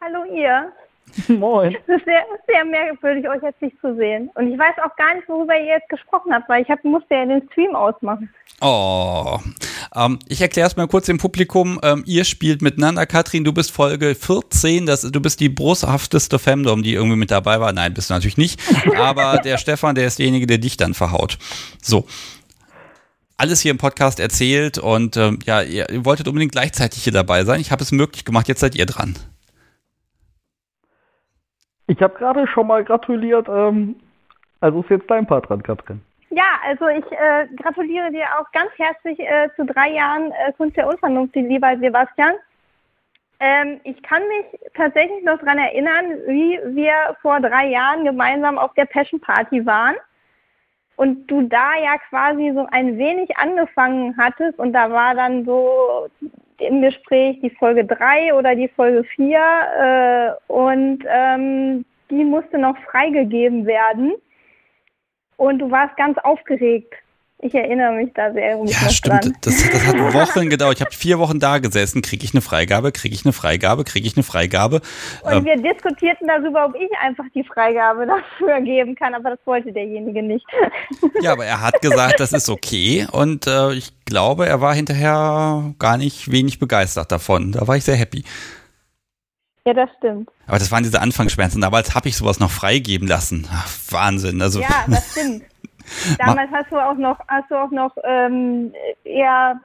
Hallo 0.00 0.24
ihr. 0.34 0.72
Moin. 1.28 1.74
Es 1.74 1.96
ist 1.96 2.04
sehr, 2.04 2.24
sehr 2.46 2.64
merkwürdig, 2.64 3.28
euch 3.28 3.42
jetzt 3.42 3.62
nicht 3.62 3.76
zu 3.80 3.94
sehen. 3.96 4.30
Und 4.34 4.52
ich 4.52 4.58
weiß 4.58 4.74
auch 4.84 4.94
gar 4.96 5.14
nicht, 5.14 5.28
worüber 5.28 5.54
ihr 5.54 5.74
jetzt 5.74 5.88
gesprochen 5.88 6.32
habt, 6.32 6.48
weil 6.48 6.62
ich 6.62 6.68
hab, 6.68 6.82
musste 6.84 7.14
ja 7.14 7.24
den 7.24 7.48
Stream 7.52 7.74
ausmachen. 7.74 8.28
Oh. 8.60 9.38
Ähm, 9.94 10.18
ich 10.28 10.40
erkläre 10.40 10.66
es 10.66 10.76
mal 10.76 10.88
kurz 10.88 11.06
dem 11.06 11.18
Publikum. 11.18 11.78
Ähm, 11.82 12.02
ihr 12.06 12.24
spielt 12.24 12.62
miteinander. 12.62 13.06
Katrin, 13.06 13.44
du 13.44 13.52
bist 13.52 13.70
Folge 13.70 14.14
14. 14.14 14.86
Das, 14.86 15.02
du 15.02 15.20
bist 15.20 15.40
die 15.40 15.48
brusthafteste 15.48 16.38
Femdom, 16.38 16.82
die 16.82 16.94
irgendwie 16.94 17.16
mit 17.16 17.30
dabei 17.30 17.60
war. 17.60 17.72
Nein, 17.72 17.94
bist 17.94 18.10
du 18.10 18.14
natürlich 18.14 18.38
nicht. 18.38 18.60
Aber 18.96 19.38
der 19.38 19.58
Stefan, 19.58 19.94
der 19.94 20.06
ist 20.06 20.18
derjenige, 20.18 20.46
der 20.46 20.58
dich 20.58 20.76
dann 20.76 20.94
verhaut. 20.94 21.38
So. 21.82 22.06
Alles 23.38 23.60
hier 23.60 23.70
im 23.70 23.78
Podcast 23.78 24.18
erzählt 24.18 24.78
und 24.78 25.18
ähm, 25.18 25.40
ja, 25.44 25.60
ihr, 25.60 25.90
ihr 25.90 26.06
wolltet 26.06 26.26
unbedingt 26.26 26.52
gleichzeitig 26.52 27.04
hier 27.04 27.12
dabei 27.12 27.44
sein. 27.44 27.60
Ich 27.60 27.70
habe 27.70 27.84
es 27.84 27.92
möglich 27.92 28.24
gemacht. 28.24 28.48
Jetzt 28.48 28.60
seid 28.60 28.74
ihr 28.74 28.86
dran. 28.86 29.14
Ich 31.86 32.00
habe 32.02 32.14
gerade 32.18 32.46
schon 32.46 32.66
mal 32.66 32.84
gratuliert. 32.84 33.48
Ähm, 33.48 33.96
also 34.60 34.80
ist 34.80 34.90
jetzt 34.90 35.10
dein 35.10 35.26
Part 35.26 35.48
dran, 35.48 35.62
Katrin. 35.62 36.00
Ja, 36.30 36.58
also 36.64 36.88
ich 36.88 37.04
äh, 37.12 37.46
gratuliere 37.56 38.10
dir 38.10 38.26
auch 38.38 38.50
ganz 38.52 38.70
herzlich 38.76 39.18
äh, 39.20 39.48
zu 39.54 39.64
drei 39.64 39.92
Jahren 39.92 40.32
äh, 40.32 40.52
Kunst 40.56 40.76
der 40.76 40.88
Unvernunft, 40.88 41.36
lieber 41.36 41.76
Sebastian. 41.78 42.34
Ähm, 43.38 43.80
ich 43.84 44.02
kann 44.02 44.22
mich 44.28 44.60
tatsächlich 44.74 45.22
noch 45.24 45.38
daran 45.38 45.58
erinnern, 45.58 46.04
wie 46.26 46.58
wir 46.74 47.16
vor 47.20 47.40
drei 47.40 47.68
Jahren 47.68 48.04
gemeinsam 48.04 48.58
auf 48.58 48.72
der 48.74 48.86
Passion 48.86 49.20
Party 49.20 49.64
waren 49.66 49.94
und 50.96 51.26
du 51.26 51.42
da 51.42 51.76
ja 51.76 51.98
quasi 52.08 52.52
so 52.54 52.66
ein 52.70 52.96
wenig 52.98 53.36
angefangen 53.36 54.16
hattest 54.16 54.58
und 54.58 54.72
da 54.72 54.90
war 54.90 55.14
dann 55.14 55.44
so 55.44 56.08
im 56.60 56.82
Gespräch 56.82 57.38
die 57.40 57.50
Folge 57.50 57.84
3 57.84 58.34
oder 58.34 58.54
die 58.54 58.68
Folge 58.68 59.04
4 59.04 60.38
äh, 60.48 60.52
und 60.52 61.04
ähm, 61.08 61.84
die 62.10 62.24
musste 62.24 62.58
noch 62.58 62.76
freigegeben 62.90 63.66
werden 63.66 64.14
und 65.36 65.58
du 65.58 65.70
warst 65.70 65.96
ganz 65.96 66.18
aufgeregt. 66.18 66.94
Ich 67.38 67.54
erinnere 67.54 67.92
mich 67.92 68.12
da 68.14 68.32
sehr 68.32 68.56
gut 68.56 68.70
Ja, 68.70 68.88
stimmt. 68.88 69.32
Das, 69.42 69.62
das, 69.70 69.86
hat 69.86 70.14
Wochen 70.14 70.48
gedauert. 70.48 70.76
Ich 70.76 70.80
habe 70.80 70.94
vier 70.94 71.18
Wochen 71.18 71.38
da 71.38 71.58
gesessen. 71.58 72.00
Kriege 72.00 72.24
ich 72.24 72.32
eine 72.32 72.40
Freigabe? 72.40 72.92
Kriege 72.92 73.14
ich 73.14 73.26
eine 73.26 73.34
Freigabe? 73.34 73.84
Kriege 73.84 74.06
ich 74.06 74.16
eine 74.16 74.22
Freigabe? 74.22 74.80
Und 75.22 75.32
ähm, 75.32 75.44
wir 75.44 75.56
diskutierten 75.56 76.28
darüber, 76.28 76.64
ob 76.64 76.74
ich 76.76 76.90
einfach 76.98 77.26
die 77.34 77.44
Freigabe 77.44 78.06
dafür 78.40 78.60
geben 78.62 78.94
kann, 78.94 79.14
aber 79.14 79.30
das 79.30 79.38
wollte 79.44 79.72
derjenige 79.72 80.22
nicht. 80.22 80.46
Ja, 81.22 81.32
aber 81.32 81.46
er 81.46 81.62
hat 81.62 81.80
gesagt, 81.80 82.20
das 82.20 82.32
ist 82.32 82.48
okay. 82.48 83.06
Und 83.10 83.46
äh, 83.46 83.72
ich 83.72 83.92
glaube, 84.04 84.46
er 84.46 84.60
war 84.60 84.74
hinterher 84.74 85.74
gar 85.78 85.96
nicht 85.96 86.30
wenig 86.30 86.58
begeistert 86.58 87.10
davon. 87.10 87.52
Da 87.52 87.66
war 87.66 87.76
ich 87.76 87.84
sehr 87.84 87.96
happy. 87.96 88.24
Ja, 89.66 89.74
das 89.74 89.90
stimmt. 89.98 90.30
Aber 90.46 90.58
das 90.58 90.70
waren 90.70 90.84
diese 90.84 91.00
Anfangsschmerzen. 91.00 91.60
Damals 91.60 91.94
habe 91.94 92.08
ich 92.08 92.16
sowas 92.16 92.38
noch 92.38 92.50
freigeben 92.50 93.08
lassen. 93.08 93.48
Ach, 93.50 93.68
Wahnsinn. 93.90 94.40
Also, 94.40 94.60
ja, 94.60 94.84
das 94.86 95.10
stimmt. 95.10 95.42
Damals 96.18 96.50
hast 96.52 96.70
du 96.70 96.76
auch 96.76 96.96
noch, 96.96 97.18
hast 97.28 97.50
du 97.50 97.54
auch 97.54 97.70
noch 97.70 97.96
ähm, 98.04 98.72
eher 99.04 99.60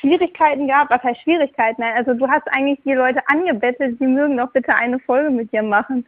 Schwierigkeiten 0.00 0.66
gehabt. 0.66 0.90
Was 0.90 1.02
heißt 1.02 1.20
Schwierigkeiten? 1.22 1.82
Also 1.82 2.14
du 2.14 2.28
hast 2.28 2.46
eigentlich 2.48 2.78
die 2.84 2.92
Leute 2.92 3.20
angebettet, 3.26 3.98
die 4.00 4.06
mögen 4.06 4.36
doch 4.36 4.50
bitte 4.52 4.74
eine 4.74 4.98
Folge 5.00 5.30
mit 5.30 5.52
dir 5.52 5.62
machen. 5.62 6.04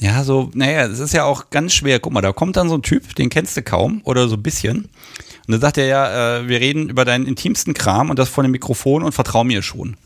Ja, 0.00 0.22
so, 0.22 0.50
naja, 0.54 0.86
es 0.86 1.00
ist 1.00 1.12
ja 1.12 1.24
auch 1.24 1.50
ganz 1.50 1.74
schwer. 1.74 1.98
Guck 1.98 2.12
mal, 2.12 2.20
da 2.20 2.32
kommt 2.32 2.56
dann 2.56 2.68
so 2.68 2.76
ein 2.76 2.82
Typ, 2.82 3.16
den 3.16 3.30
kennst 3.30 3.56
du 3.56 3.62
kaum 3.62 4.00
oder 4.04 4.28
so 4.28 4.36
ein 4.36 4.42
bisschen. 4.42 4.84
Und 4.84 5.52
dann 5.52 5.60
sagt 5.60 5.78
er 5.78 5.86
ja, 5.86 6.38
äh, 6.38 6.48
wir 6.48 6.60
reden 6.60 6.88
über 6.88 7.04
deinen 7.04 7.26
intimsten 7.26 7.74
Kram 7.74 8.10
und 8.10 8.18
das 8.18 8.28
vor 8.28 8.44
dem 8.44 8.52
Mikrofon 8.52 9.02
und 9.02 9.12
vertrau 9.12 9.42
mir 9.42 9.62
schon. 9.62 9.96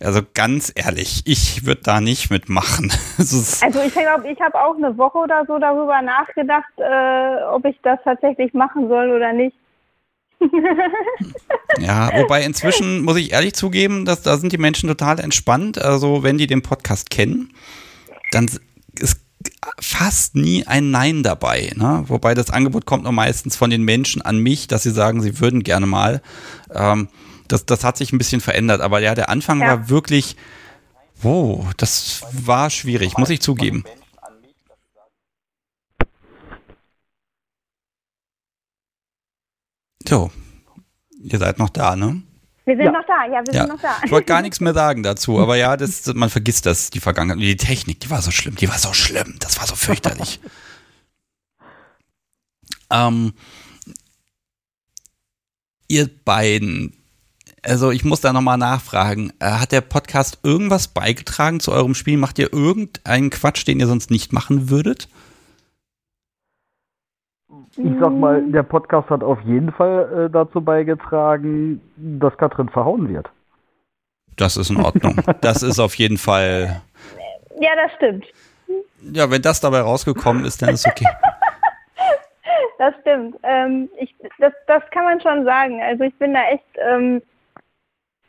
Also 0.00 0.20
ganz 0.32 0.72
ehrlich, 0.74 1.22
ich 1.24 1.66
würde 1.66 1.80
da 1.82 2.00
nicht 2.00 2.30
mitmachen. 2.30 2.92
also 3.18 3.82
ich 3.82 3.92
glaube, 3.92 4.30
ich 4.30 4.40
habe 4.40 4.60
auch 4.60 4.76
eine 4.76 4.96
Woche 4.96 5.18
oder 5.18 5.44
so 5.46 5.58
darüber 5.58 6.00
nachgedacht, 6.02 6.72
äh, 6.76 7.44
ob 7.52 7.64
ich 7.64 7.76
das 7.82 7.98
tatsächlich 8.04 8.54
machen 8.54 8.88
soll 8.88 9.10
oder 9.10 9.32
nicht. 9.32 9.56
ja, 11.80 12.10
wobei 12.16 12.44
inzwischen 12.44 13.02
muss 13.02 13.16
ich 13.16 13.32
ehrlich 13.32 13.54
zugeben, 13.54 14.04
dass 14.04 14.22
da 14.22 14.36
sind 14.36 14.52
die 14.52 14.58
Menschen 14.58 14.88
total 14.88 15.18
entspannt. 15.18 15.82
Also 15.82 16.22
wenn 16.22 16.38
die 16.38 16.46
den 16.46 16.62
Podcast 16.62 17.10
kennen, 17.10 17.52
dann 18.30 18.48
ist 19.00 19.20
fast 19.80 20.36
nie 20.36 20.64
ein 20.66 20.92
Nein 20.92 21.24
dabei. 21.24 21.72
Ne? 21.74 22.04
Wobei 22.06 22.34
das 22.34 22.50
Angebot 22.50 22.86
kommt 22.86 23.04
nur 23.04 23.12
meistens 23.12 23.56
von 23.56 23.70
den 23.70 23.82
Menschen 23.82 24.22
an 24.22 24.38
mich, 24.38 24.68
dass 24.68 24.84
sie 24.84 24.90
sagen, 24.90 25.20
sie 25.20 25.40
würden 25.40 25.64
gerne 25.64 25.86
mal. 25.86 26.22
Ähm, 26.72 27.08
das, 27.48 27.66
das 27.66 27.84
hat 27.84 27.96
sich 27.96 28.12
ein 28.12 28.18
bisschen 28.18 28.40
verändert. 28.40 28.80
Aber 28.80 29.00
ja, 29.00 29.14
der 29.14 29.28
Anfang 29.28 29.60
ja. 29.60 29.68
war 29.68 29.88
wirklich, 29.88 30.36
wow, 31.16 31.66
das 31.76 32.22
war 32.32 32.70
schwierig, 32.70 33.18
muss 33.18 33.30
ich 33.30 33.40
zugeben. 33.40 33.84
So, 40.08 40.30
ihr 41.20 41.38
seid 41.38 41.58
noch 41.58 41.68
da, 41.68 41.94
ne? 41.94 42.22
Wir 42.64 42.76
sind 42.76 42.84
ja. 42.84 42.92
noch 42.92 43.06
da, 43.06 43.24
ja, 43.24 43.42
wir 43.46 43.54
ja. 43.54 43.60
sind 43.62 43.68
noch 43.68 43.80
da. 43.80 43.96
Ich 44.04 44.10
wollte 44.10 44.26
gar 44.26 44.42
nichts 44.42 44.60
mehr 44.60 44.74
sagen 44.74 45.02
dazu, 45.02 45.38
aber 45.38 45.56
ja, 45.56 45.76
das, 45.76 46.06
man 46.14 46.28
vergisst 46.28 46.66
das, 46.66 46.90
die 46.90 47.00
Vergangenheit. 47.00 47.42
Die 47.42 47.56
Technik, 47.56 48.00
die 48.00 48.10
war 48.10 48.20
so 48.20 48.30
schlimm, 48.30 48.56
die 48.56 48.68
war 48.68 48.78
so 48.78 48.92
schlimm, 48.92 49.36
das 49.40 49.58
war 49.58 49.66
so 49.66 49.74
fürchterlich. 49.74 50.40
ähm, 52.90 53.32
ihr 55.88 56.08
beiden, 56.24 56.94
also 57.64 57.90
ich 57.90 58.04
muss 58.04 58.20
da 58.20 58.32
nochmal 58.32 58.58
nachfragen. 58.58 59.32
Äh, 59.40 59.46
hat 59.46 59.72
der 59.72 59.80
Podcast 59.80 60.40
irgendwas 60.42 60.88
beigetragen 60.88 61.60
zu 61.60 61.72
eurem 61.72 61.94
Spiel? 61.94 62.16
Macht 62.16 62.38
ihr 62.38 62.52
irgendeinen 62.52 63.30
Quatsch, 63.30 63.66
den 63.66 63.80
ihr 63.80 63.86
sonst 63.86 64.10
nicht 64.10 64.32
machen 64.32 64.70
würdet? 64.70 65.08
Ich 67.76 67.92
sag 68.00 68.12
mal, 68.12 68.42
der 68.50 68.64
Podcast 68.64 69.08
hat 69.08 69.22
auf 69.22 69.40
jeden 69.42 69.72
Fall 69.72 70.26
äh, 70.26 70.30
dazu 70.30 70.60
beigetragen, 70.60 71.80
dass 71.96 72.36
Katrin 72.36 72.68
verhauen 72.68 73.08
wird. 73.08 73.30
Das 74.36 74.56
ist 74.56 74.70
in 74.70 74.78
Ordnung. 74.78 75.20
das 75.40 75.62
ist 75.62 75.78
auf 75.78 75.94
jeden 75.94 76.18
Fall. 76.18 76.82
Ja, 77.60 77.70
das 77.76 77.92
stimmt. 77.96 78.24
Ja, 79.12 79.30
wenn 79.30 79.42
das 79.42 79.60
dabei 79.60 79.80
rausgekommen 79.80 80.44
ist, 80.44 80.60
dann 80.60 80.70
ist 80.70 80.86
okay. 80.86 81.06
das 82.78 82.94
stimmt. 83.00 83.36
Ähm, 83.42 83.88
ich, 83.98 84.14
das, 84.38 84.52
das 84.66 84.82
kann 84.90 85.04
man 85.04 85.20
schon 85.20 85.44
sagen. 85.44 85.80
Also 85.82 86.04
ich 86.04 86.14
bin 86.16 86.34
da 86.34 86.40
echt 86.50 86.64
ähm, 86.78 87.22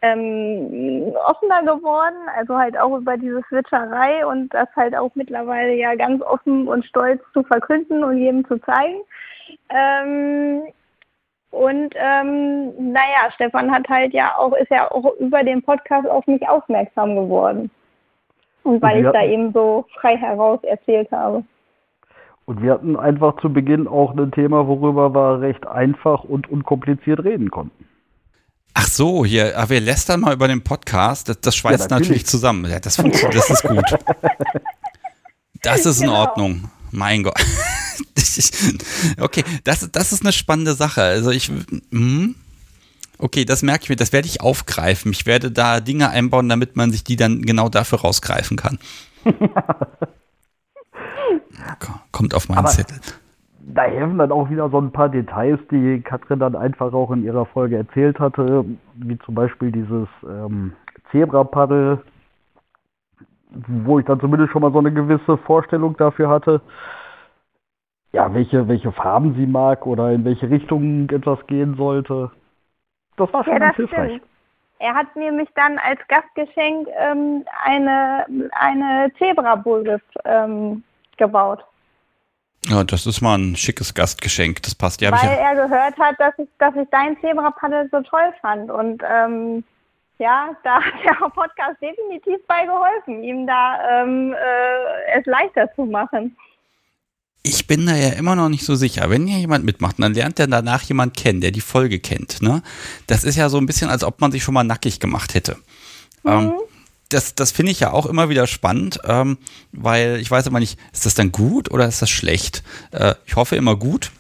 ähm, 0.01 1.13
offener 1.27 1.61
geworden, 1.63 2.15
also 2.37 2.57
halt 2.57 2.77
auch 2.77 2.97
über 2.97 3.17
diese 3.17 3.41
Switcherei 3.49 4.25
und 4.25 4.53
das 4.53 4.67
halt 4.75 4.95
auch 4.95 5.11
mittlerweile 5.15 5.73
ja 5.75 5.95
ganz 5.95 6.21
offen 6.21 6.67
und 6.67 6.85
stolz 6.85 7.21
zu 7.33 7.43
verkünden 7.43 8.03
und 8.03 8.17
jedem 8.17 8.45
zu 8.47 8.57
zeigen. 8.59 9.01
Ähm, 9.69 10.63
und 11.51 11.93
ähm, 11.95 12.91
naja, 12.93 13.31
Stefan 13.33 13.71
hat 13.71 13.89
halt 13.89 14.13
ja 14.13 14.37
auch, 14.37 14.53
ist 14.53 14.69
ja 14.69 14.89
auch 14.91 15.15
über 15.19 15.43
den 15.43 15.61
Podcast 15.63 16.07
auf 16.07 16.25
mich 16.27 16.47
aufmerksam 16.47 17.15
geworden. 17.15 17.71
Und 18.63 18.81
weil 18.81 18.99
und 18.99 19.05
ich 19.05 19.11
da 19.11 19.25
eben 19.25 19.51
so 19.51 19.85
frei 19.99 20.15
heraus 20.15 20.63
erzählt 20.63 21.11
habe. 21.11 21.43
Und 22.45 22.61
wir 22.61 22.73
hatten 22.73 22.95
einfach 22.97 23.37
zu 23.41 23.51
Beginn 23.51 23.87
auch 23.87 24.15
ein 24.15 24.31
Thema, 24.31 24.67
worüber 24.67 25.13
wir 25.13 25.41
recht 25.41 25.67
einfach 25.67 26.23
und 26.23 26.49
unkompliziert 26.49 27.23
reden 27.23 27.51
konnten. 27.51 27.88
Ach 28.73 28.87
so, 28.87 29.25
hier, 29.25 29.57
aber 29.57 29.69
wir 29.71 29.81
lästern 29.81 30.21
mal 30.21 30.33
über 30.33 30.47
den 30.47 30.63
Podcast. 30.63 31.29
Das, 31.29 31.41
das 31.41 31.55
schweißt 31.55 31.79
ja, 31.79 31.87
natürlich. 31.87 32.09
natürlich. 32.09 32.25
zusammen. 32.27 32.69
Ja, 32.69 32.79
das 32.79 32.95
funktioniert, 32.95 33.35
das 33.35 33.49
ist 33.49 33.63
gut. 33.63 33.83
Das 35.61 35.85
ist 35.85 35.97
in 35.97 36.07
genau. 36.07 36.21
Ordnung. 36.21 36.71
Mein 36.91 37.23
Gott. 37.23 37.35
okay, 39.19 39.43
das, 39.63 39.89
das 39.91 40.13
ist 40.13 40.21
eine 40.21 40.31
spannende 40.31 40.73
Sache. 40.73 41.01
Also 41.01 41.31
ich, 41.31 41.51
hm, 41.91 42.35
okay, 43.17 43.45
das 43.45 43.61
merke 43.61 43.83
ich 43.83 43.89
mir, 43.89 43.95
das 43.95 44.13
werde 44.13 44.27
ich 44.27 44.41
aufgreifen. 44.41 45.11
Ich 45.11 45.25
werde 45.25 45.51
da 45.51 45.79
Dinge 45.79 46.09
einbauen, 46.09 46.49
damit 46.49 46.75
man 46.75 46.91
sich 46.91 47.03
die 47.03 47.15
dann 47.15 47.41
genau 47.43 47.69
dafür 47.69 47.99
rausgreifen 48.01 48.57
kann. 48.57 48.79
Kommt 52.11 52.33
auf 52.33 52.49
meinen 52.49 52.59
Aber 52.59 52.69
Zettel. 52.69 52.99
Da 53.73 53.83
helfen 53.83 54.17
dann 54.17 54.31
auch 54.31 54.49
wieder 54.49 54.69
so 54.69 54.79
ein 54.79 54.91
paar 54.91 55.09
Details, 55.09 55.59
die 55.69 56.01
Katrin 56.01 56.39
dann 56.39 56.55
einfach 56.55 56.91
auch 56.93 57.11
in 57.11 57.23
ihrer 57.23 57.45
Folge 57.45 57.77
erzählt 57.77 58.19
hatte, 58.19 58.65
wie 58.95 59.17
zum 59.19 59.35
Beispiel 59.35 59.71
dieses 59.71 60.07
ähm, 60.23 60.73
Zebra-Paddel, 61.11 62.03
wo 63.67 63.99
ich 63.99 64.05
dann 64.05 64.19
zumindest 64.19 64.51
schon 64.51 64.61
mal 64.61 64.71
so 64.71 64.79
eine 64.79 64.91
gewisse 64.91 65.37
Vorstellung 65.37 65.95
dafür 65.97 66.29
hatte, 66.29 66.61
ja, 68.11 68.33
welche, 68.33 68.67
welche 68.67 68.91
Farben 68.91 69.35
sie 69.35 69.45
mag 69.45 69.85
oder 69.85 70.11
in 70.11 70.25
welche 70.25 70.49
Richtung 70.49 71.07
etwas 71.09 71.45
gehen 71.45 71.75
sollte. 71.75 72.31
Das 73.17 73.31
war 73.31 73.43
schon 73.43 73.53
Ja, 73.53 73.59
ganz 73.59 73.77
das 73.77 73.89
hilfreich. 73.89 74.15
stimmt. 74.15 74.25
Er 74.79 74.95
hat 74.95 75.15
nämlich 75.15 75.49
dann 75.55 75.77
als 75.77 75.99
Gastgeschenk 76.07 76.87
ähm, 76.97 77.43
eine, 77.65 78.25
eine 78.53 79.11
Zebra-Bullwhip 79.17 80.01
ähm, 80.23 80.83
gebaut. 81.17 81.63
Ja, 82.67 82.83
das 82.83 83.05
ist 83.05 83.21
mal 83.21 83.37
ein 83.37 83.55
schickes 83.55 83.93
Gastgeschenk. 83.93 84.61
Das 84.63 84.75
passt. 84.75 85.01
Ich 85.01 85.11
weil 85.11 85.17
ja, 85.23 85.31
er 85.31 85.55
gehört 85.55 85.97
hat, 85.97 86.19
dass 86.19 86.33
ich, 86.37 86.47
dass 86.59 86.75
ich 86.75 86.87
dein 86.91 87.17
Zebra-Paddel 87.21 87.89
so 87.91 88.01
toll 88.01 88.33
fand. 88.41 88.69
Und 88.69 89.01
ähm, 89.09 89.63
ja, 90.19 90.49
da 90.63 90.81
hat 90.81 90.93
der 91.03 91.29
Podcast 91.29 91.81
definitiv 91.81 92.37
bei 92.47 92.65
geholfen, 92.65 93.23
ihm 93.23 93.47
da 93.47 94.03
ähm, 94.03 94.33
äh, 94.33 95.19
es 95.19 95.25
leichter 95.25 95.73
zu 95.75 95.85
machen. 95.85 96.35
ich 97.43 97.67
bin 97.67 97.85
da 97.85 97.95
ja 97.95 98.09
immer 98.09 98.35
noch 98.35 98.49
nicht 98.49 98.65
so 98.65 98.75
sicher. 98.75 99.09
Wenn 99.09 99.25
hier 99.25 99.39
jemand 99.39 99.63
mitmacht, 99.63 99.95
dann 99.99 100.13
lernt 100.13 100.37
der 100.37 100.47
danach 100.47 100.83
jemand 100.83 101.15
kennen, 101.15 101.41
der 101.41 101.51
die 101.51 101.61
Folge 101.61 101.99
kennt. 101.99 102.41
Ne? 102.41 102.61
Das 103.07 103.23
ist 103.23 103.37
ja 103.37 103.49
so 103.49 103.57
ein 103.57 103.65
bisschen, 103.65 103.89
als 103.89 104.03
ob 104.03 104.19
man 104.19 104.31
sich 104.31 104.43
schon 104.43 104.53
mal 104.53 104.63
nackig 104.63 104.99
gemacht 104.99 105.33
hätte. 105.33 105.57
Ähm, 106.25 106.53
das 107.09 107.35
das 107.35 107.51
finde 107.51 107.71
ich 107.71 107.79
ja 107.79 107.91
auch 107.91 108.05
immer 108.05 108.29
wieder 108.29 108.47
spannend, 108.47 108.99
ähm, 109.03 109.37
weil 109.71 110.19
ich 110.21 110.29
weiß 110.29 110.47
immer 110.47 110.59
nicht, 110.59 110.79
ist 110.93 111.05
das 111.05 111.15
dann 111.15 111.31
gut 111.31 111.71
oder 111.71 111.87
ist 111.87 112.01
das 112.01 112.09
schlecht? 112.09 112.63
Äh, 112.91 113.15
ich 113.25 113.35
hoffe 113.35 113.55
immer 113.55 113.75
gut, 113.75 114.11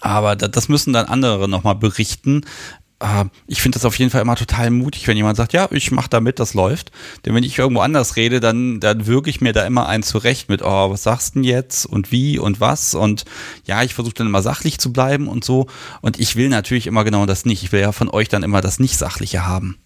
aber 0.00 0.36
da, 0.36 0.48
das 0.48 0.68
müssen 0.68 0.92
dann 0.92 1.06
andere 1.06 1.48
nochmal 1.48 1.76
berichten. 1.76 2.44
Äh, 3.02 3.26
ich 3.46 3.62
finde 3.62 3.76
das 3.76 3.84
auf 3.84 3.98
jeden 3.98 4.10
Fall 4.10 4.20
immer 4.20 4.36
total 4.36 4.70
mutig, 4.70 5.06
wenn 5.06 5.16
jemand 5.16 5.36
sagt, 5.36 5.52
ja, 5.52 5.68
ich 5.70 5.90
mache 5.92 6.08
da 6.08 6.20
mit, 6.20 6.38
das 6.38 6.54
läuft. 6.54 6.90
Denn 7.24 7.34
wenn 7.34 7.44
ich 7.44 7.58
irgendwo 7.58 7.82
anders 7.82 8.16
rede, 8.16 8.40
dann, 8.40 8.80
dann 8.80 9.06
würge 9.06 9.30
ich 9.30 9.40
mir 9.40 9.52
da 9.52 9.64
immer 9.66 9.88
einen 9.88 10.02
zurecht 10.02 10.48
mit, 10.48 10.62
oh, 10.62 10.90
was 10.90 11.04
sagst 11.04 11.34
du 11.34 11.40
denn 11.40 11.44
jetzt 11.44 11.86
und 11.86 12.12
wie 12.12 12.38
und 12.38 12.60
was? 12.60 12.94
Und 12.94 13.24
ja, 13.64 13.82
ich 13.82 13.94
versuche 13.94 14.14
dann 14.14 14.26
immer 14.26 14.42
sachlich 14.42 14.78
zu 14.78 14.92
bleiben 14.92 15.28
und 15.28 15.44
so. 15.44 15.66
Und 16.00 16.18
ich 16.18 16.36
will 16.36 16.48
natürlich 16.48 16.86
immer 16.86 17.04
genau 17.04 17.26
das 17.26 17.44
nicht. 17.44 17.62
Ich 17.62 17.72
will 17.72 17.80
ja 17.80 17.92
von 17.92 18.08
euch 18.08 18.28
dann 18.28 18.42
immer 18.42 18.60
das 18.60 18.78
Nicht-Sachliche 18.78 19.46
haben. 19.46 19.78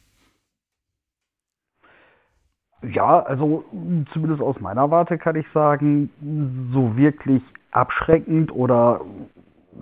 Ja, 2.82 3.20
also 3.20 3.64
zumindest 4.12 4.42
aus 4.42 4.60
meiner 4.60 4.90
Warte 4.90 5.18
kann 5.18 5.36
ich 5.36 5.46
sagen, 5.52 6.10
so 6.72 6.96
wirklich 6.96 7.42
abschreckend 7.70 8.52
oder 8.52 9.00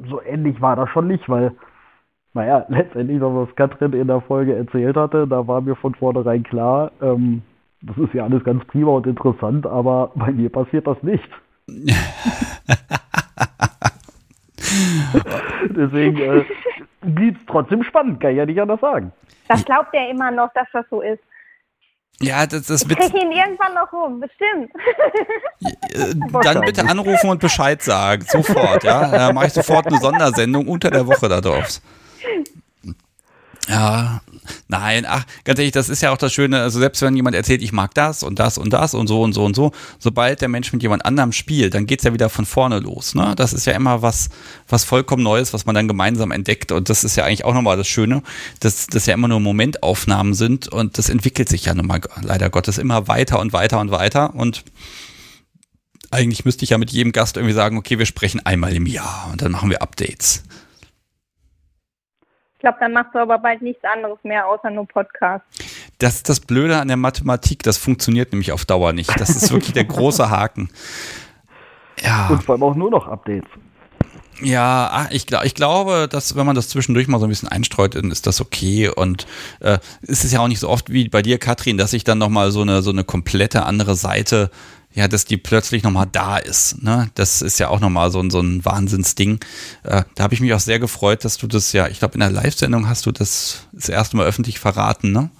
so 0.09 0.22
ähnlich 0.22 0.61
war 0.61 0.76
das 0.76 0.88
schon 0.90 1.09
nicht, 1.09 1.28
weil, 1.28 1.53
naja, 2.32 2.64
letztendlich, 2.68 3.20
was 3.20 3.55
Katrin 3.57 3.92
in 3.92 4.09
der 4.09 4.20
Folge 4.20 4.55
erzählt 4.55 4.97
hatte, 4.97 5.26
da 5.26 5.47
war 5.47 5.61
mir 5.61 5.76
von 5.76 5.95
vornherein 5.95 6.42
klar, 6.42 6.92
ähm, 7.01 7.42
das 7.82 7.99
ist 7.99 8.14
ja 8.14 8.24
alles 8.24 8.42
ganz 8.45 8.64
prima 8.66 8.92
und 8.92 9.07
interessant, 9.07 9.66
aber 9.66 10.11
bei 10.14 10.32
mir 10.32 10.51
passiert 10.51 10.86
das 10.86 11.03
nicht. 11.03 11.28
Deswegen 15.68 16.18
äh, 16.18 16.45
blieb 17.03 17.36
es 17.36 17.47
trotzdem 17.47 17.82
spannend, 17.82 18.20
kann 18.20 18.30
ich 18.30 18.38
ja 18.38 18.47
nicht 18.47 18.61
anders 18.61 18.80
sagen. 18.80 19.12
Das 19.49 19.64
glaubt 19.64 19.92
er 19.92 20.09
immer 20.11 20.30
noch, 20.30 20.53
dass 20.55 20.66
das 20.72 20.86
so 20.88 21.03
ist. 21.03 21.22
Ja, 22.20 22.46
das, 22.46 22.66
das 22.66 22.82
Ich 22.82 22.90
Witz, 22.90 22.98
kriege 23.10 23.18
ihn 23.24 23.32
irgendwann 23.32 23.74
noch 23.74 23.92
rum, 23.92 24.20
bestimmt. 24.20 24.70
äh, 25.92 26.14
dann 26.42 26.60
bitte 26.62 26.82
anrufen 26.88 27.30
und 27.30 27.40
Bescheid 27.40 27.82
sagen. 27.82 28.24
Sofort, 28.28 28.84
ja. 28.84 29.30
Äh, 29.30 29.32
Mache 29.32 29.48
ich 29.48 29.52
sofort 29.52 29.86
eine 29.88 29.98
Sondersendung 29.98 30.68
unter 30.68 30.90
der 30.90 31.06
Woche 31.06 31.28
da 31.28 31.40
drauf. 31.40 31.80
Ja, 33.68 34.20
nein, 34.68 35.06
ach, 35.08 35.24
ganz 35.44 35.58
ehrlich, 35.58 35.72
das 35.72 35.88
ist 35.88 36.02
ja 36.02 36.10
auch 36.10 36.18
das 36.18 36.34
Schöne, 36.34 36.60
also 36.60 36.78
selbst 36.78 37.00
wenn 37.00 37.16
jemand 37.16 37.34
erzählt, 37.34 37.62
ich 37.62 37.72
mag 37.72 37.94
das 37.94 38.22
und 38.22 38.38
das 38.38 38.58
und 38.58 38.74
das 38.74 38.92
und 38.92 39.06
so 39.06 39.22
und 39.22 39.32
so 39.32 39.42
und 39.42 39.56
so, 39.56 39.72
sobald 39.98 40.42
der 40.42 40.48
Mensch 40.48 40.70
mit 40.74 40.82
jemand 40.82 41.06
anderem 41.06 41.32
spielt, 41.32 41.72
dann 41.72 41.86
geht's 41.86 42.04
ja 42.04 42.12
wieder 42.12 42.28
von 42.28 42.44
vorne 42.44 42.78
los, 42.78 43.14
ne? 43.14 43.32
Das 43.36 43.54
ist 43.54 43.64
ja 43.64 43.72
immer 43.72 44.02
was, 44.02 44.28
was 44.68 44.84
vollkommen 44.84 45.22
Neues, 45.22 45.54
was 45.54 45.64
man 45.64 45.74
dann 45.74 45.88
gemeinsam 45.88 46.30
entdeckt 46.30 46.72
und 46.72 46.90
das 46.90 47.04
ist 47.04 47.16
ja 47.16 47.24
eigentlich 47.24 47.46
auch 47.46 47.54
nochmal 47.54 47.78
das 47.78 47.88
Schöne, 47.88 48.22
dass 48.60 48.86
das 48.86 49.06
ja 49.06 49.14
immer 49.14 49.28
nur 49.28 49.40
Momentaufnahmen 49.40 50.34
sind 50.34 50.68
und 50.68 50.98
das 50.98 51.08
entwickelt 51.08 51.48
sich 51.48 51.64
ja 51.64 51.74
nun 51.74 51.86
mal 51.86 52.02
leider 52.20 52.50
Gottes 52.50 52.76
immer 52.76 53.08
weiter 53.08 53.40
und 53.40 53.54
weiter 53.54 53.80
und 53.80 53.90
weiter 53.90 54.34
und 54.34 54.62
eigentlich 56.10 56.44
müsste 56.44 56.64
ich 56.64 56.70
ja 56.70 56.78
mit 56.78 56.90
jedem 56.90 57.12
Gast 57.12 57.38
irgendwie 57.38 57.54
sagen, 57.54 57.78
okay, 57.78 57.98
wir 57.98 58.06
sprechen 58.06 58.44
einmal 58.44 58.74
im 58.76 58.86
Jahr 58.86 59.28
und 59.32 59.40
dann 59.40 59.52
machen 59.52 59.70
wir 59.70 59.80
Updates. 59.80 60.44
Ich 62.64 62.66
glaube, 62.66 62.78
dann 62.80 62.92
machst 62.94 63.14
du 63.14 63.18
aber 63.18 63.36
bald 63.36 63.60
nichts 63.60 63.84
anderes 63.84 64.16
mehr, 64.22 64.46
außer 64.46 64.70
nur 64.70 64.88
Podcast. 64.88 65.44
Das 65.98 66.14
ist 66.14 66.30
das 66.30 66.40
Blöde 66.40 66.78
an 66.78 66.88
der 66.88 66.96
Mathematik, 66.96 67.62
das 67.62 67.76
funktioniert 67.76 68.32
nämlich 68.32 68.52
auf 68.52 68.64
Dauer 68.64 68.94
nicht. 68.94 69.20
Das 69.20 69.28
ist 69.28 69.52
wirklich 69.52 69.74
der 69.74 69.84
große 69.84 70.30
Haken. 70.30 70.70
Ja, 72.00 72.28
Und 72.28 72.42
vor 72.42 72.54
allem 72.54 72.62
auch 72.62 72.74
nur 72.74 72.90
noch 72.90 73.06
Updates. 73.06 73.50
ja, 74.40 74.88
ah, 74.90 75.08
ich, 75.10 75.26
ich 75.30 75.54
glaube, 75.54 76.08
dass 76.10 76.36
wenn 76.36 76.46
man 76.46 76.56
das 76.56 76.70
zwischendurch 76.70 77.06
mal 77.06 77.18
so 77.18 77.26
ein 77.26 77.28
bisschen 77.28 77.50
einstreut, 77.50 77.96
dann 77.96 78.10
ist 78.10 78.26
das 78.26 78.40
okay. 78.40 78.88
Und 78.88 79.26
äh, 79.60 79.76
es 80.00 80.24
ist 80.24 80.32
ja 80.32 80.40
auch 80.40 80.48
nicht 80.48 80.60
so 80.60 80.70
oft 80.70 80.90
wie 80.90 81.10
bei 81.10 81.20
dir, 81.20 81.36
Katrin, 81.36 81.76
dass 81.76 81.92
ich 81.92 82.04
dann 82.04 82.16
nochmal 82.16 82.50
so 82.50 82.62
eine, 82.62 82.80
so 82.80 82.92
eine 82.92 83.04
komplette 83.04 83.66
andere 83.66 83.94
Seite, 83.94 84.50
ja, 84.95 85.09
dass 85.09 85.24
die 85.24 85.36
plötzlich 85.36 85.82
nochmal 85.82 86.07
da 86.11 86.38
ist. 86.38 86.82
Ne? 86.82 87.11
Das 87.16 87.42
ist 87.42 87.59
ja 87.59 87.68
auch 87.68 87.80
nochmal 87.80 88.11
so, 88.11 88.20
ein- 88.20 88.30
so 88.30 88.40
ein 88.40 88.64
Wahnsinnsding. 88.64 89.40
Äh, 89.82 90.05
da 90.14 90.22
habe 90.22 90.34
ich 90.34 90.40
mich 90.40 90.55
auch 90.55 90.61
sehr 90.61 90.78
gefreut, 90.78 91.24
dass 91.24 91.36
du 91.36 91.47
das 91.49 91.72
ja, 91.72 91.88
ich 91.88 91.99
glaube, 91.99 92.14
in 92.14 92.20
der 92.20 92.30
Live-Sendung 92.30 92.88
hast 92.88 93.05
du 93.07 93.11
das 93.12 93.68
das 93.72 93.88
erste 93.88 94.16
Mal 94.16 94.26
öffentlich 94.26 94.61
verraten, 94.61 95.12
ne? 95.12 95.30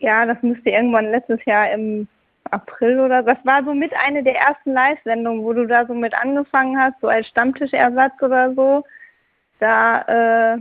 Ja, 0.00 0.26
das 0.26 0.36
müsste 0.42 0.68
irgendwann 0.68 1.10
letztes 1.10 1.42
Jahr 1.46 1.72
im 1.72 2.06
April 2.50 3.00
oder 3.00 3.22
das 3.22 3.38
war 3.44 3.64
so 3.64 3.72
mit 3.72 3.92
eine 4.06 4.22
der 4.22 4.36
ersten 4.36 4.72
Live-Sendungen, 4.72 5.42
wo 5.42 5.54
du 5.54 5.66
da 5.66 5.86
so 5.86 5.94
mit 5.94 6.12
angefangen 6.14 6.78
hast, 6.78 7.00
so 7.00 7.08
als 7.08 7.26
Stammtischersatz 7.28 8.12
oder 8.20 8.54
so. 8.54 8.84
Da 9.58 10.54
äh, 10.56 10.58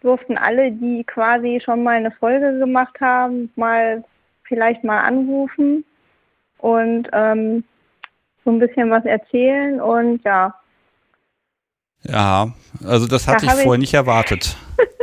durften 0.00 0.38
alle, 0.38 0.72
die 0.72 1.04
quasi 1.04 1.60
schon 1.62 1.82
mal 1.82 1.96
eine 1.96 2.10
Folge 2.12 2.58
gemacht 2.58 2.98
haben, 3.00 3.52
mal 3.56 4.02
vielleicht 4.44 4.82
mal 4.82 5.00
anrufen 5.00 5.84
und 6.58 7.08
ähm, 7.12 7.64
so 8.44 8.50
ein 8.50 8.58
bisschen 8.58 8.90
was 8.90 9.04
erzählen 9.04 9.80
und 9.80 10.22
ja, 10.24 10.54
Ja, 12.04 12.48
also 12.86 13.06
das 13.08 13.26
hatte 13.26 13.38
Da 13.38 13.42
ich 13.44 13.50
hab 13.50 13.58
ich- 13.58 13.64
vorher 13.64 13.80
nicht 13.80 13.94
erwartet. 13.94 14.56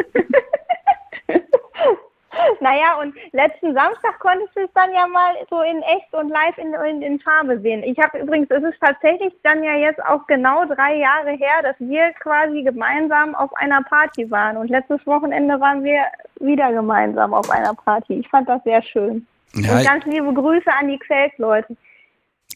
Naja, 2.59 2.97
und 3.01 3.13
letzten 3.31 3.73
Samstag 3.73 4.19
konntest 4.19 4.55
du 4.55 4.61
es 4.61 4.69
dann 4.73 4.91
ja 4.93 5.05
mal 5.07 5.33
so 5.49 5.61
in 5.61 5.81
echt 5.83 6.13
und 6.13 6.29
live 6.29 6.57
in, 6.57 6.73
in, 6.73 7.01
in 7.01 7.19
Farbe 7.19 7.59
sehen. 7.59 7.83
Ich 7.83 7.97
habe 7.99 8.19
übrigens, 8.19 8.49
es 8.51 8.63
ist 8.63 8.79
tatsächlich 8.81 9.33
dann 9.43 9.63
ja 9.63 9.75
jetzt 9.75 10.03
auch 10.05 10.25
genau 10.27 10.65
drei 10.65 10.95
Jahre 10.97 11.31
her, 11.31 11.61
dass 11.61 11.75
wir 11.79 12.11
quasi 12.13 12.63
gemeinsam 12.63 13.35
auf 13.35 13.53
einer 13.55 13.81
Party 13.83 14.29
waren. 14.31 14.57
Und 14.57 14.69
letztes 14.69 15.05
Wochenende 15.05 15.59
waren 15.59 15.83
wir 15.83 16.03
wieder 16.39 16.71
gemeinsam 16.71 17.33
auf 17.33 17.49
einer 17.49 17.73
Party. 17.73 18.13
Ich 18.19 18.29
fand 18.29 18.47
das 18.49 18.63
sehr 18.63 18.81
schön. 18.81 19.27
Ja, 19.55 19.77
und 19.77 19.83
ganz 19.83 20.05
liebe 20.05 20.33
Grüße 20.33 20.69
an 20.79 20.87
die 20.87 20.97
Quellsleute. 20.99 21.75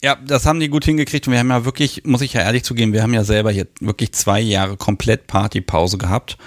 Ja, 0.02 0.16
das 0.16 0.46
haben 0.46 0.60
die 0.60 0.70
gut 0.70 0.86
hingekriegt 0.86 1.28
und 1.28 1.34
wir 1.34 1.40
haben 1.40 1.50
ja 1.50 1.66
wirklich, 1.66 2.04
muss 2.06 2.22
ich 2.22 2.34
ja 2.34 2.42
ehrlich 2.42 2.64
zugeben, 2.64 2.94
wir 2.94 3.02
haben 3.02 3.14
ja 3.14 3.24
selber 3.24 3.52
hier 3.52 3.68
wirklich 3.80 4.14
zwei 4.14 4.40
Jahre 4.40 4.78
komplett 4.78 5.28
Partypause 5.28 5.98
gehabt. 5.98 6.38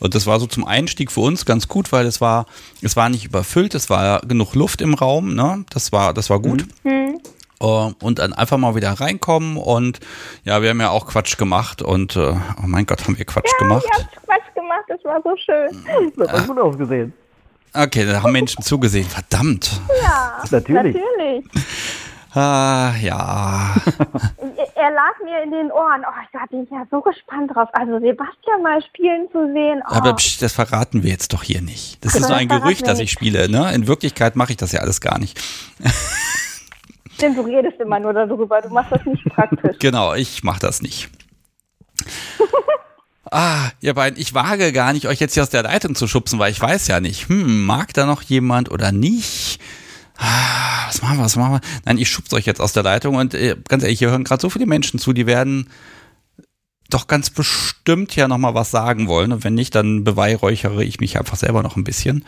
Und 0.00 0.14
das 0.14 0.26
war 0.26 0.40
so 0.40 0.46
zum 0.46 0.66
Einstieg 0.66 1.12
für 1.12 1.20
uns 1.20 1.44
ganz 1.46 1.68
gut, 1.68 1.92
weil 1.92 2.06
es 2.06 2.20
war, 2.20 2.46
es 2.82 2.96
war 2.96 3.08
nicht 3.08 3.24
überfüllt, 3.26 3.74
es 3.74 3.88
war 3.90 4.20
genug 4.20 4.54
Luft 4.54 4.80
im 4.82 4.94
Raum, 4.94 5.34
ne? 5.34 5.64
Das 5.70 5.92
war, 5.92 6.12
das 6.14 6.30
war 6.30 6.40
gut. 6.40 6.66
Hm. 6.82 7.20
Äh, 7.60 7.64
Und 8.02 8.18
dann 8.18 8.32
einfach 8.32 8.58
mal 8.58 8.74
wieder 8.74 8.90
reinkommen 8.92 9.56
und 9.56 10.00
ja, 10.44 10.60
wir 10.62 10.70
haben 10.70 10.80
ja 10.80 10.90
auch 10.90 11.06
Quatsch 11.06 11.36
gemacht 11.38 11.80
und 11.82 12.16
äh, 12.16 12.32
oh 12.32 12.66
mein 12.66 12.84
Gott, 12.86 13.04
haben 13.04 13.16
wir 13.16 13.24
Quatsch 13.24 13.50
Ja, 13.52 13.66
gemacht. 13.66 13.84
ihr 13.86 14.04
habt 14.04 14.26
Quatsch 14.26 14.54
gemacht, 14.54 14.84
das 14.88 15.04
war 15.04 15.22
so 15.22 15.34
schön. 15.36 16.12
Das 16.16 16.28
hat 16.32 16.46
gut 16.48 16.58
ausgesehen. 16.58 17.12
Okay, 17.74 18.06
da 18.06 18.22
haben 18.22 18.32
Menschen 18.32 18.62
zugesehen, 18.62 19.06
verdammt. 19.08 19.80
Ja, 20.02 20.42
Natürlich. 20.50 20.94
natürlich. 20.96 21.44
Ah, 22.36 22.92
ja. 23.00 23.74
Er 24.74 24.90
lag 24.90 25.14
mir 25.24 25.42
in 25.44 25.52
den 25.52 25.70
Ohren. 25.70 26.02
Oh, 26.04 26.12
ich 26.24 26.50
bin 26.50 26.66
ja 26.70 26.84
so 26.90 27.00
gespannt 27.00 27.54
drauf. 27.54 27.68
Also 27.72 28.00
Sebastian 28.00 28.60
mal 28.62 28.82
spielen 28.82 29.28
zu 29.30 29.52
sehen. 29.52 29.80
Oh. 29.88 29.94
Aber 29.94 30.14
psch, 30.14 30.38
das 30.40 30.52
verraten 30.52 31.04
wir 31.04 31.10
jetzt 31.10 31.32
doch 31.32 31.44
hier 31.44 31.62
nicht. 31.62 32.04
Das 32.04 32.14
ist 32.14 32.22
Das 32.22 32.28
nur 32.30 32.38
ein 32.38 32.48
Gerücht, 32.48 32.86
dass 32.88 32.98
ich 32.98 33.12
spiele. 33.12 33.48
Ne? 33.48 33.72
In 33.72 33.86
Wirklichkeit 33.86 34.34
mache 34.34 34.50
ich 34.50 34.56
das 34.56 34.72
ja 34.72 34.80
alles 34.80 35.00
gar 35.00 35.18
nicht. 35.20 35.40
Stimmt, 37.14 37.38
du 37.38 37.42
redest 37.42 37.78
immer 37.80 38.00
nur 38.00 38.12
darüber. 38.12 38.60
Du 38.60 38.68
machst 38.70 38.90
das 38.90 39.04
nicht 39.04 39.24
praktisch. 39.26 39.76
Genau, 39.78 40.14
ich 40.14 40.42
mache 40.42 40.58
das 40.60 40.82
nicht. 40.82 41.10
ah, 43.30 43.70
ihr 43.80 43.94
beiden, 43.94 44.20
ich 44.20 44.34
wage 44.34 44.72
gar 44.72 44.92
nicht, 44.92 45.06
euch 45.06 45.20
jetzt 45.20 45.34
hier 45.34 45.42
aus 45.42 45.50
der 45.50 45.62
Leitung 45.62 45.94
zu 45.94 46.06
schubsen, 46.06 46.38
weil 46.38 46.52
ich 46.52 46.60
weiß 46.60 46.88
ja 46.88 47.00
nicht, 47.00 47.28
hm, 47.28 47.64
mag 47.64 47.92
da 47.94 48.06
noch 48.06 48.22
jemand 48.22 48.70
oder 48.70 48.92
nicht? 48.92 49.60
Ah, 50.16 50.86
was 50.86 51.02
machen 51.02 51.18
wir, 51.18 51.24
was 51.24 51.36
machen 51.36 51.54
wir? 51.54 51.60
Nein, 51.84 51.98
ich 51.98 52.08
schub's 52.08 52.32
euch 52.32 52.46
jetzt 52.46 52.60
aus 52.60 52.72
der 52.72 52.82
Leitung 52.82 53.16
und 53.16 53.34
äh, 53.34 53.56
ganz 53.68 53.82
ehrlich, 53.82 53.98
hier 53.98 54.10
hören 54.10 54.24
gerade 54.24 54.40
so 54.40 54.50
viele 54.50 54.66
Menschen 54.66 54.98
zu, 54.98 55.12
die 55.12 55.26
werden 55.26 55.68
doch 56.90 57.06
ganz 57.08 57.30
bestimmt 57.30 58.14
ja 58.14 58.28
nochmal 58.28 58.54
was 58.54 58.70
sagen 58.70 59.08
wollen. 59.08 59.32
Und 59.32 59.44
wenn 59.44 59.54
nicht, 59.54 59.74
dann 59.74 60.04
beweihräuchere 60.04 60.84
ich 60.84 61.00
mich 61.00 61.18
einfach 61.18 61.36
selber 61.36 61.62
noch 61.62 61.76
ein 61.76 61.84
bisschen. 61.84 62.24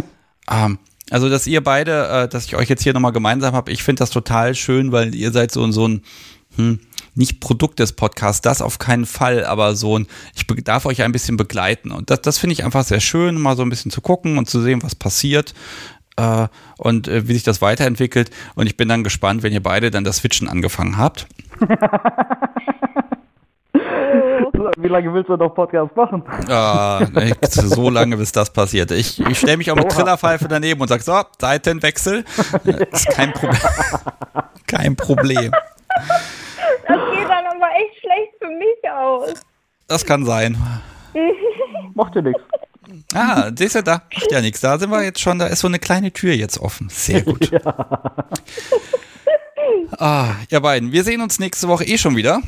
ähm, 0.50 0.78
also, 1.10 1.28
dass 1.28 1.46
ihr 1.46 1.62
beide, 1.62 2.08
äh, 2.08 2.28
dass 2.28 2.46
ich 2.46 2.56
euch 2.56 2.68
jetzt 2.68 2.82
hier 2.82 2.94
nochmal 2.94 3.12
gemeinsam 3.12 3.54
habe, 3.54 3.70
ich 3.70 3.82
finde 3.82 4.00
das 4.00 4.10
total 4.10 4.54
schön, 4.54 4.92
weil 4.92 5.14
ihr 5.14 5.30
seid 5.32 5.52
so, 5.52 5.70
so 5.70 5.86
ein, 5.86 6.02
hm, 6.56 6.80
nicht 7.18 7.40
Produkt 7.40 7.80
des 7.80 7.92
Podcasts, 7.92 8.40
das 8.40 8.62
auf 8.62 8.78
keinen 8.78 9.04
Fall, 9.04 9.44
aber 9.44 9.74
so 9.74 9.98
ein, 9.98 10.06
ich 10.34 10.46
darf 10.64 10.86
euch 10.86 11.02
ein 11.02 11.12
bisschen 11.12 11.36
begleiten. 11.36 11.90
Und 11.90 12.10
das, 12.10 12.22
das 12.22 12.38
finde 12.38 12.52
ich 12.54 12.64
einfach 12.64 12.84
sehr 12.84 13.00
schön, 13.00 13.40
mal 13.40 13.56
so 13.56 13.62
ein 13.62 13.70
bisschen 13.70 13.90
zu 13.90 14.00
gucken 14.00 14.38
und 14.38 14.48
zu 14.48 14.60
sehen, 14.60 14.82
was 14.82 14.94
passiert 14.94 15.54
äh, 16.16 16.46
und 16.78 17.08
äh, 17.08 17.28
wie 17.28 17.34
sich 17.34 17.42
das 17.42 17.60
weiterentwickelt. 17.60 18.30
Und 18.54 18.66
ich 18.66 18.76
bin 18.76 18.88
dann 18.88 19.04
gespannt, 19.04 19.42
wenn 19.42 19.52
ihr 19.52 19.62
beide 19.62 19.90
dann 19.90 20.04
das 20.04 20.18
Switchen 20.18 20.48
angefangen 20.48 20.96
habt. 20.96 21.26
Wie 24.76 24.88
lange 24.88 25.12
willst 25.12 25.28
du 25.28 25.36
noch 25.36 25.54
Podcast 25.54 25.94
machen? 25.96 26.22
Ah, 26.48 27.04
so 27.50 27.90
lange, 27.90 28.16
bis 28.16 28.32
das 28.32 28.52
passiert. 28.52 28.90
Ich, 28.90 29.20
ich 29.20 29.38
stelle 29.38 29.56
mich 29.56 29.70
auch 29.70 29.76
mit 29.76 29.88
Trillerpfeife 29.88 30.48
daneben 30.48 30.80
und 30.80 30.88
sage 30.88 31.02
so, 31.02 31.20
Seitenwechsel. 31.38 32.24
Das 32.64 32.76
ist 32.92 33.08
kein 33.10 33.32
Problem. 33.32 33.58
Kein 34.66 34.96
Problem. 34.96 35.50
Das 36.88 36.98
geht 37.12 37.28
dann 37.28 37.44
aber 37.46 37.68
echt 37.76 38.00
schlecht 38.00 38.32
für 38.40 38.48
mich 38.48 38.90
aus. 38.90 39.42
Das 39.86 40.04
kann 40.04 40.24
sein. 40.24 40.56
Macht 41.94 42.14
ja 42.16 42.22
nichts. 42.22 42.40
Ah, 43.14 43.50
siehst 43.54 43.74
du, 43.74 43.82
da 43.82 44.02
macht 44.14 44.32
ja 44.32 44.40
nichts. 44.40 44.60
Da 44.60 44.78
sind 44.78 44.90
wir 44.90 45.02
jetzt 45.02 45.20
schon, 45.20 45.38
da 45.38 45.46
ist 45.46 45.60
so 45.60 45.68
eine 45.68 45.78
kleine 45.78 46.10
Tür 46.10 46.32
jetzt 46.32 46.58
offen. 46.58 46.88
Sehr 46.90 47.22
gut. 47.22 47.50
Ja. 47.62 48.06
Ah, 49.98 50.34
ihr 50.50 50.60
beiden, 50.60 50.92
wir 50.92 51.04
sehen 51.04 51.20
uns 51.20 51.38
nächste 51.38 51.68
Woche 51.68 51.84
eh 51.84 51.98
schon 51.98 52.16
wieder. 52.16 52.40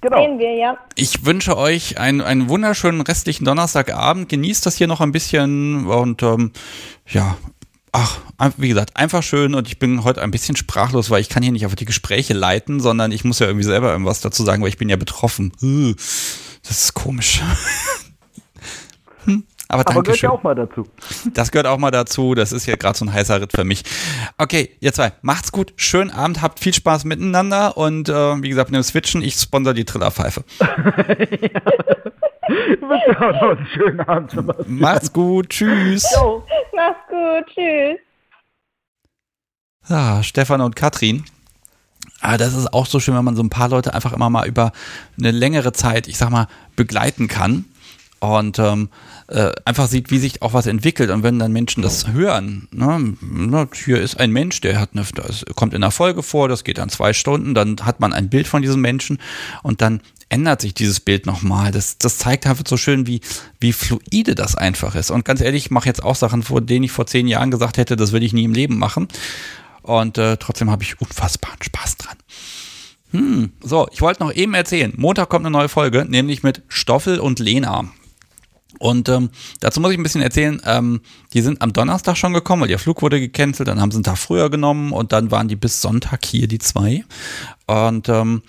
Genau. 0.00 0.18
Sehen 0.22 0.38
wir, 0.38 0.54
ja. 0.54 0.78
Ich 0.94 1.24
wünsche 1.26 1.56
euch 1.56 1.98
einen, 1.98 2.20
einen 2.20 2.48
wunderschönen 2.48 3.00
restlichen 3.00 3.44
Donnerstagabend. 3.44 4.28
Genießt 4.28 4.64
das 4.66 4.76
hier 4.76 4.86
noch 4.86 5.00
ein 5.00 5.12
bisschen 5.12 5.86
und 5.86 6.22
ähm, 6.22 6.52
ja, 7.06 7.36
ach, 7.92 8.18
wie 8.56 8.68
gesagt, 8.68 8.96
einfach 8.96 9.22
schön 9.22 9.54
und 9.54 9.68
ich 9.68 9.78
bin 9.78 10.04
heute 10.04 10.22
ein 10.22 10.30
bisschen 10.30 10.56
sprachlos, 10.56 11.10
weil 11.10 11.20
ich 11.20 11.28
kann 11.28 11.42
hier 11.42 11.52
nicht 11.52 11.64
einfach 11.64 11.76
die 11.76 11.84
Gespräche 11.84 12.34
leiten, 12.34 12.80
sondern 12.80 13.12
ich 13.12 13.24
muss 13.24 13.38
ja 13.38 13.46
irgendwie 13.46 13.64
selber 13.64 13.90
irgendwas 13.90 14.20
dazu 14.20 14.44
sagen, 14.44 14.62
weil 14.62 14.68
ich 14.68 14.78
bin 14.78 14.88
ja 14.88 14.96
betroffen. 14.96 15.52
Das 16.62 16.84
ist 16.84 16.94
komisch. 16.94 17.42
Hm. 19.26 19.44
Aber, 19.68 19.86
Aber 19.86 20.02
gehört 20.02 20.22
ja 20.22 20.30
auch 20.30 20.42
mal 20.42 20.54
dazu. 20.54 20.86
Das 21.34 21.50
gehört 21.50 21.66
auch 21.66 21.76
mal 21.76 21.90
dazu. 21.90 22.34
Das 22.34 22.52
ist 22.52 22.64
ja 22.64 22.76
gerade 22.76 22.96
so 22.98 23.04
ein 23.04 23.12
heißer 23.12 23.42
Ritt 23.42 23.52
für 23.52 23.64
mich. 23.64 23.82
Okay, 24.38 24.76
ihr 24.80 24.94
zwei, 24.94 25.12
macht's 25.20 25.52
gut. 25.52 25.74
Schönen 25.76 26.10
Abend, 26.10 26.40
habt 26.40 26.58
viel 26.58 26.72
Spaß 26.72 27.04
miteinander 27.04 27.76
und 27.76 28.08
äh, 28.08 28.42
wie 28.42 28.48
gesagt, 28.48 28.70
mit 28.70 28.78
dem 28.78 28.82
Switchen, 28.82 29.20
ich 29.20 29.34
sponsor 29.34 29.74
die 29.74 29.84
Trillerpfeife. 29.84 30.42
ja. 30.58 30.66
auch 33.20 33.32
noch 33.32 33.56
einen 33.56 33.66
schönen 33.74 34.00
Abend, 34.00 34.30
Sebastian. 34.30 34.78
Macht's 34.78 35.12
gut, 35.12 35.50
tschüss. 35.50 36.04
Jo. 36.16 36.44
Macht's 36.74 37.08
gut, 37.08 37.46
tschüss. 37.54 37.98
Ah, 39.88 40.22
Stefan 40.22 40.60
und 40.60 40.76
Katrin. 40.76 41.24
Aber 42.20 42.34
ah, 42.34 42.36
das 42.36 42.54
ist 42.54 42.74
auch 42.74 42.86
so 42.86 43.00
schön, 43.00 43.14
wenn 43.14 43.24
man 43.24 43.36
so 43.36 43.42
ein 43.42 43.48
paar 43.48 43.70
Leute 43.70 43.94
einfach 43.94 44.12
immer 44.12 44.28
mal 44.28 44.46
über 44.46 44.72
eine 45.18 45.30
längere 45.30 45.72
Zeit, 45.72 46.06
ich 46.06 46.18
sag 46.18 46.28
mal, 46.30 46.48
begleiten 46.76 47.28
kann 47.28 47.64
und 48.18 48.58
ähm, 48.58 48.90
äh, 49.28 49.52
einfach 49.64 49.88
sieht, 49.88 50.10
wie 50.10 50.18
sich 50.18 50.42
auch 50.42 50.52
was 50.52 50.66
entwickelt. 50.66 51.08
Und 51.10 51.22
wenn 51.22 51.38
dann 51.38 51.52
Menschen 51.52 51.82
das 51.82 52.08
hören, 52.08 52.68
ne, 52.72 53.16
na, 53.22 53.66
hier 53.72 54.00
ist 54.00 54.20
ein 54.20 54.32
Mensch, 54.32 54.60
der 54.60 54.78
hat 54.78 54.90
eine, 54.92 55.06
das 55.14 55.46
kommt 55.56 55.72
in 55.72 55.80
der 55.80 55.90
Folge 55.90 56.22
vor, 56.22 56.48
das 56.48 56.62
geht 56.62 56.76
dann 56.76 56.90
zwei 56.90 57.14
Stunden, 57.14 57.54
dann 57.54 57.76
hat 57.82 58.00
man 58.00 58.12
ein 58.12 58.28
Bild 58.28 58.46
von 58.46 58.60
diesem 58.60 58.82
Menschen 58.82 59.18
und 59.62 59.80
dann 59.80 60.02
ändert 60.30 60.62
sich 60.62 60.72
dieses 60.72 61.00
Bild 61.00 61.26
nochmal. 61.26 61.72
Das, 61.72 61.98
das 61.98 62.16
zeigt 62.16 62.46
einfach 62.46 62.64
so 62.66 62.76
schön, 62.76 63.06
wie, 63.06 63.20
wie 63.58 63.72
fluide 63.72 64.34
das 64.34 64.54
einfach 64.54 64.94
ist. 64.94 65.10
Und 65.10 65.24
ganz 65.24 65.40
ehrlich, 65.40 65.66
ich 65.66 65.70
mache 65.70 65.86
jetzt 65.86 66.02
auch 66.02 66.14
Sachen, 66.14 66.42
vor 66.42 66.60
denen 66.60 66.84
ich 66.84 66.92
vor 66.92 67.06
zehn 67.06 67.28
Jahren 67.28 67.50
gesagt 67.50 67.76
hätte, 67.76 67.96
das 67.96 68.12
will 68.12 68.22
ich 68.22 68.32
nie 68.32 68.44
im 68.44 68.54
Leben 68.54 68.78
machen. 68.78 69.08
Und 69.82 70.18
äh, 70.18 70.36
trotzdem 70.36 70.70
habe 70.70 70.82
ich 70.82 71.00
unfassbaren 71.00 71.62
Spaß 71.62 71.96
dran. 71.98 72.16
Hm, 73.10 73.52
so, 73.60 73.88
ich 73.92 74.00
wollte 74.00 74.22
noch 74.22 74.32
eben 74.32 74.54
erzählen. 74.54 74.92
Montag 74.96 75.28
kommt 75.28 75.44
eine 75.44 75.52
neue 75.52 75.68
Folge, 75.68 76.06
nämlich 76.08 76.42
mit 76.42 76.62
Stoffel 76.68 77.18
und 77.18 77.40
Lena. 77.40 77.90
Und 78.78 79.08
ähm, 79.08 79.30
dazu 79.58 79.80
muss 79.80 79.90
ich 79.90 79.98
ein 79.98 80.02
bisschen 80.04 80.22
erzählen, 80.22 80.62
ähm, 80.64 81.00
die 81.34 81.42
sind 81.42 81.60
am 81.60 81.72
Donnerstag 81.72 82.16
schon 82.16 82.32
gekommen, 82.32 82.62
weil 82.62 82.70
ihr 82.70 82.78
Flug 82.78 83.02
wurde 83.02 83.18
gecancelt, 83.18 83.68
dann 83.68 83.80
haben 83.80 83.90
sie 83.90 83.96
einen 83.96 84.04
Tag 84.04 84.16
früher 84.16 84.48
genommen 84.48 84.92
und 84.92 85.12
dann 85.12 85.30
waren 85.32 85.48
die 85.48 85.56
bis 85.56 85.82
Sonntag 85.82 86.24
hier, 86.24 86.46
die 86.46 86.60
zwei. 86.60 87.04
Und 87.66 88.08
ähm, 88.08 88.42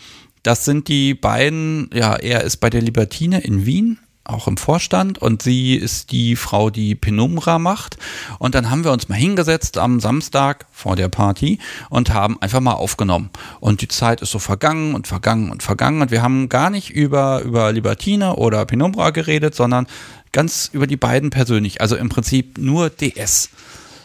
das 0.44 0.66
sind 0.66 0.88
die 0.88 1.14
beiden, 1.14 1.90
ja, 1.94 2.16
er 2.16 2.44
ist 2.44 2.58
bei 2.58 2.70
der 2.70 2.82
Libertine 2.82 3.42
in 3.42 3.66
Wien 3.66 4.00
auch 4.24 4.48
im 4.48 4.58
Vorstand 4.58 5.18
und 5.18 5.42
sie 5.42 5.76
ist 5.76 6.12
die 6.12 6.36
Frau, 6.36 6.70
die 6.70 6.96
Penumbra 6.96 7.60
macht. 7.60 7.98
Und 8.40 8.56
dann 8.56 8.70
haben 8.70 8.84
wir 8.84 8.92
uns 8.92 9.10
mal 9.10 9.16
hingesetzt 9.16 9.78
am 9.78 10.00
Samstag 10.00 10.68
vor 10.72 10.96
der 10.96 11.10
Party 11.10 11.60
und 11.90 12.14
haben 12.14 12.42
einfach 12.42 12.60
mal 12.60 12.74
aufgenommen. 12.74 13.32
Und 13.60 13.82
die 13.82 13.88
Zeit 13.88 14.22
ist 14.22 14.32
so 14.32 14.40
vergangen 14.40 14.94
und 14.94 15.08
vergangen 15.08 15.52
und 15.52 15.64
vergangen 15.64 16.02
und 16.02 16.12
wir 16.12 16.22
haben 16.22 16.50
gar 16.50 16.70
nicht 16.70 16.92
über, 16.92 17.42
über 17.42 17.72
Libertine 17.72 18.36
oder 18.36 18.66
Penumbra 18.66 19.10
geredet, 19.10 19.56
sondern 19.56 19.88
ganz 20.32 20.70
über 20.72 20.88
die 20.88 20.98
beiden 20.98 21.30
persönlich. 21.30 21.82
Also 21.82 21.96
im 21.96 22.10
Prinzip 22.10 22.58
nur 22.58 22.90
DS. 22.90 23.50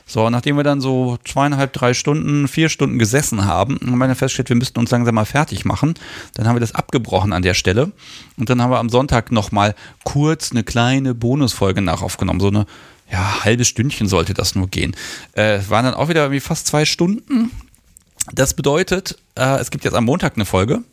So, 0.08 0.30
nachdem 0.30 0.56
wir 0.56 0.62
dann 0.62 0.80
so 0.80 1.18
zweieinhalb, 1.24 1.72
drei 1.72 1.92
Stunden, 1.92 2.46
vier 2.46 2.68
Stunden 2.68 2.96
gesessen 2.98 3.44
haben, 3.44 3.80
haben 3.82 3.98
wir 3.98 4.06
dann 4.06 4.14
festgestellt, 4.14 4.50
wir 4.50 4.56
müssten 4.56 4.78
uns 4.78 4.92
langsam 4.92 5.16
mal 5.16 5.24
fertig 5.24 5.64
machen. 5.64 5.94
Dann 6.34 6.46
haben 6.46 6.54
wir 6.54 6.60
das 6.60 6.76
abgebrochen 6.76 7.32
an 7.32 7.42
der 7.42 7.54
Stelle. 7.54 7.90
Und 8.36 8.48
dann 8.48 8.62
haben 8.62 8.70
wir 8.70 8.78
am 8.78 8.88
Sonntag 8.88 9.32
nochmal 9.32 9.74
kurz 10.04 10.52
eine 10.52 10.62
kleine 10.62 11.12
Bonusfolge 11.12 11.82
nachaufgenommen. 11.82 12.40
So 12.40 12.46
eine, 12.48 12.66
ja, 13.10 13.44
halbes 13.44 13.66
Stündchen 13.66 14.06
sollte 14.06 14.32
das 14.32 14.54
nur 14.54 14.68
gehen. 14.68 14.94
Äh, 15.32 15.58
waren 15.68 15.84
dann 15.84 15.94
auch 15.94 16.08
wieder 16.08 16.22
irgendwie 16.22 16.40
fast 16.40 16.68
zwei 16.68 16.84
Stunden. 16.84 17.50
Das 18.32 18.54
bedeutet, 18.54 19.18
äh, 19.34 19.58
es 19.58 19.72
gibt 19.72 19.84
jetzt 19.84 19.94
am 19.94 20.04
Montag 20.04 20.36
eine 20.36 20.44
Folge. 20.44 20.84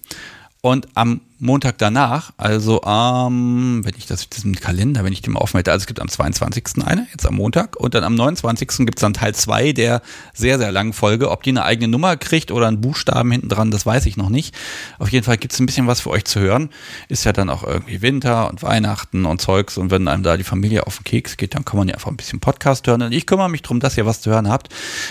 Und 0.66 0.88
am 0.94 1.20
Montag 1.40 1.78
danach, 1.78 2.32
also 2.38 2.84
am, 2.84 3.80
ähm, 3.80 3.86
wenn 3.86 3.96
ich 3.98 4.06
das, 4.06 4.30
das 4.30 4.46
Kalender, 4.62 5.04
wenn 5.04 5.12
ich 5.12 5.22
den 5.22 5.34
mal 5.34 5.42
aufmelde, 5.42 5.74
also 5.74 5.84
es 5.84 5.88
gibt 5.88 6.00
am 6.00 6.08
22. 6.08 6.86
eine, 6.86 7.06
jetzt 7.12 7.28
am 7.28 7.36
Montag, 7.36 7.76
und 7.76 7.94
dann 7.94 8.06
am 8.06 8.16
29. 8.16 8.86
gibt 8.86 8.98
es 8.98 9.02
dann 9.02 9.14
Teil 9.14 9.36
2 9.36 9.74
der 9.74 10.02
sehr, 10.34 10.58
sehr 10.60 10.72
langen 10.72 10.94
Folge. 10.94 11.32
Ob 11.32 11.44
die 11.44 11.50
eine 11.50 11.66
eigene 11.66 11.90
Nummer 11.90 12.16
kriegt 12.16 12.50
oder 12.50 12.70
einen 12.70 12.80
Buchstaben 12.80 13.30
hinten 13.30 13.50
dran, 13.50 13.72
das 13.72 13.86
weiß 13.86 14.06
ich 14.06 14.16
noch 14.16 14.30
nicht. 14.30 14.56
Auf 15.00 15.10
jeden 15.10 15.26
Fall 15.26 15.36
gibt 15.38 15.52
es 15.52 15.60
ein 15.60 15.66
bisschen 15.66 15.86
was 15.86 16.00
für 16.00 16.12
euch 16.12 16.24
zu 16.24 16.40
hören. 16.40 16.70
Ist 17.10 17.26
ja 17.26 17.34
dann 17.34 17.50
auch 17.50 17.66
irgendwie 17.66 18.02
Winter 18.02 18.50
und 18.50 18.64
Weihnachten 18.64 19.26
und 19.26 19.42
Zeugs. 19.42 19.78
Und 19.78 19.92
wenn 19.92 20.08
einem 20.08 20.24
da 20.24 20.38
die 20.38 20.46
Familie 20.46 20.88
auf 20.88 21.00
den 21.00 21.04
Keks 21.04 21.36
geht, 21.36 21.56
dann 21.56 21.66
kann 21.66 21.78
man 21.78 21.90
ja 21.90 21.96
einfach 21.96 22.10
ein 22.10 22.16
bisschen 22.16 22.40
Podcast 22.40 22.88
hören. 22.88 23.02
Und 23.02 23.12
ich 23.12 23.26
kümmere 23.26 23.50
mich 23.50 23.64
darum, 23.64 23.82
dass 23.82 23.98
ihr 23.98 24.06
was 24.06 24.22
zu 24.22 24.32
hören 24.32 24.48
habt. 24.48 24.70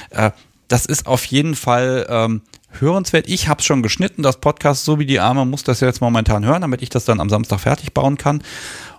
Äh, 0.09 0.31
das 0.69 0.87
ist 0.87 1.07
auf 1.07 1.27
jeden 1.27 1.55
Fall 1.55 2.07
ähm, 2.09 2.41
hörenswert. 2.81 3.29
Ich 3.29 3.49
habe 3.49 3.61
es 3.61 3.67
schon 3.67 3.83
geschnitten, 3.83 4.23
das 4.23 4.41
Podcast, 4.41 4.85
so 4.85 4.99
wie 4.99 5.07
die 5.07 5.21
Arme, 5.21 5.45
muss 5.45 5.65
das 5.65 5.81
jetzt 5.81 6.01
momentan 6.01 6.45
hören, 6.45 6.63
damit 6.63 6.83
ich 6.83 6.89
das 6.89 7.05
dann 7.05 7.21
am 7.21 7.31
Samstag 7.31 7.61
fertig 7.61 7.93
bauen 7.93 8.17
kann. 8.17 8.43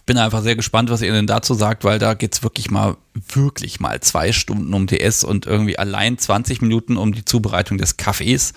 Bin 0.05 0.17
einfach 0.17 0.41
sehr 0.41 0.55
gespannt, 0.55 0.89
was 0.89 1.01
ihr 1.01 1.13
denn 1.13 1.27
dazu 1.27 1.53
sagt, 1.53 1.83
weil 1.83 1.97
da 1.97 2.13
geht's 2.13 2.43
wirklich 2.43 2.69
mal, 2.69 2.97
wirklich 3.13 3.79
mal 3.79 4.01
zwei 4.01 4.33
Stunden 4.33 4.73
um 4.73 4.85
DS 4.85 5.23
und 5.23 5.45
irgendwie 5.45 5.79
allein 5.79 6.17
20 6.17 6.61
Minuten 6.61 6.97
um 6.97 7.13
die 7.13 7.23
Zubereitung 7.23 7.77
des 7.77 7.95
Kaffees. 7.95 8.53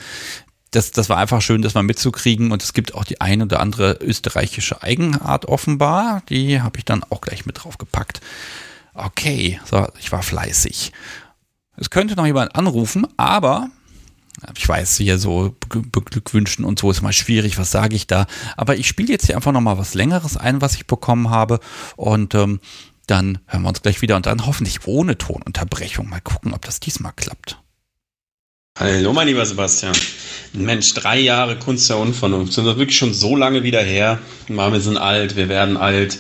Das, 0.73 0.91
das 0.91 1.09
war 1.09 1.19
einfach 1.19 1.41
schön, 1.41 1.63
das 1.63 1.75
mal 1.75 1.85
mitzukriegen. 1.85 2.51
Und 2.51 2.63
es 2.63 2.73
gibt 2.73 2.95
auch 2.95 3.05
die 3.05 3.21
eine 3.21 3.45
oder 3.45 3.61
andere 3.61 3.99
österreichische 4.01 4.83
Eigenart 4.83 5.47
offenbar. 5.47 6.23
Die 6.29 6.61
habe 6.61 6.79
ich 6.79 6.85
dann 6.85 7.05
auch 7.11 7.21
gleich 7.21 7.47
mit 7.47 7.63
drauf 7.63 7.79
gepackt. 7.79 8.21
Okay, 8.93 9.61
so, 9.65 9.87
ich 10.01 10.11
war 10.11 10.23
fleißig. 10.23 10.93
Es 11.77 11.91
könnte 11.91 12.17
noch 12.17 12.27
jemand 12.27 12.57
anrufen, 12.57 13.07
aber 13.17 13.69
ich 14.57 14.69
weiß, 14.69 14.99
hier 14.99 15.19
so 15.19 15.55
beglückwünschen 15.69 16.65
und 16.65 16.79
so 16.79 16.91
ist 16.91 17.03
mal 17.03 17.13
schwierig, 17.13 17.59
was 17.59 17.71
sage 17.71 17.97
ich 17.97 18.07
da. 18.07 18.27
Aber 18.57 18.77
ich 18.77 18.87
spiele 18.87 19.13
jetzt 19.13 19.27
hier 19.27 19.37
einfach 19.37 19.53
nochmal 19.53 19.79
was 19.79 19.95
Längeres 19.95 20.37
ein, 20.37 20.61
was 20.61 20.75
ich 20.75 20.87
bekommen 20.87 21.31
habe. 21.31 21.61
Und 21.97 22.35
ähm, 22.35 22.61
dann 23.07 23.39
hören 23.47 23.63
wir 23.63 23.69
uns 23.69 23.83
gleich 23.83 24.03
wieder 24.03 24.17
und 24.17 24.27
dann 24.27 24.47
hoffentlich 24.47 24.87
ohne 24.87 25.17
Tonunterbrechung. 25.17 26.09
Mal 26.09 26.21
gucken, 26.21 26.53
ob 26.53 26.65
das 26.65 26.81
diesmal 26.81 27.13
klappt. 27.15 27.59
Hallo, 28.79 29.15
mein 29.15 29.27
lieber 29.27 29.47
Sebastian. 29.47 29.95
Mensch, 30.53 30.93
drei 30.93 31.19
Jahre 31.19 31.59
Kunst 31.59 31.89
der 31.89 31.97
Unvernunft. 31.97 32.53
Sind 32.53 32.67
das 32.67 32.77
wirklich 32.77 32.99
schon 32.99 33.15
so 33.15 33.35
lange 33.35 33.63
wieder 33.63 33.81
her? 33.81 34.19
wir 34.49 34.81
sind 34.81 34.99
alt, 34.99 35.35
wir 35.35 35.49
werden 35.49 35.79
alt. 35.79 36.19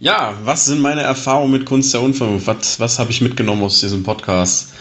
Ja, 0.00 0.36
was 0.42 0.64
sind 0.64 0.80
meine 0.80 1.02
Erfahrungen 1.02 1.52
mit 1.52 1.66
Kunst 1.66 1.94
der 1.94 2.02
Unvernunft? 2.02 2.48
Was, 2.48 2.80
was 2.80 2.98
habe 2.98 3.12
ich 3.12 3.20
mitgenommen 3.20 3.62
aus 3.62 3.78
diesem 3.78 4.02
Podcast? 4.02 4.72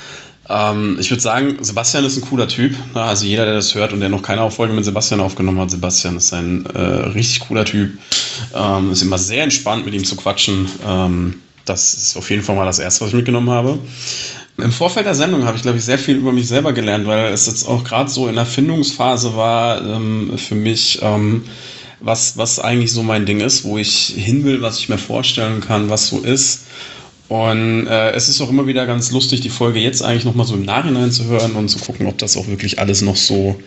Ähm, 0.50 0.98
ich 1.00 1.10
würde 1.10 1.22
sagen, 1.22 1.58
Sebastian 1.62 2.06
ist 2.06 2.18
ein 2.18 2.22
cooler 2.22 2.48
Typ. 2.48 2.76
Also 2.94 3.26
jeder, 3.26 3.46
der 3.46 3.56
das 3.56 3.76
hört 3.76 3.94
und 3.94 4.02
der 4.02 4.10
noch 4.10 4.22
keine 4.22 4.50
Folge 4.52 4.74
mit 4.74 4.86
Sebastian 4.86 5.22
aufgenommen 5.22 5.60
hat, 5.60 5.72
Sebastian 5.72 6.18
ist 6.18 6.34
ein 6.34 6.66
äh, 6.66 6.80
richtig 6.80 7.42
cooler 7.42 7.66
Typ. 7.66 7.98
Ähm, 8.54 8.92
ist 8.92 9.02
immer 9.02 9.18
sehr 9.18 9.44
entspannt, 9.44 9.86
mit 9.86 9.94
ihm 9.94 10.04
zu 10.04 10.16
quatschen. 10.16 10.68
Ähm, 10.86 11.36
das 11.66 11.94
ist 11.94 12.18
auf 12.18 12.30
jeden 12.30 12.44
Fall 12.44 12.56
mal 12.56 12.66
das 12.66 12.80
Erste, 12.80 13.02
was 13.02 13.10
ich 13.10 13.16
mitgenommen 13.16 13.50
habe. 13.50 13.80
Im 14.58 14.72
Vorfeld 14.72 15.06
der 15.06 15.16
Sendung 15.16 15.46
habe 15.46 15.58
ich, 15.58 15.64
glaube 15.64 15.78
ich, 15.80 15.86
sehr 15.86 15.98
viel 15.98 16.18
über 16.18 16.32
mich 16.32 16.48
selber 16.48 16.74
gelernt, 16.74 17.08
weil 17.08 17.34
es 17.34 17.48
jetzt 17.48 17.68
auch 17.68 17.84
gerade 17.84 18.10
so 18.10 18.28
in 18.28 18.36
der 18.36 18.46
Findungsphase 18.46 19.36
war 19.36 19.82
ähm, 19.82 20.38
für 20.38 20.56
mich, 20.56 21.00
ähm, 21.02 21.44
was, 22.02 22.38
was 22.38 22.60
eigentlich 22.60 22.92
so 22.92 23.02
mein 23.02 23.26
Ding 23.26 23.40
ist, 23.40 23.64
wo 23.64 23.78
ich 23.78 24.14
hin 24.16 24.44
will, 24.44 24.62
was 24.62 24.78
ich 24.78 24.90
mir 24.90 24.98
vorstellen 24.98 25.62
kann, 25.62 25.90
was 25.90 26.08
so 26.08 26.20
ist. 26.20 26.66
Und 27.30 27.88
äh, 27.88 28.12
es 28.12 28.30
ist 28.30 28.42
auch 28.42 28.50
immer 28.50 28.68
wieder 28.68 28.86
ganz 28.86 29.12
lustig, 29.12 29.42
die 29.42 29.50
Folge 29.50 29.80
jetzt 29.80 30.04
eigentlich 30.04 30.26
nochmal 30.26 30.46
so 30.46 30.56
im 30.56 30.66
Nachhinein 30.66 31.12
zu 31.12 31.26
hören 31.26 31.54
und 31.54 31.70
zu 31.70 31.80
gucken, 31.80 32.06
ob 32.06 32.18
das 32.18 32.38
auch 32.38 32.48
wirklich 32.48 32.80
alles 32.80 33.02
noch 33.02 33.16
so 33.16 33.60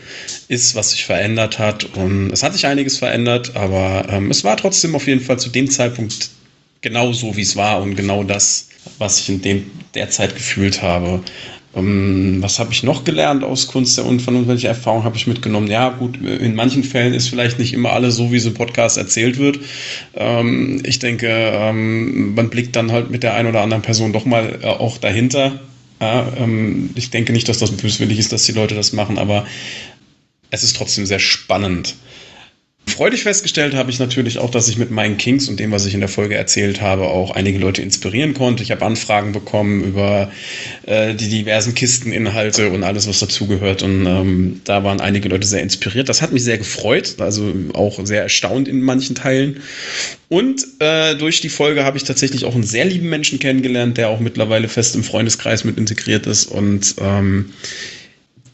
ist, 0.48 0.74
was 0.74 0.90
sich 0.90 1.04
verändert 1.04 1.58
hat. 1.58 1.84
Und 1.96 2.30
es 2.30 2.42
hat 2.42 2.52
sich 2.52 2.66
einiges 2.66 2.98
verändert, 2.98 3.56
aber 3.56 4.06
ähm, 4.10 4.30
es 4.30 4.44
war 4.44 4.56
trotzdem 4.56 4.94
auf 4.94 5.06
jeden 5.06 5.22
Fall 5.22 5.38
zu 5.38 5.48
dem 5.48 5.70
Zeitpunkt 5.70 6.30
genau 6.82 7.12
so, 7.12 7.36
wie 7.36 7.42
es 7.42 7.56
war 7.56 7.82
und 7.82 7.96
genau 7.96 8.22
das, 8.22 8.68
was 8.98 9.18
ich 9.18 9.28
in 9.30 9.42
dem, 9.42 9.70
der 9.94 10.10
Zeit 10.10 10.34
gefühlt 10.34 10.82
habe. 10.82 11.22
Ähm, 11.76 12.38
was 12.40 12.58
habe 12.58 12.72
ich 12.72 12.82
noch 12.82 13.04
gelernt 13.04 13.44
aus 13.44 13.68
Kunst 13.68 13.98
der 13.98 14.06
Unvernunft? 14.06 14.48
Welche 14.48 14.68
Erfahrungen 14.68 15.04
habe 15.04 15.16
ich 15.16 15.26
mitgenommen? 15.26 15.68
Ja, 15.68 15.90
gut, 15.90 16.16
in 16.16 16.54
manchen 16.54 16.82
Fällen 16.82 17.12
ist 17.12 17.28
vielleicht 17.28 17.58
nicht 17.58 17.74
immer 17.74 17.92
alles 17.92 18.16
so, 18.16 18.32
wie 18.32 18.38
im 18.38 18.54
Podcast 18.54 18.96
erzählt 18.96 19.38
wird. 19.38 19.60
Ähm, 20.14 20.80
ich 20.84 20.98
denke, 20.98 21.28
ähm, 21.28 22.34
man 22.34 22.48
blickt 22.48 22.74
dann 22.74 22.92
halt 22.92 23.10
mit 23.10 23.22
der 23.22 23.34
einen 23.34 23.48
oder 23.48 23.60
anderen 23.60 23.82
Person 23.82 24.12
doch 24.12 24.24
mal 24.24 24.58
äh, 24.62 24.66
auch 24.66 24.98
dahinter. 24.98 25.60
Ähm, 26.00 26.90
ich 26.94 27.10
denke 27.10 27.32
nicht, 27.32 27.48
dass 27.48 27.58
das 27.58 27.70
böswillig 27.70 28.18
ist, 28.18 28.32
dass 28.32 28.44
die 28.44 28.52
Leute 28.52 28.74
das 28.74 28.92
machen, 28.92 29.18
aber 29.18 29.46
es 30.50 30.62
ist 30.62 30.76
trotzdem 30.76 31.06
sehr 31.06 31.18
spannend. 31.18 31.96
Freudig 32.88 33.24
festgestellt 33.24 33.74
habe 33.74 33.90
ich 33.90 33.98
natürlich 33.98 34.38
auch, 34.38 34.50
dass 34.50 34.68
ich 34.68 34.78
mit 34.78 34.90
meinen 34.90 35.18
Kings 35.18 35.48
und 35.48 35.58
dem, 35.58 35.72
was 35.72 35.84
ich 35.86 35.94
in 35.94 36.00
der 36.00 36.08
Folge 36.08 36.36
erzählt 36.36 36.80
habe, 36.80 37.08
auch 37.08 37.32
einige 37.32 37.58
Leute 37.58 37.82
inspirieren 37.82 38.32
konnte. 38.32 38.62
Ich 38.62 38.70
habe 38.70 38.86
Anfragen 38.86 39.32
bekommen 39.32 39.82
über 39.82 40.30
äh, 40.86 41.14
die 41.14 41.28
diversen 41.28 41.74
Kisteninhalte 41.74 42.70
und 42.70 42.84
alles, 42.84 43.06
was 43.08 43.18
dazugehört. 43.18 43.82
Und 43.82 44.06
ähm, 44.06 44.60
da 44.64 44.84
waren 44.84 45.00
einige 45.00 45.28
Leute 45.28 45.46
sehr 45.46 45.62
inspiriert. 45.62 46.08
Das 46.08 46.22
hat 46.22 46.32
mich 46.32 46.44
sehr 46.44 46.58
gefreut, 46.58 47.16
also 47.18 47.52
auch 47.74 47.98
sehr 48.06 48.22
erstaunt 48.22 48.68
in 48.68 48.80
manchen 48.80 49.14
Teilen. 49.16 49.60
Und 50.28 50.64
äh, 50.78 51.16
durch 51.16 51.40
die 51.40 51.50
Folge 51.50 51.84
habe 51.84 51.98
ich 51.98 52.04
tatsächlich 52.04 52.44
auch 52.44 52.54
einen 52.54 52.64
sehr 52.64 52.84
lieben 52.84 53.08
Menschen 53.08 53.38
kennengelernt, 53.40 53.98
der 53.98 54.08
auch 54.08 54.20
mittlerweile 54.20 54.68
fest 54.68 54.94
im 54.94 55.02
Freundeskreis 55.02 55.64
mit 55.64 55.76
integriert 55.76 56.26
ist 56.26 56.46
und 56.46 56.94
ähm, 57.00 57.50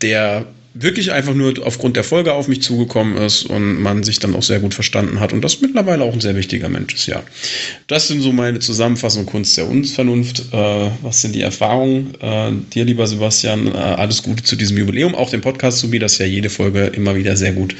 der 0.00 0.46
wirklich 0.74 1.12
einfach 1.12 1.34
nur 1.34 1.54
aufgrund 1.64 1.96
der 1.96 2.04
Folge 2.04 2.32
auf 2.32 2.48
mich 2.48 2.62
zugekommen 2.62 3.16
ist 3.16 3.44
und 3.44 3.80
man 3.80 4.02
sich 4.02 4.18
dann 4.18 4.34
auch 4.34 4.42
sehr 4.42 4.60
gut 4.60 4.74
verstanden 4.74 5.20
hat 5.20 5.32
und 5.32 5.42
das 5.42 5.60
mittlerweile 5.60 6.04
auch 6.04 6.14
ein 6.14 6.20
sehr 6.20 6.36
wichtiger 6.36 6.68
Mensch 6.68 6.94
ist, 6.94 7.06
ja. 7.06 7.22
Das 7.86 8.08
sind 8.08 8.20
so 8.20 8.32
meine 8.32 8.58
Zusammenfassung 8.58 9.26
Kunst 9.26 9.56
der 9.56 9.68
Unvernunft. 9.68 10.52
Äh, 10.52 10.90
was 11.02 11.20
sind 11.20 11.34
die 11.34 11.42
Erfahrungen? 11.42 12.14
Äh, 12.20 12.52
dir, 12.72 12.84
lieber 12.84 13.06
Sebastian, 13.06 13.66
äh, 13.66 13.76
alles 13.76 14.22
Gute 14.22 14.42
zu 14.42 14.56
diesem 14.56 14.78
Jubiläum, 14.78 15.14
auch 15.14 15.30
dem 15.30 15.40
Podcast 15.40 15.78
zu 15.78 15.88
mir, 15.88 16.00
das 16.00 16.18
ja 16.18 16.26
jede 16.26 16.50
Folge 16.50 16.86
immer 16.86 17.14
wieder 17.14 17.36
sehr 17.36 17.52
gut 17.52 17.74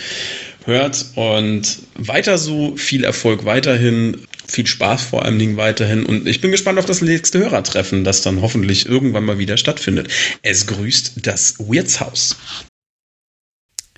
hört 0.65 1.07
und 1.17 1.79
weiter 1.97 2.39
so, 2.39 2.77
viel 2.77 3.05
Erfolg 3.05 3.45
weiterhin, 3.45 4.19
viel 4.47 4.67
Spaß 4.67 5.03
vor 5.03 5.25
allen 5.25 5.39
Dingen 5.39 5.57
weiterhin 5.57 6.05
und 6.05 6.29
ich 6.29 6.41
bin 6.41 6.51
gespannt 6.51 6.79
auf 6.79 6.87
das 6.87 7.01
nächste 7.01 7.39
Hörertreffen, 7.39 8.05
das 8.05 8.23
dann 8.23 8.43
hoffentlich 8.43 8.87
irgendwann 8.87 9.25
mal 9.25 9.39
wieder 9.39 9.57
stattfindet. 9.57 10.09
Es 10.43 10.67
grüßt 10.67 11.27
das 11.27 11.57
Wirtshaus. 11.59 12.37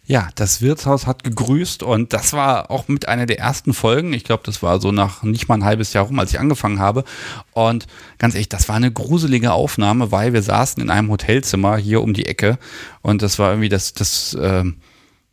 Ja, 0.07 0.29
das 0.35 0.61
Wirtshaus 0.61 1.07
hat 1.07 1.25
gegrüßt 1.25 1.83
und 1.83 2.13
das 2.13 2.35
war 2.35 2.71
auch 2.71 2.89
mit 2.89 3.09
einer 3.09 3.25
der 3.25 3.39
ersten 3.39 3.73
Folgen. 3.73 4.13
Ich 4.13 4.25
glaube, 4.25 4.43
das 4.45 4.63
war 4.63 4.79
so 4.79 4.93
nach 4.93 5.23
nicht 5.23 5.49
mal 5.49 5.55
ein 5.55 5.65
halbes 5.65 5.95
Jahr 5.95 6.05
rum, 6.05 6.19
als 6.19 6.31
ich 6.31 6.39
angefangen 6.39 6.79
habe. 6.79 7.05
Und 7.53 7.87
ganz 8.19 8.35
ehrlich, 8.35 8.51
das 8.51 8.69
war 8.69 8.77
eine 8.77 8.93
gruselige 8.93 9.53
Aufnahme, 9.53 10.13
weil 10.13 10.35
wir 10.35 10.43
saßen 10.43 10.83
in 10.83 10.91
einem 10.91 11.11
Hotelzimmer 11.11 11.79
hier 11.79 12.03
um 12.03 12.13
die 12.13 12.27
Ecke 12.27 12.59
und 13.01 13.23
das 13.23 13.39
war 13.39 13.51
irgendwie 13.51 13.71
das, 13.71 13.95
das, 13.95 14.35
äh, 14.35 14.65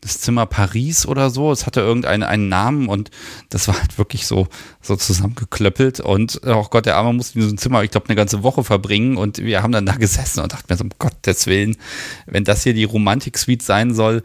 das 0.02 0.20
Zimmer 0.20 0.48
Paris 0.48 1.06
oder 1.06 1.30
so. 1.30 1.52
Es 1.52 1.66
hatte 1.66 1.82
irgendeinen 1.82 2.24
einen 2.24 2.50
Namen 2.50 2.88
und 2.88 3.12
das 3.50 3.68
war 3.68 3.80
halt 3.80 3.98
wirklich 3.98 4.26
so, 4.26 4.48
so 4.82 4.96
zusammengeklöppelt. 4.96 6.00
Und 6.00 6.48
auch 6.48 6.68
oh 6.68 6.70
Gott, 6.70 6.88
der 6.88 6.98
Arme 6.98 7.14
musste 7.14 7.38
in 7.38 7.42
diesem 7.42 7.58
Zimmer, 7.60 7.84
ich 7.84 7.92
glaube, 7.92 8.08
eine 8.08 8.16
ganze 8.16 8.42
Woche 8.42 8.64
verbringen. 8.64 9.18
Und 9.18 9.38
wir 9.38 9.62
haben 9.62 9.72
dann 9.72 9.86
da 9.86 9.96
gesessen 9.98 10.42
und 10.42 10.54
dachten 10.54 10.66
mir 10.70 10.78
so, 10.78 10.86
um 10.86 10.90
Gottes 10.98 11.46
Willen, 11.46 11.78
wenn 12.26 12.44
das 12.44 12.64
hier 12.64 12.74
die 12.74 12.84
Romantik-Suite 12.84 13.62
sein 13.62 13.94
soll, 13.94 14.24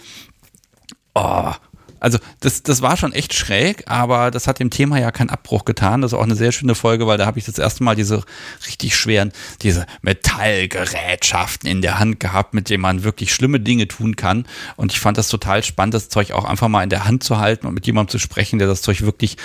oh, 1.16 1.52
also 1.98 2.18
das, 2.40 2.62
das 2.62 2.82
war 2.82 2.96
schon 2.96 3.12
echt 3.12 3.34
schräg, 3.34 3.84
aber 3.86 4.30
das 4.30 4.46
hat 4.46 4.60
dem 4.60 4.70
Thema 4.70 5.00
ja 5.00 5.10
keinen 5.10 5.30
Abbruch 5.30 5.64
getan. 5.64 6.02
Das 6.02 6.12
ist 6.12 6.18
auch 6.18 6.22
eine 6.22 6.36
sehr 6.36 6.52
schöne 6.52 6.74
Folge, 6.74 7.06
weil 7.06 7.18
da 7.18 7.26
habe 7.26 7.38
ich 7.38 7.46
das 7.46 7.58
erste 7.58 7.82
Mal 7.82 7.96
diese 7.96 8.22
richtig 8.66 8.94
schweren, 8.94 9.32
diese 9.62 9.86
Metallgerätschaften 10.02 11.68
in 11.68 11.80
der 11.80 11.98
Hand 11.98 12.20
gehabt, 12.20 12.54
mit 12.54 12.68
denen 12.68 12.82
man 12.82 13.02
wirklich 13.02 13.32
schlimme 13.32 13.60
Dinge 13.60 13.88
tun 13.88 14.14
kann. 14.14 14.46
Und 14.76 14.92
ich 14.92 15.00
fand 15.00 15.16
das 15.16 15.28
total 15.28 15.64
spannend, 15.64 15.94
das 15.94 16.08
Zeug 16.08 16.32
auch 16.32 16.44
einfach 16.44 16.68
mal 16.68 16.82
in 16.82 16.90
der 16.90 17.06
Hand 17.06 17.24
zu 17.24 17.38
halten 17.38 17.66
und 17.66 17.74
mit 17.74 17.86
jemandem 17.86 18.12
zu 18.12 18.18
sprechen, 18.18 18.58
der 18.58 18.68
das 18.68 18.82
Zeug 18.82 19.00
wirklich 19.02 19.36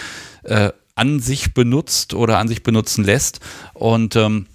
äh, 0.44 0.72
an 0.96 1.20
sich 1.20 1.54
benutzt 1.54 2.14
oder 2.14 2.38
an 2.38 2.48
sich 2.48 2.64
benutzen 2.64 3.06
lässt. 3.06 3.40
Und 3.74 4.16
ähm, 4.18 4.46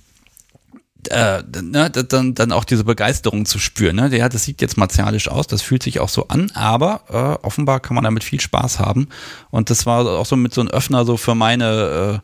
äh, 1.11 1.43
ne, 1.63 1.91
dann, 1.91 2.35
dann 2.35 2.53
auch 2.53 2.65
diese 2.65 2.85
Begeisterung 2.85 3.47
zu 3.47 3.59
spüren. 3.59 3.97
Ne? 3.97 4.17
Ja, 4.17 4.29
das 4.29 4.45
sieht 4.45 4.61
jetzt 4.61 4.77
martialisch 4.77 5.29
aus, 5.29 5.47
das 5.47 5.63
fühlt 5.63 5.83
sich 5.83 6.01
auch 6.01 6.09
so 6.09 6.29
an, 6.29 6.51
aber 6.55 7.03
äh, 7.09 7.47
offenbar 7.47 7.81
kann 7.81 7.95
man 7.95 8.05
damit 8.05 8.25
viel 8.25 8.41
Spaß 8.41 8.79
haben. 8.79 9.09
Und 9.51 9.71
das 9.71 9.87
war 9.87 10.07
auch 10.07 10.27
so 10.27 10.37
mit 10.37 10.55
so 10.55 10.61
einem 10.61 10.71
Öffner 10.71 11.05
so 11.05 11.17
für 11.17 11.35
meine, 11.35 12.23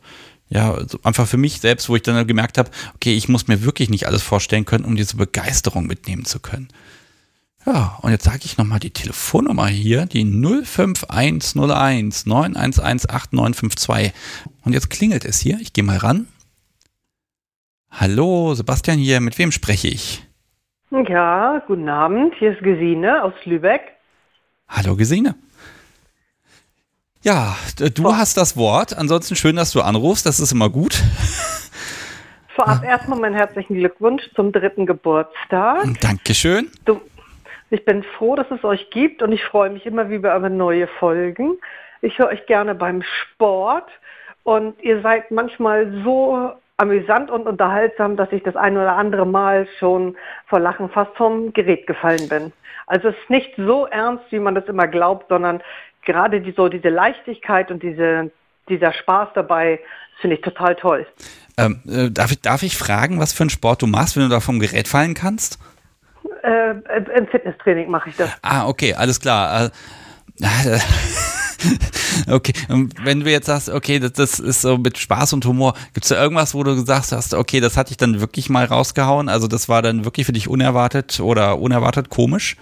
äh, 0.51 0.55
ja, 0.55 0.77
so 0.87 0.99
einfach 1.03 1.27
für 1.27 1.39
mich 1.39 1.61
selbst, 1.61 1.89
wo 1.89 1.97
ich 1.97 2.03
dann 2.03 2.27
gemerkt 2.27 2.59
habe, 2.59 2.71
okay, 2.95 3.15
ich 3.15 3.29
muss 3.29 3.49
mir 3.49 3.63
wirklich 3.63 3.89
nicht 3.89 4.07
alles 4.07 4.23
vorstellen 4.23 4.65
können, 4.65 4.85
um 4.85 4.97
diese 4.97 5.17
Begeisterung 5.17 5.87
mitnehmen 5.87 6.25
zu 6.25 6.41
können. 6.41 6.69
Ja, 7.65 7.99
und 8.03 8.11
jetzt 8.11 8.25
sage 8.25 8.41
ich 8.45 8.59
nochmal 8.59 8.81
die 8.81 8.91
Telefonnummer 8.91 9.69
hier, 9.69 10.07
die 10.07 10.25
05101 10.25 12.27
911 12.27 12.81
8952. 12.81 14.13
Und 14.65 14.73
jetzt 14.73 14.91
klingelt 14.91 15.25
es 15.25 15.39
hier. 15.39 15.61
Ich 15.61 15.73
gehe 15.73 15.85
mal 15.85 15.99
ran. 15.99 16.27
Hallo, 17.95 18.55
Sebastian 18.55 18.97
hier, 18.97 19.21
mit 19.21 19.39
wem 19.39 19.53
spreche 19.53 19.89
ich? 19.89 20.25
Ja, 20.91 21.63
guten 21.67 21.91
Abend, 21.91 22.35
hier 22.39 22.53
ist 22.53 22.63
Gesine 22.63 23.23
aus 23.23 23.35
Lübeck. 23.45 23.83
Hallo 24.67 24.97
Gesine. 24.97 25.35
Ja, 27.23 27.55
du 27.77 28.09
oh. 28.09 28.15
hast 28.15 28.39
das 28.39 28.57
Wort. 28.57 28.97
Ansonsten 28.97 29.37
schön, 29.37 29.57
dass 29.57 29.73
du 29.73 29.83
anrufst, 29.83 30.25
das 30.25 30.41
ist 30.41 30.53
immer 30.53 30.71
gut. 30.71 31.03
Vorab 32.57 32.83
erstmal 32.83 33.21
meinen 33.21 33.35
herzlichen 33.35 33.75
Glückwunsch 33.75 34.23
zum 34.35 34.53
dritten 34.53 34.87
Geburtstag. 34.87 35.85
Dankeschön. 36.01 36.71
Du, 36.87 36.99
ich 37.69 37.85
bin 37.85 38.05
froh, 38.17 38.37
dass 38.37 38.51
es 38.51 38.65
euch 38.65 38.89
gibt 38.91 39.23
und 39.23 39.33
ich 39.33 39.45
freue 39.45 39.69
mich 39.69 39.85
immer 39.85 40.09
wieder 40.09 40.35
über 40.35 40.49
neue 40.49 40.89
Folgen. 40.99 41.59
Ich 42.01 42.19
höre 42.19 42.29
euch 42.29 42.47
gerne 42.47 42.75
beim 42.75 43.03
Sport 43.03 43.91
und 44.45 44.83
ihr 44.83 45.03
seid 45.03 45.31
manchmal 45.31 46.03
so 46.03 46.55
amüsant 46.77 47.31
und 47.31 47.47
unterhaltsam, 47.47 48.17
dass 48.17 48.33
ich 48.33 48.43
das 48.43 48.57
ein 48.57 48.77
oder 48.77 48.97
andere 48.97 49.27
Mal 49.27 49.67
schon 49.79 50.17
vor 50.47 50.61
Lachen 50.61 50.89
fast 50.91 51.15
vom 51.17 51.53
Gerät 51.53 51.87
gefallen 51.87 52.29
bin. 52.29 52.53
Also 52.87 53.09
es 53.09 53.15
ist 53.17 53.31
nicht 53.31 53.53
so 53.57 53.87
ernst, 53.87 54.25
wie 54.31 54.39
man 54.39 54.55
das 54.55 54.67
immer 54.67 54.89
glaubt, 54.89 55.27
sondern 55.29 55.63
gerade 56.05 56.41
die, 56.41 56.53
so 56.53 56.69
diese 56.69 56.89
Leichtigkeit 56.89 57.71
und 57.71 57.83
diese, 57.83 58.31
dieser 58.69 58.93
Spaß 58.93 59.29
dabei 59.35 59.81
finde 60.21 60.37
ich 60.37 60.43
total 60.43 60.75
toll. 60.77 61.07
Ähm, 61.59 61.81
äh, 61.87 62.11
darf, 62.11 62.33
ich, 62.33 62.41
darf 62.41 62.63
ich 62.63 62.77
fragen, 62.77 63.21
was 63.21 63.33
für 63.33 63.45
einen 63.45 63.51
Sport 63.51 63.83
du 63.83 63.87
machst, 63.87 64.17
wenn 64.17 64.25
du 64.25 64.29
da 64.29 64.41
vom 64.41 64.59
Gerät 64.59 64.89
fallen 64.89 65.15
kannst? 65.15 65.59
Äh, 66.43 66.73
Im 67.17 67.27
Fitnesstraining 67.29 67.91
mache 67.91 68.09
ich 68.09 68.17
das. 68.17 68.31
Ah, 68.43 68.67
okay, 68.67 68.95
alles 68.95 69.21
klar. 69.21 69.67
Äh, 69.67 69.71
okay, 72.31 72.53
und 72.69 72.95
wenn 73.05 73.21
du 73.21 73.31
jetzt 73.31 73.47
sagst, 73.47 73.69
okay, 73.69 73.99
das, 73.99 74.13
das 74.13 74.41
ist 74.41 74.63
so 74.63 74.79
mit 74.79 74.99
Spaß 74.99 75.33
und 75.33 75.45
Humor, 75.45 75.75
gibt 75.95 76.05
es 76.05 76.09
da 76.09 76.23
irgendwas, 76.23 76.55
wo 76.55 76.63
du 76.63 76.75
gesagt 76.75 77.13
hast, 77.13 77.35
okay, 77.35 77.61
das 77.61 77.77
hatte 77.77 77.91
ich 77.91 77.97
dann 77.97 78.21
wirklich 78.21 78.51
mal 78.51 78.65
rausgehauen? 78.65 79.29
Also 79.29 79.49
das 79.49 79.69
war 79.69 79.83
dann 79.83 80.05
wirklich 80.05 80.27
für 80.27 80.33
dich 80.33 80.49
unerwartet 80.49 81.21
oder 81.21 81.59
unerwartet 81.59 82.09
komisch? 82.11 82.57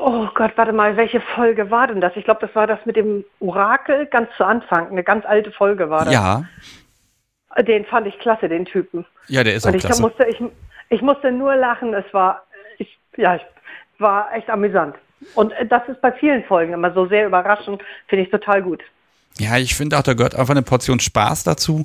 Oh 0.00 0.28
Gott, 0.34 0.52
warte 0.56 0.72
mal, 0.72 0.96
welche 0.96 1.20
Folge 1.20 1.70
war 1.70 1.86
denn 1.86 2.00
das? 2.00 2.12
Ich 2.16 2.24
glaube, 2.24 2.46
das 2.46 2.54
war 2.54 2.66
das 2.66 2.78
mit 2.86 2.96
dem 2.96 3.24
Orakel 3.40 4.06
ganz 4.06 4.28
zu 4.36 4.44
Anfang. 4.44 4.88
Eine 4.88 5.04
ganz 5.04 5.26
alte 5.26 5.50
Folge 5.52 5.90
war 5.90 6.04
das. 6.04 6.14
Ja. 6.14 6.44
Den 7.62 7.84
fand 7.84 8.06
ich 8.06 8.18
klasse, 8.18 8.48
den 8.48 8.64
Typen. 8.64 9.06
Ja, 9.28 9.44
der 9.44 9.54
ist 9.54 9.66
auch 9.66 9.72
ich 9.72 9.84
klasse. 9.84 10.02
Musste, 10.02 10.24
ich, 10.24 10.42
ich 10.88 11.02
musste 11.02 11.30
nur 11.30 11.54
lachen. 11.54 11.94
Es 11.94 12.04
war, 12.12 12.44
ich, 12.78 12.98
ja, 13.16 13.36
ich 13.36 13.42
war 13.98 14.32
echt 14.34 14.48
amüsant. 14.50 14.96
Und 15.34 15.52
äh, 15.52 15.66
das 15.66 15.82
ist 15.88 16.00
bei 16.00 16.12
vielen 16.12 16.44
Folgen 16.44 16.72
immer 16.72 16.92
so 16.92 17.06
sehr 17.06 17.26
überraschend, 17.26 17.82
finde 18.08 18.24
ich 18.24 18.30
total 18.30 18.62
gut. 18.62 18.82
Ja, 19.38 19.58
ich 19.58 19.74
finde 19.74 19.98
auch, 19.98 20.02
da 20.02 20.14
gehört 20.14 20.34
einfach 20.34 20.54
eine 20.54 20.62
Portion 20.62 21.00
Spaß 21.00 21.44
dazu. 21.44 21.84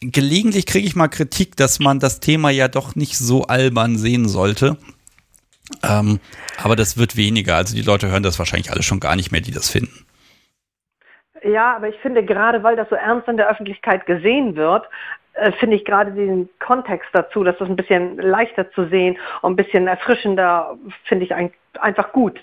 Gelegentlich 0.00 0.66
kriege 0.66 0.86
ich 0.86 0.96
mal 0.96 1.08
Kritik, 1.08 1.56
dass 1.56 1.78
man 1.78 2.00
das 2.00 2.20
Thema 2.20 2.50
ja 2.50 2.68
doch 2.68 2.96
nicht 2.96 3.16
so 3.16 3.44
albern 3.44 3.96
sehen 3.96 4.28
sollte. 4.28 4.76
Ähm, 5.82 6.18
aber 6.62 6.76
das 6.76 6.96
wird 6.96 7.16
weniger. 7.16 7.56
Also 7.56 7.74
die 7.74 7.82
Leute 7.82 8.08
hören 8.08 8.22
das 8.22 8.38
wahrscheinlich 8.38 8.70
alle 8.70 8.82
schon 8.82 9.00
gar 9.00 9.16
nicht 9.16 9.32
mehr, 9.32 9.40
die 9.40 9.52
das 9.52 9.70
finden. 9.70 10.06
Ja, 11.44 11.76
aber 11.76 11.88
ich 11.88 11.96
finde 12.00 12.24
gerade, 12.24 12.62
weil 12.62 12.76
das 12.76 12.88
so 12.88 12.96
ernst 12.96 13.28
in 13.28 13.36
der 13.36 13.48
Öffentlichkeit 13.48 14.06
gesehen 14.06 14.56
wird, 14.56 14.86
äh, 15.34 15.52
finde 15.52 15.76
ich 15.76 15.84
gerade 15.84 16.10
den 16.10 16.48
Kontext 16.58 17.08
dazu, 17.12 17.44
dass 17.44 17.56
das 17.58 17.68
ein 17.68 17.76
bisschen 17.76 18.16
leichter 18.16 18.70
zu 18.72 18.88
sehen 18.88 19.16
und 19.42 19.52
ein 19.52 19.56
bisschen 19.56 19.86
erfrischender, 19.86 20.76
finde 21.04 21.24
ich 21.24 21.34
ein, 21.34 21.52
einfach 21.80 22.12
gut. 22.12 22.40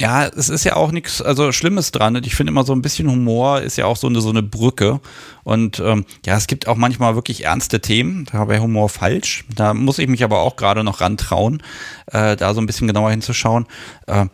Ja, 0.00 0.26
es 0.28 0.48
ist 0.48 0.64
ja 0.64 0.76
auch 0.76 0.92
nichts, 0.92 1.20
also 1.20 1.52
Schlimmes 1.52 1.92
dran. 1.92 2.18
Ich 2.24 2.34
finde 2.34 2.52
immer 2.52 2.64
so 2.64 2.72
ein 2.72 2.80
bisschen 2.80 3.10
Humor 3.10 3.60
ist 3.60 3.76
ja 3.76 3.84
auch 3.84 3.96
so 3.96 4.06
eine, 4.06 4.22
so 4.22 4.30
eine 4.30 4.42
Brücke. 4.42 4.98
Und 5.44 5.78
ähm, 5.78 6.06
ja, 6.24 6.38
es 6.38 6.46
gibt 6.46 6.68
auch 6.68 6.76
manchmal 6.76 7.16
wirklich 7.16 7.44
ernste 7.44 7.80
Themen. 7.80 8.26
Da 8.32 8.48
wäre 8.48 8.62
Humor 8.62 8.88
falsch. 8.88 9.44
Da 9.54 9.74
muss 9.74 9.98
ich 9.98 10.08
mich 10.08 10.24
aber 10.24 10.38
auch 10.38 10.56
gerade 10.56 10.84
noch 10.84 11.02
rantrauen, 11.02 11.62
äh, 12.06 12.34
da 12.34 12.54
so 12.54 12.62
ein 12.62 12.66
bisschen 12.66 12.86
genauer 12.86 13.10
hinzuschauen. 13.10 13.66
Äh, 14.06 14.24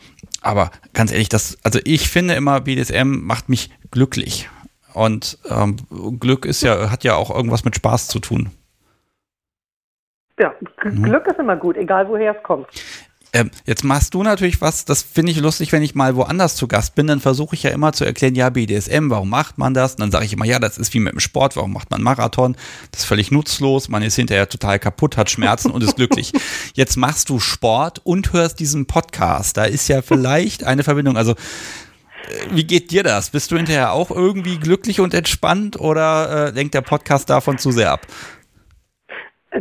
aber 0.41 0.71
ganz 0.93 1.11
ehrlich, 1.11 1.31
das, 1.31 1.59
also 1.65 1.81
ich 1.83 2.09
finde 2.09 2.35
immer, 2.35 2.61
BDSM 2.61 3.25
macht 3.25 3.49
mich 3.49 3.71
glücklich. 3.91 4.49
Und 4.95 5.37
ähm, 5.51 5.79
Glück 6.21 6.45
ist 6.45 6.63
ja, 6.63 6.93
hat 6.93 7.03
ja 7.03 7.17
auch 7.17 7.35
irgendwas 7.35 7.65
mit 7.65 7.75
Spaß 7.75 8.07
zu 8.07 8.21
tun. 8.21 8.51
Ja, 10.39 10.55
Glück 10.77 10.95
mhm. 10.95 11.31
ist 11.31 11.39
immer 11.39 11.57
gut, 11.57 11.77
egal 11.79 12.09
woher 12.09 12.37
es 12.37 12.43
kommt. 12.43 12.67
Ähm, 13.37 13.51
jetzt 13.67 13.85
machst 13.85 14.15
du 14.15 14.23
natürlich 14.23 14.63
was, 14.63 14.87
das 14.87 15.03
finde 15.03 15.31
ich 15.31 15.39
lustig, 15.39 15.71
wenn 15.71 15.83
ich 15.83 15.95
mal 15.95 16.17
woanders 16.17 16.57
zu 16.57 16.67
Gast 16.69 16.95
bin, 16.95 17.07
dann 17.07 17.21
versuche 17.21 17.55
ich 17.55 17.65
ja 17.65 17.71
immer 17.71 17.93
zu 17.93 18.07
erklären, 18.07 18.35
ja, 18.35 18.49
BDSM, 18.49 19.11
warum 19.11 19.29
macht 19.29 19.59
man 19.59 19.75
das? 19.75 19.93
Und 19.93 20.01
dann 20.01 20.11
sage 20.11 20.25
ich 20.25 20.33
immer, 20.33 20.47
ja, 20.47 20.59
das 20.59 20.79
ist 20.79 20.95
wie 20.95 21.01
mit 21.01 21.13
dem 21.13 21.21
Sport, 21.21 21.55
warum 21.55 21.75
macht 21.75 21.91
man 21.91 22.01
Marathon? 22.01 22.57
Das 22.93 23.03
ist 23.03 23.07
völlig 23.07 23.31
nutzlos, 23.31 23.91
man 23.91 24.03
ist 24.03 24.17
hinterher 24.17 24.49
total 24.49 24.79
kaputt, 24.79 25.19
hat 25.19 25.29
Schmerzen 25.29 25.71
und 25.71 25.85
ist 25.85 25.97
glücklich. 25.97 26.33
Jetzt 26.75 26.97
machst 26.97 27.29
du 27.29 27.39
Sport 27.39 28.01
und 28.05 28.33
hörst 28.33 28.59
diesen 28.59 28.87
Podcast. 28.87 29.59
Da 29.59 29.65
ist 29.65 29.87
ja 29.89 30.01
vielleicht 30.01 30.65
eine 30.65 30.83
Verbindung. 30.83 31.19
Also, 31.19 31.33
äh, 31.33 31.37
wie 32.53 32.65
geht 32.65 32.91
dir 32.91 33.03
das? 33.03 33.29
Bist 33.29 33.51
du 33.51 33.59
hinterher 33.59 33.93
auch 33.93 34.11
irgendwie 34.11 34.57
glücklich 34.57 34.99
und 34.99 35.13
entspannt 35.13 35.79
oder 35.79 36.47
äh, 36.47 36.51
lenkt 36.53 36.73
der 36.73 36.81
Podcast 36.81 37.29
davon 37.29 37.59
zu 37.59 37.71
sehr 37.71 37.93
ab? 37.93 38.07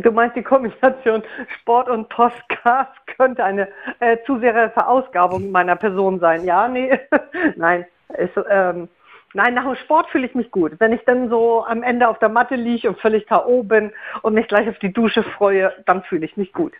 Du 0.02 0.10
meinst, 0.10 0.36
die 0.36 0.42
Kombination 0.42 1.22
Sport 1.60 1.88
und 1.88 2.08
Podcast 2.08 2.92
könnte 3.16 3.44
eine 3.44 3.68
äh, 4.00 4.18
zu 4.26 4.38
sehr 4.40 4.70
Verausgabung 4.70 5.50
meiner 5.50 5.76
Person 5.76 6.20
sein. 6.20 6.44
Ja, 6.44 6.68
nee, 6.68 6.98
nein. 7.56 7.86
Ist, 8.18 8.32
ähm, 8.48 8.88
nein, 9.34 9.54
nach 9.54 9.64
dem 9.64 9.76
Sport 9.76 10.08
fühle 10.10 10.26
ich 10.26 10.34
mich 10.34 10.50
gut. 10.50 10.72
Wenn 10.78 10.92
ich 10.92 11.00
dann 11.06 11.28
so 11.28 11.64
am 11.64 11.82
Ende 11.82 12.08
auf 12.08 12.18
der 12.18 12.28
Matte 12.28 12.54
liege 12.54 12.88
und 12.88 13.00
völlig 13.00 13.26
K.O. 13.26 13.62
bin 13.62 13.92
und 14.22 14.34
mich 14.34 14.48
gleich 14.48 14.68
auf 14.68 14.78
die 14.78 14.92
Dusche 14.92 15.22
freue, 15.22 15.72
dann 15.86 16.02
fühle 16.04 16.26
ich 16.26 16.36
mich 16.36 16.52
gut. 16.52 16.72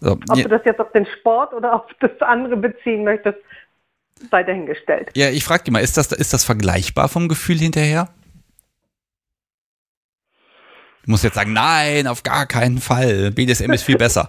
So, 0.00 0.12
Ob 0.12 0.36
ja. 0.36 0.42
du 0.42 0.48
das 0.48 0.64
jetzt 0.64 0.80
auf 0.80 0.90
den 0.92 1.06
Sport 1.06 1.54
oder 1.54 1.74
auf 1.74 1.82
das 2.00 2.20
andere 2.20 2.56
beziehen 2.56 3.04
möchtest, 3.04 3.38
sei 4.30 4.42
dahingestellt. 4.42 5.10
Ja, 5.14 5.30
ich 5.30 5.44
frage 5.44 5.64
dich 5.64 5.72
mal, 5.72 5.80
ist 5.80 5.96
das, 5.96 6.10
ist 6.12 6.32
das 6.32 6.44
vergleichbar 6.44 7.08
vom 7.08 7.28
Gefühl 7.28 7.58
hinterher? 7.58 8.08
Du 11.04 11.10
musst 11.10 11.24
jetzt 11.24 11.34
sagen, 11.34 11.52
nein, 11.52 12.06
auf 12.06 12.22
gar 12.22 12.46
keinen 12.46 12.78
Fall. 12.78 13.32
BDSM 13.32 13.72
ist 13.72 13.82
viel 13.82 13.96
besser. 13.96 14.28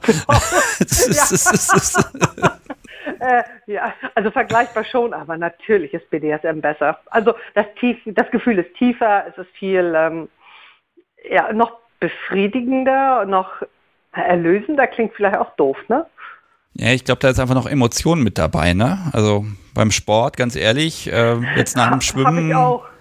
äh, 3.20 3.44
ja, 3.68 3.94
also 4.16 4.32
vergleichbar 4.32 4.84
schon, 4.84 5.14
aber 5.14 5.38
natürlich 5.38 5.94
ist 5.94 6.10
BDSM 6.10 6.62
besser. 6.62 7.00
Also 7.12 7.36
das, 7.54 7.68
tief, 7.80 7.98
das 8.06 8.30
Gefühl 8.32 8.58
ist 8.58 8.74
tiefer, 8.76 9.26
es 9.30 9.38
ist 9.38 9.52
viel 9.58 9.94
ähm, 9.96 10.30
ja, 11.30 11.54
noch 11.54 11.78
befriedigender, 12.00 13.26
noch 13.26 13.50
erlösender, 14.12 14.88
klingt 14.88 15.14
vielleicht 15.16 15.38
auch 15.38 15.56
doof, 15.56 15.78
ne? 15.90 16.06
Ja, 16.76 16.92
ich 16.92 17.06
glaube, 17.06 17.20
da 17.20 17.30
ist 17.30 17.40
einfach 17.40 17.54
noch 17.54 17.68
Emotion 17.68 18.24
mit 18.24 18.40
dabei, 18.40 18.74
ne? 18.74 18.98
Also 19.14 19.46
beim 19.76 19.92
Sport, 19.92 20.38
ganz 20.38 20.56
ehrlich, 20.56 21.12
äh, 21.12 21.36
jetzt 21.56 21.78
nach 21.78 21.92
dem 21.92 22.02
Schwimmen. 22.02 22.26
Hab 22.36 22.44
ich 22.50 22.56
auch 22.56 22.93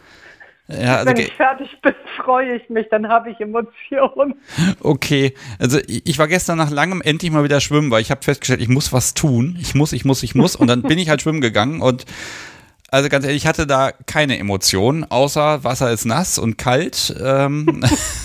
ja, 0.81 0.97
also 0.97 1.11
Wenn 1.11 1.17
ich 1.19 1.33
fertig 1.33 1.69
bin, 1.83 1.95
freue 2.25 2.57
ich 2.57 2.69
mich, 2.69 2.87
dann 2.91 3.09
habe 3.09 3.31
ich 3.31 3.41
Emotionen. 3.41 4.35
Okay, 4.81 5.35
also 5.59 5.79
ich 5.87 6.19
war 6.19 6.29
gestern 6.29 6.59
nach 6.59 6.71
langem 6.71 7.03
endlich 7.03 7.31
mal 7.31 7.45
wieder 7.45 7.61
schwimmen, 7.61 7.91
weil 7.91 8.03
ich 8.03 8.11
habe 8.11 8.23
festgestellt, 8.23 8.61
ich 8.61 8.69
muss 8.69 8.93
was 8.93 9.15
tun. 9.15 9.57
Ich 9.61 9.75
muss, 9.75 9.93
ich 9.93 10.05
muss, 10.05 10.23
ich 10.23 10.35
muss. 10.35 10.57
Und 10.57 10.69
dann 10.69 10.83
bin 10.83 10.99
ich 10.99 11.09
halt 11.09 11.23
schwimmen 11.23 11.41
gegangen 11.41 11.81
und 11.83 12.05
also 12.93 13.09
ganz 13.09 13.25
ehrlich, 13.25 13.43
ich 13.43 13.47
hatte 13.47 13.67
da 13.67 13.91
keine 13.91 14.39
Emotionen, 14.39 15.05
außer 15.05 15.65
Wasser 15.65 15.91
ist 15.91 16.05
nass 16.05 16.39
und 16.39 16.59
kalt. 16.59 17.15
Ähm, 17.19 17.83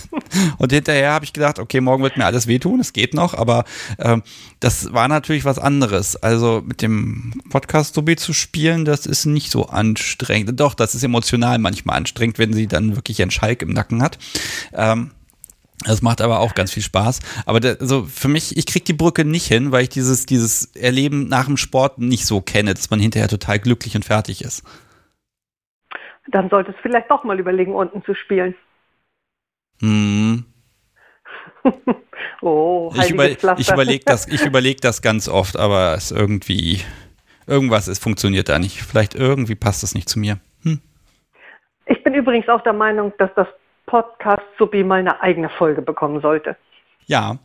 und 0.57 0.73
hinterher 0.73 1.13
habe 1.13 1.23
ich 1.23 1.31
gedacht, 1.31 1.57
okay, 1.57 1.79
morgen 1.79 2.03
wird 2.03 2.17
mir 2.17 2.25
alles 2.25 2.47
wehtun, 2.47 2.81
es 2.81 2.91
geht 2.91 3.13
noch, 3.13 3.33
aber 3.33 3.63
ähm, 3.97 4.23
das 4.59 4.91
war 4.91 5.07
natürlich 5.07 5.45
was 5.45 5.57
anderes. 5.57 6.17
Also 6.17 6.61
mit 6.65 6.81
dem 6.81 7.33
Podcast 7.49 7.95
so 7.95 8.01
zu 8.01 8.33
spielen, 8.33 8.83
das 8.83 9.05
ist 9.05 9.25
nicht 9.25 9.51
so 9.51 9.67
anstrengend. 9.67 10.59
Doch, 10.59 10.73
das 10.73 10.95
ist 10.95 11.03
emotional 11.03 11.59
manchmal 11.59 11.95
anstrengend, 11.95 12.37
wenn 12.37 12.51
sie 12.51 12.67
dann 12.67 12.97
wirklich 12.97 13.21
einen 13.21 13.31
Schalk 13.31 13.61
im 13.61 13.69
Nacken 13.69 14.03
hat. 14.03 14.17
Ähm, 14.73 15.11
das 15.85 16.01
macht 16.01 16.21
aber 16.21 16.39
auch 16.39 16.55
ganz 16.55 16.71
viel 16.71 16.83
Spaß. 16.83 17.19
Aber 17.45 17.59
der, 17.59 17.77
also 17.79 18.03
für 18.03 18.27
mich, 18.27 18.57
ich 18.57 18.65
krieg 18.65 18.85
die 18.85 18.93
Brücke 18.93 19.25
nicht 19.25 19.45
hin, 19.45 19.71
weil 19.71 19.83
ich 19.83 19.89
dieses, 19.89 20.25
dieses 20.25 20.75
Erleben 20.75 21.27
nach 21.27 21.45
dem 21.45 21.57
Sport 21.57 21.99
nicht 21.99 22.25
so 22.25 22.41
kenne, 22.41 22.73
dass 22.73 22.89
man 22.89 22.99
hinterher 22.99 23.27
total 23.27 23.59
glücklich 23.59 23.95
und 23.95 24.03
fertig 24.03 24.43
ist. 24.43 24.63
Dann 26.29 26.49
solltest 26.49 26.77
du 26.79 26.81
vielleicht 26.81 27.11
doch 27.11 27.23
mal 27.23 27.39
überlegen, 27.39 27.75
unten 27.75 28.03
zu 28.03 28.15
spielen. 28.15 28.55
Hm. 29.79 30.45
oh, 32.41 32.91
ich, 32.95 33.11
über, 33.11 33.29
ich 33.29 33.71
überlege 33.71 34.03
das, 34.05 34.27
ich 34.27 34.45
überleg 34.45 34.81
das 34.81 35.01
ganz 35.01 35.29
oft, 35.29 35.57
aber 35.57 35.93
es 35.93 36.11
irgendwie, 36.11 36.81
irgendwas 37.45 37.87
ist, 37.87 38.01
funktioniert 38.01 38.49
da 38.49 38.57
nicht. 38.57 38.81
Vielleicht 38.81 39.13
irgendwie 39.13 39.55
passt 39.55 39.83
das 39.83 39.93
nicht 39.93 40.09
zu 40.09 40.19
mir. 40.19 40.39
Hm. 40.63 40.81
Ich 41.85 42.03
bin 42.03 42.15
übrigens 42.15 42.49
auch 42.49 42.61
der 42.63 42.73
Meinung, 42.73 43.13
dass 43.19 43.29
das 43.35 43.47
Podcast 43.87 44.43
Subi 44.59 44.83
mal 44.83 44.99
eine 44.99 45.21
eigene 45.21 45.49
Folge 45.49 45.81
bekommen 45.81 46.21
sollte. 46.21 46.55
Ja, 47.07 47.39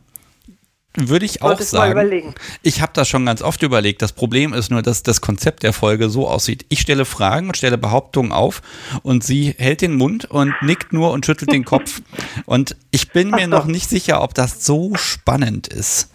würde 0.95 1.25
ich 1.25 1.41
auch 1.41 1.59
sagen. 1.59 2.35
Ich 2.61 2.81
habe 2.81 2.91
das 2.93 3.09
schon 3.09 3.25
ganz 3.25 3.41
oft 3.41 3.63
überlegt. 3.63 4.03
Das 4.03 4.13
Problem 4.13 4.53
ist 4.53 4.69
nur, 4.69 4.83
dass 4.83 5.01
das 5.01 5.21
Konzept 5.21 5.63
der 5.63 5.73
Folge 5.73 6.07
so 6.09 6.27
aussieht. 6.27 6.67
Ich 6.69 6.81
stelle 6.81 7.05
Fragen 7.05 7.47
und 7.47 7.57
stelle 7.57 7.79
Behauptungen 7.79 8.31
auf 8.31 8.61
und 9.01 9.23
sie 9.23 9.55
hält 9.57 9.81
den 9.81 9.95
Mund 9.95 10.25
und 10.25 10.53
nickt 10.61 10.93
nur 10.93 11.11
und 11.11 11.25
schüttelt 11.25 11.51
den 11.51 11.65
Kopf. 11.65 12.01
Und 12.45 12.75
ich 12.91 13.11
bin 13.11 13.31
mir 13.31 13.47
noch 13.47 13.65
nicht 13.65 13.89
sicher, 13.89 14.21
ob 14.21 14.35
das 14.35 14.65
so 14.65 14.93
spannend 14.93 15.67
ist. 15.67 16.13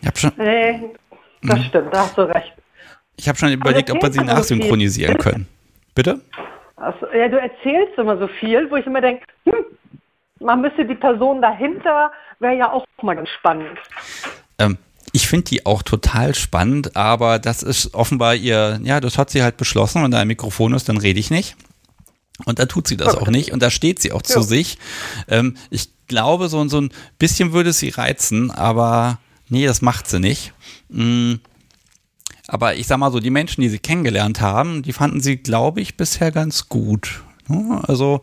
Ich 0.00 0.08
habe 0.08 0.18
schon. 0.18 0.32
Nee, 0.38 0.90
das 1.42 1.58
hm. 1.58 1.64
stimmt, 1.66 1.94
da 1.94 2.00
hast 2.00 2.18
du 2.18 2.22
recht. 2.22 2.52
Ich 3.16 3.28
habe 3.28 3.38
schon 3.38 3.52
überlegt, 3.52 3.92
ob 3.92 4.02
wir 4.02 4.10
sie 4.10 4.24
nachsynchronisieren 4.24 5.18
können. 5.18 5.46
Bitte? 5.94 6.20
Also, 6.80 7.06
ja, 7.14 7.28
du 7.28 7.38
erzählst 7.38 7.98
immer 7.98 8.16
so 8.16 8.26
viel, 8.26 8.70
wo 8.70 8.76
ich 8.76 8.86
immer 8.86 9.02
denke, 9.02 9.26
hm, 9.44 9.64
man 10.40 10.62
müsste 10.62 10.86
die 10.86 10.94
Person 10.94 11.42
dahinter, 11.42 12.10
wäre 12.38 12.56
ja 12.56 12.72
auch 12.72 12.86
mal 13.02 13.14
ganz 13.14 13.28
spannend. 13.28 13.78
Ähm, 14.58 14.78
ich 15.12 15.28
finde 15.28 15.44
die 15.44 15.66
auch 15.66 15.82
total 15.82 16.34
spannend, 16.34 16.96
aber 16.96 17.38
das 17.38 17.62
ist 17.62 17.94
offenbar 17.94 18.34
ihr, 18.34 18.80
ja, 18.82 19.00
das 19.00 19.18
hat 19.18 19.28
sie 19.28 19.42
halt 19.42 19.58
beschlossen, 19.58 20.02
wenn 20.02 20.10
da 20.10 20.20
ein 20.20 20.28
Mikrofon 20.28 20.72
ist, 20.72 20.88
dann 20.88 20.96
rede 20.96 21.20
ich 21.20 21.30
nicht. 21.30 21.54
Und 22.46 22.58
da 22.58 22.64
tut 22.64 22.88
sie 22.88 22.96
das 22.96 23.14
auch 23.14 23.28
nicht 23.28 23.52
und 23.52 23.62
da 23.62 23.68
steht 23.68 24.00
sie 24.00 24.12
auch 24.12 24.22
ja. 24.22 24.34
zu 24.34 24.40
sich. 24.40 24.78
Ähm, 25.28 25.58
ich 25.68 25.90
glaube, 26.06 26.48
so, 26.48 26.66
so 26.68 26.80
ein 26.80 26.90
bisschen 27.18 27.52
würde 27.52 27.74
sie 27.74 27.90
reizen, 27.90 28.50
aber 28.50 29.18
nee, 29.50 29.66
das 29.66 29.82
macht 29.82 30.08
sie 30.08 30.20
nicht. 30.20 30.54
Mhm. 30.88 31.40
Aber 32.52 32.74
ich 32.74 32.88
sag 32.88 32.98
mal 32.98 33.12
so, 33.12 33.20
die 33.20 33.30
Menschen, 33.30 33.60
die 33.60 33.68
sie 33.68 33.78
kennengelernt 33.78 34.40
haben, 34.40 34.82
die 34.82 34.92
fanden 34.92 35.20
sie, 35.20 35.36
glaube 35.36 35.80
ich, 35.80 35.96
bisher 35.96 36.32
ganz 36.32 36.68
gut. 36.68 37.22
Also, 37.82 38.22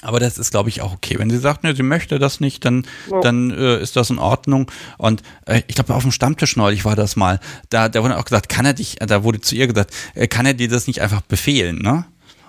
aber 0.00 0.20
das 0.20 0.38
ist, 0.38 0.52
glaube 0.52 0.68
ich, 0.68 0.80
auch 0.80 0.92
okay. 0.92 1.18
Wenn 1.18 1.28
sie 1.28 1.38
sagt, 1.38 1.64
ne, 1.64 1.74
sie 1.74 1.82
möchte 1.82 2.20
das 2.20 2.38
nicht, 2.38 2.64
dann, 2.64 2.86
ja. 3.10 3.20
dann 3.20 3.50
äh, 3.50 3.82
ist 3.82 3.96
das 3.96 4.10
in 4.10 4.20
Ordnung. 4.20 4.70
Und 4.96 5.24
äh, 5.46 5.62
ich 5.66 5.74
glaube, 5.74 5.92
auf 5.92 6.04
dem 6.04 6.12
Stammtisch 6.12 6.54
neulich 6.54 6.84
war 6.84 6.94
das 6.94 7.16
mal. 7.16 7.40
Da, 7.68 7.88
da 7.88 8.00
wurde 8.04 8.16
auch 8.16 8.24
gesagt, 8.24 8.48
kann 8.48 8.64
er 8.64 8.74
dich, 8.74 8.94
da 9.00 9.24
wurde 9.24 9.40
zu 9.40 9.56
ihr 9.56 9.66
gesagt, 9.66 9.92
äh, 10.14 10.28
kann 10.28 10.46
er 10.46 10.54
dir 10.54 10.68
das 10.68 10.86
nicht 10.86 11.02
einfach 11.02 11.22
befehlen, 11.22 11.78
ne? 11.78 12.04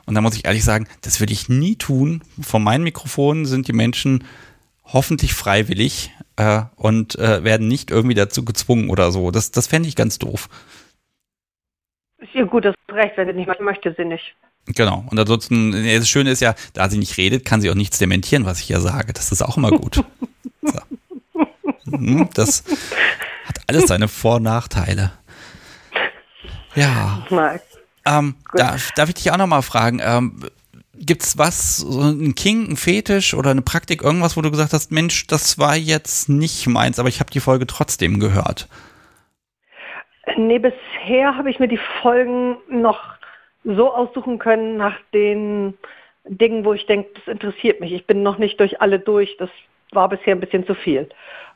Und 0.06 0.14
da 0.14 0.22
muss 0.22 0.36
ich 0.36 0.46
ehrlich 0.46 0.64
sagen, 0.64 0.88
das 1.02 1.20
würde 1.20 1.34
ich 1.34 1.50
nie 1.50 1.76
tun. 1.76 2.22
Von 2.40 2.64
meinen 2.64 2.84
Mikrofonen 2.84 3.48
sind 3.48 3.68
die 3.68 3.74
Menschen 3.74 4.26
hoffentlich 4.94 5.34
freiwillig 5.34 6.12
äh, 6.36 6.62
und 6.76 7.18
äh, 7.18 7.44
werden 7.44 7.68
nicht 7.68 7.92
irgendwie 7.92 8.16
dazu 8.16 8.46
gezwungen 8.46 8.90
oder 8.90 9.12
so. 9.12 9.32
Das, 9.32 9.52
das 9.52 9.68
fände 9.68 9.90
ich 9.90 9.96
ganz 9.96 10.20
doof. 10.20 10.50
Ja, 12.34 12.44
gut, 12.44 12.66
das 12.66 12.76
ist 12.88 12.96
recht, 12.96 13.18
wenn 13.18 13.28
sie 13.28 13.34
nicht 13.34 13.60
möchte, 13.60 13.94
sie 13.98 14.06
nicht. 14.06 14.36
Genau. 14.68 15.06
Und 15.10 15.20
ansonsten, 15.20 15.72
das 15.72 16.08
Schöne 16.08 16.32
ist 16.32 16.40
ja, 16.40 16.54
da 16.74 16.90
sie 16.90 17.00
nicht 17.00 17.18
redet, 17.18 17.46
kann 17.46 17.62
sie 17.62 17.70
auch 17.70 17.76
nichts 17.76 17.98
dementieren, 17.98 18.46
was 18.46 18.60
ich 18.60 18.70
ja 18.70 18.80
sage. 18.80 19.12
Das 19.14 19.32
ist 19.32 19.42
auch 19.42 19.58
immer 19.58 19.72
gut. 19.72 20.04
so. 20.62 20.80
Hm, 21.86 22.30
das 22.34 22.64
hat 23.46 23.60
alles 23.68 23.88
seine 23.88 24.08
Vor- 24.08 24.36
und 24.36 24.44
Nachteile. 24.44 25.12
Ja. 26.76 27.26
Ähm, 28.06 28.36
darf, 28.54 28.92
darf 28.92 29.10
ich 29.10 29.16
dich 29.16 29.32
auch 29.32 29.38
nochmal 29.38 29.62
fragen? 29.62 30.00
Ähm, 30.02 30.44
Gibt 31.04 31.24
es 31.24 31.38
was, 31.38 31.78
so 31.78 32.00
ein 32.02 32.36
King, 32.36 32.72
ein 32.72 32.78
Fetisch 32.78 33.34
oder 33.34 33.50
eine 33.50 33.64
Praktik, 33.64 34.04
irgendwas, 34.04 34.38
wo 34.38 34.42
du 34.42 34.52
gesagt 34.52 34.72
hast, 34.72 34.92
Mensch, 34.92 35.26
das 35.28 35.58
war 35.58 35.76
jetzt 35.76 36.30
nicht 36.30 36.68
meins, 36.68 37.00
aber 37.00 37.10
ich 37.10 37.20
habe 37.20 37.32
die 37.32 37.40
Folge 37.40 37.66
trotzdem 37.66 38.20
gehört? 38.20 38.68
Nee, 40.38 40.60
bisher 40.60 41.36
habe 41.36 41.50
ich 41.50 41.60
mir 41.60 41.68
die 41.68 41.80
Folgen 42.02 42.58
noch 42.70 43.00
so 43.64 43.94
aussuchen 43.94 44.40
können 44.40 44.78
nach 44.78 44.96
den 45.14 45.74
Dingen, 46.26 46.66
wo 46.66 46.74
ich 46.74 46.86
denke, 46.86 47.10
das 47.16 47.28
interessiert 47.28 47.80
mich. 47.80 47.92
Ich 47.92 48.06
bin 48.06 48.24
noch 48.24 48.38
nicht 48.38 48.60
durch 48.60 48.82
alle 48.82 49.00
durch. 49.00 49.36
Das 49.38 49.50
war 49.92 50.08
bisher 50.10 50.36
ein 50.36 50.40
bisschen 50.40 50.66
zu 50.66 50.76
viel. 50.76 51.10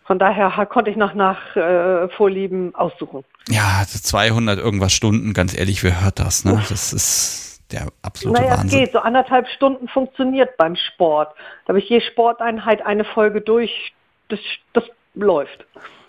Von 0.06 0.20
daher 0.20 0.52
konnte 0.68 0.92
ich 0.92 0.98
noch 0.98 1.14
nach 1.14 1.56
äh, 1.56 2.08
Vorlieben 2.10 2.76
aussuchen. 2.76 3.24
Ja, 3.50 3.84
200 3.88 4.60
irgendwas 4.60 4.94
Stunden, 4.94 5.34
ganz 5.34 5.58
ehrlich, 5.58 5.84
wer 5.84 6.04
hört 6.04 6.20
das? 6.20 6.46
Ne? 6.46 6.64
Das 6.70 6.94
ist 6.94 7.55
der 7.72 7.88
absolute 8.02 8.42
naja, 8.42 8.58
Wahnsinn. 8.58 8.80
es 8.80 8.86
geht. 8.86 8.94
So 8.94 9.00
anderthalb 9.00 9.48
Stunden 9.50 9.88
funktioniert 9.88 10.58
beim 10.58 10.76
Sport. 10.76 11.36
Da 11.66 11.70
habe 11.70 11.80
ich 11.80 11.90
je 11.90 12.02
Sporteinheit 12.02 12.86
eine 12.86 13.04
Folge 13.04 13.42
durch. 13.42 13.94
Das, 14.30 14.40
das 14.74 14.84
läuft. 15.14 15.66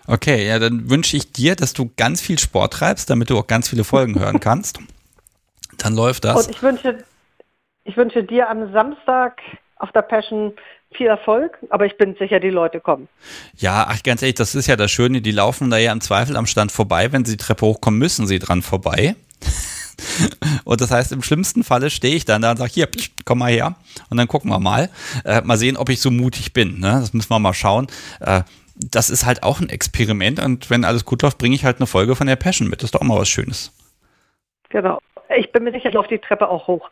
Okay, 0.07 0.47
ja, 0.47 0.57
dann 0.59 0.89
wünsche 0.89 1.17
ich 1.17 1.31
dir, 1.31 1.55
dass 1.55 1.73
du 1.73 1.91
ganz 1.97 2.21
viel 2.21 2.39
Sport 2.39 2.73
treibst, 2.73 3.09
damit 3.09 3.29
du 3.29 3.37
auch 3.37 3.47
ganz 3.47 3.69
viele 3.69 3.83
Folgen 3.83 4.19
hören 4.19 4.39
kannst. 4.39 4.79
Dann 5.77 5.95
läuft 5.95 6.25
das. 6.25 6.47
Und 6.47 6.55
ich 6.55 6.63
wünsche, 6.63 7.03
ich 7.83 7.97
wünsche 7.97 8.23
dir 8.23 8.49
am 8.49 8.71
Samstag 8.71 9.41
auf 9.75 9.91
der 9.91 10.01
Passion 10.01 10.53
viel 10.93 11.07
Erfolg, 11.07 11.57
aber 11.69 11.85
ich 11.85 11.97
bin 11.97 12.15
sicher, 12.17 12.39
die 12.39 12.49
Leute 12.49 12.79
kommen. 12.79 13.07
Ja, 13.57 13.85
ach, 13.89 14.01
ganz 14.03 14.21
ehrlich, 14.21 14.35
das 14.35 14.55
ist 14.55 14.67
ja 14.67 14.75
das 14.75 14.89
Schöne, 14.89 15.21
die 15.21 15.31
laufen 15.31 15.69
da 15.69 15.77
ja 15.77 15.91
im 15.91 16.01
Zweifel 16.01 16.37
am 16.37 16.45
Stand 16.45 16.71
vorbei. 16.71 17.11
Wenn 17.11 17.25
sie 17.25 17.37
die 17.37 17.43
Treppe 17.43 17.65
hochkommen, 17.65 17.99
müssen 17.99 18.25
sie 18.25 18.39
dran 18.39 18.61
vorbei. 18.61 19.15
Und 20.63 20.81
das 20.81 20.91
heißt, 20.91 21.11
im 21.11 21.23
schlimmsten 21.23 21.63
Falle 21.63 21.89
stehe 21.89 22.15
ich 22.15 22.25
dann 22.25 22.41
da 22.41 22.51
und 22.51 22.57
sage, 22.57 22.71
hier, 22.73 22.89
komm 23.25 23.39
mal 23.39 23.51
her. 23.51 23.75
Und 24.09 24.17
dann 24.17 24.27
gucken 24.27 24.51
wir 24.51 24.59
mal. 24.59 24.89
Äh, 25.25 25.41
mal 25.41 25.57
sehen, 25.57 25.77
ob 25.77 25.89
ich 25.89 26.01
so 26.01 26.11
mutig 26.11 26.53
bin. 26.53 26.79
Ne? 26.79 26.91
Das 26.99 27.13
müssen 27.13 27.29
wir 27.29 27.39
mal 27.39 27.53
schauen. 27.53 27.87
Äh, 28.19 28.41
das 28.75 29.09
ist 29.09 29.25
halt 29.25 29.43
auch 29.43 29.59
ein 29.59 29.69
Experiment. 29.69 30.39
Und 30.39 30.69
wenn 30.69 30.85
alles 30.85 31.05
gut 31.05 31.21
läuft, 31.21 31.37
bringe 31.37 31.55
ich 31.55 31.65
halt 31.65 31.77
eine 31.77 31.87
Folge 31.87 32.15
von 32.15 32.27
der 32.27 32.35
Passion 32.35 32.67
mit. 32.67 32.81
Das 32.81 32.87
ist 32.87 32.95
doch 32.95 33.01
auch 33.01 33.05
mal 33.05 33.17
was 33.17 33.29
Schönes. 33.29 33.71
Genau. 34.69 34.99
Ich 35.37 35.51
bin 35.51 35.63
mir 35.63 35.71
sicher, 35.71 35.89
ich 35.89 35.93
laufe 35.93 36.09
die 36.09 36.19
Treppe 36.19 36.47
auch 36.47 36.67
hoch. 36.67 36.89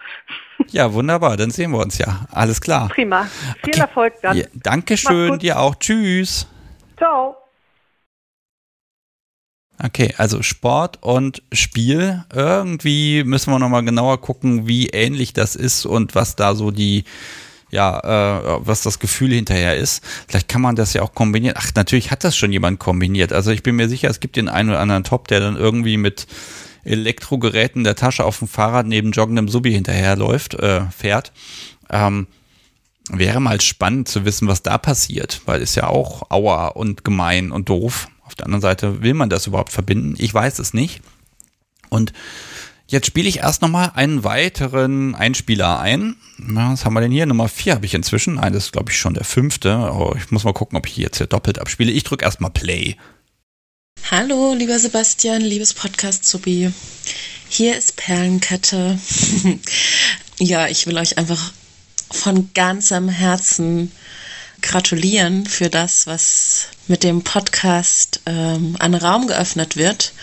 Ja, 0.69 0.93
wunderbar. 0.93 1.37
Dann 1.37 1.51
sehen 1.51 1.71
wir 1.71 1.79
uns 1.79 1.97
ja. 1.97 2.25
Alles 2.31 2.59
klar. 2.59 2.89
Prima. 2.89 3.23
Viel 3.63 3.73
okay. 3.73 3.79
Erfolg 3.81 4.13
dann. 4.21 4.37
Ja, 4.37 4.45
Dankeschön, 4.53 5.39
dir 5.39 5.59
auch. 5.59 5.75
Tschüss. 5.75 6.47
Ciao. 6.97 7.44
Okay, 9.85 10.15
also 10.17 10.41
Sport 10.41 10.97
und 11.03 11.43
Spiel. 11.51 12.23
Irgendwie 12.33 13.23
müssen 13.23 13.51
wir 13.51 13.59
nochmal 13.59 13.85
genauer 13.85 14.19
gucken, 14.19 14.67
wie 14.67 14.87
ähnlich 14.87 15.33
das 15.33 15.55
ist 15.55 15.85
und 15.85 16.15
was 16.15 16.35
da 16.35 16.55
so 16.55 16.71
die, 16.71 17.03
ja, 17.69 17.99
äh, 17.99 18.59
was 18.65 18.81
das 18.81 18.97
Gefühl 18.97 19.31
hinterher 19.31 19.77
ist. 19.77 20.03
Vielleicht 20.27 20.47
kann 20.47 20.61
man 20.61 20.75
das 20.75 20.93
ja 20.93 21.03
auch 21.03 21.13
kombinieren. 21.13 21.55
Ach, 21.59 21.69
natürlich 21.75 22.09
hat 22.09 22.23
das 22.23 22.35
schon 22.35 22.51
jemand 22.51 22.79
kombiniert. 22.79 23.31
Also 23.31 23.51
ich 23.51 23.61
bin 23.61 23.75
mir 23.75 23.87
sicher, 23.87 24.09
es 24.09 24.19
gibt 24.19 24.37
den 24.37 24.49
einen 24.49 24.69
oder 24.69 24.79
anderen 24.79 25.03
Top, 25.03 25.27
der 25.27 25.39
dann 25.39 25.55
irgendwie 25.55 25.97
mit 25.97 26.25
Elektrogeräten 26.83 27.83
der 27.83 27.95
Tasche 27.95 28.23
auf 28.23 28.39
dem 28.39 28.47
Fahrrad 28.47 28.87
neben 28.87 29.11
joggendem 29.11 29.49
Subi 29.49 29.71
hinterherläuft, 29.71 30.55
äh, 30.55 30.81
fährt. 30.89 31.31
Ähm, 31.91 32.25
wäre 33.11 33.39
mal 33.39 33.61
spannend 33.61 34.07
zu 34.07 34.25
wissen, 34.25 34.47
was 34.47 34.63
da 34.63 34.79
passiert, 34.79 35.41
weil 35.45 35.61
ist 35.61 35.75
ja 35.75 35.87
auch 35.87 36.31
aua 36.31 36.69
und 36.69 37.03
gemein 37.03 37.51
und 37.51 37.69
doof. 37.69 38.07
Auf 38.25 38.33
der 38.35 38.47
anderen 38.47 38.61
Seite 38.61 39.03
will 39.03 39.13
man 39.13 39.29
das 39.29 39.45
überhaupt 39.45 39.71
verbinden? 39.71 40.15
Ich 40.17 40.33
weiß 40.33 40.57
es 40.59 40.73
nicht. 40.73 41.01
Und 41.89 42.11
jetzt 42.87 43.05
spiele 43.05 43.29
ich 43.29 43.37
erst 43.37 43.61
nochmal 43.61 43.91
einen 43.93 44.23
weiteren 44.23 45.13
Einspieler 45.13 45.79
ein. 45.79 46.15
Was 46.39 46.85
haben 46.85 46.95
wir 46.95 47.01
denn 47.01 47.11
hier? 47.11 47.27
Nummer 47.27 47.47
4 47.47 47.75
habe 47.75 47.85
ich 47.85 47.93
inzwischen. 47.93 48.35
Nein, 48.35 48.51
das 48.51 48.65
ist 48.65 48.71
glaube 48.71 48.91
ich 48.91 48.97
schon 48.97 49.13
der 49.13 49.25
fünfte. 49.25 49.77
Oh, 49.93 50.15
ich 50.17 50.31
muss 50.31 50.43
mal 50.43 50.53
gucken, 50.53 50.77
ob 50.77 50.87
ich 50.87 50.97
jetzt 50.97 51.17
hier 51.17 51.27
doppelt 51.27 51.59
abspiele. 51.59 51.91
Ich 51.91 52.03
drücke 52.03 52.25
erstmal 52.25 52.49
Play. 52.49 52.97
Hallo, 54.09 54.53
lieber 54.53 54.77
Sebastian, 54.79 55.41
liebes 55.41 55.73
Podcast-Subi. 55.73 56.71
Hier 57.47 57.77
ist 57.77 57.95
Perlenkette. 57.95 58.99
ja, 60.39 60.67
ich 60.67 60.87
will 60.87 60.97
euch 60.97 61.17
einfach 61.19 61.53
von 62.11 62.49
ganzem 62.53 63.07
Herzen 63.07 63.91
gratulieren 64.65 65.45
für 65.45 65.69
das, 65.69 66.07
was 66.07 66.67
mit 66.87 67.03
dem 67.03 67.23
Podcast 67.23 68.21
ähm, 68.25 68.75
an 68.79 68.93
Raum 68.93 69.27
geöffnet 69.27 69.75
wird. 69.77 70.13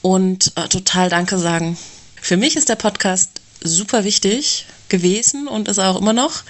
Und 0.00 0.52
äh, 0.56 0.68
total 0.68 1.08
Danke 1.08 1.38
sagen. 1.38 1.76
Für 2.20 2.36
mich 2.36 2.56
ist 2.56 2.68
der 2.68 2.76
Podcast 2.76 3.40
super 3.60 4.04
wichtig 4.04 4.66
gewesen 4.88 5.48
und 5.48 5.68
ist 5.68 5.78
auch 5.78 6.00
immer 6.00 6.12
noch. 6.12 6.42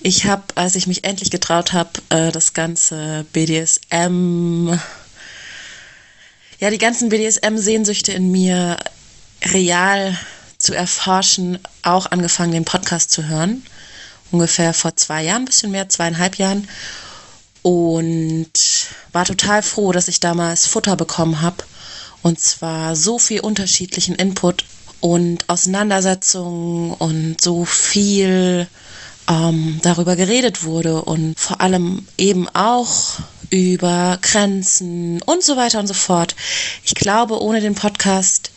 Ich 0.00 0.26
habe, 0.26 0.42
als 0.56 0.74
ich 0.74 0.86
mich 0.86 1.04
endlich 1.04 1.30
getraut 1.30 1.72
habe, 1.72 1.90
äh, 2.10 2.32
das 2.32 2.52
ganze 2.52 3.24
BDSM 3.32 4.78
ja, 6.62 6.70
die 6.70 6.78
ganzen 6.78 7.08
BDSM-Sehnsüchte 7.08 8.12
in 8.12 8.30
mir 8.30 8.76
real 9.46 10.16
zu 10.58 10.72
erforschen, 10.72 11.58
auch 11.82 12.06
angefangen, 12.12 12.52
den 12.52 12.64
Podcast 12.64 13.10
zu 13.10 13.26
hören. 13.26 13.66
Ungefähr 14.32 14.74
vor 14.74 14.96
zwei 14.96 15.22
Jahren, 15.24 15.42
ein 15.42 15.46
bisschen 15.46 15.70
mehr, 15.70 15.88
zweieinhalb 15.88 16.36
Jahren. 16.36 16.68
Und 17.62 18.50
war 19.12 19.24
total 19.24 19.62
froh, 19.62 19.92
dass 19.92 20.08
ich 20.08 20.18
damals 20.18 20.66
Futter 20.66 20.96
bekommen 20.96 21.40
habe. 21.40 21.58
Und 22.22 22.40
zwar 22.40 22.96
so 22.96 23.18
viel 23.18 23.40
unterschiedlichen 23.40 24.16
Input 24.16 24.64
und 25.00 25.48
Auseinandersetzungen 25.48 26.92
und 26.92 27.40
so 27.40 27.64
viel 27.64 28.66
ähm, 29.28 29.80
darüber 29.82 30.16
geredet 30.16 30.64
wurde 30.64 31.02
und 31.02 31.38
vor 31.38 31.60
allem 31.60 32.06
eben 32.16 32.48
auch 32.48 33.18
über 33.50 34.18
Grenzen 34.22 35.20
und 35.22 35.44
so 35.44 35.56
weiter 35.56 35.78
und 35.78 35.86
so 35.86 35.94
fort. 35.94 36.34
Ich 36.84 36.94
glaube, 36.94 37.40
ohne 37.40 37.60
den 37.60 37.74
Podcast 37.74 38.50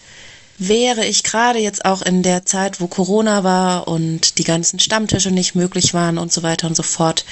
wäre 0.57 1.05
ich 1.05 1.23
gerade 1.23 1.59
jetzt 1.59 1.85
auch 1.85 2.01
in 2.01 2.23
der 2.23 2.45
Zeit, 2.45 2.79
wo 2.79 2.87
Corona 2.87 3.43
war 3.43 3.87
und 3.87 4.37
die 4.37 4.43
ganzen 4.43 4.79
Stammtische 4.79 5.31
nicht 5.31 5.55
möglich 5.55 5.93
waren 5.93 6.17
und 6.17 6.31
so 6.31 6.43
weiter 6.43 6.67
und 6.67 6.75
so 6.75 6.83
fort, 6.83 7.25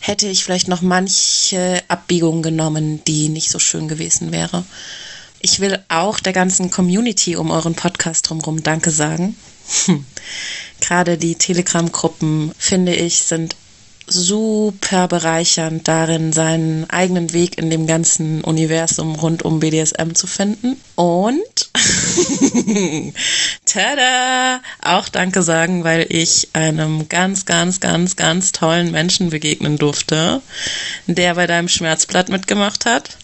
hätte 0.00 0.28
ich 0.28 0.44
vielleicht 0.44 0.68
noch 0.68 0.82
manche 0.82 1.82
Abbiegung 1.88 2.42
genommen, 2.42 3.02
die 3.04 3.28
nicht 3.28 3.50
so 3.50 3.58
schön 3.58 3.88
gewesen 3.88 4.32
wäre. 4.32 4.64
Ich 5.40 5.60
will 5.60 5.78
auch 5.88 6.20
der 6.20 6.32
ganzen 6.32 6.70
Community 6.70 7.36
um 7.36 7.50
euren 7.50 7.74
Podcast 7.74 8.28
drumherum 8.28 8.62
Danke 8.62 8.90
sagen. 8.90 9.36
Gerade 10.80 11.18
die 11.18 11.34
Telegram-Gruppen, 11.34 12.52
finde 12.58 12.94
ich, 12.94 13.22
sind 13.22 13.56
super 14.06 15.08
bereichernd 15.08 15.88
darin, 15.88 16.32
seinen 16.32 16.88
eigenen 16.90 17.32
Weg 17.32 17.58
in 17.58 17.70
dem 17.70 17.86
ganzen 17.86 18.42
Universum 18.42 19.14
rund 19.14 19.42
um 19.42 19.60
BDSM 19.60 20.14
zu 20.14 20.26
finden. 20.26 20.80
Und 20.94 21.70
tada! 23.64 24.60
Auch 24.82 25.08
Danke 25.08 25.42
sagen, 25.42 25.84
weil 25.84 26.06
ich 26.08 26.48
einem 26.52 27.08
ganz, 27.08 27.46
ganz, 27.46 27.80
ganz, 27.80 28.16
ganz 28.16 28.52
tollen 28.52 28.90
Menschen 28.90 29.30
begegnen 29.30 29.78
durfte, 29.78 30.42
der 31.06 31.34
bei 31.34 31.46
deinem 31.46 31.68
Schmerzblatt 31.68 32.28
mitgemacht 32.28 32.86
hat 32.86 33.16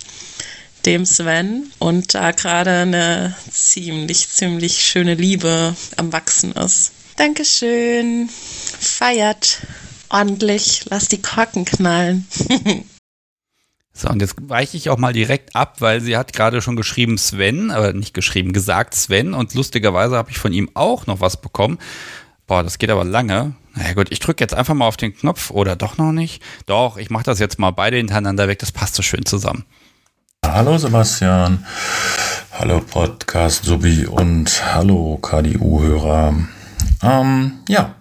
dem 0.87 1.05
Sven 1.05 1.71
und 1.79 2.15
da 2.15 2.31
gerade 2.31 2.71
eine 2.71 3.37
ziemlich, 3.51 4.31
ziemlich 4.31 4.83
schöne 4.83 5.15
Liebe 5.15 5.77
am 5.97 6.13
Wachsen 6.13 6.53
ist. 6.53 6.93
Dankeschön. 7.17 8.31
Feiert 8.31 9.59
ordentlich, 10.11 10.85
lass 10.91 11.09
die 11.09 11.23
Korken 11.23 11.65
knallen. 11.65 12.27
so, 13.93 14.09
und 14.09 14.21
jetzt 14.21 14.37
weiche 14.49 14.77
ich 14.77 14.91
auch 14.91 14.99
mal 14.99 15.13
direkt 15.13 15.57
ab, 15.57 15.81
weil 15.81 16.01
sie 16.01 16.17
hat 16.17 16.33
gerade 16.33 16.61
schon 16.63 16.77
geschrieben 16.77 17.19
Sven, 17.19 17.71
aber 17.71 17.93
nicht 17.93 18.15
geschrieben, 18.15 18.53
gesagt 18.53 18.95
Sven 18.95 19.35
und 19.35 19.55
lustigerweise 19.55 20.17
habe 20.17 20.31
ich 20.31 20.39
von 20.39 20.53
ihm 20.53 20.71
auch 20.75 21.07
noch 21.07 21.21
was 21.21 21.41
bekommen. 21.41 21.79
Boah, 22.47 22.63
das 22.63 22.79
geht 22.79 22.91
aber 22.91 23.05
lange. 23.05 23.55
Na 23.75 23.87
ja, 23.87 23.95
gut, 23.95 24.09
ich 24.11 24.19
drücke 24.19 24.43
jetzt 24.43 24.55
einfach 24.55 24.75
mal 24.75 24.89
auf 24.89 24.97
den 24.97 25.17
Knopf 25.17 25.51
oder 25.51 25.77
doch 25.77 25.97
noch 25.97 26.13
nicht. 26.13 26.43
Doch, 26.67 26.97
ich 26.97 27.09
mache 27.09 27.25
das 27.25 27.39
jetzt 27.39 27.59
mal 27.59 27.71
beide 27.71 27.97
hintereinander 27.97 28.49
weg, 28.49 28.59
das 28.59 28.73
passt 28.73 28.97
so 28.97 29.03
schön 29.03 29.25
zusammen. 29.25 29.65
Hallo 30.45 30.77
Sebastian, 30.77 31.65
hallo 32.59 32.81
Podcast 32.81 33.65
Subi 33.65 34.07
und 34.07 34.75
hallo 34.75 35.19
KDU-Hörer. 35.19 36.35
Ähm, 37.03 37.53
ja, 37.69 37.95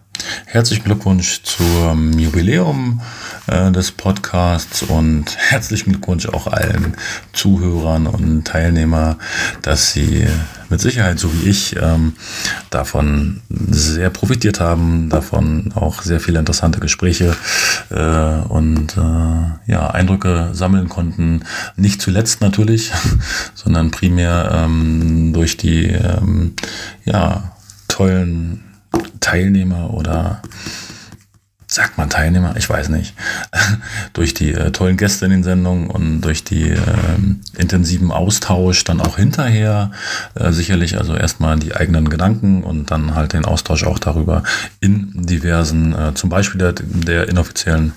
Herzlichen 0.46 0.84
Glückwunsch 0.84 1.44
zum 1.44 2.18
Jubiläum 2.18 3.02
äh, 3.48 3.72
des 3.72 3.92
Podcasts 3.92 4.84
und 4.84 5.26
herzlichen 5.38 5.92
Glückwunsch 5.92 6.28
auch 6.28 6.48
allen 6.48 6.96
Zuhörern 7.34 8.08
und 8.08 8.46
Teilnehmer, 8.46 9.18
dass 9.62 9.94
sie 9.94 10.28
mit 10.70 10.82
Sicherheit, 10.82 11.20
so 11.20 11.34
wie 11.34 11.50
ich, 11.50 11.76
ähm, 11.82 12.14
davon 12.70 13.42
sehr 13.50 14.10
profitiert 14.10 14.60
haben, 14.60 15.10
davon 15.10 15.72
auch 15.76 16.02
sehr 16.02 16.20
viele 16.20 16.40
interessante 16.40 16.80
Gespräche 16.80 17.36
äh, 17.90 18.40
und 18.48 18.98
äh, 18.98 19.72
ja, 19.72 19.88
Eindrücke 19.92 20.50
sammeln 20.54 20.90
konnten. 20.90 21.44
Nicht 21.76 22.02
zuletzt 22.02 22.42
natürlich, 22.42 22.92
sondern 23.56 23.92
primär 23.92 24.52
ähm, 24.54 25.34
durch 25.34 25.58
die 25.58 25.86
ähm, 25.88 26.54
ja, 27.06 27.52
tollen 27.88 28.69
Teilnehmer 29.20 29.94
oder 29.94 30.42
sagt 31.72 32.00
man 32.00 32.10
Teilnehmer, 32.10 32.56
ich 32.58 32.68
weiß 32.68 32.90
nicht, 32.90 33.14
durch 34.14 34.34
die 34.34 34.54
äh, 34.54 34.72
tollen 34.72 34.98
Gäste 34.98 35.26
in 35.26 35.32
den 35.32 35.44
Sendungen 35.44 35.88
und 35.88 36.22
durch 36.22 36.44
die 36.44 36.72
äh, 36.72 36.78
intensiven 37.58 38.12
Austausch 38.12 38.84
dann 38.84 39.00
auch 39.00 39.18
hinterher 39.18 39.92
äh, 40.34 40.52
sicherlich, 40.52 40.98
also 40.98 41.16
erstmal 41.16 41.60
die 41.60 41.76
eigenen 41.76 42.10
Gedanken 42.10 42.64
und 42.64 42.90
dann 42.90 43.14
halt 43.14 43.34
den 43.34 43.46
Austausch 43.46 43.84
auch 43.84 44.00
darüber 44.00 44.44
in 44.80 45.12
diversen, 45.14 45.94
äh, 45.94 46.14
zum 46.16 46.32
Beispiel 46.32 46.58
der, 46.58 46.74
der 46.74 47.30
inoffiziellen 47.30 47.94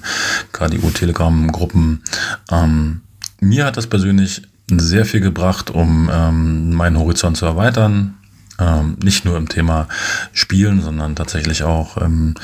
KDU-Telegram-Gruppen. 0.53 2.03
Ähm, 2.51 3.01
mir 3.41 3.65
hat 3.65 3.79
das 3.79 3.87
persönlich 3.87 4.43
sehr 4.71 5.07
viel 5.07 5.21
gebracht, 5.21 5.71
um 5.71 6.11
ähm, 6.13 6.73
meinen 6.73 6.99
Horizont 6.99 7.39
zu 7.39 7.47
erweitern, 7.47 8.15
ähm, 8.59 8.97
nicht 9.03 9.25
nur 9.25 9.37
im 9.37 9.49
Thema 9.49 9.89
Spielen, 10.33 10.83
sondern 10.83 11.17
tatsächlich 11.17 11.63
auch 11.63 11.97
im 11.97 12.35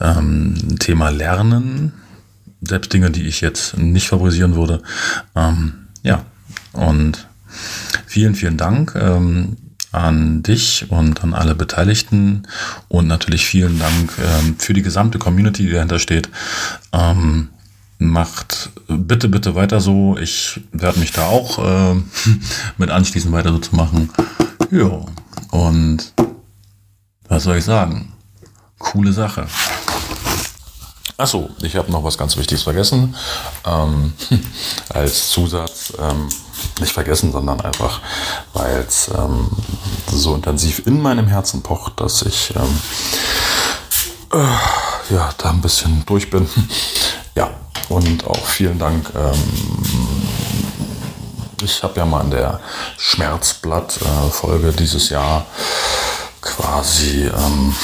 ähm, 0.00 0.78
Thema 0.78 1.10
Lernen. 1.10 1.92
Selbst 2.60 2.92
Dinge, 2.92 3.10
die 3.10 3.26
ich 3.26 3.40
jetzt 3.40 3.76
nicht 3.76 4.08
favorisieren 4.08 4.56
würde. 4.56 4.82
Ähm, 5.34 5.88
ja, 6.02 6.24
und 6.72 7.26
vielen, 8.06 8.34
vielen 8.34 8.56
Dank 8.56 8.94
ähm, 8.96 9.56
an 9.92 10.42
dich 10.42 10.86
und 10.88 11.22
an 11.22 11.34
alle 11.34 11.54
Beteiligten 11.54 12.46
und 12.88 13.06
natürlich 13.06 13.46
vielen 13.46 13.78
Dank 13.78 14.12
ähm, 14.18 14.56
für 14.58 14.72
die 14.72 14.82
gesamte 14.82 15.18
Community, 15.18 15.66
die 15.66 15.72
dahinter 15.72 15.98
steht. 15.98 16.28
Ähm, 16.92 17.50
macht 17.98 18.70
bitte, 18.88 19.28
bitte 19.28 19.54
weiter 19.54 19.80
so. 19.80 20.16
Ich 20.18 20.60
werde 20.72 20.98
mich 20.98 21.12
da 21.12 21.26
auch 21.26 21.58
äh, 21.58 21.94
mit 22.78 22.90
anschließen, 22.90 23.32
weiter 23.32 23.52
so 23.52 23.58
zu 23.58 23.76
machen. 23.76 24.10
Ja. 24.70 25.04
Und 25.54 26.12
was 27.28 27.44
soll 27.44 27.58
ich 27.58 27.64
sagen? 27.64 28.12
Coole 28.80 29.12
Sache. 29.12 29.46
Achso, 31.16 31.48
ich 31.62 31.76
habe 31.76 31.92
noch 31.92 32.02
was 32.02 32.18
ganz 32.18 32.36
Wichtiges 32.36 32.64
vergessen. 32.64 33.14
Ähm, 33.64 34.12
als 34.88 35.30
Zusatz, 35.30 35.92
ähm, 35.96 36.28
nicht 36.80 36.92
vergessen, 36.92 37.30
sondern 37.30 37.60
einfach, 37.60 38.00
weil 38.52 38.78
es 38.80 39.08
ähm, 39.16 39.48
so 40.10 40.34
intensiv 40.34 40.88
in 40.88 41.00
meinem 41.00 41.28
Herzen 41.28 41.62
pocht, 41.62 42.00
dass 42.00 42.22
ich 42.22 42.52
ähm, 42.56 42.80
äh, 44.32 45.14
ja, 45.14 45.30
da 45.38 45.50
ein 45.50 45.60
bisschen 45.60 46.02
durch 46.04 46.30
bin. 46.30 46.48
ja, 47.36 47.48
und 47.88 48.26
auch 48.26 48.44
vielen 48.44 48.80
Dank. 48.80 49.08
Ich 51.64 51.82
habe 51.82 51.98
ja 51.98 52.04
mal 52.04 52.22
in 52.22 52.30
der 52.30 52.60
Schmerzblatt-Folge 52.98 54.72
dieses 54.72 55.08
Jahr 55.08 55.46
quasi 56.42 57.26
ähm, 57.26 57.74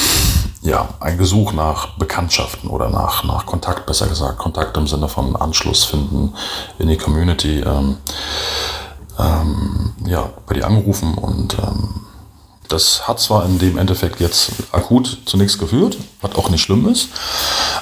ja, 0.61 0.89
ein 1.01 1.17
Gesuch 1.17 1.53
nach 1.53 1.97
Bekanntschaften 1.97 2.69
oder 2.69 2.91
nach, 2.91 3.25
nach 3.25 3.47
Kontakt, 3.47 3.87
besser 3.87 4.07
gesagt, 4.07 4.39
Kontakt 4.39 4.77
im 4.77 4.87
Sinne 4.87 5.09
von 5.09 5.35
Anschluss 5.35 5.85
finden 5.85 6.35
in 6.79 6.89
die 6.89 6.99
Community, 6.99 7.61
ähm, 7.61 7.97
ähm, 9.19 9.93
ja, 10.05 10.31
bei 10.47 10.55
dir 10.55 10.67
angerufen 10.67 11.15
und 11.15 11.59
ähm, 11.59 12.07
das 12.69 13.09
hat 13.09 13.19
zwar 13.19 13.47
in 13.47 13.59
dem 13.59 13.79
Endeffekt 13.79 14.21
jetzt 14.21 14.53
akut 14.71 15.23
zu 15.25 15.37
nichts 15.37 15.59
geführt, 15.59 15.97
was 16.21 16.37
auch 16.37 16.51
nicht 16.51 16.63
schlimm 16.63 16.87
ist, 16.87 17.09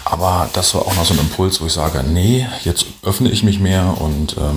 aber 0.04 0.48
das 0.52 0.74
war 0.74 0.82
auch 0.82 0.94
noch 0.94 1.04
so 1.04 1.12
ein 1.12 1.20
Impuls, 1.20 1.60
wo 1.60 1.66
ich 1.66 1.72
sage, 1.72 2.02
nee, 2.04 2.46
jetzt 2.64 2.86
öffne 3.02 3.30
ich 3.30 3.42
mich 3.42 3.58
mehr 3.58 4.00
und 4.00 4.36
ähm, 4.38 4.56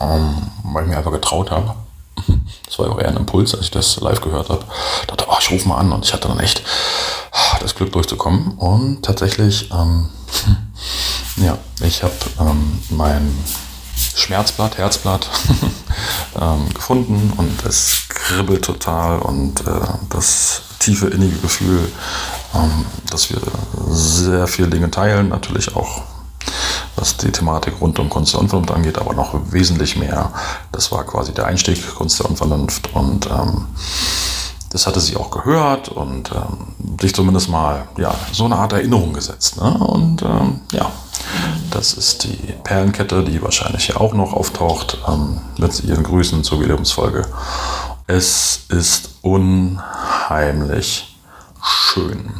ähm, 0.00 0.50
weil 0.64 0.84
ich 0.84 0.90
mir 0.90 0.98
einfach 0.98 1.12
getraut 1.12 1.50
habe. 1.50 1.74
Das 2.66 2.78
war 2.78 2.86
ja 2.86 2.92
auch 2.92 3.00
eher 3.00 3.08
ein 3.08 3.16
Impuls, 3.16 3.54
als 3.54 3.64
ich 3.64 3.70
das 3.70 3.98
live 4.00 4.20
gehört 4.20 4.50
habe. 4.50 4.62
dachte, 5.06 5.24
oh, 5.26 5.36
ich 5.40 5.50
rufe 5.50 5.66
mal 5.66 5.78
an 5.78 5.90
und 5.90 6.04
ich 6.04 6.12
hatte 6.12 6.28
dann 6.28 6.38
echt 6.38 6.62
ah, 7.32 7.58
das 7.60 7.74
Glück 7.74 7.92
durchzukommen. 7.92 8.58
Und 8.58 9.02
tatsächlich, 9.02 9.70
ähm, 9.72 10.10
ja, 11.36 11.56
ich 11.80 12.02
habe 12.02 12.12
ähm, 12.38 12.82
mein 12.90 13.32
Schmerzblatt, 14.14 14.76
Herzblatt 14.76 15.28
ähm, 16.40 16.68
gefunden 16.74 17.32
und 17.36 17.64
es 17.64 18.02
kribbelt 18.08 18.64
total 18.64 19.20
und 19.20 19.66
äh, 19.66 19.80
das 20.10 20.62
tiefe 20.78 21.08
innige 21.08 21.38
Gefühl, 21.38 21.90
ähm, 22.54 22.84
dass 23.10 23.30
wir 23.30 23.40
sehr 23.88 24.46
viele 24.46 24.68
Dinge 24.68 24.90
teilen, 24.90 25.30
natürlich 25.30 25.74
auch 25.74 26.02
was 26.96 27.16
die 27.16 27.30
Thematik 27.30 27.74
rund 27.80 27.98
um 27.98 28.10
Kunst 28.10 28.34
der 28.34 28.40
Unvernunft 28.40 28.72
angeht, 28.72 28.98
aber 28.98 29.14
noch 29.14 29.34
wesentlich 29.50 29.96
mehr. 29.96 30.32
Das 30.72 30.90
war 30.90 31.04
quasi 31.04 31.32
der 31.32 31.46
Einstieg 31.46 31.94
Kunst 31.94 32.18
der 32.18 32.26
Unvernunft 32.26 32.94
und 32.94 33.26
ähm, 33.26 33.66
das 34.70 34.86
hatte 34.86 35.00
sie 35.00 35.16
auch 35.16 35.30
gehört 35.30 35.88
und 35.88 36.30
ähm, 36.32 36.98
sich 37.00 37.14
zumindest 37.14 37.48
mal 37.48 37.88
ja, 37.96 38.14
so 38.32 38.44
eine 38.44 38.56
Art 38.56 38.72
Erinnerung 38.72 39.12
gesetzt. 39.12 39.60
Ne? 39.60 39.70
Und 39.78 40.22
ähm, 40.22 40.60
ja, 40.72 40.90
das 41.70 41.94
ist 41.94 42.24
die 42.24 42.54
Perlenkette, 42.64 43.24
die 43.24 43.42
wahrscheinlich 43.42 43.86
hier 43.86 44.00
auch 44.00 44.12
noch 44.12 44.32
auftaucht 44.32 44.98
ähm, 45.08 45.40
mit 45.56 45.82
ihren 45.84 46.02
Grüßen 46.02 46.44
zur 46.44 46.58
Jubiläumsfolge. 46.58 47.26
Es 48.06 48.60
ist 48.68 49.16
unheimlich 49.22 51.16
schön, 51.62 52.30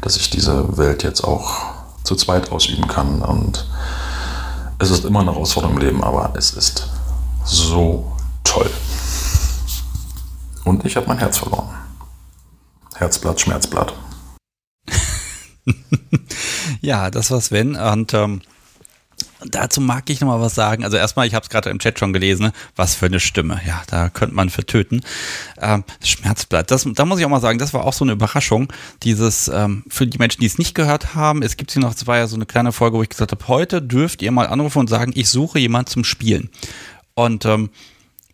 dass 0.00 0.16
ich 0.16 0.30
diese 0.30 0.76
Welt 0.78 1.02
jetzt 1.02 1.22
auch 1.22 1.75
zu 2.06 2.16
zweit 2.16 2.50
ausüben 2.50 2.86
kann. 2.88 3.20
Und 3.20 3.66
es 4.78 4.90
ist 4.90 5.04
immer 5.04 5.20
eine 5.20 5.32
Herausforderung 5.32 5.76
im 5.76 5.82
Leben, 5.82 6.04
aber 6.04 6.32
es 6.36 6.52
ist 6.52 6.88
so 7.44 8.12
toll. 8.44 8.70
Und 10.64 10.84
ich 10.84 10.96
habe 10.96 11.06
mein 11.06 11.18
Herz 11.18 11.38
verloren. 11.38 11.68
Herzblatt, 12.94 13.40
Schmerzblatt. 13.40 13.92
ja, 16.80 17.10
das 17.10 17.30
war 17.30 17.40
Sven. 17.40 17.76
Und 17.76 18.14
ähm, 18.14 18.40
dazu 19.44 19.80
mag 19.80 20.08
ich 20.10 20.20
noch 20.20 20.28
mal 20.28 20.40
was 20.40 20.54
sagen. 20.54 20.84
Also 20.84 20.96
erstmal, 20.96 21.26
ich 21.26 21.34
habe 21.34 21.42
es 21.42 21.50
gerade 21.50 21.70
im 21.70 21.78
Chat 21.78 21.98
schon 21.98 22.12
gelesen, 22.12 22.52
was 22.74 22.94
für 22.94 23.06
eine 23.06 23.20
Stimme. 23.20 23.60
Ja, 23.66 23.82
da 23.88 24.08
könnte 24.08 24.34
man 24.34 24.50
für 24.50 24.64
töten. 24.64 25.00
Ähm, 25.60 25.84
Schmerzblatt, 26.02 26.70
das, 26.70 26.86
da 26.94 27.04
muss 27.04 27.18
ich 27.18 27.24
auch 27.24 27.30
mal 27.30 27.40
sagen, 27.40 27.58
das 27.58 27.74
war 27.74 27.84
auch 27.84 27.92
so 27.92 28.04
eine 28.04 28.12
Überraschung. 28.12 28.72
Dieses, 29.02 29.48
ähm, 29.48 29.84
für 29.88 30.06
die 30.06 30.18
Menschen, 30.18 30.40
die 30.40 30.46
es 30.46 30.58
nicht 30.58 30.74
gehört 30.74 31.14
haben, 31.14 31.42
es 31.42 31.56
gibt 31.56 31.72
hier 31.72 31.82
noch, 31.82 31.94
war 32.06 32.18
ja 32.18 32.26
so 32.26 32.36
eine 32.36 32.46
kleine 32.46 32.72
Folge, 32.72 32.96
wo 32.96 33.02
ich 33.02 33.08
gesagt 33.08 33.32
habe, 33.32 33.48
heute 33.48 33.82
dürft 33.82 34.22
ihr 34.22 34.30
mal 34.30 34.46
anrufen 34.46 34.80
und 34.80 34.88
sagen, 34.88 35.12
ich 35.14 35.28
suche 35.28 35.58
jemand 35.58 35.88
zum 35.88 36.04
Spielen. 36.04 36.50
Und 37.14 37.44
ähm, 37.44 37.70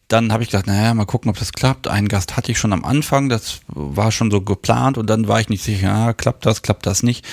dann 0.09 0.33
habe 0.33 0.43
ich 0.43 0.51
gedacht, 0.51 0.67
naja, 0.67 0.93
mal 0.93 1.07
gucken, 1.07 1.31
ob 1.31 1.39
das 1.39 1.53
klappt. 1.53 1.89
Einen 1.89 2.09
Gast 2.09 2.37
hatte 2.37 2.53
ich 2.53 2.59
schon 2.59 2.73
am 2.73 2.85
Anfang, 2.85 3.29
das 3.29 3.61
war 3.69 4.13
schon 4.13 4.31
so 4.31 4.43
geplant 4.43 4.99
und 4.99 5.09
dann 5.09 5.27
war 5.27 5.41
ich 5.41 5.49
nicht 5.49 5.65
sicher, 5.65 5.89
ja, 5.89 6.13
klappt 6.13 6.45
das, 6.45 6.61
klappt 6.61 6.85
das 6.85 7.03
nicht. 7.03 7.27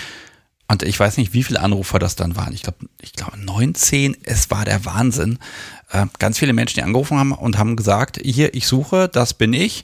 Und 0.69 0.83
ich 0.83 0.99
weiß 0.99 1.17
nicht, 1.17 1.33
wie 1.33 1.43
viele 1.43 1.61
Anrufer 1.61 1.97
das 1.97 2.15
dann 2.15 2.35
waren. 2.35 2.53
Ich 2.53 2.61
glaube, 2.61 2.77
ich 3.01 3.13
glaube 3.13 3.39
19. 3.39 4.15
Es 4.23 4.51
war 4.51 4.65
der 4.65 4.85
Wahnsinn. 4.85 5.39
Äh, 5.91 6.05
ganz 6.19 6.37
viele 6.37 6.53
Menschen, 6.53 6.75
die 6.75 6.83
angerufen 6.83 7.17
haben 7.17 7.31
und 7.31 7.57
haben 7.57 7.75
gesagt, 7.75 8.19
hier, 8.23 8.53
ich 8.53 8.67
suche, 8.67 9.09
das 9.09 9.33
bin 9.33 9.51
ich. 9.51 9.83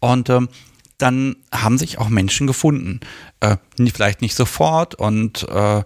Und 0.00 0.28
ähm, 0.28 0.50
dann 0.98 1.36
haben 1.50 1.78
sich 1.78 1.98
auch 1.98 2.10
Menschen 2.10 2.46
gefunden. 2.46 3.00
Äh, 3.40 3.56
vielleicht 3.94 4.20
nicht 4.20 4.34
sofort 4.34 4.94
und 4.94 5.48
äh, 5.48 5.82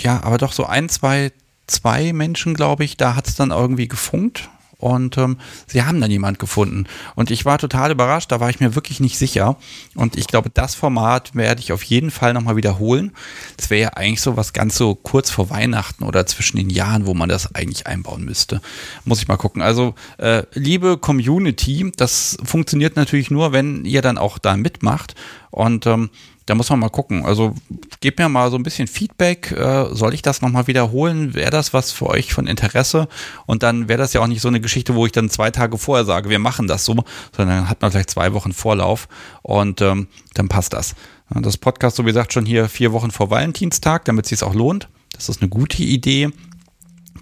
ja, 0.00 0.22
aber 0.22 0.36
doch 0.36 0.52
so 0.52 0.66
ein, 0.66 0.90
zwei, 0.90 1.32
zwei 1.66 2.12
Menschen, 2.12 2.52
glaube 2.52 2.84
ich, 2.84 2.98
da 2.98 3.14
hat 3.14 3.28
es 3.28 3.36
dann 3.36 3.50
irgendwie 3.50 3.88
gefunkt 3.88 4.50
und 4.78 5.18
ähm, 5.18 5.38
sie 5.66 5.82
haben 5.82 6.00
dann 6.00 6.10
jemand 6.10 6.38
gefunden. 6.38 6.86
Und 7.16 7.32
ich 7.32 7.44
war 7.44 7.58
total 7.58 7.90
überrascht, 7.90 8.30
da 8.30 8.38
war 8.38 8.48
ich 8.48 8.60
mir 8.60 8.76
wirklich 8.76 9.00
nicht 9.00 9.18
sicher. 9.18 9.56
Und 9.96 10.16
ich 10.16 10.28
glaube, 10.28 10.50
das 10.50 10.76
Format 10.76 11.34
werde 11.34 11.60
ich 11.60 11.72
auf 11.72 11.82
jeden 11.82 12.12
Fall 12.12 12.32
nochmal 12.32 12.54
wiederholen. 12.54 13.12
Das 13.56 13.70
wäre 13.70 13.82
ja 13.82 13.88
eigentlich 13.94 14.20
so 14.20 14.36
was 14.36 14.52
ganz 14.52 14.76
so 14.76 14.94
kurz 14.94 15.30
vor 15.30 15.50
Weihnachten 15.50 16.04
oder 16.04 16.26
zwischen 16.26 16.58
den 16.58 16.70
Jahren, 16.70 17.06
wo 17.06 17.14
man 17.14 17.28
das 17.28 17.54
eigentlich 17.56 17.88
einbauen 17.88 18.24
müsste. 18.24 18.60
Muss 19.04 19.20
ich 19.20 19.26
mal 19.26 19.36
gucken. 19.36 19.62
Also, 19.62 19.94
äh, 20.18 20.44
liebe 20.54 20.96
Community, 20.96 21.90
das 21.96 22.38
funktioniert 22.44 22.94
natürlich 22.94 23.32
nur, 23.32 23.52
wenn 23.52 23.84
ihr 23.84 24.00
dann 24.00 24.16
auch 24.16 24.38
da 24.38 24.56
mitmacht. 24.56 25.16
Und 25.50 25.86
ähm, 25.86 26.10
da 26.48 26.54
muss 26.54 26.70
man 26.70 26.78
mal 26.78 26.88
gucken. 26.88 27.26
Also 27.26 27.54
gebt 28.00 28.18
mir 28.18 28.28
mal 28.30 28.50
so 28.50 28.56
ein 28.56 28.62
bisschen 28.62 28.88
Feedback. 28.88 29.52
Äh, 29.52 29.94
soll 29.94 30.14
ich 30.14 30.22
das 30.22 30.40
nochmal 30.40 30.66
wiederholen? 30.66 31.34
Wäre 31.34 31.50
das 31.50 31.74
was 31.74 31.92
für 31.92 32.06
euch 32.06 32.32
von 32.32 32.46
Interesse? 32.46 33.06
Und 33.44 33.62
dann 33.62 33.88
wäre 33.88 33.98
das 33.98 34.14
ja 34.14 34.22
auch 34.22 34.26
nicht 34.26 34.40
so 34.40 34.48
eine 34.48 34.60
Geschichte, 34.60 34.94
wo 34.94 35.04
ich 35.04 35.12
dann 35.12 35.28
zwei 35.28 35.50
Tage 35.50 35.76
vorher 35.76 36.06
sage, 36.06 36.30
wir 36.30 36.38
machen 36.38 36.66
das 36.66 36.86
so, 36.86 36.94
sondern 37.36 37.58
dann 37.58 37.68
hat 37.68 37.82
man 37.82 37.90
vielleicht 37.90 38.08
zwei 38.08 38.32
Wochen 38.32 38.54
Vorlauf 38.54 39.08
und 39.42 39.82
ähm, 39.82 40.08
dann 40.32 40.48
passt 40.48 40.72
das. 40.72 40.94
Das 41.28 41.58
Podcast, 41.58 41.96
so 41.96 42.04
wie 42.04 42.08
gesagt, 42.08 42.32
schon 42.32 42.46
hier 42.46 42.70
vier 42.70 42.92
Wochen 42.92 43.10
vor 43.10 43.28
Valentinstag, 43.30 44.06
damit 44.06 44.24
es 44.24 44.30
sich 44.30 44.42
auch 44.42 44.54
lohnt. 44.54 44.88
Das 45.12 45.28
ist 45.28 45.42
eine 45.42 45.50
gute 45.50 45.82
Idee. 45.82 46.30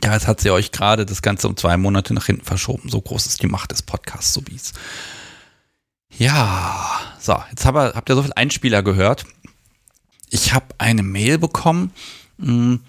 Ja, 0.04 0.12
jetzt 0.12 0.28
hat 0.28 0.40
sie 0.40 0.52
euch 0.52 0.70
gerade 0.70 1.04
das 1.04 1.20
Ganze 1.20 1.48
um 1.48 1.56
zwei 1.56 1.76
Monate 1.76 2.14
nach 2.14 2.26
hinten 2.26 2.44
verschoben. 2.44 2.88
So 2.88 3.00
groß 3.00 3.26
ist 3.26 3.42
die 3.42 3.48
Macht 3.48 3.72
des 3.72 3.82
Podcasts, 3.82 4.32
so 4.32 4.42
wie 4.46 4.54
es. 4.54 4.72
Ja, 6.18 7.00
so, 7.20 7.36
jetzt 7.50 7.64
hab, 7.66 7.74
habt 7.74 8.08
ihr 8.08 8.14
so 8.14 8.22
viel 8.22 8.32
Einspieler 8.34 8.82
gehört. 8.82 9.26
Ich 10.30 10.54
habe 10.54 10.66
eine 10.78 11.02
Mail 11.02 11.38
bekommen. 11.38 11.92
Hm, 12.40 12.80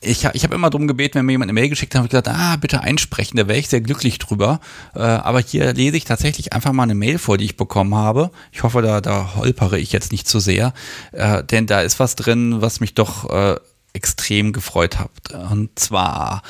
ich, 0.00 0.24
ich 0.24 0.44
habe 0.44 0.54
immer 0.54 0.70
darum 0.70 0.86
gebeten, 0.86 1.14
wenn 1.14 1.26
mir 1.26 1.32
jemand 1.32 1.50
eine 1.50 1.60
Mail 1.60 1.68
geschickt 1.68 1.94
hat, 1.94 1.98
habe 1.98 2.06
ich 2.06 2.10
gesagt, 2.10 2.28
ah, 2.28 2.56
bitte 2.56 2.80
einsprechen, 2.80 3.36
da 3.36 3.48
wäre 3.48 3.58
ich 3.58 3.68
sehr 3.68 3.80
glücklich 3.80 4.18
drüber. 4.18 4.60
Äh, 4.94 5.00
aber 5.00 5.40
hier 5.40 5.72
lese 5.72 5.96
ich 5.96 6.04
tatsächlich 6.04 6.52
einfach 6.52 6.72
mal 6.72 6.84
eine 6.84 6.94
Mail 6.94 7.18
vor, 7.18 7.38
die 7.38 7.44
ich 7.44 7.56
bekommen 7.56 7.94
habe. 7.94 8.30
Ich 8.52 8.62
hoffe, 8.62 8.82
da, 8.82 9.00
da 9.00 9.34
holpere 9.34 9.78
ich 9.78 9.92
jetzt 9.92 10.12
nicht 10.12 10.28
zu 10.28 10.38
sehr, 10.38 10.72
äh, 11.12 11.42
denn 11.42 11.66
da 11.66 11.80
ist 11.80 11.98
was 11.98 12.14
drin, 12.14 12.60
was 12.60 12.80
mich 12.80 12.94
doch 12.94 13.28
äh, 13.30 13.56
extrem 13.94 14.52
gefreut 14.52 14.98
hat. 14.98 15.10
Und 15.50 15.76
zwar 15.78 16.42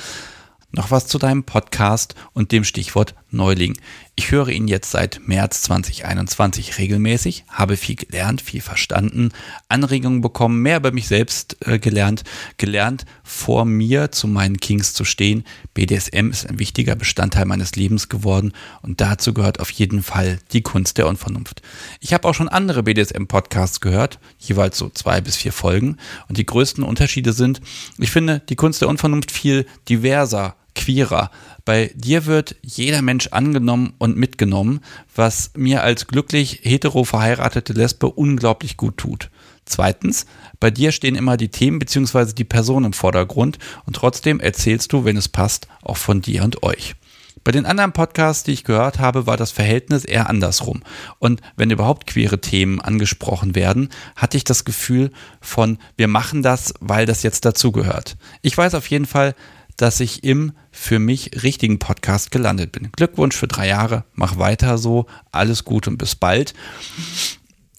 noch 0.72 0.90
was 0.90 1.06
zu 1.06 1.18
deinem 1.18 1.44
Podcast 1.44 2.14
und 2.34 2.52
dem 2.52 2.64
Stichwort 2.64 3.14
Neuling. 3.30 3.78
Ich 4.18 4.30
höre 4.30 4.48
ihn 4.48 4.66
jetzt 4.66 4.90
seit 4.90 5.28
März 5.28 5.60
2021 5.62 6.78
regelmäßig, 6.78 7.44
habe 7.50 7.76
viel 7.76 7.96
gelernt, 7.96 8.40
viel 8.40 8.62
verstanden, 8.62 9.28
Anregungen 9.68 10.22
bekommen, 10.22 10.62
mehr 10.62 10.78
über 10.78 10.90
mich 10.90 11.06
selbst 11.06 11.58
äh, 11.66 11.78
gelernt, 11.78 12.24
gelernt, 12.56 13.04
vor 13.22 13.66
mir 13.66 14.12
zu 14.12 14.26
meinen 14.26 14.56
Kings 14.56 14.94
zu 14.94 15.04
stehen. 15.04 15.44
BDSM 15.74 16.30
ist 16.30 16.48
ein 16.48 16.58
wichtiger 16.58 16.96
Bestandteil 16.96 17.44
meines 17.44 17.76
Lebens 17.76 18.08
geworden 18.08 18.54
und 18.80 19.02
dazu 19.02 19.34
gehört 19.34 19.60
auf 19.60 19.68
jeden 19.70 20.02
Fall 20.02 20.38
die 20.50 20.62
Kunst 20.62 20.96
der 20.96 21.08
Unvernunft. 21.08 21.60
Ich 22.00 22.14
habe 22.14 22.26
auch 22.26 22.34
schon 22.34 22.48
andere 22.48 22.84
BDSM-Podcasts 22.84 23.82
gehört, 23.82 24.18
jeweils 24.38 24.78
so 24.78 24.88
zwei 24.88 25.20
bis 25.20 25.36
vier 25.36 25.52
Folgen 25.52 25.98
und 26.26 26.38
die 26.38 26.46
größten 26.46 26.84
Unterschiede 26.84 27.34
sind, 27.34 27.60
ich 27.98 28.10
finde 28.10 28.40
die 28.48 28.56
Kunst 28.56 28.80
der 28.80 28.88
Unvernunft 28.88 29.30
viel 29.30 29.66
diverser, 29.90 30.56
queerer, 30.74 31.30
bei 31.66 31.90
dir 31.94 32.26
wird 32.26 32.56
jeder 32.62 33.02
Mensch 33.02 33.26
angenommen 33.32 33.92
und 33.98 34.16
mitgenommen, 34.16 34.80
was 35.14 35.50
mir 35.56 35.82
als 35.82 36.06
glücklich 36.06 36.60
hetero 36.62 37.04
verheiratete 37.04 37.72
Lesbe 37.72 38.06
unglaublich 38.06 38.76
gut 38.76 38.96
tut. 38.96 39.30
Zweitens, 39.64 40.26
bei 40.60 40.70
dir 40.70 40.92
stehen 40.92 41.16
immer 41.16 41.36
die 41.36 41.48
Themen 41.48 41.80
bzw. 41.80 42.32
die 42.32 42.44
Person 42.44 42.84
im 42.84 42.92
Vordergrund 42.92 43.58
und 43.84 43.96
trotzdem 43.96 44.38
erzählst 44.38 44.92
du, 44.92 45.04
wenn 45.04 45.16
es 45.16 45.28
passt, 45.28 45.66
auch 45.82 45.96
von 45.96 46.22
dir 46.22 46.44
und 46.44 46.62
euch. 46.62 46.94
Bei 47.42 47.52
den 47.52 47.66
anderen 47.66 47.92
Podcasts, 47.92 48.44
die 48.44 48.52
ich 48.52 48.64
gehört 48.64 48.98
habe, 48.98 49.26
war 49.26 49.36
das 49.36 49.50
Verhältnis 49.50 50.04
eher 50.04 50.28
andersrum. 50.28 50.82
Und 51.18 51.40
wenn 51.56 51.70
überhaupt 51.70 52.06
queere 52.06 52.40
Themen 52.40 52.80
angesprochen 52.80 53.54
werden, 53.54 53.90
hatte 54.16 54.36
ich 54.36 54.44
das 54.44 54.64
Gefühl 54.64 55.10
von, 55.40 55.78
wir 55.96 56.08
machen 56.08 56.42
das, 56.42 56.74
weil 56.80 57.06
das 57.06 57.22
jetzt 57.22 57.44
dazugehört. 57.44 58.16
Ich 58.42 58.56
weiß 58.56 58.74
auf 58.74 58.88
jeden 58.88 59.06
Fall, 59.06 59.34
dass 59.76 60.00
ich 60.00 60.24
im 60.24 60.52
für 60.70 60.98
mich 60.98 61.42
richtigen 61.42 61.78
Podcast 61.78 62.30
gelandet 62.30 62.72
bin. 62.72 62.90
Glückwunsch 62.92 63.36
für 63.36 63.48
drei 63.48 63.68
Jahre, 63.68 64.04
mach 64.14 64.38
weiter 64.38 64.78
so, 64.78 65.06
alles 65.32 65.64
gut 65.64 65.88
und 65.88 65.98
bis 65.98 66.14
bald. 66.14 66.54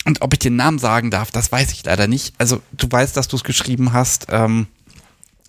Und 0.05 0.21
ob 0.21 0.33
ich 0.33 0.39
den 0.39 0.55
Namen 0.55 0.79
sagen 0.79 1.11
darf, 1.11 1.31
das 1.31 1.51
weiß 1.51 1.73
ich 1.73 1.83
leider 1.83 2.07
nicht. 2.07 2.33
Also 2.37 2.61
du 2.71 2.87
weißt, 2.89 3.17
dass 3.17 3.27
du 3.27 3.35
es 3.35 3.43
geschrieben 3.43 3.91
hast. 3.93 4.27
Ähm, 4.29 4.67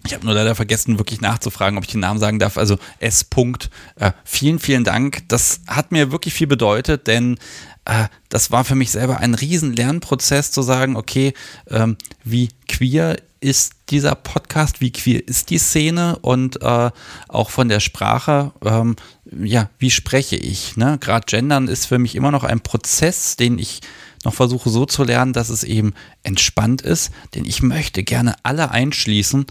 ich 0.04 0.14
habe 0.14 0.24
nur 0.24 0.34
leider 0.34 0.54
vergessen, 0.54 0.98
wirklich 0.98 1.20
nachzufragen, 1.20 1.76
ob 1.76 1.84
ich 1.84 1.90
den 1.90 2.00
Namen 2.00 2.18
sagen 2.18 2.38
darf. 2.38 2.56
Also 2.56 2.78
S. 2.98 3.30
-Punkt. 3.30 3.68
Äh, 3.96 4.12
vielen, 4.24 4.58
vielen 4.58 4.84
Dank. 4.84 5.28
Das 5.28 5.60
hat 5.66 5.92
mir 5.92 6.12
wirklich 6.12 6.34
viel 6.34 6.46
bedeutet, 6.46 7.06
denn 7.06 7.38
äh, 7.84 8.08
das 8.28 8.50
war 8.50 8.64
für 8.64 8.74
mich 8.74 8.90
selber 8.90 9.18
ein 9.18 9.34
riesen 9.34 9.74
Lernprozess 9.74 10.50
zu 10.50 10.62
sagen, 10.62 10.96
okay, 10.96 11.34
ähm, 11.68 11.96
wie 12.24 12.48
queer 12.68 13.16
ist 13.40 13.72
dieser 13.90 14.14
Podcast, 14.14 14.80
wie 14.80 14.92
queer 14.92 15.26
ist 15.26 15.50
die 15.50 15.58
Szene 15.58 16.18
und 16.20 16.60
äh, 16.62 16.90
auch 17.28 17.50
von 17.50 17.68
der 17.68 17.80
Sprache, 17.80 18.52
ähm, 18.64 18.96
ja, 19.30 19.70
wie 19.78 19.90
spreche 19.90 20.36
ich? 20.36 20.76
Ne? 20.76 20.98
Gerade 21.00 21.26
Gendern 21.26 21.68
ist 21.68 21.86
für 21.86 21.98
mich 21.98 22.14
immer 22.14 22.30
noch 22.30 22.44
ein 22.44 22.60
Prozess, 22.60 23.36
den 23.36 23.58
ich 23.58 23.80
noch 24.24 24.34
versuche 24.34 24.70
so 24.70 24.86
zu 24.86 25.04
lernen, 25.04 25.32
dass 25.32 25.48
es 25.48 25.62
eben 25.62 25.94
entspannt 26.22 26.82
ist, 26.82 27.12
denn 27.34 27.44
ich 27.44 27.62
möchte 27.62 28.02
gerne 28.02 28.34
alle 28.42 28.70
einschließen 28.70 29.46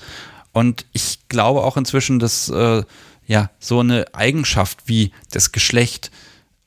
und 0.52 0.86
ich 0.92 1.20
glaube 1.30 1.64
auch 1.64 1.78
inzwischen, 1.78 2.20
dass 2.20 2.50
äh, 2.50 2.84
ja 3.26 3.50
so 3.60 3.80
eine 3.80 4.06
Eigenschaft 4.14 4.84
wie 4.86 5.12
das 5.32 5.52
Geschlecht, 5.52 6.12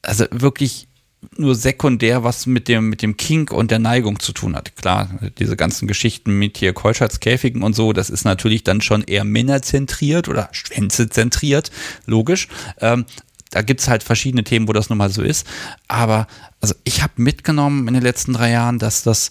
also 0.02 0.24
wirklich 0.30 0.88
nur 1.36 1.54
sekundär 1.54 2.24
was 2.24 2.46
mit 2.46 2.68
dem, 2.68 2.88
mit 2.88 3.02
dem 3.02 3.16
Kink 3.16 3.52
und 3.52 3.70
der 3.70 3.78
Neigung 3.78 4.20
zu 4.20 4.32
tun 4.32 4.56
hat. 4.56 4.74
Klar, 4.76 5.10
diese 5.38 5.56
ganzen 5.56 5.86
Geschichten 5.86 6.38
mit 6.38 6.58
hier 6.58 6.72
Keuschheitskäfigen 6.72 7.62
und 7.62 7.74
so, 7.74 7.92
das 7.92 8.10
ist 8.10 8.24
natürlich 8.24 8.64
dann 8.64 8.80
schon 8.80 9.02
eher 9.02 9.24
männerzentriert 9.24 10.28
oder 10.28 10.48
schwänzezentriert, 10.52 11.70
logisch. 12.06 12.48
Ähm, 12.80 13.04
da 13.50 13.62
gibt's 13.62 13.88
halt 13.88 14.02
verschiedene 14.02 14.44
Themen, 14.44 14.68
wo 14.68 14.72
das 14.72 14.88
nun 14.88 14.98
mal 14.98 15.10
so 15.10 15.22
ist. 15.22 15.46
Aber 15.88 16.26
also 16.60 16.74
ich 16.84 17.02
habe 17.02 17.14
mitgenommen 17.16 17.86
in 17.88 17.94
den 17.94 18.02
letzten 18.02 18.32
drei 18.32 18.50
Jahren, 18.50 18.78
dass 18.78 19.02
das 19.02 19.30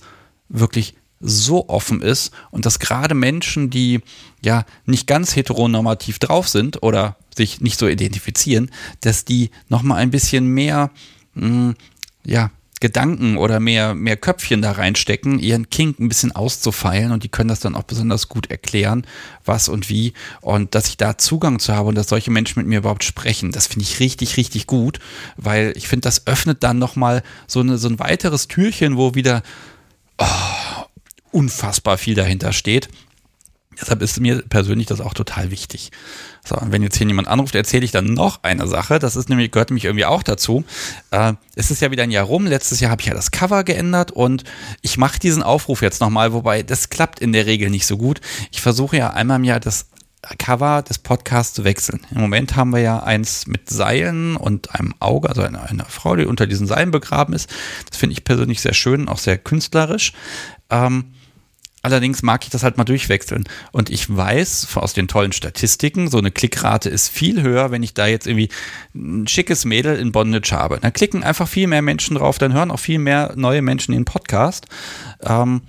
wirklich 0.49 0.95
so 1.21 1.67
offen 1.67 2.01
ist 2.01 2.31
und 2.51 2.65
dass 2.65 2.79
gerade 2.79 3.13
Menschen, 3.13 3.69
die 3.69 4.01
ja 4.43 4.65
nicht 4.85 5.07
ganz 5.07 5.35
heteronormativ 5.35 6.19
drauf 6.19 6.47
sind 6.47 6.81
oder 6.81 7.17
sich 7.35 7.61
nicht 7.61 7.79
so 7.79 7.87
identifizieren, 7.87 8.71
dass 9.01 9.25
die 9.25 9.51
nochmal 9.67 9.97
ein 9.97 10.11
bisschen 10.11 10.47
mehr 10.47 10.91
mh, 11.33 11.47
hm, 11.47 11.75
ja, 12.25 12.51
Gedanken 12.79 13.35
oder 13.35 13.59
mehr, 13.59 13.93
mehr 13.93 14.15
Köpfchen 14.15 14.61
da 14.61 14.71
reinstecken, 14.71 15.37
ihren 15.39 15.69
Kink 15.69 15.99
ein 15.99 16.07
bisschen 16.07 16.31
auszufeilen 16.31 17.11
und 17.11 17.23
die 17.23 17.29
können 17.29 17.49
das 17.49 17.59
dann 17.59 17.75
auch 17.75 17.83
besonders 17.83 18.29
gut 18.29 18.49
erklären, 18.49 19.05
was 19.43 19.67
und 19.67 19.89
wie. 19.89 20.13
Und 20.39 20.75
dass 20.75 20.87
ich 20.87 20.95
da 20.95 21.17
Zugang 21.17 21.59
zu 21.59 21.75
habe 21.75 21.89
und 21.89 21.95
dass 21.95 22.07
solche 22.07 22.31
Menschen 22.31 22.59
mit 22.59 22.67
mir 22.67 22.79
überhaupt 22.79 23.03
sprechen, 23.03 23.51
das 23.51 23.67
finde 23.67 23.83
ich 23.83 23.99
richtig, 23.99 24.37
richtig 24.37 24.65
gut, 24.65 24.99
weil 25.35 25.73
ich 25.75 25.89
finde, 25.89 26.03
das 26.07 26.25
öffnet 26.25 26.63
dann 26.63 26.79
nochmal 26.79 27.21
so, 27.47 27.75
so 27.75 27.89
ein 27.89 27.99
weiteres 27.99 28.47
Türchen, 28.47 28.95
wo 28.95 29.13
wieder 29.13 29.43
oh, 30.17 30.25
unfassbar 31.31 31.97
viel 31.97 32.15
dahinter 32.15 32.53
steht 32.53 32.87
Deshalb 33.81 34.01
ist 34.01 34.19
mir 34.19 34.41
persönlich 34.41 34.87
das 34.87 35.01
auch 35.01 35.13
total 35.13 35.51
wichtig. 35.51 35.91
So, 36.45 36.55
und 36.55 36.71
wenn 36.71 36.83
jetzt 36.83 36.97
hier 36.97 37.07
jemand 37.07 37.27
anruft, 37.27 37.55
erzähle 37.55 37.85
ich 37.85 37.91
dann 37.91 38.13
noch 38.13 38.43
eine 38.43 38.67
Sache. 38.67 38.99
Das 38.99 39.15
ist 39.15 39.29
nämlich, 39.29 39.51
gehört 39.51 39.69
nämlich 39.69 39.85
irgendwie 39.85 40.05
auch 40.05 40.23
dazu. 40.23 40.63
Äh, 41.11 41.33
es 41.55 41.71
ist 41.71 41.81
ja 41.81 41.91
wieder 41.91 42.03
ein 42.03 42.11
Jahr 42.11 42.25
rum. 42.25 42.45
Letztes 42.45 42.79
Jahr 42.79 42.91
habe 42.91 43.01
ich 43.01 43.07
ja 43.07 43.13
das 43.13 43.31
Cover 43.31 43.63
geändert 43.63 44.11
und 44.11 44.43
ich 44.81 44.97
mache 44.97 45.19
diesen 45.19 45.43
Aufruf 45.43 45.81
jetzt 45.81 46.01
nochmal, 46.01 46.33
wobei 46.33 46.63
das 46.63 46.89
klappt 46.89 47.19
in 47.19 47.33
der 47.33 47.45
Regel 47.45 47.69
nicht 47.69 47.85
so 47.85 47.97
gut. 47.97 48.21
Ich 48.51 48.61
versuche 48.61 48.97
ja 48.97 49.11
einmal 49.11 49.37
im 49.37 49.43
Jahr 49.43 49.59
das 49.59 49.87
Cover 50.37 50.81
des 50.81 50.99
Podcasts 50.99 51.53
zu 51.53 51.63
wechseln. 51.63 52.01
Im 52.11 52.21
Moment 52.21 52.55
haben 52.55 52.71
wir 52.71 52.79
ja 52.79 53.01
eins 53.01 53.47
mit 53.47 53.69
Seilen 53.69 54.35
und 54.35 54.75
einem 54.75 54.93
Auge, 54.99 55.29
also 55.29 55.41
eine, 55.41 55.61
eine 55.61 55.85
Frau, 55.85 56.15
die 56.15 56.25
unter 56.25 56.45
diesen 56.45 56.67
Seilen 56.67 56.91
begraben 56.91 57.33
ist. 57.33 57.49
Das 57.89 57.97
finde 57.97 58.13
ich 58.13 58.25
persönlich 58.25 58.59
sehr 58.61 58.73
schön, 58.73 59.07
auch 59.07 59.17
sehr 59.17 59.37
künstlerisch. 59.37 60.13
Ähm, 60.69 61.13
Allerdings 61.81 62.23
mag 62.23 62.43
ich 62.43 62.49
das 62.49 62.63
halt 62.63 62.77
mal 62.77 62.83
durchwechseln. 62.83 63.45
Und 63.71 63.89
ich 63.89 64.15
weiß 64.15 64.75
aus 64.75 64.93
den 64.93 65.07
tollen 65.07 65.31
Statistiken, 65.31 66.09
so 66.09 66.17
eine 66.17 66.31
Klickrate 66.31 66.89
ist 66.89 67.09
viel 67.09 67.41
höher, 67.41 67.71
wenn 67.71 67.83
ich 67.83 67.93
da 67.93 68.05
jetzt 68.07 68.27
irgendwie 68.27 68.49
ein 68.93 69.27
schickes 69.27 69.63
Mädel 69.63 69.97
in 69.97 70.11
Bondage 70.11 70.51
habe. 70.51 70.79
Da 70.81 70.91
klicken 70.91 71.23
einfach 71.23 71.47
viel 71.47 71.67
mehr 71.67 71.81
Menschen 71.81 72.17
drauf, 72.17 72.37
dann 72.37 72.53
hören 72.53 72.71
auch 72.71 72.79
viel 72.79 72.99
mehr 72.99 73.33
neue 73.35 73.61
Menschen 73.61 73.93
den 73.93 74.05
Podcast. 74.05 74.65
Ähm, 75.21 75.61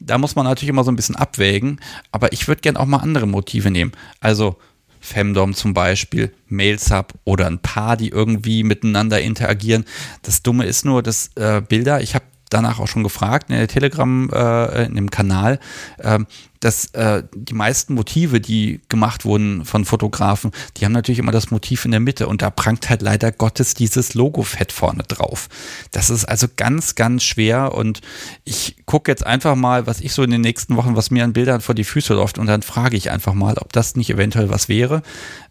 da 0.00 0.18
muss 0.18 0.36
man 0.36 0.44
natürlich 0.44 0.68
immer 0.68 0.84
so 0.84 0.92
ein 0.92 0.96
bisschen 0.96 1.16
abwägen. 1.16 1.80
Aber 2.12 2.32
ich 2.32 2.46
würde 2.46 2.60
gerne 2.60 2.78
auch 2.78 2.86
mal 2.86 2.98
andere 2.98 3.26
Motive 3.26 3.70
nehmen. 3.70 3.92
Also 4.20 4.56
Femdom 5.00 5.54
zum 5.54 5.74
Beispiel, 5.74 6.32
Mailsub 6.48 7.12
oder 7.24 7.46
ein 7.46 7.58
Paar, 7.58 7.96
die 7.96 8.08
irgendwie 8.08 8.64
miteinander 8.64 9.20
interagieren. 9.20 9.84
Das 10.22 10.42
Dumme 10.42 10.64
ist 10.64 10.84
nur, 10.84 11.02
dass 11.02 11.30
äh, 11.36 11.60
Bilder, 11.60 12.00
ich 12.00 12.14
habe 12.14 12.24
danach 12.54 12.78
auch 12.80 12.88
schon 12.88 13.02
gefragt 13.02 13.50
in 13.50 13.56
der 13.56 13.68
Telegram, 13.68 14.30
äh, 14.30 14.86
in 14.86 14.94
dem 14.94 15.10
Kanal, 15.10 15.58
äh, 15.98 16.20
dass 16.64 16.86
äh, 16.94 17.22
die 17.34 17.52
meisten 17.52 17.92
Motive, 17.92 18.40
die 18.40 18.80
gemacht 18.88 19.26
wurden 19.26 19.66
von 19.66 19.84
Fotografen, 19.84 20.50
die 20.78 20.86
haben 20.86 20.92
natürlich 20.92 21.18
immer 21.18 21.30
das 21.30 21.50
Motiv 21.50 21.84
in 21.84 21.90
der 21.90 22.00
Mitte. 22.00 22.26
Und 22.26 22.40
da 22.40 22.48
prangt 22.48 22.88
halt 22.88 23.02
leider 23.02 23.32
Gottes 23.32 23.74
dieses 23.74 24.14
Logo 24.14 24.42
fett 24.42 24.72
vorne 24.72 25.02
drauf. 25.02 25.50
Das 25.90 26.08
ist 26.08 26.24
also 26.24 26.46
ganz, 26.56 26.94
ganz 26.94 27.22
schwer. 27.22 27.74
Und 27.74 28.00
ich 28.44 28.76
gucke 28.86 29.10
jetzt 29.10 29.26
einfach 29.26 29.56
mal, 29.56 29.86
was 29.86 30.00
ich 30.00 30.14
so 30.14 30.22
in 30.22 30.30
den 30.30 30.40
nächsten 30.40 30.76
Wochen, 30.76 30.96
was 30.96 31.10
mir 31.10 31.24
an 31.24 31.34
Bildern 31.34 31.60
vor 31.60 31.74
die 31.74 31.84
Füße 31.84 32.14
läuft. 32.14 32.38
Und 32.38 32.46
dann 32.46 32.62
frage 32.62 32.96
ich 32.96 33.10
einfach 33.10 33.34
mal, 33.34 33.58
ob 33.58 33.70
das 33.74 33.94
nicht 33.94 34.08
eventuell 34.08 34.48
was 34.48 34.70
wäre. 34.70 35.02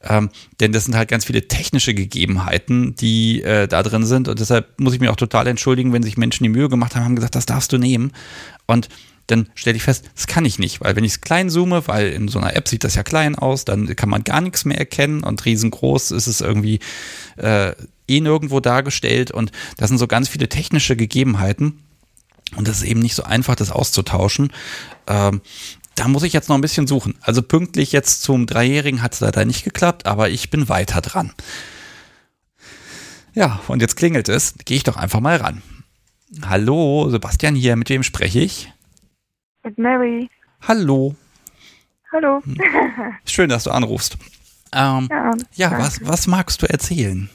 Ähm, 0.02 0.32
denn 0.60 0.72
das 0.72 0.86
sind 0.86 0.96
halt 0.96 1.10
ganz 1.10 1.26
viele 1.26 1.48
technische 1.48 1.94
Gegebenheiten, 1.94 2.96
die 2.96 3.44
äh, 3.44 3.68
da 3.68 3.84
drin 3.84 4.04
sind. 4.04 4.28
Und 4.30 4.40
deshalb 4.40 4.80
muss 4.80 4.96
ich 4.96 5.00
mich 5.00 5.10
auch 5.10 5.16
total 5.16 5.46
entschuldigen, 5.46 5.94
wenn 5.94 6.02
sich 6.02 6.18
Menschen 6.18 6.44
die 6.44 6.50
Mühe 6.50 6.70
gemacht 6.70 6.96
haben, 6.96 7.04
haben 7.04 7.16
gesagt, 7.16 7.36
das 7.36 7.46
darfst 7.46 7.72
du 7.72 7.78
nehmen. 7.78 8.14
Und 8.66 8.90
dann 9.28 9.50
stelle 9.56 9.78
ich 9.78 9.84
fest, 9.84 10.10
das 10.16 10.28
kann 10.28 10.46
ich 10.46 10.60
nicht, 10.60 10.82
weil 10.82 10.96
wenn 10.96 11.04
ich 11.04 11.14
es 11.14 11.22
klein 11.22 11.50
zoome, 11.50 11.88
weil 11.88 12.10
in 12.10 12.28
so 12.28 12.40
einer 12.40 12.56
App 12.56 12.68
sieht 12.68 12.84
das 12.84 12.96
ja 12.96 13.04
klein 13.04 13.36
aus, 13.36 13.66
dann 13.66 13.96
kann 13.96 14.10
man 14.10 14.24
gar 14.24 14.42
nichts 14.42 14.66
mehr 14.66 14.78
erkennen 14.78 15.24
und 15.24 15.46
riesengroß 15.46 16.12
ist 16.12 16.28
es 16.28 16.42
irgendwie 16.42 16.80
äh, 17.38 17.74
eh 18.08 18.20
nirgendwo 18.20 18.60
dargestellt 18.60 19.32
und 19.32 19.52
das 19.78 19.90
sind 19.90 19.98
so 19.98 20.08
ganz 20.08 20.30
viele 20.30 20.50
technische 20.50 20.96
Gegebenheiten 20.96 21.80
und 22.56 22.68
das 22.68 22.78
ist 22.78 22.84
eben 22.84 23.00
nicht 23.00 23.16
so 23.16 23.24
einfach, 23.24 23.56
das 23.56 23.72
auszutauschen. 23.72 24.52
Ähm, 25.08 25.42
da 25.96 26.08
muss 26.08 26.24
ich 26.24 26.34
jetzt 26.34 26.50
noch 26.50 26.56
ein 26.56 26.62
bisschen 26.62 26.88
suchen. 26.88 27.16
Also 27.22 27.42
pünktlich 27.42 27.92
jetzt 27.92 28.24
zum 28.24 28.48
Dreijährigen 28.48 29.02
hat 29.02 29.14
es 29.14 29.20
leider 29.20 29.46
nicht 29.46 29.64
geklappt, 29.64 30.06
aber 30.06 30.30
ich 30.30 30.50
bin 30.50 30.70
weiter 30.70 31.02
dran. 31.02 31.32
Ja, 33.36 33.62
und 33.68 33.82
jetzt 33.82 33.96
klingelt 33.96 34.30
es. 34.30 34.56
Gehe 34.66 34.78
ich 34.78 34.84
doch 34.84 34.98
einfach 34.98 35.20
mal 35.20 35.38
ran. 35.38 35.62
Hallo, 36.44 37.10
Sebastian 37.10 37.56
hier, 37.56 37.76
mit 37.76 37.90
wem 37.90 38.04
spreche 38.04 38.40
ich? 38.40 38.73
Mit 39.64 39.78
Mary. 39.78 40.30
Hallo. 40.68 41.16
hallo. 42.12 42.42
Schön, 43.26 43.48
dass 43.48 43.64
du 43.64 43.72
anrufst. 43.72 44.18
Ähm, 44.76 45.08
ja, 45.10 45.32
ja 45.54 45.72
was, 45.80 46.06
was 46.06 46.28
magst 46.28 46.62
du 46.62 46.66
erzählen? 46.66 47.30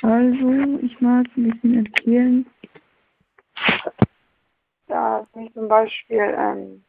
Also, 0.00 0.78
ich 0.82 0.98
mag 1.00 1.26
ein 1.36 1.50
bisschen 1.50 1.86
erzählen. 1.86 2.46
Da 4.86 5.26
ist 5.34 5.52
zum 5.52 5.68
Beispiel, 5.68 6.34
ähm, 6.38 6.84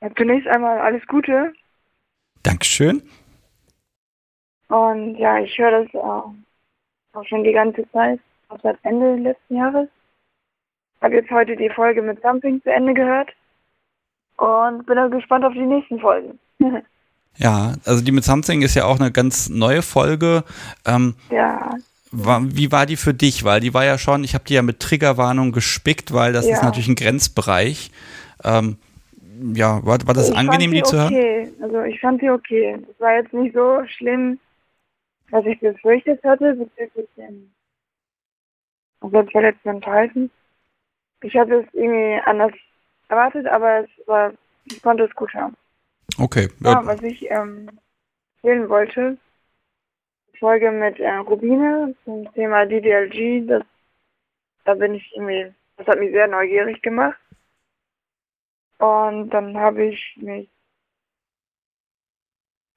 ja, 0.00 0.10
zunächst 0.16 0.48
einmal 0.48 0.80
alles 0.80 1.06
Gute. 1.06 1.52
Dankeschön. 2.42 3.02
Und 4.66 5.14
ja, 5.16 5.38
ich 5.38 5.56
höre 5.56 5.84
das 5.84 5.94
auch, 5.94 6.34
auch 7.12 7.24
schon 7.24 7.44
die 7.44 7.52
ganze 7.52 7.88
Zeit, 7.92 8.18
auch 8.48 8.58
seit 8.62 8.78
Ende 8.82 9.14
letzten 9.14 9.56
Jahres. 9.56 9.88
Habe 11.00 11.14
jetzt 11.14 11.30
heute 11.30 11.56
die 11.56 11.70
Folge 11.70 12.02
mit 12.02 12.20
Something 12.20 12.60
zu 12.62 12.72
Ende 12.72 12.94
gehört 12.94 13.30
und 14.40 14.86
bin 14.86 14.96
dann 14.96 15.10
gespannt 15.10 15.44
auf 15.44 15.52
die 15.52 15.60
nächsten 15.60 16.00
Folgen. 16.00 16.38
ja, 17.36 17.74
also 17.84 18.02
die 18.02 18.12
mit 18.12 18.24
Something 18.24 18.62
ist 18.62 18.74
ja 18.74 18.86
auch 18.86 18.98
eine 18.98 19.12
ganz 19.12 19.50
neue 19.50 19.82
Folge. 19.82 20.44
Ähm, 20.86 21.14
ja. 21.30 21.70
War, 22.10 22.40
wie 22.42 22.72
war 22.72 22.86
die 22.86 22.96
für 22.96 23.12
dich? 23.12 23.44
Weil 23.44 23.60
die 23.60 23.74
war 23.74 23.84
ja 23.84 23.98
schon, 23.98 24.24
ich 24.24 24.34
habe 24.34 24.44
die 24.44 24.54
ja 24.54 24.62
mit 24.62 24.80
Triggerwarnung 24.80 25.52
gespickt, 25.52 26.12
weil 26.14 26.32
das 26.32 26.48
ja. 26.48 26.54
ist 26.54 26.62
natürlich 26.62 26.88
ein 26.88 26.94
Grenzbereich. 26.94 27.90
Ähm, 28.42 28.78
ja, 29.54 29.84
war, 29.84 29.98
war 30.06 30.14
das 30.14 30.30
ich 30.30 30.36
angenehm, 30.36 30.70
die, 30.70 30.78
die 30.78 30.82
zu 30.84 30.96
hören? 30.96 31.14
Okay, 31.14 31.52
also 31.60 31.82
ich 31.82 32.00
fand 32.00 32.20
sie 32.20 32.30
okay. 32.30 32.78
Es 32.90 33.00
war 33.00 33.14
jetzt 33.16 33.32
nicht 33.34 33.54
so 33.54 33.82
schlimm, 33.98 34.38
was 35.30 35.44
ich 35.44 35.60
befürchtet 35.60 36.24
hatte 36.24 36.54
bezüglich 36.54 37.08
dem 37.16 37.50
selbstverletzenden 39.02 39.82
Verhalten. 39.82 40.30
Ich 41.22 41.36
hatte 41.36 41.66
es 41.66 41.74
irgendwie 41.74 42.20
anders 42.24 42.52
erwartet, 43.10 43.46
aber 43.46 43.80
es 43.80 43.90
war, 44.06 44.32
ich 44.64 44.80
konnte 44.82 45.04
es 45.04 45.14
gut 45.14 45.34
hören. 45.34 45.56
Okay. 46.18 46.48
Ja, 46.60 46.84
was 46.84 47.02
ich 47.02 47.30
ähm, 47.30 47.70
erzählen 48.42 48.68
wollte, 48.68 49.18
Folge 50.38 50.70
mit 50.70 50.98
äh, 50.98 51.16
Rubine 51.16 51.94
zum 52.04 52.32
Thema 52.32 52.64
DDLG, 52.64 53.46
das, 53.46 53.62
da 54.64 54.74
bin 54.74 54.94
ich 54.94 55.12
irgendwie, 55.14 55.52
das 55.76 55.86
hat 55.86 55.98
mich 55.98 56.12
sehr 56.12 56.26
neugierig 56.26 56.80
gemacht. 56.82 57.18
Und 58.78 59.28
dann 59.30 59.56
habe 59.58 59.84
ich 59.84 60.16
mich, 60.16 60.48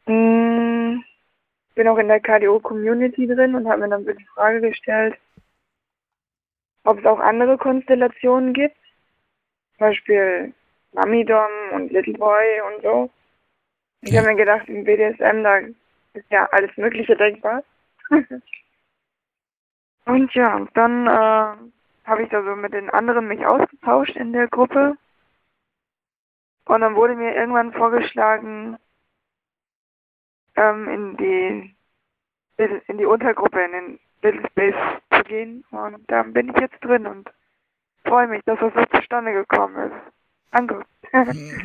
mh, 0.05 0.14
hm, 0.14 1.03
bin 1.76 1.88
auch 1.88 1.97
in 1.97 2.10
der 2.10 2.19
KDO-Community 2.19 3.27
drin 3.27 3.55
und 3.55 3.68
habe 3.68 3.81
mir 3.81 3.89
dann 3.89 4.05
die 4.05 4.27
Frage 4.34 4.61
gestellt, 4.61 5.18
ob 6.84 6.99
es 6.99 7.05
auch 7.05 7.19
andere 7.19 7.57
Konstellationen 7.57 8.53
gibt. 8.53 8.77
Zum 9.77 9.87
Beispiel 9.87 10.53
Mamidom 10.93 11.51
und 11.73 11.91
Little 11.91 12.17
Boy 12.17 12.61
und 12.61 12.83
so. 12.83 13.09
Ich 14.01 14.11
ja. 14.11 14.19
habe 14.19 14.31
mir 14.31 14.37
gedacht, 14.37 14.67
im 14.67 14.83
BDSM, 14.83 15.43
da 15.43 15.57
ist 16.13 16.29
ja 16.29 16.47
alles 16.51 16.75
Mögliche 16.77 17.15
denkbar. 17.15 17.63
und 20.05 20.33
ja, 20.33 20.67
dann 20.73 21.07
äh, 21.07 21.55
habe 22.05 22.23
ich 22.23 22.29
da 22.29 22.43
so 22.43 22.55
mit 22.55 22.73
den 22.73 22.89
anderen 22.89 23.27
mich 23.27 23.45
ausgetauscht 23.45 24.15
in 24.15 24.33
der 24.33 24.47
Gruppe. 24.47 24.97
Und 26.65 26.81
dann 26.81 26.95
wurde 26.95 27.15
mir 27.15 27.35
irgendwann 27.35 27.73
vorgeschlagen, 27.73 28.77
ähm, 30.55 30.87
in 30.89 31.17
die 31.17 31.75
in 32.87 32.97
die 32.97 33.05
Untergruppe, 33.05 33.61
in 33.63 33.71
den 33.71 33.99
Little 34.21 34.47
Space 34.49 35.01
zu 35.11 35.23
gehen. 35.23 35.63
Und 35.71 36.09
da 36.09 36.23
bin 36.23 36.49
ich 36.49 36.61
jetzt 36.61 36.79
drin 36.81 37.07
und 37.07 37.29
freue 38.05 38.27
mich, 38.27 38.41
dass 38.45 38.59
das 38.59 38.73
so 38.73 38.97
zustande 38.97 39.34
gekommen 39.34 39.91
ist. 39.91 40.13
Danke. 40.51 40.84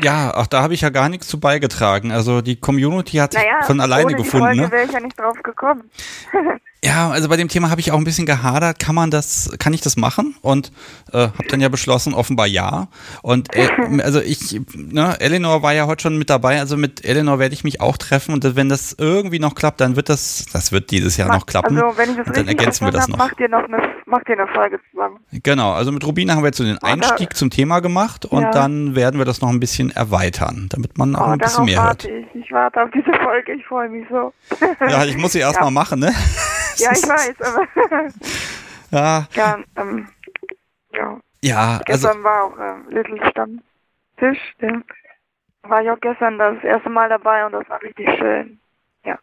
ja, 0.00 0.34
auch 0.34 0.46
da 0.46 0.62
habe 0.62 0.74
ich 0.74 0.80
ja 0.80 0.90
gar 0.90 1.08
nichts 1.08 1.28
zu 1.28 1.40
beigetragen. 1.40 2.10
Also 2.10 2.40
die 2.40 2.58
Community 2.58 3.18
hat 3.18 3.32
sich 3.32 3.42
naja, 3.42 3.62
von 3.62 3.80
alleine 3.80 4.06
ohne 4.06 4.16
gefunden. 4.16 4.52
Die 4.52 4.58
Folge 4.58 4.62
ne? 4.62 4.72
wäre 4.72 4.84
ich 4.86 4.92
ja 4.92 5.00
nicht 5.00 5.18
drauf 5.18 5.42
gekommen. 5.42 5.90
Ja, 6.84 7.10
also 7.10 7.28
bei 7.28 7.36
dem 7.36 7.48
Thema 7.48 7.70
habe 7.70 7.80
ich 7.80 7.90
auch 7.90 7.98
ein 7.98 8.04
bisschen 8.04 8.24
gehadert. 8.24 8.78
Kann 8.78 8.94
man 8.94 9.10
das, 9.10 9.50
kann 9.58 9.74
ich 9.74 9.80
das 9.80 9.96
machen? 9.96 10.36
Und 10.42 10.70
äh, 11.12 11.18
habe 11.18 11.48
dann 11.48 11.60
ja 11.60 11.68
beschlossen, 11.68 12.14
offenbar 12.14 12.46
ja. 12.46 12.86
Und 13.22 13.54
äh, 13.56 13.68
also 14.02 14.20
ich, 14.20 14.60
ne, 14.76 15.16
Eleanor 15.18 15.62
war 15.62 15.74
ja 15.74 15.86
heute 15.86 16.02
schon 16.02 16.18
mit 16.18 16.30
dabei. 16.30 16.60
Also 16.60 16.76
mit 16.76 17.04
Eleanor 17.04 17.40
werde 17.40 17.54
ich 17.54 17.64
mich 17.64 17.80
auch 17.80 17.96
treffen. 17.96 18.32
Und 18.32 18.54
wenn 18.54 18.68
das 18.68 18.94
irgendwie 18.96 19.40
noch 19.40 19.56
klappt, 19.56 19.80
dann 19.80 19.96
wird 19.96 20.08
das, 20.08 20.46
das 20.52 20.70
wird 20.70 20.92
dieses 20.92 21.16
Jahr 21.16 21.28
noch 21.34 21.46
klappen. 21.46 21.76
Also 21.76 21.98
wenn 21.98 22.10
ich 22.10 22.16
das 22.16 22.28
und 22.28 22.36
dann 22.36 22.46
ergänzen 22.46 22.84
wir 22.84 22.92
das 22.92 23.08
noch. 23.08 23.18
Macht 23.18 23.40
ihr 23.40 23.48
noch 23.48 23.64
eine, 23.64 23.78
macht 24.06 24.28
ihr 24.28 24.38
eine 24.38 24.46
Folge 24.54 24.78
zusammen. 24.92 25.18
Genau. 25.32 25.72
Also 25.72 25.90
mit 25.90 26.06
Rubina 26.06 26.34
haben 26.34 26.42
wir 26.42 26.48
jetzt 26.48 26.58
so 26.58 26.64
den 26.64 26.78
Einstieg 26.78 27.34
zum 27.34 27.50
Thema 27.50 27.80
gemacht 27.80 28.24
und 28.24 28.42
ja. 28.42 28.50
dann 28.52 28.94
werden 28.94 29.18
wir 29.18 29.24
das 29.24 29.40
noch 29.40 29.48
ein 29.48 29.58
bisschen 29.58 29.90
erweitern, 29.90 30.68
damit 30.70 30.96
man 30.96 31.16
auch 31.16 31.26
oh, 31.26 31.30
ein 31.30 31.38
bisschen 31.38 31.64
mehr 31.64 31.82
hört. 31.82 32.04
Ich. 32.04 32.42
ich 32.44 32.52
warte 32.52 32.82
auf 32.84 32.90
diese 32.92 33.12
Folge. 33.24 33.54
Ich 33.54 33.66
freue 33.66 33.88
mich 33.88 34.06
so. 34.08 34.32
Ja, 34.88 35.04
ich 35.04 35.16
muss 35.16 35.32
sie 35.32 35.40
erstmal 35.40 35.68
ja. 35.70 35.72
machen, 35.72 35.98
ne? 35.98 36.12
Ja, 36.84 36.92
ich 36.92 37.08
weiß, 37.08 37.40
aber. 37.40 38.10
ja. 38.90 39.26
Ja, 39.34 39.58
ähm, 39.76 40.08
ja. 40.92 41.20
Ja, 41.42 41.80
gestern 41.84 42.10
also. 42.10 42.24
war 42.24 42.44
auch 42.44 42.58
äh, 42.58 42.94
Little 42.94 43.30
Stammtisch. 43.30 44.54
Ja. 44.60 44.80
War 45.62 45.82
ich 45.82 45.90
auch 45.90 46.00
gestern 46.00 46.38
das 46.38 46.62
erste 46.62 46.88
Mal 46.88 47.08
dabei 47.08 47.44
und 47.46 47.52
das 47.52 47.68
war 47.68 47.82
richtig 47.82 48.08
schön. 48.18 48.60
Ja. 49.04 49.18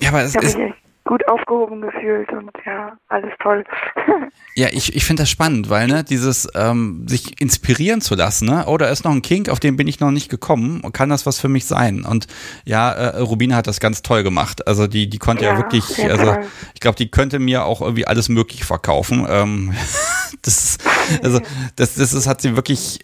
Ja, 0.00 0.10
aber 0.10 0.22
es 0.22 0.34
ist. 0.34 0.58
Gut 1.06 1.26
aufgehoben 1.28 1.80
gefühlt 1.80 2.28
und 2.32 2.50
ja, 2.64 2.96
alles 3.08 3.32
toll. 3.40 3.64
ja, 4.56 4.68
ich, 4.72 4.96
ich 4.96 5.04
finde 5.04 5.22
das 5.22 5.30
spannend, 5.30 5.70
weil 5.70 5.86
ne, 5.86 6.02
dieses 6.02 6.48
ähm, 6.54 7.06
sich 7.06 7.40
inspirieren 7.40 8.00
zu 8.00 8.16
lassen, 8.16 8.46
ne, 8.46 8.64
oh, 8.66 8.76
da 8.76 8.88
ist 8.88 9.04
noch 9.04 9.12
ein 9.12 9.22
Kink, 9.22 9.48
auf 9.48 9.60
den 9.60 9.76
bin 9.76 9.86
ich 9.86 10.00
noch 10.00 10.10
nicht 10.10 10.28
gekommen, 10.28 10.82
kann 10.92 11.08
das 11.08 11.24
was 11.24 11.38
für 11.38 11.48
mich 11.48 11.66
sein? 11.66 12.04
Und 12.04 12.26
ja, 12.64 12.90
äh, 12.90 13.20
Rubina 13.20 13.56
hat 13.56 13.68
das 13.68 13.78
ganz 13.78 14.02
toll 14.02 14.24
gemacht. 14.24 14.66
Also 14.66 14.86
die, 14.88 15.08
die 15.08 15.18
konnte 15.18 15.44
ja, 15.44 15.52
ja 15.52 15.58
wirklich, 15.58 15.84
also 16.10 16.24
toll. 16.24 16.46
ich 16.74 16.80
glaube, 16.80 16.96
die 16.96 17.08
könnte 17.08 17.38
mir 17.38 17.64
auch 17.64 17.80
irgendwie 17.80 18.06
alles 18.06 18.28
möglich 18.28 18.64
verkaufen. 18.64 19.26
Ähm, 19.28 19.74
das, 20.42 20.78
also 21.22 21.40
das, 21.76 21.94
das, 21.94 22.10
das 22.10 22.26
hat 22.26 22.40
sie 22.40 22.56
wirklich 22.56 22.98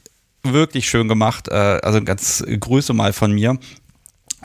wirklich 0.44 0.88
schön 0.88 1.08
gemacht. 1.08 1.48
Äh, 1.48 1.54
also 1.54 2.02
ganz 2.02 2.44
Grüße 2.46 2.92
mal 2.92 3.12
von 3.12 3.32
mir. 3.32 3.58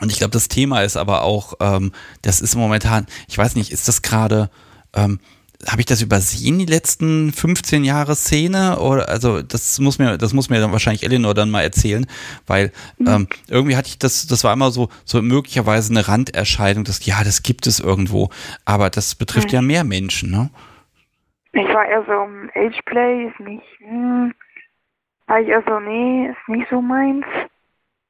Und 0.00 0.12
ich 0.12 0.18
glaube, 0.18 0.32
das 0.32 0.48
Thema 0.48 0.82
ist 0.82 0.96
aber 0.96 1.22
auch, 1.22 1.54
ähm, 1.60 1.92
das 2.22 2.40
ist 2.40 2.54
momentan, 2.54 3.06
ich 3.28 3.36
weiß 3.36 3.56
nicht, 3.56 3.72
ist 3.72 3.88
das 3.88 4.02
gerade, 4.02 4.50
ähm, 4.94 5.20
habe 5.66 5.80
ich 5.80 5.86
das 5.86 6.02
übersehen, 6.02 6.58
die 6.60 6.66
letzten 6.66 7.32
15 7.32 7.82
Jahre 7.82 8.14
Szene? 8.14 8.78
Oder 8.78 9.08
also 9.08 9.42
das 9.42 9.80
muss 9.80 9.98
mir, 9.98 10.16
das 10.16 10.32
muss 10.32 10.50
mir 10.50 10.60
dann 10.60 10.70
wahrscheinlich 10.70 11.02
Eleanor 11.02 11.34
dann 11.34 11.50
mal 11.50 11.62
erzählen, 11.62 12.06
weil 12.46 12.72
mhm. 12.98 13.08
ähm, 13.08 13.28
irgendwie 13.48 13.76
hatte 13.76 13.88
ich 13.88 13.98
das, 13.98 14.26
das 14.28 14.44
war 14.44 14.52
immer 14.52 14.70
so, 14.70 14.88
so 15.04 15.20
möglicherweise 15.20 15.92
eine 15.92 16.06
Randerscheinung, 16.06 16.84
dass 16.84 17.04
ja, 17.04 17.24
das 17.24 17.42
gibt 17.42 17.66
es 17.66 17.80
irgendwo, 17.80 18.30
aber 18.64 18.88
das 18.88 19.16
betrifft 19.16 19.48
mhm. 19.48 19.54
ja 19.54 19.62
mehr 19.62 19.84
Menschen, 19.84 20.30
ne? 20.30 20.50
Ich 21.52 21.66
war 21.74 21.86
eher 21.86 22.04
so 22.06 22.12
um 22.12 22.50
Ageplay, 22.54 23.26
ist 23.26 23.40
nicht, 23.40 23.64
hm, 23.78 24.32
war 25.26 25.40
ich 25.40 25.48
eher 25.48 25.64
so, 25.66 25.80
nee, 25.80 26.28
ist 26.28 26.48
nicht 26.48 26.68
so 26.70 26.80
meins. 26.80 27.24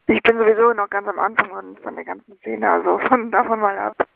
Ich 0.08 0.22
bin 0.22 0.38
sowieso 0.38 0.72
noch 0.72 0.88
ganz 0.88 1.06
am 1.06 1.18
Anfang 1.18 1.48
von, 1.50 1.76
von 1.82 1.94
der 1.94 2.04
ganzen 2.04 2.34
Szene, 2.38 2.70
also 2.70 2.98
von 3.08 3.30
davon 3.30 3.60
mal 3.60 3.78
ab. 3.78 4.08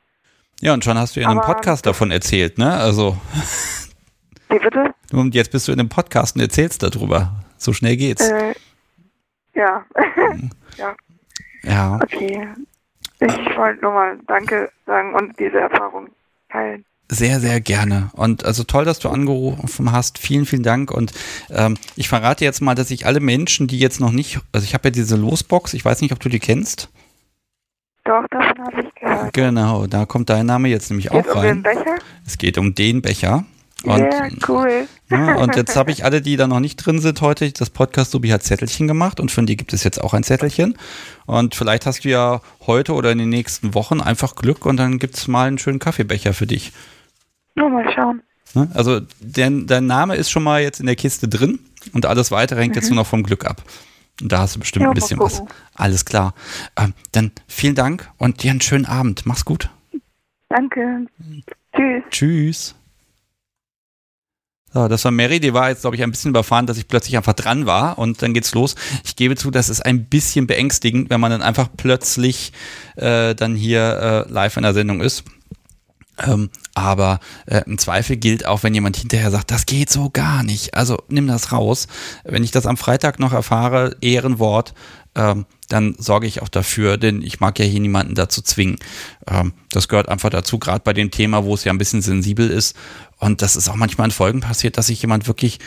Ja, 0.60 0.72
und 0.72 0.82
schon 0.82 0.96
hast 0.96 1.16
du 1.16 1.20
in 1.20 1.26
einem 1.26 1.40
Podcast 1.42 1.84
davon 1.84 2.10
erzählt, 2.10 2.56
ne? 2.56 2.72
Also. 2.72 3.16
Wie 4.48 4.58
bitte? 4.58 4.94
Und 5.12 5.34
jetzt 5.34 5.52
bist 5.52 5.68
du 5.68 5.72
in 5.72 5.80
einem 5.80 5.90
Podcast 5.90 6.34
und 6.34 6.42
erzählst 6.42 6.82
darüber. 6.82 7.32
So 7.58 7.74
schnell 7.74 7.96
geht's. 7.96 8.26
Äh, 8.26 8.54
ja. 9.54 9.84
ja. 10.76 10.94
Ja. 11.62 12.00
Okay. 12.02 12.48
Ich 13.20 13.56
wollte 13.56 13.82
nur 13.82 13.92
mal 13.92 14.18
Danke 14.26 14.70
sagen 14.86 15.14
und 15.14 15.38
diese 15.38 15.60
Erfahrung 15.60 16.08
teilen. 16.48 16.84
Sehr, 17.14 17.40
sehr 17.40 17.60
gerne. 17.60 18.10
Und 18.14 18.46
also 18.46 18.64
toll, 18.64 18.86
dass 18.86 18.98
du 18.98 19.10
angerufen 19.10 19.92
hast. 19.92 20.16
Vielen, 20.16 20.46
vielen 20.46 20.62
Dank. 20.62 20.90
Und 20.90 21.12
ähm, 21.50 21.76
ich 21.94 22.08
verrate 22.08 22.42
jetzt 22.42 22.62
mal, 22.62 22.74
dass 22.74 22.90
ich 22.90 23.04
alle 23.04 23.20
Menschen, 23.20 23.66
die 23.66 23.78
jetzt 23.78 24.00
noch 24.00 24.12
nicht, 24.12 24.40
also 24.50 24.64
ich 24.64 24.72
habe 24.72 24.88
ja 24.88 24.92
diese 24.92 25.16
Losbox, 25.16 25.74
ich 25.74 25.84
weiß 25.84 26.00
nicht, 26.00 26.12
ob 26.12 26.20
du 26.20 26.30
die 26.30 26.38
kennst. 26.38 26.88
Doch, 28.04 28.24
davon 28.30 28.64
habe 28.64 28.80
ich 28.80 28.94
gehört. 28.94 29.34
Genau, 29.34 29.86
da 29.86 30.06
kommt 30.06 30.30
dein 30.30 30.46
Name 30.46 30.70
jetzt 30.70 30.88
nämlich 30.88 31.10
geht 31.10 31.28
auch 31.28 31.36
rein. 31.36 31.58
Um 31.58 31.62
den 31.62 31.62
Becher? 31.62 31.96
Es 32.26 32.38
geht 32.38 32.56
um 32.56 32.74
den 32.74 33.02
Becher. 33.02 33.44
Und, 33.84 33.98
ja, 33.98 34.28
cool. 34.48 34.88
Ja, 35.10 35.34
und 35.34 35.54
jetzt 35.54 35.76
habe 35.76 35.90
ich 35.90 36.06
alle, 36.06 36.22
die 36.22 36.36
da 36.36 36.46
noch 36.46 36.60
nicht 36.60 36.76
drin 36.76 36.98
sind 36.98 37.20
heute, 37.20 37.52
das 37.52 37.68
Podcast 37.68 38.12
Subi 38.12 38.30
hat 38.30 38.42
Zettelchen 38.42 38.88
gemacht 38.88 39.20
und 39.20 39.30
für 39.30 39.42
die 39.42 39.58
gibt 39.58 39.74
es 39.74 39.84
jetzt 39.84 40.02
auch 40.02 40.14
ein 40.14 40.22
Zettelchen. 40.22 40.78
Und 41.26 41.54
vielleicht 41.54 41.84
hast 41.84 42.06
du 42.06 42.08
ja 42.08 42.40
heute 42.66 42.94
oder 42.94 43.12
in 43.12 43.18
den 43.18 43.28
nächsten 43.28 43.74
Wochen 43.74 44.00
einfach 44.00 44.34
Glück 44.34 44.64
und 44.64 44.78
dann 44.78 44.98
gibt 44.98 45.18
es 45.18 45.28
mal 45.28 45.48
einen 45.48 45.58
schönen 45.58 45.78
Kaffeebecher 45.78 46.32
für 46.32 46.46
dich. 46.46 46.72
Nur 47.54 47.70
mal 47.70 47.92
schauen. 47.94 48.22
Ne? 48.54 48.70
Also 48.74 49.00
dein, 49.20 49.66
dein 49.66 49.86
Name 49.86 50.16
ist 50.16 50.30
schon 50.30 50.42
mal 50.42 50.62
jetzt 50.62 50.80
in 50.80 50.86
der 50.86 50.96
Kiste 50.96 51.28
drin 51.28 51.58
und 51.92 52.06
alles 52.06 52.30
weitere 52.30 52.60
hängt 52.60 52.74
mhm. 52.74 52.80
jetzt 52.80 52.90
nur 52.90 52.96
noch 52.96 53.06
vom 53.06 53.22
Glück 53.22 53.44
ab. 53.44 53.62
Und 54.20 54.30
da 54.30 54.40
hast 54.40 54.56
du 54.56 54.60
bestimmt 54.60 54.84
ja, 54.84 54.90
ein 54.90 54.94
bisschen 54.94 55.18
was. 55.18 55.42
Alles 55.74 56.04
klar. 56.04 56.34
Ähm, 56.76 56.94
dann 57.12 57.32
vielen 57.48 57.74
Dank 57.74 58.10
und 58.18 58.42
dir 58.42 58.50
einen 58.50 58.60
schönen 58.60 58.86
Abend. 58.86 59.24
Mach's 59.24 59.44
gut. 59.44 59.70
Danke. 60.48 61.06
Tschüss. 61.74 62.02
Tschüss. 62.10 62.74
So, 64.74 64.88
das 64.88 65.04
war 65.04 65.12
Mary, 65.12 65.38
die 65.38 65.52
war 65.52 65.68
jetzt, 65.68 65.82
glaube 65.82 65.96
ich, 65.96 66.02
ein 66.02 66.10
bisschen 66.10 66.30
überfahren, 66.30 66.66
dass 66.66 66.78
ich 66.78 66.88
plötzlich 66.88 67.16
einfach 67.16 67.34
dran 67.34 67.66
war 67.66 67.98
und 67.98 68.22
dann 68.22 68.32
geht's 68.32 68.54
los. 68.54 68.74
Ich 69.04 69.16
gebe 69.16 69.36
zu, 69.36 69.50
das 69.50 69.68
ist 69.68 69.84
ein 69.84 70.06
bisschen 70.06 70.46
beängstigend, 70.46 71.10
wenn 71.10 71.20
man 71.20 71.30
dann 71.30 71.42
einfach 71.42 71.68
plötzlich 71.76 72.52
äh, 72.96 73.34
dann 73.34 73.54
hier 73.54 74.26
äh, 74.28 74.32
live 74.32 74.56
in 74.56 74.62
der 74.62 74.72
Sendung 74.72 75.02
ist. 75.02 75.24
Ähm, 76.18 76.50
aber 76.74 77.20
äh, 77.46 77.62
im 77.66 77.78
Zweifel 77.78 78.16
gilt 78.16 78.46
auch, 78.46 78.62
wenn 78.62 78.74
jemand 78.74 78.96
hinterher 78.96 79.30
sagt, 79.30 79.50
das 79.50 79.66
geht 79.66 79.90
so 79.90 80.10
gar 80.10 80.42
nicht. 80.42 80.74
Also 80.74 80.98
nimm 81.08 81.26
das 81.26 81.52
raus. 81.52 81.88
Wenn 82.24 82.44
ich 82.44 82.50
das 82.50 82.66
am 82.66 82.76
Freitag 82.76 83.18
noch 83.18 83.32
erfahre, 83.32 83.96
Ehrenwort, 84.00 84.74
ähm, 85.14 85.46
dann 85.68 85.94
sorge 85.98 86.26
ich 86.26 86.42
auch 86.42 86.48
dafür, 86.48 86.96
denn 86.96 87.22
ich 87.22 87.40
mag 87.40 87.58
ja 87.58 87.64
hier 87.64 87.80
niemanden 87.80 88.14
dazu 88.14 88.42
zwingen. 88.42 88.76
Ähm, 89.26 89.52
das 89.70 89.88
gehört 89.88 90.08
einfach 90.08 90.30
dazu, 90.30 90.58
gerade 90.58 90.82
bei 90.84 90.92
dem 90.92 91.10
Thema, 91.10 91.44
wo 91.44 91.54
es 91.54 91.64
ja 91.64 91.72
ein 91.72 91.78
bisschen 91.78 92.02
sensibel 92.02 92.48
ist. 92.50 92.76
Und 93.18 93.42
das 93.42 93.56
ist 93.56 93.68
auch 93.68 93.76
manchmal 93.76 94.08
in 94.08 94.12
Folgen 94.12 94.40
passiert, 94.40 94.76
dass 94.78 94.88
sich 94.88 95.00
jemand 95.00 95.26
wirklich 95.26 95.58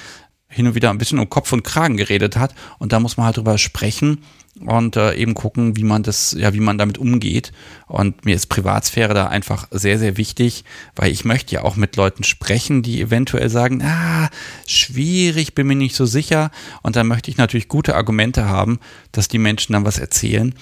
hin 0.47 0.67
und 0.67 0.75
wieder 0.75 0.89
ein 0.89 0.97
bisschen 0.97 1.19
um 1.19 1.29
Kopf 1.29 1.51
und 1.53 1.63
Kragen 1.63 1.97
geredet 1.97 2.37
hat. 2.37 2.53
Und 2.77 2.93
da 2.93 2.99
muss 2.99 3.17
man 3.17 3.25
halt 3.25 3.37
drüber 3.37 3.57
sprechen 3.57 4.23
und 4.61 4.95
äh, 4.95 5.15
eben 5.15 5.33
gucken, 5.33 5.75
wie 5.75 5.83
man 5.83 6.03
das, 6.03 6.35
ja, 6.37 6.53
wie 6.53 6.59
man 6.59 6.77
damit 6.77 6.97
umgeht. 6.97 7.51
Und 7.87 8.23
mir 8.25 8.35
ist 8.35 8.47
Privatsphäre 8.47 9.13
da 9.13 9.27
einfach 9.27 9.67
sehr, 9.71 9.99
sehr 9.99 10.17
wichtig, 10.17 10.63
weil 10.95 11.11
ich 11.11 11.25
möchte 11.25 11.55
ja 11.55 11.63
auch 11.63 11.75
mit 11.75 11.97
Leuten 11.97 12.23
sprechen, 12.23 12.81
die 12.81 13.01
eventuell 13.01 13.49
sagen, 13.49 13.81
ah, 13.83 14.29
schwierig, 14.65 15.55
bin 15.55 15.67
mir 15.67 15.75
nicht 15.75 15.95
so 15.95 16.05
sicher. 16.05 16.51
Und 16.83 16.95
dann 16.95 17.07
möchte 17.07 17.29
ich 17.29 17.37
natürlich 17.37 17.67
gute 17.67 17.95
Argumente 17.95 18.45
haben, 18.45 18.79
dass 19.11 19.27
die 19.27 19.39
Menschen 19.39 19.73
dann 19.73 19.85
was 19.85 19.99
erzählen. 19.99 20.55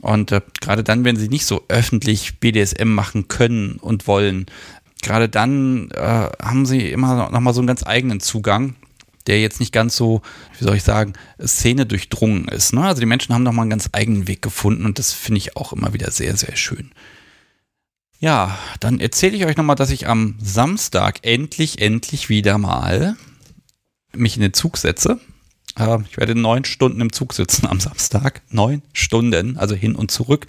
Und 0.00 0.30
äh, 0.32 0.40
gerade 0.60 0.84
dann, 0.84 1.04
wenn 1.04 1.16
sie 1.16 1.28
nicht 1.28 1.44
so 1.44 1.64
öffentlich 1.68 2.38
BDSM 2.38 2.88
machen 2.88 3.26
können 3.26 3.76
und 3.80 4.06
wollen, 4.06 4.46
gerade 5.02 5.28
dann 5.28 5.90
äh, 5.90 6.28
haben 6.40 6.66
sie 6.66 6.88
immer 6.88 7.30
noch 7.30 7.40
mal 7.40 7.52
so 7.52 7.60
einen 7.60 7.66
ganz 7.66 7.84
eigenen 7.84 8.20
Zugang 8.20 8.76
der 9.30 9.40
jetzt 9.40 9.60
nicht 9.60 9.72
ganz 9.72 9.94
so, 9.94 10.22
wie 10.58 10.64
soll 10.64 10.74
ich 10.74 10.82
sagen, 10.82 11.12
Szene 11.40 11.86
durchdrungen 11.86 12.48
ist. 12.48 12.72
Ne? 12.72 12.82
Also 12.82 12.98
die 12.98 13.06
Menschen 13.06 13.32
haben 13.32 13.44
nochmal 13.44 13.62
einen 13.62 13.70
ganz 13.70 13.88
eigenen 13.92 14.26
Weg 14.26 14.42
gefunden 14.42 14.84
und 14.84 14.98
das 14.98 15.12
finde 15.12 15.38
ich 15.38 15.56
auch 15.56 15.72
immer 15.72 15.94
wieder 15.94 16.10
sehr, 16.10 16.36
sehr 16.36 16.56
schön. 16.56 16.90
Ja, 18.18 18.58
dann 18.80 18.98
erzähle 18.98 19.36
ich 19.36 19.46
euch 19.46 19.56
nochmal, 19.56 19.76
dass 19.76 19.90
ich 19.90 20.08
am 20.08 20.34
Samstag 20.42 21.20
endlich, 21.22 21.80
endlich 21.80 22.28
wieder 22.28 22.58
mal 22.58 23.16
mich 24.12 24.34
in 24.34 24.42
den 24.42 24.52
Zug 24.52 24.78
setze. 24.78 25.20
Äh, 25.78 25.98
ich 26.10 26.16
werde 26.16 26.34
neun 26.34 26.64
Stunden 26.64 27.00
im 27.00 27.12
Zug 27.12 27.32
sitzen 27.32 27.66
am 27.66 27.78
Samstag. 27.78 28.42
Neun 28.50 28.82
Stunden, 28.92 29.56
also 29.58 29.76
hin 29.76 29.94
und 29.94 30.10
zurück 30.10 30.48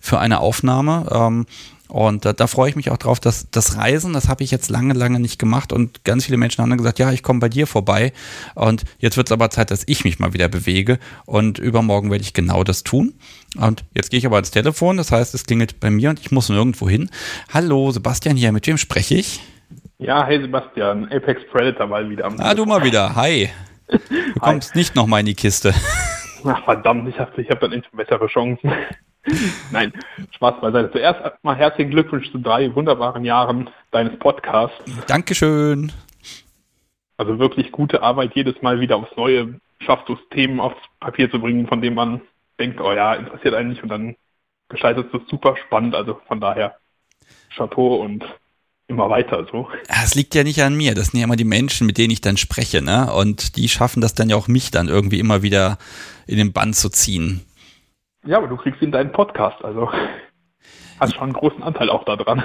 für 0.00 0.20
eine 0.20 0.40
Aufnahme. 0.40 1.46
Und 1.92 2.24
da, 2.24 2.32
da 2.32 2.46
freue 2.46 2.70
ich 2.70 2.74
mich 2.74 2.90
auch 2.90 2.96
drauf, 2.96 3.20
dass 3.20 3.50
das 3.50 3.76
Reisen, 3.76 4.14
das 4.14 4.26
habe 4.30 4.42
ich 4.42 4.50
jetzt 4.50 4.70
lange, 4.70 4.94
lange 4.94 5.20
nicht 5.20 5.38
gemacht 5.38 5.74
und 5.74 6.04
ganz 6.04 6.24
viele 6.24 6.38
Menschen 6.38 6.62
haben 6.62 6.70
dann 6.70 6.78
gesagt, 6.78 6.98
ja, 6.98 7.12
ich 7.12 7.22
komme 7.22 7.38
bei 7.38 7.50
dir 7.50 7.66
vorbei 7.66 8.14
und 8.54 8.84
jetzt 8.98 9.18
wird 9.18 9.28
es 9.28 9.32
aber 9.32 9.50
Zeit, 9.50 9.70
dass 9.70 9.84
ich 9.86 10.02
mich 10.02 10.18
mal 10.18 10.32
wieder 10.32 10.48
bewege 10.48 10.98
und 11.26 11.58
übermorgen 11.58 12.10
werde 12.10 12.22
ich 12.22 12.32
genau 12.32 12.64
das 12.64 12.82
tun. 12.82 13.12
Und 13.58 13.84
jetzt 13.94 14.10
gehe 14.10 14.16
ich 14.16 14.24
aber 14.24 14.36
ans 14.36 14.50
Telefon, 14.50 14.96
das 14.96 15.12
heißt, 15.12 15.34
es 15.34 15.44
klingelt 15.44 15.80
bei 15.80 15.90
mir 15.90 16.08
und 16.08 16.18
ich 16.18 16.30
muss 16.30 16.48
nirgendwo 16.48 16.88
hin. 16.88 17.10
Hallo, 17.52 17.90
Sebastian 17.90 18.38
hier, 18.38 18.52
mit 18.52 18.66
wem 18.66 18.78
spreche 18.78 19.16
ich? 19.16 19.40
Ja, 19.98 20.24
hey 20.24 20.40
Sebastian, 20.40 21.12
Apex 21.12 21.42
Predator 21.52 21.86
mal 21.88 22.08
wieder 22.08 22.24
am 22.24 22.40
Ah, 22.40 22.54
du 22.54 22.64
mal 22.64 22.82
wieder, 22.82 23.14
hi. 23.16 23.50
Du 23.88 23.98
kommst 24.40 24.72
hi. 24.72 24.78
nicht 24.78 24.96
nochmal 24.96 25.20
in 25.20 25.26
die 25.26 25.34
Kiste. 25.34 25.74
Ach 26.42 26.64
verdammt, 26.64 27.06
ich 27.10 27.18
habe 27.18 27.38
ich 27.42 27.50
hab 27.50 27.60
dann 27.60 27.72
nicht 27.72 27.84
bessere 27.92 28.28
Chancen. 28.28 28.72
Nein, 29.70 29.92
Spaß 30.34 30.60
beiseite. 30.60 30.90
Zuerst 30.92 31.20
mal 31.44 31.56
herzlichen 31.56 31.90
Glückwunsch 31.90 32.30
zu 32.32 32.38
drei 32.38 32.74
wunderbaren 32.74 33.24
Jahren 33.24 33.70
deines 33.90 34.18
Podcasts. 34.18 34.76
Dankeschön. 35.06 35.92
Also 37.16 37.38
wirklich 37.38 37.70
gute 37.70 38.02
Arbeit, 38.02 38.32
jedes 38.34 38.60
Mal 38.62 38.80
wieder 38.80 38.96
aufs 38.96 39.16
Neue 39.16 39.60
schaffst 39.80 40.08
du 40.08 40.14
es, 40.14 40.20
Themen 40.30 40.60
aufs 40.60 40.80
Papier 41.00 41.30
zu 41.30 41.38
bringen, 41.40 41.66
von 41.66 41.80
denen 41.80 41.94
man 41.94 42.20
denkt, 42.58 42.80
oh 42.80 42.92
ja, 42.92 43.14
interessiert 43.14 43.54
einen 43.54 43.70
nicht 43.70 43.82
und 43.82 43.88
dann 43.88 44.16
gestaltest 44.68 45.12
du 45.12 45.18
es 45.18 45.28
super 45.28 45.56
spannend. 45.66 45.94
Also 45.94 46.20
von 46.26 46.40
daher 46.40 46.76
Chapeau 47.56 47.96
und 47.96 48.24
immer 48.88 49.08
weiter 49.08 49.46
so. 49.50 49.68
Es 49.88 50.14
liegt 50.14 50.34
ja 50.34 50.44
nicht 50.44 50.62
an 50.62 50.76
mir, 50.76 50.94
das 50.94 51.08
sind 51.08 51.20
ja 51.20 51.24
immer 51.24 51.36
die 51.36 51.44
Menschen, 51.44 51.86
mit 51.86 51.98
denen 51.98 52.10
ich 52.10 52.20
dann 52.20 52.36
spreche, 52.36 52.82
ne? 52.82 53.12
Und 53.12 53.56
die 53.56 53.68
schaffen 53.68 54.00
das 54.00 54.14
dann 54.14 54.28
ja 54.28 54.36
auch 54.36 54.48
mich 54.48 54.70
dann 54.70 54.88
irgendwie 54.88 55.18
immer 55.18 55.42
wieder 55.42 55.78
in 56.26 56.36
den 56.36 56.52
Bann 56.52 56.74
zu 56.74 56.88
ziehen. 56.90 57.42
Ja, 58.24 58.38
aber 58.38 58.46
du 58.46 58.56
kriegst 58.56 58.80
ihn 58.82 58.92
deinen 58.92 59.12
Podcast, 59.12 59.64
also 59.64 59.90
hast 61.00 61.14
schon 61.14 61.24
einen 61.24 61.32
großen 61.32 61.62
Anteil 61.62 61.90
auch 61.90 62.04
daran. 62.04 62.42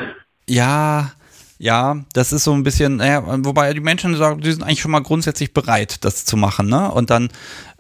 Ja, 0.50 1.12
ja, 1.60 2.06
das 2.14 2.34
ist 2.34 2.44
so 2.44 2.54
ein 2.54 2.62
bisschen, 2.62 2.98
naja, 2.98 3.24
wobei 3.44 3.74
die 3.74 3.80
Menschen 3.80 4.16
sagen, 4.16 4.42
die 4.42 4.52
sind 4.52 4.62
eigentlich 4.62 4.82
schon 4.82 4.92
mal 4.92 5.02
grundsätzlich 5.02 5.54
bereit, 5.54 6.06
das 6.06 6.24
zu 6.24 6.38
machen, 6.38 6.68
ne? 6.68 6.92
Und 6.92 7.10
dann, 7.10 7.30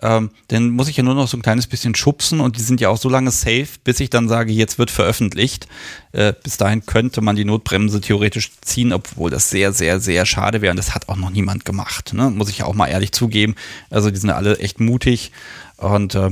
ähm, 0.02 0.32
dann 0.48 0.72
muss 0.72 0.88
ich 0.88 0.98
ja 0.98 1.04
nur 1.04 1.14
noch 1.14 1.28
so 1.28 1.38
ein 1.38 1.44
kleines 1.44 1.68
bisschen 1.68 1.94
schubsen 1.94 2.40
und 2.40 2.58
die 2.58 2.62
sind 2.62 2.82
ja 2.82 2.90
auch 2.90 2.98
so 2.98 3.08
lange 3.08 3.30
safe, 3.30 3.68
bis 3.84 4.00
ich 4.00 4.10
dann 4.10 4.30
sage, 4.30 4.52
jetzt 4.52 4.80
wird 4.80 4.90
veröffentlicht. 4.90 5.68
Äh, 6.12 6.34
bis 6.42 6.58
dahin 6.58 6.88
könnte 6.88 7.22
man 7.22 7.36
die 7.36 7.46
Notbremse 7.46 8.02
theoretisch 8.02 8.52
ziehen, 8.62 8.94
obwohl 8.94 9.30
das 9.30 9.52
sehr, 9.52 9.72
sehr, 9.74 10.00
sehr 10.00 10.26
schade 10.26 10.64
wäre 10.64 10.72
und 10.72 10.78
das 10.78 10.96
hat 10.96 11.08
auch 11.08 11.16
noch 11.16 11.30
niemand 11.30 11.64
gemacht, 11.64 12.16
ne? 12.16 12.32
Muss 12.32 12.50
ich 12.50 12.60
ja 12.60 12.66
auch 12.66 12.74
mal 12.74 12.88
ehrlich 12.88 13.12
zugeben. 13.12 13.54
Also 13.92 14.10
die 14.10 14.18
sind 14.18 14.32
alle 14.32 14.58
echt 14.58 14.80
mutig 14.80 15.32
und 15.78 16.16
äh, 16.16 16.30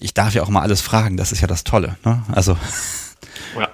ich 0.00 0.14
darf 0.14 0.34
ja 0.34 0.42
auch 0.42 0.48
mal 0.48 0.62
alles 0.62 0.80
fragen, 0.80 1.16
das 1.16 1.32
ist 1.32 1.40
ja 1.40 1.46
das 1.46 1.64
Tolle. 1.64 1.96
Ne? 2.04 2.22
Also. 2.32 2.56
Ja. 3.58 3.68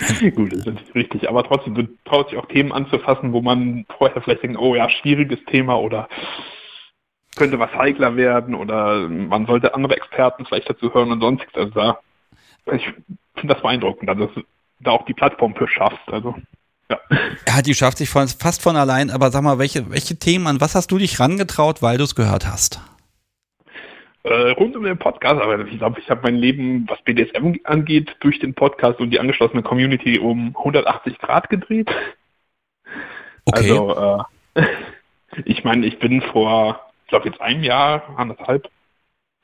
Gut, 0.30 0.52
das 0.52 0.60
ist 0.60 0.66
natürlich 0.66 0.94
richtig. 0.94 1.28
Aber 1.28 1.44
trotzdem, 1.44 1.74
du 1.74 1.88
traust 2.04 2.30
dich 2.30 2.38
auch 2.38 2.46
Themen 2.46 2.72
anzufassen, 2.72 3.32
wo 3.32 3.40
man 3.40 3.86
vorher 3.96 4.20
vielleicht 4.22 4.42
denkt, 4.42 4.58
oh 4.58 4.74
ja, 4.74 4.90
schwieriges 4.90 5.38
Thema 5.46 5.78
oder 5.78 6.08
könnte 7.36 7.58
was 7.58 7.72
heikler 7.74 8.16
werden 8.16 8.54
oder 8.54 9.08
man 9.08 9.46
sollte 9.46 9.74
andere 9.74 9.96
Experten 9.96 10.44
vielleicht 10.46 10.70
dazu 10.70 10.92
hören 10.92 11.12
und 11.12 11.20
sonstiges. 11.20 11.54
Also 11.54 11.70
da, 11.70 11.98
ich 12.72 12.84
finde 13.34 13.54
das 13.54 13.62
beeindruckend, 13.62 14.08
dass 14.08 14.16
du 14.34 14.42
da 14.80 14.92
auch 14.92 15.04
die 15.04 15.14
Plattform 15.14 15.54
für 15.54 15.68
schaffst. 15.68 16.08
Also 16.08 16.34
ja. 16.90 16.98
ja, 17.48 17.62
die 17.62 17.74
schafft 17.74 17.98
sich 17.98 18.10
fast 18.10 18.62
von 18.62 18.76
allein. 18.76 19.10
Aber 19.10 19.30
sag 19.30 19.42
mal, 19.42 19.58
welche, 19.58 19.90
welche 19.90 20.16
Themen, 20.16 20.46
an 20.46 20.60
was 20.60 20.74
hast 20.74 20.90
du 20.90 20.98
dich 20.98 21.18
rangetraut, 21.18 21.82
weil 21.82 21.98
du 21.98 22.04
es 22.04 22.14
gehört 22.14 22.46
hast? 22.46 22.80
Äh, 24.24 24.50
rund 24.52 24.74
um 24.74 24.84
den 24.84 24.98
Podcast, 24.98 25.40
aber 25.40 25.66
ich 25.66 25.78
glaube, 25.78 26.00
ich 26.00 26.10
habe 26.10 26.22
mein 26.24 26.36
Leben, 26.36 26.86
was 26.88 27.00
BDSM 27.02 27.54
angeht, 27.64 28.16
durch 28.20 28.38
den 28.38 28.54
Podcast 28.54 28.98
und 28.98 29.10
die 29.10 29.20
angeschlossene 29.20 29.62
Community 29.62 30.18
um 30.18 30.56
180 30.56 31.18
Grad 31.18 31.50
gedreht. 31.50 31.90
Okay. 33.44 33.70
Also, 33.70 34.26
äh, 34.54 34.62
ich 35.44 35.62
meine, 35.64 35.86
ich 35.86 35.98
bin 35.98 36.22
vor, 36.22 36.80
ich 37.04 37.10
glaube 37.10 37.28
jetzt 37.28 37.40
einem 37.40 37.62
Jahr, 37.62 38.14
anderthalb, 38.16 38.68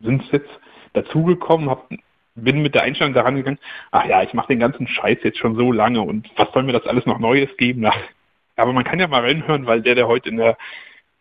sind 0.01 0.23
es 0.25 0.33
jetzt 0.33 0.51
dazugekommen, 0.95 1.69
hab, 1.69 1.91
bin 2.35 2.63
mit 2.63 2.75
der 2.75 2.83
Einstellung 2.83 3.13
daran 3.13 3.37
gegangen, 3.37 3.59
ach 3.91 4.07
ja, 4.07 4.23
ich 4.23 4.33
mache 4.33 4.49
den 4.49 4.61
ganzen 4.61 4.87
Scheiß 4.87 5.19
jetzt 5.23 5.39
schon 5.39 5.57
so 5.57 5.73
lange 5.73 6.01
und 6.01 6.27
was 6.37 6.51
soll 6.53 6.63
mir 6.63 6.73
das 6.73 6.87
alles 6.87 7.05
noch 7.05 7.19
Neues 7.19 7.55
geben? 7.59 7.87
Aber 8.57 8.73
man 8.73 8.85
kann 8.85 8.99
ja 8.99 9.09
mal 9.09 9.23
reinhören, 9.23 9.67
weil 9.67 9.83
der, 9.83 9.95
der 9.95 10.09
heute 10.09 10.31
in 10.31 10.39
der 10.39 10.57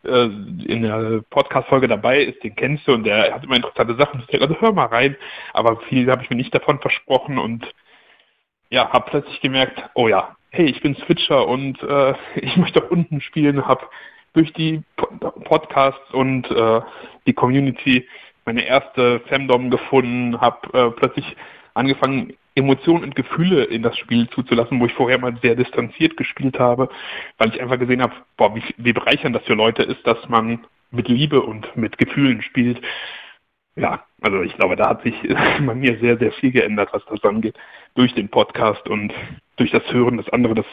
äh, 0.03 0.25
in 0.25 0.83
der 0.83 1.21
Podcast-Folge 1.29 1.87
dabei 1.87 2.23
ist, 2.23 2.43
den 2.43 2.55
kennst 2.55 2.87
du 2.87 2.93
und 2.93 3.03
der 3.03 3.33
hat 3.33 3.43
immer 3.43 3.55
interessante 3.55 3.95
Sachen. 3.95 4.23
Also 4.31 4.55
hör 4.59 4.71
mal 4.71 4.85
rein, 4.85 5.15
aber 5.53 5.77
viel 5.81 6.09
habe 6.09 6.23
ich 6.23 6.29
mir 6.29 6.35
nicht 6.35 6.53
davon 6.53 6.79
versprochen 6.79 7.37
und 7.37 7.65
ja, 8.69 8.89
habe 8.91 9.09
plötzlich 9.09 9.41
gemerkt, 9.41 9.83
oh 9.95 10.07
ja, 10.07 10.35
hey, 10.51 10.65
ich 10.65 10.81
bin 10.81 10.95
Switcher 10.95 11.47
und 11.47 11.81
äh, 11.83 12.13
ich 12.35 12.55
möchte 12.57 12.83
auch 12.83 12.91
unten 12.91 13.21
spielen, 13.21 13.67
habe 13.67 13.87
durch 14.33 14.53
die 14.53 14.83
Podcasts 15.43 16.11
und 16.11 16.49
äh, 16.51 16.81
die 17.25 17.33
Community 17.33 18.07
meine 18.45 18.65
erste 18.65 19.19
Femdom 19.21 19.69
gefunden, 19.69 20.39
habe 20.39 20.73
äh, 20.73 20.91
plötzlich 20.91 21.35
angefangen, 21.73 22.33
Emotionen 22.59 23.03
und 23.03 23.15
Gefühle 23.15 23.63
in 23.63 23.81
das 23.81 23.97
Spiel 23.97 24.29
zuzulassen, 24.29 24.79
wo 24.79 24.85
ich 24.85 24.93
vorher 24.93 25.17
mal 25.17 25.35
sehr 25.41 25.55
distanziert 25.55 26.17
gespielt 26.17 26.59
habe, 26.59 26.89
weil 27.37 27.49
ich 27.49 27.61
einfach 27.61 27.79
gesehen 27.79 28.01
habe, 28.01 28.13
boah, 28.37 28.55
wie, 28.55 28.63
wie 28.77 28.93
bereichernd 28.93 29.35
das 29.35 29.43
für 29.45 29.55
Leute 29.55 29.83
ist, 29.83 30.05
dass 30.05 30.29
man 30.29 30.65
mit 30.91 31.07
Liebe 31.07 31.41
und 31.41 31.75
mit 31.75 31.97
Gefühlen 31.97 32.41
spielt. 32.41 32.81
Ja, 33.75 34.03
also 34.21 34.41
ich 34.41 34.55
glaube, 34.57 34.75
da 34.75 34.89
hat 34.89 35.03
sich 35.03 35.15
bei 35.65 35.73
mir 35.73 35.97
sehr, 35.99 36.17
sehr 36.17 36.31
viel 36.33 36.51
geändert, 36.51 36.89
was 36.91 37.05
das 37.05 37.23
angeht, 37.23 37.55
durch 37.95 38.13
den 38.13 38.29
Podcast 38.29 38.87
und 38.87 39.13
durch 39.55 39.71
das 39.71 39.83
Hören, 39.91 40.17
dass 40.17 40.29
andere 40.29 40.55
das 40.55 40.65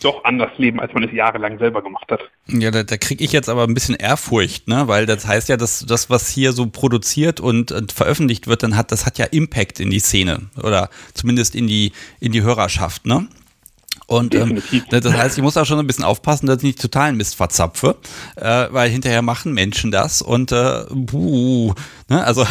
doch 0.00 0.24
anders 0.24 0.50
leben, 0.58 0.80
als 0.80 0.92
man 0.92 1.02
es 1.02 1.12
jahrelang 1.12 1.58
selber 1.58 1.82
gemacht 1.82 2.10
hat. 2.10 2.20
Ja, 2.46 2.70
da, 2.70 2.82
da 2.82 2.96
kriege 2.96 3.24
ich 3.24 3.32
jetzt 3.32 3.48
aber 3.48 3.64
ein 3.64 3.74
bisschen 3.74 3.94
Ehrfurcht, 3.94 4.68
ne? 4.68 4.88
Weil 4.88 5.06
das 5.06 5.26
heißt 5.26 5.48
ja, 5.48 5.56
dass 5.56 5.84
das, 5.86 6.10
was 6.10 6.28
hier 6.28 6.52
so 6.52 6.66
produziert 6.66 7.40
und, 7.40 7.72
und, 7.72 7.92
veröffentlicht 7.92 8.46
wird, 8.46 8.62
dann 8.62 8.76
hat, 8.76 8.92
das 8.92 9.06
hat 9.06 9.18
ja 9.18 9.26
Impact 9.26 9.80
in 9.80 9.90
die 9.90 10.00
Szene 10.00 10.48
oder 10.62 10.90
zumindest 11.14 11.54
in 11.54 11.66
die, 11.66 11.92
in 12.20 12.32
die 12.32 12.42
Hörerschaft, 12.42 13.06
ne? 13.06 13.26
Und 14.08 14.34
ähm, 14.34 14.62
das 14.90 15.12
heißt, 15.12 15.36
ich 15.36 15.42
muss 15.42 15.52
da 15.52 15.66
schon 15.66 15.78
ein 15.78 15.86
bisschen 15.86 16.04
aufpassen, 16.04 16.46
dass 16.46 16.58
ich 16.58 16.62
nicht 16.62 16.80
totalen 16.80 17.18
Mist 17.18 17.36
verzapfe, 17.36 17.96
äh, 18.36 18.66
weil 18.70 18.88
hinterher 18.88 19.20
machen 19.20 19.52
Menschen 19.52 19.90
das 19.90 20.22
und 20.22 20.50
äh, 20.50 20.84
buh, 20.90 21.74
ne? 22.08 22.24
also, 22.24 22.46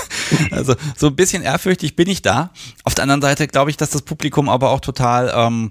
also 0.50 0.74
so 0.96 1.08
ein 1.08 1.16
bisschen 1.16 1.42
ehrfürchtig 1.42 1.96
bin 1.96 2.08
ich 2.08 2.22
da. 2.22 2.50
Auf 2.84 2.94
der 2.94 3.02
anderen 3.02 3.20
Seite 3.20 3.46
glaube 3.46 3.70
ich, 3.70 3.76
dass 3.76 3.90
das 3.90 4.00
Publikum 4.00 4.48
aber 4.48 4.70
auch 4.70 4.80
total 4.80 5.30
ähm, 5.36 5.70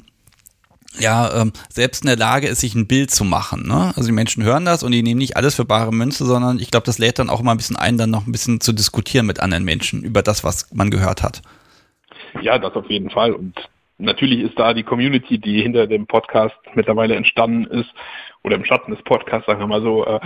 ja 0.99 1.41
ähm, 1.41 1.53
selbst 1.69 2.03
in 2.03 2.07
der 2.07 2.17
Lage 2.17 2.47
ist, 2.47 2.61
sich 2.61 2.75
ein 2.75 2.87
Bild 2.87 3.11
zu 3.11 3.23
machen. 3.23 3.67
Ne? 3.67 3.93
Also 3.95 4.07
die 4.07 4.13
Menschen 4.13 4.43
hören 4.43 4.65
das 4.65 4.83
und 4.83 4.91
die 4.91 5.03
nehmen 5.03 5.19
nicht 5.19 5.37
alles 5.37 5.55
für 5.55 5.65
bare 5.65 5.91
Münze, 5.91 6.25
sondern 6.25 6.59
ich 6.59 6.71
glaube, 6.71 6.85
das 6.85 6.99
lädt 6.99 7.19
dann 7.19 7.29
auch 7.29 7.41
mal 7.41 7.51
ein 7.51 7.57
bisschen 7.57 7.77
ein, 7.77 7.97
dann 7.97 8.09
noch 8.09 8.27
ein 8.27 8.31
bisschen 8.31 8.61
zu 8.61 8.73
diskutieren 8.73 9.25
mit 9.25 9.39
anderen 9.39 9.63
Menschen 9.63 10.03
über 10.03 10.21
das, 10.21 10.43
was 10.43 10.73
man 10.73 10.89
gehört 10.89 11.23
hat. 11.23 11.41
Ja, 12.41 12.57
das 12.57 12.75
auf 12.75 12.89
jeden 12.89 13.09
Fall. 13.09 13.31
Und 13.33 13.69
natürlich 13.97 14.39
ist 14.39 14.57
da 14.57 14.73
die 14.73 14.83
Community, 14.83 15.37
die 15.37 15.61
hinter 15.61 15.87
dem 15.87 16.07
Podcast 16.07 16.55
mittlerweile 16.75 17.15
entstanden 17.15 17.65
ist, 17.65 17.89
oder 18.43 18.55
im 18.55 18.65
Schatten 18.65 18.91
des 18.91 19.03
Podcasts, 19.03 19.45
sagen 19.45 19.59
wir 19.59 19.67
mal 19.67 19.81
so, 19.81 20.05
äh, 20.05 20.19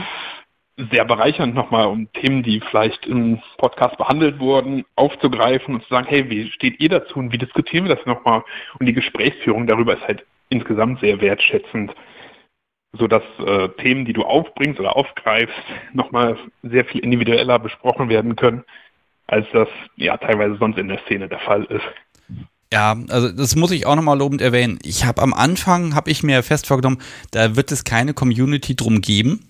sehr 0.92 1.06
bereichernd 1.06 1.56
nochmal, 1.56 1.88
um 1.88 2.12
Themen, 2.14 2.44
die 2.44 2.60
vielleicht 2.60 3.06
im 3.06 3.42
Podcast 3.58 3.98
behandelt 3.98 4.40
wurden, 4.40 4.84
aufzugreifen 4.96 5.76
und 5.76 5.84
zu 5.84 5.90
sagen, 5.90 6.08
hey, 6.10 6.30
wie 6.30 6.52
steht 6.52 6.80
ihr 6.82 6.90
dazu 6.90 7.20
und 7.20 7.32
wie 7.32 7.38
diskutieren 7.38 7.86
wir 7.86 7.96
das 7.96 8.06
nochmal? 8.06 8.44
Und 8.80 8.86
die 8.86 8.94
Gesprächsführung 8.94 9.68
darüber 9.68 9.94
ist 9.94 10.06
halt 10.06 10.26
insgesamt 10.50 11.00
sehr 11.00 11.20
wertschätzend, 11.22 11.94
sodass 12.94 13.24
äh, 13.46 13.70
Themen, 13.82 14.06
die 14.06 14.14
du 14.14 14.24
aufbringst 14.24 14.80
oder 14.80 14.96
aufgreifst, 14.96 15.56
nochmal 15.94 16.38
sehr 16.64 16.86
viel 16.86 17.04
individueller 17.04 17.60
besprochen 17.60 18.10
werden 18.10 18.36
können, 18.36 18.64
als 19.28 19.48
das 19.54 19.68
ja 19.96 20.18
teilweise 20.18 20.58
sonst 20.58 20.78
in 20.78 20.88
der 20.88 21.00
Szene 21.00 21.28
der 21.28 21.40
Fall 21.40 21.66
ist. 21.66 21.86
Ja, 22.72 22.96
also 23.10 23.32
das 23.32 23.56
muss 23.56 23.72
ich 23.72 23.86
auch 23.86 23.96
nochmal 23.96 24.18
lobend 24.18 24.42
erwähnen. 24.42 24.80
Ich 24.84 25.06
habe 25.06 25.22
am 25.22 25.34
Anfang, 25.34 25.96
habe 25.96 26.10
ich 26.10 26.24
mir 26.24 26.44
fest 26.44 26.68
vorgenommen, 26.68 27.02
da 27.32 27.56
wird 27.56 27.72
es 27.72 27.84
keine 27.84 28.14
Community 28.14 28.76
drum 28.76 29.02
geben 29.02 29.48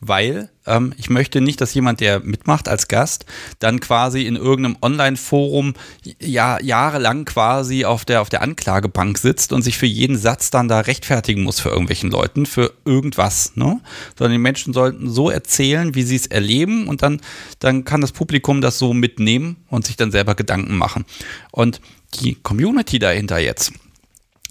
weil 0.00 0.50
ähm, 0.66 0.92
ich 0.96 1.10
möchte 1.10 1.40
nicht, 1.40 1.60
dass 1.60 1.74
jemand, 1.74 2.00
der 2.00 2.20
mitmacht 2.20 2.68
als 2.68 2.88
Gast, 2.88 3.24
dann 3.58 3.80
quasi 3.80 4.22
in 4.22 4.36
irgendeinem 4.36 4.76
Online-Forum 4.80 5.74
ja, 6.20 6.60
jahrelang 6.60 7.24
quasi 7.24 7.84
auf 7.84 8.04
der, 8.04 8.20
auf 8.20 8.28
der 8.28 8.42
Anklagebank 8.42 9.18
sitzt 9.18 9.52
und 9.52 9.62
sich 9.62 9.78
für 9.78 9.86
jeden 9.86 10.16
Satz 10.16 10.50
dann 10.50 10.68
da 10.68 10.80
rechtfertigen 10.80 11.42
muss 11.42 11.60
für 11.60 11.70
irgendwelchen 11.70 12.10
Leuten, 12.10 12.46
für 12.46 12.72
irgendwas. 12.84 13.56
Ne? 13.56 13.80
Sondern 14.16 14.32
die 14.32 14.38
Menschen 14.38 14.72
sollten 14.72 15.10
so 15.10 15.30
erzählen, 15.30 15.94
wie 15.94 16.02
sie 16.02 16.16
es 16.16 16.26
erleben 16.26 16.86
und 16.86 17.02
dann, 17.02 17.20
dann 17.58 17.84
kann 17.84 18.00
das 18.00 18.12
Publikum 18.12 18.60
das 18.60 18.78
so 18.78 18.94
mitnehmen 18.94 19.56
und 19.68 19.86
sich 19.86 19.96
dann 19.96 20.10
selber 20.10 20.34
Gedanken 20.34 20.76
machen. 20.76 21.04
Und 21.50 21.80
die 22.20 22.36
Community 22.36 22.98
dahinter 22.98 23.38
jetzt, 23.38 23.72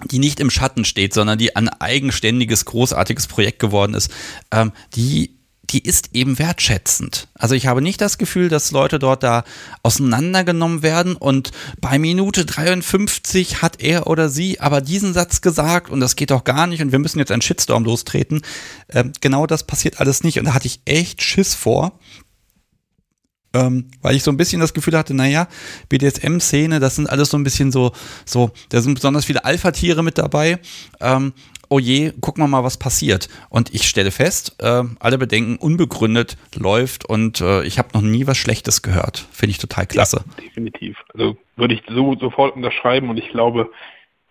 die 0.05 0.19
nicht 0.19 0.39
im 0.39 0.49
Schatten 0.49 0.85
steht, 0.85 1.13
sondern 1.13 1.39
die 1.39 1.55
ein 1.55 1.69
eigenständiges, 1.69 2.65
großartiges 2.65 3.27
Projekt 3.27 3.59
geworden 3.59 3.95
ist, 3.95 4.11
ähm, 4.51 4.71
die 4.95 5.36
die 5.69 5.83
ist 5.83 6.11
eben 6.13 6.39
wertschätzend. 6.39 7.27
Also 7.33 7.55
ich 7.55 7.67
habe 7.67 7.81
nicht 7.81 7.99
das 7.99 8.17
Gefühl, 8.17 8.47
dass 8.49 8.71
Leute 8.71 8.99
dort 8.99 9.23
da 9.23 9.43
auseinandergenommen 9.83 10.81
werden 10.81 11.15
und 11.15 11.51
bei 11.81 11.99
Minute 11.99 12.45
53 12.45 13.61
hat 13.61 13.81
er 13.81 14.07
oder 14.07 14.29
sie 14.29 14.59
aber 14.61 14.81
diesen 14.81 15.13
Satz 15.13 15.41
gesagt 15.41 15.89
und 15.89 15.99
das 15.99 16.15
geht 16.15 16.31
doch 16.31 16.43
gar 16.43 16.67
nicht 16.67 16.81
und 16.81 16.91
wir 16.91 16.99
müssen 16.99 17.19
jetzt 17.19 17.31
einen 17.31 17.41
Shitstorm 17.41 17.83
lostreten. 17.83 18.41
Ähm, 18.89 19.11
genau 19.19 19.45
das 19.45 19.63
passiert 19.63 19.99
alles 19.99 20.23
nicht 20.23 20.39
und 20.39 20.45
da 20.45 20.53
hatte 20.53 20.67
ich 20.67 20.79
echt 20.85 21.21
Schiss 21.21 21.53
vor. 21.53 21.99
Ähm, 23.53 23.85
weil 24.01 24.15
ich 24.15 24.23
so 24.23 24.31
ein 24.31 24.37
bisschen 24.37 24.59
das 24.59 24.73
Gefühl 24.73 24.97
hatte, 24.97 25.13
naja, 25.13 25.47
BDSM-Szene, 25.89 26.79
das 26.79 26.95
sind 26.95 27.09
alles 27.09 27.29
so 27.29 27.37
ein 27.37 27.43
bisschen 27.43 27.71
so, 27.71 27.93
so, 28.25 28.51
da 28.69 28.81
sind 28.81 28.95
besonders 28.95 29.25
viele 29.25 29.45
Alpha-Tiere 29.45 30.03
mit 30.03 30.17
dabei. 30.17 30.59
Ähm, 30.99 31.33
oh 31.69 31.79
je, 31.79 32.11
gucken 32.21 32.43
wir 32.43 32.47
mal, 32.47 32.63
was 32.63 32.77
passiert. 32.77 33.29
Und 33.49 33.73
ich 33.73 33.83
stelle 33.83 34.11
fest, 34.11 34.55
äh, 34.59 34.83
alle 34.99 35.17
Bedenken 35.17 35.57
unbegründet 35.57 36.37
läuft 36.55 37.05
und 37.05 37.41
äh, 37.41 37.63
ich 37.63 37.79
habe 37.79 37.89
noch 37.93 38.01
nie 38.01 38.27
was 38.27 38.37
Schlechtes 38.37 38.81
gehört. 38.81 39.25
Finde 39.31 39.51
ich 39.51 39.57
total 39.57 39.85
klasse. 39.85 40.23
Ja, 40.37 40.43
definitiv. 40.43 40.97
Also 41.13 41.37
würde 41.55 41.73
ich 41.73 41.83
so 41.89 42.15
sofort 42.15 42.55
unterschreiben 42.55 43.09
und 43.09 43.17
ich 43.17 43.29
glaube, 43.29 43.71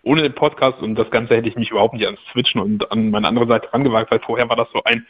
ohne 0.03 0.21
den 0.21 0.33
Podcast 0.33 0.81
und 0.81 0.95
das 0.95 1.11
Ganze 1.11 1.35
hätte 1.35 1.49
ich 1.49 1.55
mich 1.55 1.71
überhaupt 1.71 1.93
nicht 1.93 2.05
ans 2.05 2.19
Switchen 2.31 2.61
und 2.61 2.91
an 2.91 3.11
meine 3.11 3.27
andere 3.27 3.47
Seite 3.47 3.73
rangewagt, 3.73 4.09
weil 4.11 4.19
vorher 4.19 4.49
war 4.49 4.55
das 4.55 4.69
so 4.73 4.81
ein, 4.83 5.05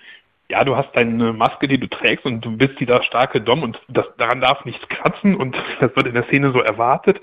ja, 0.50 0.64
du 0.64 0.76
hast 0.76 0.96
deine 0.96 1.34
Maske, 1.34 1.68
die 1.68 1.78
du 1.78 1.88
trägst 1.88 2.26
und 2.26 2.42
du 2.42 2.56
bist 2.56 2.80
dieser 2.80 3.04
starke 3.04 3.42
Dom 3.42 3.64
und 3.64 3.80
das, 3.90 4.06
daran 4.18 4.42
darf 4.42 4.66
nichts 4.66 4.88
kratzen 4.90 5.36
und 5.36 5.56
das 5.80 5.96
wird 5.96 6.08
in 6.08 6.14
der 6.14 6.26
Szene 6.26 6.52
so 6.52 6.62
erwartet. 6.62 7.22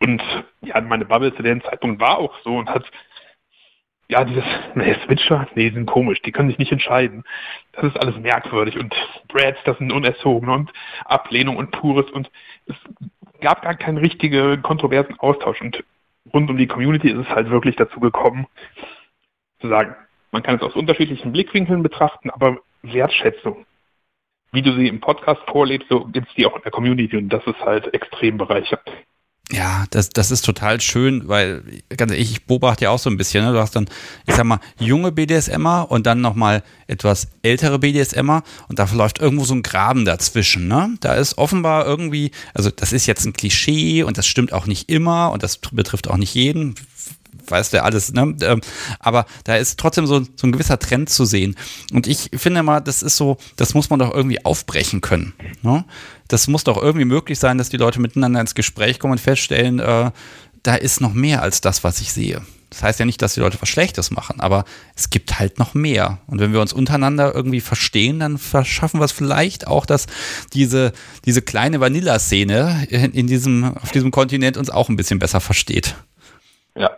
Und 0.00 0.22
ja, 0.62 0.80
meine 0.80 1.04
Bubble 1.04 1.34
zu 1.34 1.42
dem 1.42 1.62
Zeitpunkt 1.62 2.00
war 2.00 2.18
auch 2.18 2.34
so 2.44 2.56
und 2.56 2.70
hat 2.70 2.84
ja, 4.08 4.24
dieses, 4.24 4.44
nee, 4.74 4.94
Switcher, 5.04 5.46
nee, 5.54 5.70
sind 5.70 5.86
komisch, 5.86 6.20
die 6.22 6.32
können 6.32 6.48
sich 6.48 6.58
nicht 6.58 6.72
entscheiden. 6.72 7.24
Das 7.72 7.84
ist 7.84 7.96
alles 7.96 8.16
merkwürdig 8.18 8.78
und 8.78 8.94
Brads, 9.28 9.58
das 9.64 9.78
sind 9.78 9.92
Unerzogene 9.92 10.52
und 10.52 10.72
Ablehnung 11.04 11.56
und 11.56 11.70
Pures 11.70 12.10
und 12.10 12.30
es 12.66 12.76
gab 13.40 13.62
gar 13.62 13.74
keinen 13.74 13.98
richtigen 13.98 14.62
kontroversen 14.62 15.18
Austausch 15.18 15.60
und 15.60 15.84
rund 16.32 16.50
um 16.50 16.56
die 16.56 16.66
Community 16.66 17.10
ist 17.10 17.18
es 17.18 17.28
halt 17.28 17.50
wirklich 17.50 17.76
dazu 17.76 18.00
gekommen, 18.00 18.46
zu 19.60 19.68
sagen, 19.68 19.94
man 20.30 20.42
kann 20.42 20.56
es 20.56 20.62
aus 20.62 20.74
unterschiedlichen 20.74 21.32
Blickwinkeln 21.32 21.82
betrachten, 21.82 22.30
aber 22.30 22.58
Wertschätzung, 22.82 23.66
wie 24.52 24.62
du 24.62 24.72
sie 24.72 24.88
im 24.88 25.00
Podcast 25.00 25.40
vorlebst, 25.48 25.88
so 25.88 26.04
gibt 26.06 26.28
es 26.28 26.34
die 26.34 26.46
auch 26.46 26.56
in 26.56 26.62
der 26.62 26.72
Community 26.72 27.16
und 27.16 27.28
das 27.28 27.46
ist 27.46 27.60
halt 27.60 27.92
extrem 27.94 28.38
bereichernd. 28.38 28.82
Ja, 29.50 29.86
das, 29.90 30.10
das 30.10 30.30
ist 30.30 30.44
total 30.44 30.78
schön, 30.80 31.26
weil 31.26 31.62
ganz 31.96 32.12
ehrlich, 32.12 32.32
ich 32.32 32.44
beobachte 32.44 32.84
ja 32.84 32.90
auch 32.90 32.98
so 32.98 33.08
ein 33.08 33.16
bisschen. 33.16 33.44
Ne? 33.44 33.52
Du 33.52 33.58
hast 33.58 33.74
dann, 33.74 33.88
ich 34.26 34.34
sag 34.34 34.44
mal, 34.44 34.60
junge 34.78 35.10
BDSMer 35.10 35.90
und 35.90 36.06
dann 36.06 36.20
nochmal 36.20 36.62
etwas 36.86 37.28
ältere 37.42 37.78
BDSMer 37.78 38.42
und 38.68 38.78
da 38.78 38.86
läuft 38.92 39.20
irgendwo 39.20 39.44
so 39.44 39.54
ein 39.54 39.62
Graben 39.62 40.04
dazwischen. 40.04 40.68
Ne? 40.68 40.96
Da 41.00 41.14
ist 41.14 41.38
offenbar 41.38 41.86
irgendwie, 41.86 42.30
also 42.52 42.70
das 42.70 42.92
ist 42.92 43.06
jetzt 43.06 43.24
ein 43.24 43.32
Klischee 43.32 44.02
und 44.02 44.18
das 44.18 44.26
stimmt 44.26 44.52
auch 44.52 44.66
nicht 44.66 44.90
immer 44.90 45.30
und 45.32 45.42
das 45.42 45.56
betrifft 45.56 46.08
auch 46.08 46.18
nicht 46.18 46.34
jeden 46.34 46.74
weiß 47.50 47.70
der 47.70 47.84
alles, 47.84 48.12
ne? 48.12 48.34
Ähm, 48.42 48.60
aber 48.98 49.26
da 49.44 49.56
ist 49.56 49.78
trotzdem 49.78 50.06
so, 50.06 50.20
so 50.20 50.46
ein 50.46 50.52
gewisser 50.52 50.78
Trend 50.78 51.10
zu 51.10 51.24
sehen. 51.24 51.56
Und 51.92 52.06
ich 52.06 52.30
finde 52.34 52.62
mal, 52.62 52.80
das 52.80 53.02
ist 53.02 53.16
so, 53.16 53.38
das 53.56 53.74
muss 53.74 53.90
man 53.90 53.98
doch 53.98 54.14
irgendwie 54.14 54.44
aufbrechen 54.44 55.00
können. 55.00 55.34
Ne? 55.62 55.84
Das 56.28 56.48
muss 56.48 56.64
doch 56.64 56.80
irgendwie 56.80 57.04
möglich 57.06 57.38
sein, 57.38 57.58
dass 57.58 57.68
die 57.68 57.76
Leute 57.76 58.00
miteinander 58.00 58.40
ins 58.40 58.54
Gespräch 58.54 58.98
kommen 58.98 59.12
und 59.12 59.20
feststellen, 59.20 59.78
äh, 59.78 60.10
da 60.62 60.74
ist 60.74 61.00
noch 61.00 61.14
mehr 61.14 61.42
als 61.42 61.60
das, 61.60 61.84
was 61.84 62.00
ich 62.00 62.12
sehe. 62.12 62.42
Das 62.70 62.82
heißt 62.82 63.00
ja 63.00 63.06
nicht, 63.06 63.22
dass 63.22 63.34
die 63.34 63.40
Leute 63.40 63.56
was 63.60 63.68
Schlechtes 63.68 64.10
machen, 64.10 64.40
aber 64.40 64.64
es 64.94 65.08
gibt 65.08 65.38
halt 65.38 65.58
noch 65.58 65.72
mehr. 65.72 66.18
Und 66.26 66.38
wenn 66.38 66.52
wir 66.52 66.60
uns 66.60 66.74
untereinander 66.74 67.34
irgendwie 67.34 67.62
verstehen, 67.62 68.20
dann 68.20 68.36
verschaffen 68.36 69.00
wir 69.00 69.06
es 69.06 69.12
vielleicht 69.12 69.66
auch, 69.66 69.86
dass 69.86 70.06
diese, 70.52 70.92
diese 71.24 71.40
kleine 71.40 71.80
Vanilla-Szene 71.80 72.86
in 72.90 73.26
diesem, 73.26 73.76
auf 73.78 73.90
diesem 73.92 74.10
Kontinent 74.10 74.58
uns 74.58 74.68
auch 74.68 74.90
ein 74.90 74.96
bisschen 74.96 75.18
besser 75.18 75.40
versteht. 75.40 75.96
Ja, 76.76 76.90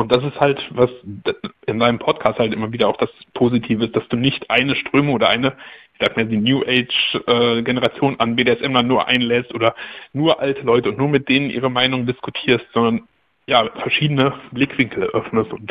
und 0.00 0.10
das 0.10 0.24
ist 0.24 0.40
halt, 0.40 0.58
was 0.70 0.90
in 1.66 1.78
deinem 1.78 1.98
Podcast 1.98 2.38
halt 2.38 2.54
immer 2.54 2.72
wieder 2.72 2.88
auch 2.88 2.96
das 2.96 3.10
Positive 3.34 3.84
ist, 3.84 3.94
dass 3.94 4.08
du 4.08 4.16
nicht 4.16 4.50
eine 4.50 4.74
Strömung 4.74 5.14
oder 5.14 5.28
eine, 5.28 5.54
ich 5.92 6.00
sag 6.00 6.16
mal, 6.16 6.24
die 6.24 6.38
New 6.38 6.62
Age-Generation 6.62 8.14
äh, 8.14 8.16
an 8.18 8.34
BDSM 8.34 8.72
dann 8.72 8.86
nur 8.86 9.06
einlässt 9.06 9.52
oder 9.52 9.74
nur 10.14 10.40
alte 10.40 10.62
Leute 10.62 10.88
und 10.88 10.96
nur 10.98 11.08
mit 11.08 11.28
denen 11.28 11.50
ihre 11.50 11.70
Meinung 11.70 12.06
diskutierst, 12.06 12.64
sondern 12.72 13.02
ja, 13.46 13.68
verschiedene 13.80 14.32
Blickwinkel 14.52 15.02
öffnest 15.04 15.52
und 15.52 15.70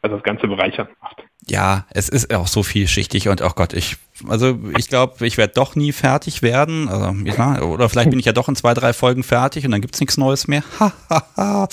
also 0.00 0.16
das 0.16 0.24
Ganze 0.24 0.46
bereichern 0.46 0.88
macht. 1.02 1.22
Ja, 1.46 1.86
es 1.90 2.08
ist 2.08 2.32
auch 2.32 2.46
so 2.46 2.62
vielschichtig 2.62 3.28
und 3.28 3.42
oh 3.42 3.50
Gott, 3.54 3.74
ich, 3.74 3.96
also 4.26 4.58
ich 4.78 4.88
glaube, 4.88 5.26
ich 5.26 5.36
werde 5.36 5.52
doch 5.54 5.76
nie 5.76 5.92
fertig 5.92 6.40
werden. 6.40 6.88
Also, 6.88 7.12
ja, 7.24 7.60
oder 7.60 7.88
vielleicht 7.88 8.10
bin 8.10 8.18
ich 8.18 8.26
ja 8.26 8.32
doch 8.32 8.48
in 8.48 8.56
zwei, 8.56 8.74
drei 8.74 8.92
Folgen 8.94 9.22
fertig 9.22 9.66
und 9.66 9.72
dann 9.72 9.80
gibt 9.80 9.94
es 9.94 10.00
nichts 10.00 10.16
Neues 10.16 10.48
mehr. 10.48 10.62
Ha, 10.80 10.92
ha, 11.10 11.26
ha. 11.36 11.68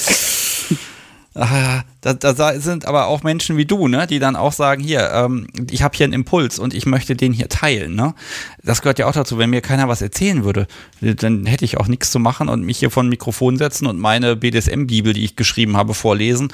Ah, 1.38 1.84
da, 2.00 2.14
da, 2.14 2.58
sind 2.62 2.86
aber 2.86 3.08
auch 3.08 3.24
Menschen 3.24 3.58
wie 3.58 3.66
du, 3.66 3.90
ne, 3.90 4.08
die 4.08 4.20
dann 4.20 4.38
auch 4.38 4.54
sagen, 4.54 4.82
hier, 4.82 5.12
ähm, 5.12 5.48
ich 5.70 5.84
habe 5.84 5.96
hier 5.98 6.06
einen 6.06 6.14
Impuls 6.14 6.60
und 6.60 6.74
ich 6.74 6.86
möchte 6.86 7.14
den 7.14 7.34
hier 7.34 7.50
teilen. 7.50 7.94
Ne? 7.94 8.16
Das 8.64 8.82
gehört 8.82 9.00
ja 9.00 9.06
auch 9.06 9.12
dazu, 9.12 9.38
wenn 9.38 9.50
mir 9.50 9.60
keiner 9.60 9.90
was 9.90 10.02
erzählen 10.02 10.46
würde, 10.46 10.66
dann 11.02 11.46
hätte 11.46 11.66
ich 11.66 11.78
auch 11.78 11.90
nichts 11.90 12.10
zu 12.10 12.20
machen 12.20 12.48
und 12.48 12.64
mich 12.64 12.78
hier 12.78 12.90
vor 12.90 13.04
ein 13.04 13.10
Mikrofon 13.10 13.58
setzen 13.58 13.86
und 13.86 14.00
meine 14.00 14.38
BDSM-Bibel, 14.38 15.12
die 15.12 15.26
ich 15.26 15.36
geschrieben 15.36 15.76
habe, 15.76 15.94
vorlesen. 15.94 16.54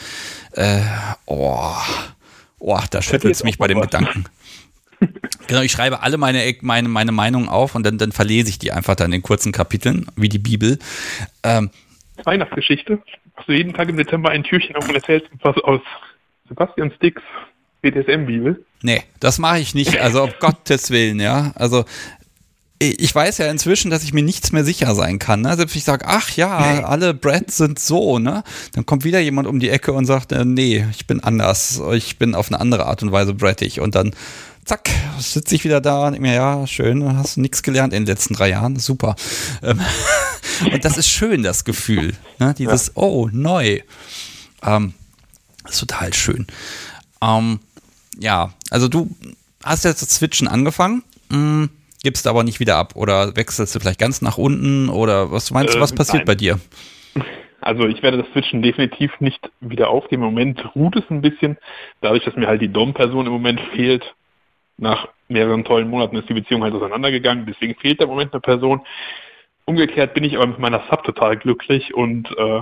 Äh, 0.53 0.81
oh, 1.27 1.75
oh, 2.57 2.79
da 2.89 3.03
schüttelt 3.03 3.35
es 3.35 3.43
mich 3.43 3.59
bei 3.59 3.67
dem. 3.67 3.81
Gedanken. 3.81 4.25
Genau, 5.47 5.61
ich 5.61 5.71
schreibe 5.71 6.01
alle 6.01 6.17
meine, 6.17 6.55
meine, 6.61 6.87
meine 6.87 7.11
Meinungen 7.11 7.49
auf 7.49 7.75
und 7.75 7.85
dann, 7.85 7.97
dann 7.97 8.11
verlese 8.11 8.49
ich 8.49 8.57
die 8.57 8.71
einfach 8.71 8.95
dann 8.95 9.13
in 9.13 9.21
kurzen 9.21 9.51
Kapiteln, 9.51 10.07
wie 10.15 10.29
die 10.29 10.39
Bibel. 10.39 10.79
Ähm, 11.43 11.69
Weihnachtsgeschichte 12.23 12.99
machst 13.41 13.49
du 13.49 13.53
jeden 13.53 13.73
Tag 13.73 13.89
im 13.89 13.97
Dezember 13.97 14.29
ein 14.29 14.43
Türchen 14.43 14.75
auf 14.75 14.87
und 14.87 14.93
erzählst 14.93 15.27
was 15.41 15.57
aus 15.63 15.81
Sebastian 16.47 16.91
Sticks 16.95 17.23
BDSM-Bibel? 17.81 18.63
Nee, 18.83 19.01
das 19.19 19.39
mache 19.39 19.59
ich 19.59 19.73
nicht. 19.73 19.99
Also 19.99 20.21
auf 20.21 20.37
Gottes 20.39 20.91
Willen, 20.91 21.19
ja. 21.19 21.51
Also 21.55 21.85
ich 22.77 23.13
weiß 23.13 23.39
ja 23.39 23.49
inzwischen, 23.49 23.89
dass 23.89 24.03
ich 24.03 24.13
mir 24.13 24.23
nichts 24.23 24.51
mehr 24.51 24.63
sicher 24.63 24.93
sein 24.93 25.17
kann. 25.17 25.41
Ne? 25.41 25.55
Selbst 25.55 25.73
wenn 25.73 25.79
ich 25.79 25.85
sage, 25.85 26.05
ach 26.07 26.29
ja, 26.31 26.83
alle 26.83 27.15
Brads 27.15 27.57
sind 27.57 27.79
so, 27.79 28.17
ne? 28.17 28.43
Dann 28.73 28.87
kommt 28.87 29.03
wieder 29.03 29.19
jemand 29.19 29.47
um 29.47 29.59
die 29.59 29.69
Ecke 29.69 29.93
und 29.93 30.05
sagt, 30.05 30.31
äh, 30.31 30.45
nee, 30.45 30.85
ich 30.91 31.05
bin 31.05 31.19
anders. 31.19 31.81
Ich 31.93 32.17
bin 32.17 32.33
auf 32.33 32.51
eine 32.51 32.59
andere 32.59 32.85
Art 32.87 33.03
und 33.03 33.11
Weise 33.11 33.35
brattig. 33.35 33.81
Und 33.81 33.93
dann, 33.93 34.13
zack, 34.71 34.89
sitze 35.19 35.55
ich 35.55 35.65
wieder 35.65 35.81
da 35.81 36.05
und 36.05 36.13
denke 36.13 36.29
mir, 36.29 36.33
ja, 36.33 36.65
schön, 36.65 37.17
hast 37.17 37.35
du 37.35 37.41
nichts 37.41 37.61
gelernt 37.61 37.91
in 37.91 38.03
den 38.03 38.07
letzten 38.07 38.35
drei 38.35 38.51
Jahren. 38.51 38.77
Super. 38.79 39.17
Ähm, 39.61 39.81
und 40.73 40.85
das 40.85 40.97
ist 40.97 41.09
schön, 41.09 41.43
das 41.43 41.65
Gefühl. 41.65 42.13
Ne? 42.39 42.55
Dieses, 42.57 42.87
ja. 42.87 42.93
oh, 42.95 43.27
neu. 43.33 43.81
Ähm, 44.63 44.93
Das 45.63 45.73
ist 45.73 45.79
total 45.81 46.13
schön. 46.13 46.47
Ähm, 47.21 47.59
ja, 48.17 48.53
also 48.69 48.87
du 48.87 49.09
hast 49.61 49.83
jetzt 49.83 50.01
das 50.03 50.15
Switchen 50.15 50.47
angefangen, 50.47 51.03
mh, 51.29 51.67
gibst 52.01 52.25
aber 52.25 52.45
nicht 52.45 52.61
wieder 52.61 52.77
ab 52.77 52.95
oder 52.95 53.35
wechselst 53.35 53.75
du 53.75 53.79
vielleicht 53.81 53.99
ganz 53.99 54.21
nach 54.21 54.37
unten 54.37 54.87
oder 54.87 55.33
was 55.33 55.51
meinst 55.51 55.75
du, 55.75 55.81
was 55.81 55.91
Äh, 55.91 55.95
passiert 55.95 56.17
nein. 56.19 56.25
bei 56.27 56.35
dir? 56.35 56.59
Also 57.63 57.85
ich 57.85 58.01
werde 58.01 58.17
das 58.17 58.25
Switchen 58.31 58.63
definitiv 58.63 59.11
nicht 59.19 59.51
wieder 59.59 59.89
aufgeben. 59.89 60.23
Im 60.23 60.29
Moment 60.29 60.73
ruht 60.73 60.95
es 60.95 61.03
ein 61.11 61.21
bisschen, 61.21 61.59
dadurch, 62.01 62.23
dass 62.25 62.35
mir 62.35 62.47
halt 62.47 62.59
die 62.59 62.73
Dom-Person 62.73 63.27
im 63.27 63.31
Moment 63.31 63.61
fehlt. 63.75 64.15
Nach 64.81 65.09
mehreren 65.27 65.63
tollen 65.63 65.89
Monaten 65.89 66.15
ist 66.15 66.27
die 66.27 66.33
Beziehung 66.33 66.63
halt 66.63 66.73
auseinandergegangen, 66.73 67.45
deswegen 67.45 67.75
fehlt 67.75 68.01
im 68.01 68.09
Moment 68.09 68.33
eine 68.33 68.41
Person. 68.41 68.81
Umgekehrt 69.65 70.15
bin 70.15 70.23
ich 70.23 70.35
aber 70.35 70.47
mit 70.47 70.57
meiner 70.57 70.83
Sub 70.89 71.03
total 71.03 71.37
glücklich 71.37 71.93
und 71.93 72.27
äh, 72.35 72.61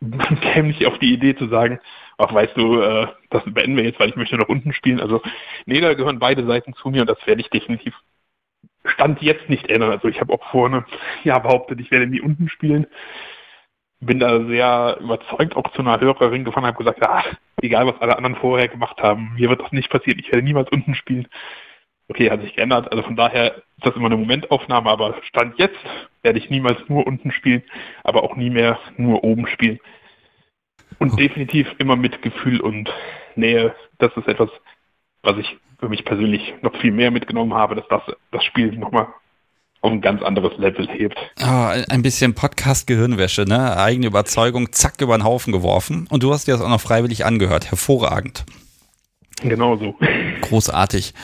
käme 0.52 0.68
nicht 0.68 0.86
auf 0.86 0.98
die 1.00 1.12
Idee 1.12 1.34
zu 1.34 1.48
sagen, 1.48 1.80
ach 2.16 2.32
weißt 2.32 2.56
du, 2.56 2.80
äh, 2.80 3.08
das 3.30 3.42
beenden 3.44 3.76
wir 3.76 3.82
jetzt, 3.82 3.98
weil 3.98 4.08
ich 4.08 4.14
möchte 4.14 4.36
noch 4.36 4.48
unten 4.48 4.72
spielen. 4.72 5.00
Also 5.00 5.20
nee, 5.66 5.80
da 5.80 5.94
gehören 5.94 6.20
beide 6.20 6.46
Seiten 6.46 6.74
zu 6.74 6.90
mir 6.90 7.00
und 7.00 7.10
das 7.10 7.26
werde 7.26 7.40
ich 7.40 7.50
definitiv 7.50 7.94
Stand 8.84 9.20
jetzt 9.20 9.48
nicht 9.50 9.68
ändern. 9.68 9.90
Also 9.90 10.06
ich 10.06 10.20
habe 10.20 10.32
auch 10.32 10.44
vor 10.50 10.66
einem 10.66 10.84
behauptet, 11.24 11.80
ich 11.80 11.90
werde 11.90 12.06
nie 12.06 12.20
unten 12.20 12.48
spielen. 12.48 12.86
Bin 14.00 14.20
da 14.20 14.44
sehr 14.46 14.98
überzeugt 15.00 15.56
auch 15.56 15.72
zu 15.72 15.80
einer 15.80 16.00
Hörerin 16.00 16.44
gefahren, 16.44 16.66
habe 16.66 16.78
gesagt, 16.78 17.02
ah, 17.02 17.24
egal 17.60 17.86
was 17.86 18.00
alle 18.00 18.16
anderen 18.16 18.36
vorher 18.36 18.68
gemacht 18.68 19.02
haben, 19.02 19.34
mir 19.34 19.48
wird 19.48 19.60
das 19.60 19.72
nicht 19.72 19.90
passieren, 19.90 20.20
ich 20.20 20.30
werde 20.30 20.44
niemals 20.44 20.70
unten 20.70 20.94
spielen. 20.94 21.26
Okay, 22.08 22.30
hat 22.30 22.40
sich 22.40 22.54
geändert. 22.54 22.90
Also 22.90 23.02
von 23.02 23.16
daher 23.16 23.56
ist 23.56 23.64
das 23.86 23.96
immer 23.96 24.06
eine 24.06 24.16
Momentaufnahme, 24.16 24.88
aber 24.88 25.20
Stand 25.24 25.58
jetzt 25.58 25.78
werde 26.22 26.38
ich 26.38 26.48
niemals 26.48 26.78
nur 26.88 27.06
unten 27.06 27.32
spielen, 27.32 27.62
aber 28.02 28.22
auch 28.22 28.34
nie 28.34 28.50
mehr 28.50 28.78
nur 28.96 29.24
oben 29.24 29.46
spielen. 29.46 29.78
Und 30.98 31.18
definitiv 31.20 31.68
immer 31.78 31.96
mit 31.96 32.22
Gefühl 32.22 32.60
und 32.60 32.90
Nähe. 33.36 33.74
Das 33.98 34.16
ist 34.16 34.26
etwas, 34.26 34.48
was 35.22 35.36
ich 35.36 35.58
für 35.78 35.88
mich 35.88 36.04
persönlich 36.04 36.54
noch 36.62 36.74
viel 36.76 36.92
mehr 36.92 37.10
mitgenommen 37.10 37.54
habe, 37.54 37.76
dass 37.76 37.86
das 37.88 38.02
das 38.30 38.44
Spiel 38.44 38.72
nochmal 38.72 39.08
auf 39.80 39.92
ein 39.92 40.00
ganz 40.00 40.22
anderes 40.22 40.56
Level 40.58 40.88
hebt. 40.88 41.16
Ah, 41.40 41.70
ein 41.88 42.02
bisschen 42.02 42.34
Podcast-Gehirnwäsche, 42.34 43.42
ne? 43.42 43.76
Eigene 43.76 44.06
Überzeugung, 44.08 44.72
zack, 44.72 45.00
über 45.00 45.16
den 45.16 45.24
Haufen 45.24 45.52
geworfen. 45.52 46.06
Und 46.10 46.22
du 46.22 46.32
hast 46.32 46.48
dir 46.48 46.52
das 46.52 46.60
auch 46.60 46.68
noch 46.68 46.80
freiwillig 46.80 47.24
angehört. 47.24 47.70
Hervorragend. 47.70 48.44
Genau 49.42 49.76
so. 49.76 49.94
Großartig. 50.40 51.14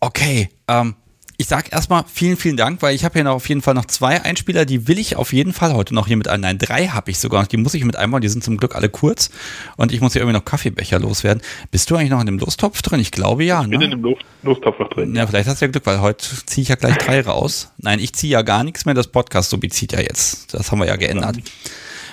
Okay, 0.00 0.48
ähm, 0.68 0.94
ich 1.42 1.48
sag 1.48 1.72
erstmal 1.72 2.04
vielen, 2.06 2.36
vielen 2.36 2.56
Dank, 2.56 2.82
weil 2.82 2.94
ich 2.94 3.04
habe 3.04 3.14
hier 3.14 3.24
noch 3.24 3.34
auf 3.34 3.48
jeden 3.48 3.62
Fall 3.62 3.74
noch 3.74 3.86
zwei 3.86 4.22
Einspieler, 4.22 4.64
die 4.64 4.86
will 4.86 4.96
ich 4.96 5.16
auf 5.16 5.32
jeden 5.32 5.52
Fall 5.52 5.74
heute 5.74 5.92
noch 5.92 6.06
hier 6.06 6.16
mit 6.16 6.28
ein. 6.28 6.40
Nein, 6.40 6.56
drei 6.56 6.86
habe 6.86 7.10
ich 7.10 7.18
sogar 7.18 7.42
noch. 7.42 7.48
Die 7.48 7.56
muss 7.56 7.74
ich 7.74 7.84
mit 7.84 7.96
einmal, 7.96 8.20
die 8.20 8.28
sind 8.28 8.44
zum 8.44 8.58
Glück 8.58 8.76
alle 8.76 8.88
kurz. 8.88 9.28
Und 9.76 9.90
ich 9.92 10.00
muss 10.00 10.12
hier 10.12 10.22
irgendwie 10.22 10.38
noch 10.38 10.44
Kaffeebecher 10.44 11.00
loswerden. 11.00 11.42
Bist 11.72 11.90
du 11.90 11.96
eigentlich 11.96 12.10
noch 12.10 12.20
in 12.20 12.26
dem 12.26 12.38
Lostopf 12.38 12.80
drin? 12.82 13.00
Ich 13.00 13.10
glaube 13.10 13.42
ja, 13.42 13.60
Ich 13.62 13.70
bin 13.70 13.80
ne? 13.80 13.86
in 13.86 13.90
dem 13.90 14.02
Los 14.02 14.18
Lostopf 14.44 14.78
noch 14.78 14.88
drin. 14.90 15.16
Ja, 15.16 15.26
vielleicht 15.26 15.48
hast 15.48 15.60
du 15.60 15.64
ja 15.64 15.70
Glück, 15.72 15.84
weil 15.84 16.00
heute 16.00 16.24
ziehe 16.46 16.62
ich 16.62 16.68
ja 16.68 16.76
gleich 16.76 16.96
drei 16.98 17.20
raus. 17.22 17.72
Nein, 17.78 17.98
ich 17.98 18.12
ziehe 18.12 18.32
ja 18.32 18.42
gar 18.42 18.62
nichts 18.62 18.84
mehr. 18.84 18.94
Das 18.94 19.08
Podcast 19.08 19.50
so 19.50 19.58
bezieht 19.58 19.90
ja 19.90 20.00
jetzt. 20.00 20.54
Das 20.54 20.70
haben 20.70 20.78
wir 20.78 20.86
ja 20.86 20.94
geändert. 20.94 21.38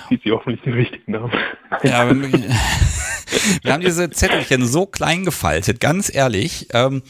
Sieht 0.10 0.24
sie 0.24 0.32
hoffentlich 0.32 0.62
den 0.64 0.74
richtigen 0.74 1.12
Namen. 1.12 1.32
Ja, 1.84 2.10
wir, 2.20 2.32
wir 3.62 3.74
haben 3.74 3.82
diese 3.82 4.10
Zettelchen 4.10 4.66
so 4.66 4.88
klein 4.88 5.24
gefaltet, 5.24 5.80
ganz 5.80 6.14
ehrlich. 6.14 6.68
Ähm, 6.74 7.04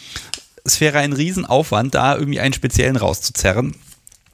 es 0.63 0.81
wäre 0.81 0.99
ein 0.99 1.13
Riesenaufwand, 1.13 1.95
da 1.95 2.15
irgendwie 2.15 2.39
einen 2.39 2.53
speziellen 2.53 2.95
rauszuzerren. 2.95 3.75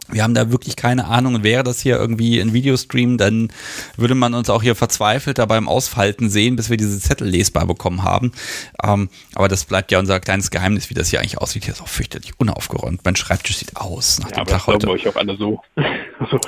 Wir 0.09 0.23
haben 0.23 0.33
da 0.33 0.51
wirklich 0.51 0.75
keine 0.75 1.05
Ahnung. 1.05 1.35
Und 1.35 1.43
wäre 1.43 1.63
das 1.63 1.79
hier 1.81 1.97
irgendwie 1.97 2.39
ein 2.39 2.53
Videostream, 2.53 3.17
dann 3.17 3.49
würde 3.97 4.15
man 4.15 4.33
uns 4.33 4.49
auch 4.49 4.61
hier 4.61 4.75
verzweifelt 4.75 5.37
da 5.39 5.45
beim 5.45 5.67
Ausfalten 5.67 6.29
sehen, 6.29 6.55
bis 6.55 6.69
wir 6.69 6.77
diese 6.77 6.99
Zettel 6.99 7.27
lesbar 7.27 7.65
bekommen 7.65 8.03
haben. 8.03 8.31
Ähm, 8.83 9.09
aber 9.33 9.47
das 9.47 9.65
bleibt 9.65 9.91
ja 9.91 9.99
unser 9.99 10.19
kleines 10.19 10.51
Geheimnis, 10.51 10.89
wie 10.89 10.93
das 10.93 11.09
hier 11.09 11.19
eigentlich 11.19 11.37
aussieht. 11.39 11.65
Hier 11.65 11.73
ist 11.73 11.81
auch 11.81 11.87
fürchterlich 11.87 12.33
unaufgeräumt. 12.37 13.01
Mein 13.03 13.15
Schreibtisch 13.15 13.57
sieht 13.57 13.75
aus 13.75 14.19
nach 14.19 14.29
Ja, 14.31 14.43
dem 14.43 14.47
Tag 14.47 14.67
heute. 14.67 14.89
euch 14.89 15.07
auch 15.07 15.15
alle 15.15 15.35
so. 15.37 15.61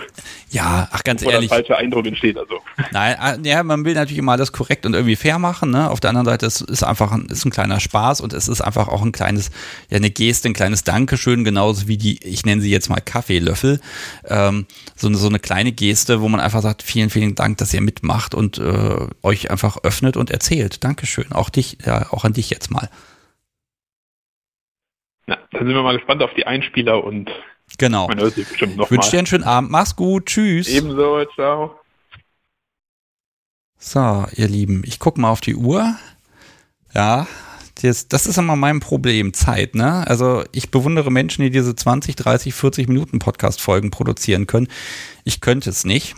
Ja, 0.49 0.87
ach 0.91 1.03
ganz 1.03 1.19
bevor 1.21 1.33
ehrlich. 1.33 1.49
der 1.49 1.57
falsche 1.57 1.77
Eindruck 1.77 2.05
entsteht. 2.05 2.37
Also. 2.37 2.59
Nein, 2.91 3.15
ah, 3.19 3.35
ja, 3.43 3.63
man 3.63 3.83
will 3.83 3.93
natürlich 3.95 4.17
immer 4.17 4.31
alles 4.31 4.53
korrekt 4.53 4.85
und 4.85 4.93
irgendwie 4.93 5.17
fair 5.17 5.39
machen. 5.39 5.71
Ne? 5.71 5.89
Auf 5.89 5.99
der 5.99 6.11
anderen 6.11 6.25
Seite 6.25 6.45
ist 6.45 6.61
es 6.61 6.83
einfach 6.83 7.11
ein, 7.11 7.25
ist 7.25 7.43
ein 7.45 7.51
kleiner 7.51 7.81
Spaß 7.81 8.21
und 8.21 8.31
es 8.31 8.47
ist 8.47 8.61
einfach 8.61 8.87
auch 8.87 9.01
ein 9.01 9.11
kleines, 9.11 9.51
ja, 9.89 9.97
eine 9.97 10.09
Geste, 10.09 10.47
ein 10.47 10.53
kleines 10.53 10.85
Dankeschön, 10.85 11.43
genauso 11.43 11.89
wie 11.89 11.97
die, 11.97 12.23
ich 12.23 12.45
nenne 12.45 12.61
sie 12.61 12.71
jetzt 12.71 12.89
mal 12.89 13.01
Kaffeelöffel. 13.47 13.79
Ähm, 14.25 14.65
so, 14.95 15.07
eine, 15.07 15.17
so 15.17 15.27
eine 15.27 15.39
kleine 15.39 15.71
Geste, 15.71 16.21
wo 16.21 16.29
man 16.29 16.39
einfach 16.39 16.61
sagt, 16.61 16.83
vielen, 16.83 17.09
vielen 17.09 17.35
Dank, 17.35 17.57
dass 17.57 17.73
ihr 17.73 17.81
mitmacht 17.81 18.35
und 18.35 18.57
äh, 18.57 19.07
euch 19.23 19.49
einfach 19.51 19.77
öffnet 19.83 20.17
und 20.17 20.31
erzählt. 20.31 20.83
Dankeschön. 20.83 21.31
Auch 21.31 21.49
dich, 21.49 21.77
ja, 21.85 22.11
auch 22.11 22.23
an 22.25 22.33
dich 22.33 22.49
jetzt 22.49 22.71
mal. 22.71 22.89
Na, 25.27 25.37
dann 25.51 25.65
sind 25.65 25.75
wir 25.75 25.83
mal 25.83 25.95
gespannt 25.97 26.21
auf 26.23 26.33
die 26.35 26.45
Einspieler 26.45 27.03
und 27.03 27.29
Genau. 27.77 28.07
man 28.07 28.19
hört 28.19 28.35
sich 28.35 28.47
bestimmt 28.47 28.71
Ich 28.73 28.77
nochmal. 28.77 28.91
wünsche 28.91 29.11
dir 29.11 29.17
einen 29.19 29.27
schönen 29.27 29.43
Abend. 29.43 29.69
Mach's 29.71 29.95
gut. 29.95 30.27
Tschüss. 30.27 30.67
Ebenso, 30.69 31.25
ciao. 31.35 31.75
So, 33.79 34.25
ihr 34.35 34.47
Lieben, 34.47 34.83
ich 34.85 34.99
gucke 34.99 35.19
mal 35.19 35.29
auf 35.29 35.41
die 35.41 35.55
Uhr. 35.55 35.95
Ja, 36.93 37.27
das, 37.81 38.07
das 38.07 38.25
ist 38.25 38.37
immer 38.37 38.55
mein 38.55 38.79
Problem, 38.79 39.33
Zeit, 39.33 39.75
ne? 39.75 40.07
Also 40.07 40.43
ich 40.51 40.71
bewundere 40.71 41.11
Menschen, 41.11 41.43
die 41.43 41.51
diese 41.51 41.75
20, 41.75 42.15
30, 42.15 42.53
40 42.53 42.87
Minuten 42.87 43.19
Podcast-Folgen 43.19 43.91
produzieren 43.91 44.47
können. 44.47 44.67
Ich 45.23 45.41
könnte 45.41 45.69
es 45.69 45.85
nicht. 45.85 46.15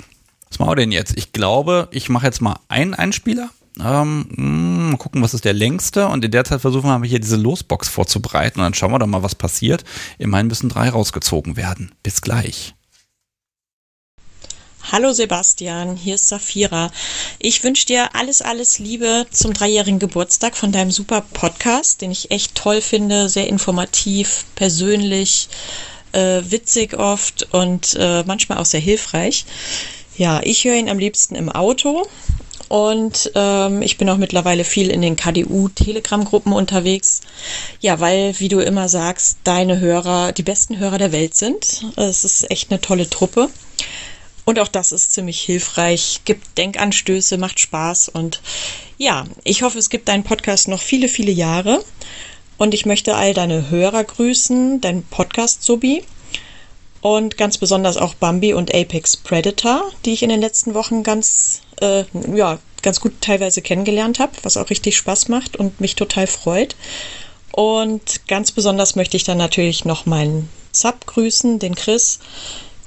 Was 0.50 0.60
machen 0.60 0.72
wir 0.72 0.76
denn 0.78 0.92
jetzt? 0.92 1.18
Ich 1.18 1.34
glaube, 1.34 1.88
ich 1.92 2.10
mache 2.10 2.26
jetzt 2.26 2.42
mal 2.42 2.60
einen 2.70 2.94
Einspieler. 2.94 3.50
Ähm, 3.80 4.26
mh, 4.30 4.92
mal 4.92 4.98
gucken, 4.98 5.22
was 5.22 5.34
ist 5.34 5.46
der 5.46 5.54
längste. 5.54 6.08
Und 6.08 6.26
in 6.26 6.32
der 6.32 6.44
Zeit 6.44 6.62
versuchen 6.62 6.90
wir 6.90 7.08
hier 7.08 7.20
diese 7.20 7.38
Losbox 7.38 7.88
vorzubereiten. 7.90 8.60
Und 8.60 8.66
dann 8.66 8.74
schauen 8.74 8.92
wir 8.92 9.00
doch 9.00 9.08
mal, 9.08 9.24
was 9.24 9.36
passiert. 9.36 9.84
Immerhin 10.18 10.48
müssen 10.48 10.70
drei 10.70 10.90
rausgezogen 10.90 11.56
werden. 11.56 11.92
Bis 12.04 12.22
gleich. 12.22 12.74
Hallo 14.92 15.14
Sebastian, 15.14 15.96
hier 15.96 16.16
ist 16.16 16.30
Safira. 16.30 16.92
Ich 17.38 17.64
wünsche 17.64 17.86
dir 17.86 18.16
alles, 18.16 18.42
alles 18.42 18.80
Liebe 18.80 19.28
zum 19.30 19.54
dreijährigen 19.54 20.00
Geburtstag 20.00 20.58
von 20.58 20.72
deinem 20.72 20.90
super 20.90 21.22
Podcast, 21.22 22.02
den 22.02 22.10
ich 22.10 22.32
echt 22.32 22.56
toll 22.56 22.82
finde, 22.82 23.30
sehr 23.30 23.48
informativ, 23.48 24.46
persönlich, 24.56 25.48
äh, 26.14 26.42
witzig 26.42 26.98
oft 26.98 27.50
und 27.52 27.96
äh, 28.00 28.24
manchmal 28.24 28.58
auch 28.58 28.66
sehr 28.66 28.80
hilfreich. 28.80 29.46
Ja, 30.18 30.42
ich 30.44 30.64
höre 30.64 30.78
ihn 30.78 30.90
am 30.90 30.98
liebsten 30.98 31.36
im 31.36 31.50
Auto 31.50 32.08
und 32.68 33.32
ähm, 33.36 33.84
ich 33.84 33.98
bin 33.98 34.10
auch 34.10 34.18
mittlerweile 34.18 34.64
viel 34.64 34.90
in 34.90 35.04
den 35.04 35.16
KDU-Telegram-Gruppen 35.16 36.52
unterwegs. 36.52 37.22
Ja, 37.80 38.00
weil, 38.00 38.40
wie 38.40 38.48
du 38.48 38.60
immer 38.60 38.90
sagst, 38.90 39.38
deine 39.44 39.80
Hörer 39.80 40.32
die 40.32 40.42
besten 40.42 40.80
Hörer 40.80 40.98
der 40.98 41.12
Welt 41.12 41.36
sind. 41.36 41.86
Es 41.96 42.24
ist 42.24 42.50
echt 42.50 42.72
eine 42.72 42.82
tolle 42.82 43.08
Truppe. 43.08 43.50
Und 44.50 44.58
auch 44.58 44.68
das 44.68 44.92
ist 44.92 45.14
ziemlich 45.14 45.40
hilfreich, 45.42 46.22
gibt 46.26 46.58
Denkanstöße, 46.58 47.38
macht 47.38 47.60
Spaß 47.60 48.10
und 48.10 48.42
ja, 48.98 49.26
ich 49.44 49.62
hoffe, 49.62 49.78
es 49.78 49.92
gibt 49.92 50.08
deinen 50.08 50.24
Podcast 50.24 50.68
noch 50.68 50.82
viele, 50.82 51.08
viele 51.08 51.32
Jahre. 51.32 51.86
Und 52.58 52.74
ich 52.74 52.88
möchte 52.88 53.14
all 53.14 53.36
deine 53.36 53.70
Hörer 53.70 54.04
grüßen, 54.04 54.82
dein 54.82 55.04
Podcast-Sobi 55.04 56.02
und 57.02 57.38
ganz 57.38 57.60
besonders 57.60 57.98
auch 57.98 58.16
Bambi 58.16 58.56
und 58.56 58.74
Apex 58.74 59.18
Predator, 59.18 59.84
die 60.04 60.14
ich 60.14 60.24
in 60.24 60.30
den 60.30 60.42
letzten 60.42 60.74
Wochen 60.74 61.04
ganz, 61.04 61.62
äh, 61.80 62.06
ja, 62.36 62.58
ganz 62.82 63.02
gut 63.02 63.22
teilweise 63.22 63.62
kennengelernt 63.62 64.18
habe, 64.18 64.32
was 64.42 64.58
auch 64.58 64.72
richtig 64.72 64.98
Spaß 64.98 65.28
macht 65.28 65.58
und 65.58 65.80
mich 65.80 65.94
total 65.94 66.26
freut. 66.26 66.76
Und 67.52 68.28
ganz 68.28 68.52
besonders 68.52 68.96
möchte 68.96 69.16
ich 69.16 69.26
dann 69.26 69.38
natürlich 69.38 69.86
noch 69.86 70.08
meinen 70.08 70.50
Sub 70.72 71.06
grüßen, 71.06 71.60
den 71.60 71.76
Chris, 71.76 72.18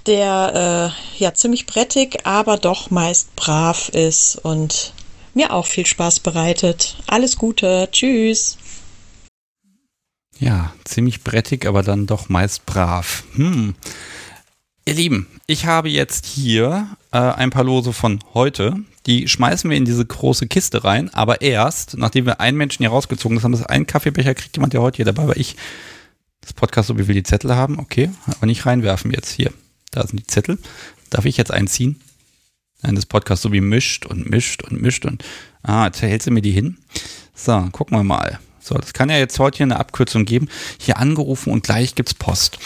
der 0.06 0.94
äh, 1.18 1.22
ja 1.22 1.34
ziemlich 1.34 1.66
brettig, 1.66 2.26
aber 2.26 2.56
doch 2.56 2.90
meist 2.90 3.34
brav 3.36 3.88
ist 3.90 4.36
und 4.36 4.92
mir 5.34 5.52
auch 5.52 5.66
viel 5.66 5.86
Spaß 5.86 6.20
bereitet. 6.20 6.96
Alles 7.06 7.38
Gute, 7.38 7.88
tschüss. 7.90 8.58
Ja, 10.38 10.72
ziemlich 10.84 11.22
brettig, 11.22 11.66
aber 11.66 11.82
dann 11.82 12.06
doch 12.06 12.28
meist 12.28 12.66
brav. 12.66 13.24
Hm. 13.34 13.74
Ihr 14.84 14.94
Lieben, 14.94 15.28
ich 15.46 15.66
habe 15.66 15.88
jetzt 15.88 16.26
hier 16.26 16.88
äh, 17.12 17.18
ein 17.18 17.50
paar 17.50 17.64
Lose 17.64 17.92
von 17.92 18.18
heute. 18.34 18.76
Die 19.06 19.28
schmeißen 19.28 19.70
wir 19.70 19.76
in 19.76 19.84
diese 19.84 20.04
große 20.04 20.48
Kiste 20.48 20.84
rein, 20.84 21.12
aber 21.14 21.40
erst, 21.40 21.96
nachdem 21.96 22.26
wir 22.26 22.40
einen 22.40 22.56
Menschen 22.56 22.82
hier 22.82 22.90
rausgezogen 22.90 23.42
haben, 23.42 23.52
das 23.52 23.64
einen 23.64 23.86
Kaffeebecher 23.86 24.34
kriegt 24.34 24.56
jemand, 24.56 24.72
der 24.72 24.82
heute 24.82 24.96
hier 24.96 25.04
dabei 25.04 25.28
war. 25.28 25.36
Ich 25.36 25.56
das 26.40 26.52
Podcast 26.52 26.88
so, 26.88 26.98
wie 26.98 27.06
wir 27.06 27.14
die 27.14 27.22
Zettel 27.22 27.54
haben. 27.54 27.78
Okay, 27.78 28.10
aber 28.26 28.46
nicht 28.46 28.66
reinwerfen 28.66 29.12
jetzt 29.12 29.30
hier. 29.30 29.52
Da 29.92 30.06
sind 30.06 30.18
die 30.18 30.26
Zettel. 30.26 30.58
Darf 31.10 31.26
ich 31.26 31.36
jetzt 31.36 31.52
einziehen? 31.52 32.00
Nein, 32.82 32.96
das 32.96 33.06
Podcast 33.06 33.42
so 33.42 33.52
wie 33.52 33.60
mischt 33.60 34.06
und 34.06 34.28
mischt 34.28 34.64
und 34.64 34.82
mischt 34.82 35.04
und 35.04 35.22
ah, 35.62 35.86
jetzt 35.86 36.02
hältst 36.02 36.26
du 36.26 36.32
mir 36.32 36.42
die 36.42 36.50
hin. 36.50 36.78
So, 37.34 37.68
gucken 37.70 37.96
wir 37.96 38.02
mal. 38.02 38.40
So, 38.60 38.74
das 38.74 38.92
kann 38.92 39.10
ja 39.10 39.18
jetzt 39.18 39.38
heute 39.38 39.58
hier 39.58 39.66
eine 39.66 39.78
Abkürzung 39.78 40.24
geben. 40.24 40.48
Hier 40.78 40.98
angerufen 40.98 41.52
und 41.52 41.62
gleich 41.62 41.94
gibt's 41.94 42.14
Post. 42.14 42.58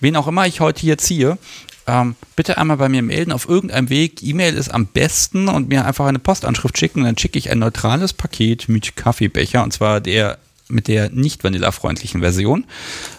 Wen 0.00 0.16
auch 0.16 0.26
immer 0.26 0.46
ich 0.46 0.60
heute 0.60 0.80
hier 0.80 0.98
ziehe, 0.98 1.38
ähm, 1.86 2.16
bitte 2.34 2.58
einmal 2.58 2.78
bei 2.78 2.88
mir 2.88 3.02
melden 3.02 3.32
auf 3.32 3.48
irgendeinem 3.48 3.88
Weg. 3.88 4.22
E-Mail 4.22 4.54
ist 4.54 4.68
am 4.68 4.86
besten 4.86 5.48
und 5.48 5.68
mir 5.68 5.86
einfach 5.86 6.06
eine 6.06 6.18
Postanschrift 6.18 6.76
schicken. 6.76 7.04
Dann 7.04 7.16
schicke 7.16 7.38
ich 7.38 7.50
ein 7.50 7.60
neutrales 7.60 8.12
Paket 8.12 8.68
mit 8.68 8.96
Kaffeebecher 8.96 9.62
und 9.62 9.72
zwar 9.72 10.00
der 10.00 10.38
mit 10.68 10.88
der 10.88 11.10
nicht 11.10 11.44
vanillafreundlichen 11.44 12.22
Version. 12.22 12.64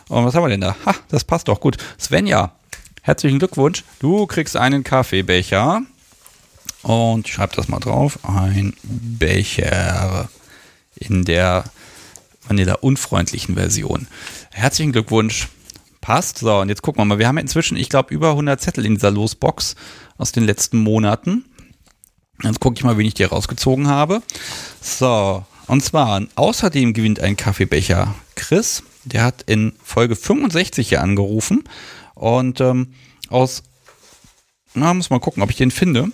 Und 0.10 0.26
was 0.26 0.36
haben 0.36 0.44
wir 0.44 0.50
denn 0.50 0.62
da? 0.62 0.76
Ha, 0.86 0.96
das 1.08 1.24
passt 1.24 1.48
doch 1.48 1.62
gut. 1.62 1.78
Svenja, 1.98 2.52
herzlichen 3.08 3.40
Glückwunsch. 3.40 3.86
Du 4.00 4.28
kriegst 4.28 4.58
einen 4.58 4.84
Kaffeebecher. 4.84 5.82
Und 6.84 7.26
ich 7.26 7.34
schreibe 7.34 7.56
das 7.56 7.70
mal 7.70 7.80
drauf. 7.80 8.20
Ein 8.24 8.74
Becher 8.84 10.30
in 10.96 11.24
der 11.24 11.64
Vanilla-unfreundlichen 12.48 13.56
Version. 13.56 14.08
Herzlichen 14.52 14.92
Glückwunsch. 14.92 15.48
Passt. 16.02 16.40
So, 16.40 16.60
und 16.60 16.68
jetzt 16.70 16.82
gucken 16.82 17.00
wir 17.00 17.06
mal. 17.06 17.18
Wir 17.18 17.30
haben 17.30 17.38
inzwischen, 17.38 17.78
ich 17.78 17.88
glaube, 17.88 18.14
über 18.14 18.32
100 18.32 18.60
Zettel 18.60 18.86
in 18.86 18.96
dieser 18.96 19.12
Losbox 19.12 19.76
aus 20.18 20.34
den 20.34 20.44
letzten 20.44 20.78
Monaten. 20.78 21.46
Jetzt 22.44 22.60
gucke 22.60 22.76
ich 22.78 22.84
mal, 22.84 22.98
wen 22.98 23.06
ich 23.06 23.14
dir 23.14 23.30
rausgezogen 23.30 23.88
habe. 23.88 24.22
So, 24.82 25.46
und 25.68 25.84
zwar, 25.84 26.24
außerdem 26.36 26.94
gewinnt 26.94 27.22
ein 27.22 27.38
Kaffeebecher 27.38 28.16
Chris. 28.36 28.84
Der 29.06 29.24
hat 29.24 29.44
in 29.44 29.74
Folge 29.82 30.18
65 30.18 30.90
hier 30.90 31.02
angerufen. 31.02 31.64
Und 32.18 32.62
ähm, 32.62 32.94
aus 33.30 33.64
na, 34.78 34.94
muss 34.94 35.10
mal 35.10 35.20
gucken, 35.20 35.42
ob 35.42 35.50
ich 35.50 35.56
den 35.56 35.72
finde. 35.72 36.12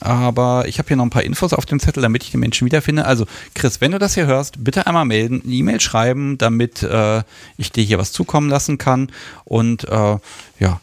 Aber 0.00 0.66
ich 0.66 0.78
habe 0.78 0.88
hier 0.88 0.96
noch 0.96 1.04
ein 1.04 1.10
paar 1.10 1.22
Infos 1.24 1.52
auf 1.52 1.66
dem 1.66 1.80
Zettel, 1.80 2.02
damit 2.02 2.22
ich 2.22 2.30
den 2.30 2.40
Menschen 2.40 2.64
wiederfinde. 2.64 3.04
Also, 3.04 3.26
Chris, 3.54 3.80
wenn 3.80 3.92
du 3.92 3.98
das 3.98 4.14
hier 4.14 4.26
hörst, 4.26 4.64
bitte 4.64 4.86
einmal 4.86 5.04
melden, 5.04 5.42
eine 5.44 5.52
E-Mail 5.52 5.80
schreiben, 5.80 6.38
damit 6.38 6.82
äh, 6.82 7.22
ich 7.58 7.72
dir 7.72 7.84
hier 7.84 7.98
was 7.98 8.12
zukommen 8.12 8.48
lassen 8.48 8.78
kann. 8.78 9.12
Und 9.44 9.84
äh, 9.84 10.18
ja, 10.58 10.80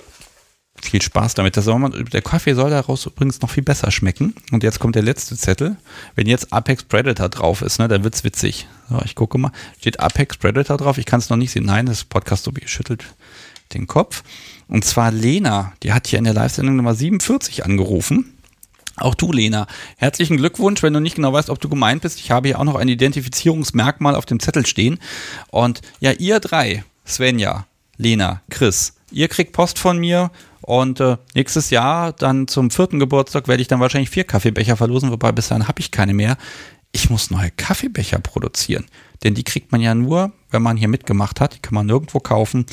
viel 0.81 1.01
Spaß 1.01 1.33
damit. 1.33 1.55
Man, 1.65 2.05
der 2.11 2.21
Kaffee 2.21 2.53
soll 2.53 2.69
daraus 2.69 3.05
übrigens 3.05 3.41
noch 3.41 3.49
viel 3.49 3.63
besser 3.63 3.89
schmecken. 3.89 4.35
Und 4.51 4.63
jetzt 4.63 4.79
kommt 4.79 4.95
der 4.95 5.03
letzte 5.03 5.35
Zettel. 5.35 5.77
Wenn 6.15 6.27
jetzt 6.27 6.53
Apex 6.53 6.83
Predator 6.83 7.29
drauf 7.29 7.61
ist, 7.61 7.79
ne, 7.79 7.87
dann 7.87 8.03
wird's 8.03 8.23
witzig. 8.23 8.67
So, 8.89 9.01
ich 9.05 9.15
gucke 9.15 9.37
mal. 9.37 9.51
Steht 9.79 9.99
Apex 9.99 10.37
Predator 10.37 10.77
drauf? 10.77 10.97
Ich 10.97 11.05
kann 11.05 11.19
es 11.19 11.29
noch 11.29 11.37
nicht 11.37 11.51
sehen. 11.51 11.65
Nein, 11.65 11.87
das 11.87 12.03
Podcast 12.03 12.43
so 12.43 12.51
schüttelt 12.65 13.05
den 13.73 13.87
Kopf. 13.87 14.23
Und 14.67 14.85
zwar 14.85 15.11
Lena, 15.11 15.73
die 15.83 15.93
hat 15.93 16.07
hier 16.07 16.19
in 16.19 16.25
der 16.25 16.33
Live-Sendung 16.33 16.75
Nummer 16.75 16.95
47 16.95 17.65
angerufen. 17.65 18.37
Auch 18.95 19.15
du, 19.15 19.31
Lena, 19.31 19.67
herzlichen 19.97 20.37
Glückwunsch, 20.37 20.83
wenn 20.83 20.93
du 20.93 20.99
nicht 20.99 21.15
genau 21.15 21.33
weißt, 21.33 21.49
ob 21.49 21.59
du 21.59 21.67
gemeint 21.67 22.03
bist. 22.03 22.19
Ich 22.19 22.29
habe 22.29 22.49
hier 22.49 22.59
auch 22.59 22.63
noch 22.63 22.75
ein 22.75 22.87
Identifizierungsmerkmal 22.87 24.15
auf 24.15 24.25
dem 24.25 24.39
Zettel 24.39 24.65
stehen. 24.65 24.99
Und 25.49 25.81
ja, 25.99 26.11
ihr 26.11 26.39
drei, 26.39 26.83
Svenja, 27.05 27.65
Lena, 27.97 28.41
Chris, 28.49 28.93
ihr 29.11 29.27
kriegt 29.29 29.53
Post 29.53 29.79
von 29.79 29.97
mir 29.97 30.29
und 30.61 30.99
äh, 30.99 31.17
nächstes 31.35 31.71
Jahr, 31.71 32.13
dann 32.13 32.47
zum 32.47 32.71
vierten 32.71 32.99
Geburtstag, 32.99 33.47
werde 33.47 33.61
ich 33.61 33.67
dann 33.67 33.79
wahrscheinlich 33.79 34.09
vier 34.09 34.23
Kaffeebecher 34.23 34.77
verlosen, 34.77 35.11
wobei 35.11 35.31
bis 35.31 35.49
dahin 35.49 35.67
habe 35.67 35.81
ich 35.81 35.91
keine 35.91 36.13
mehr. 36.13 36.37
Ich 36.91 37.09
muss 37.09 37.31
neue 37.31 37.51
Kaffeebecher 37.51 38.19
produzieren. 38.19 38.85
Denn 39.23 39.33
die 39.33 39.43
kriegt 39.43 39.71
man 39.71 39.81
ja 39.81 39.95
nur, 39.95 40.31
wenn 40.51 40.61
man 40.61 40.77
hier 40.77 40.87
mitgemacht 40.87 41.41
hat. 41.41 41.55
Die 41.55 41.59
kann 41.59 41.73
man 41.73 41.87
nirgendwo 41.87 42.19
kaufen. 42.19 42.65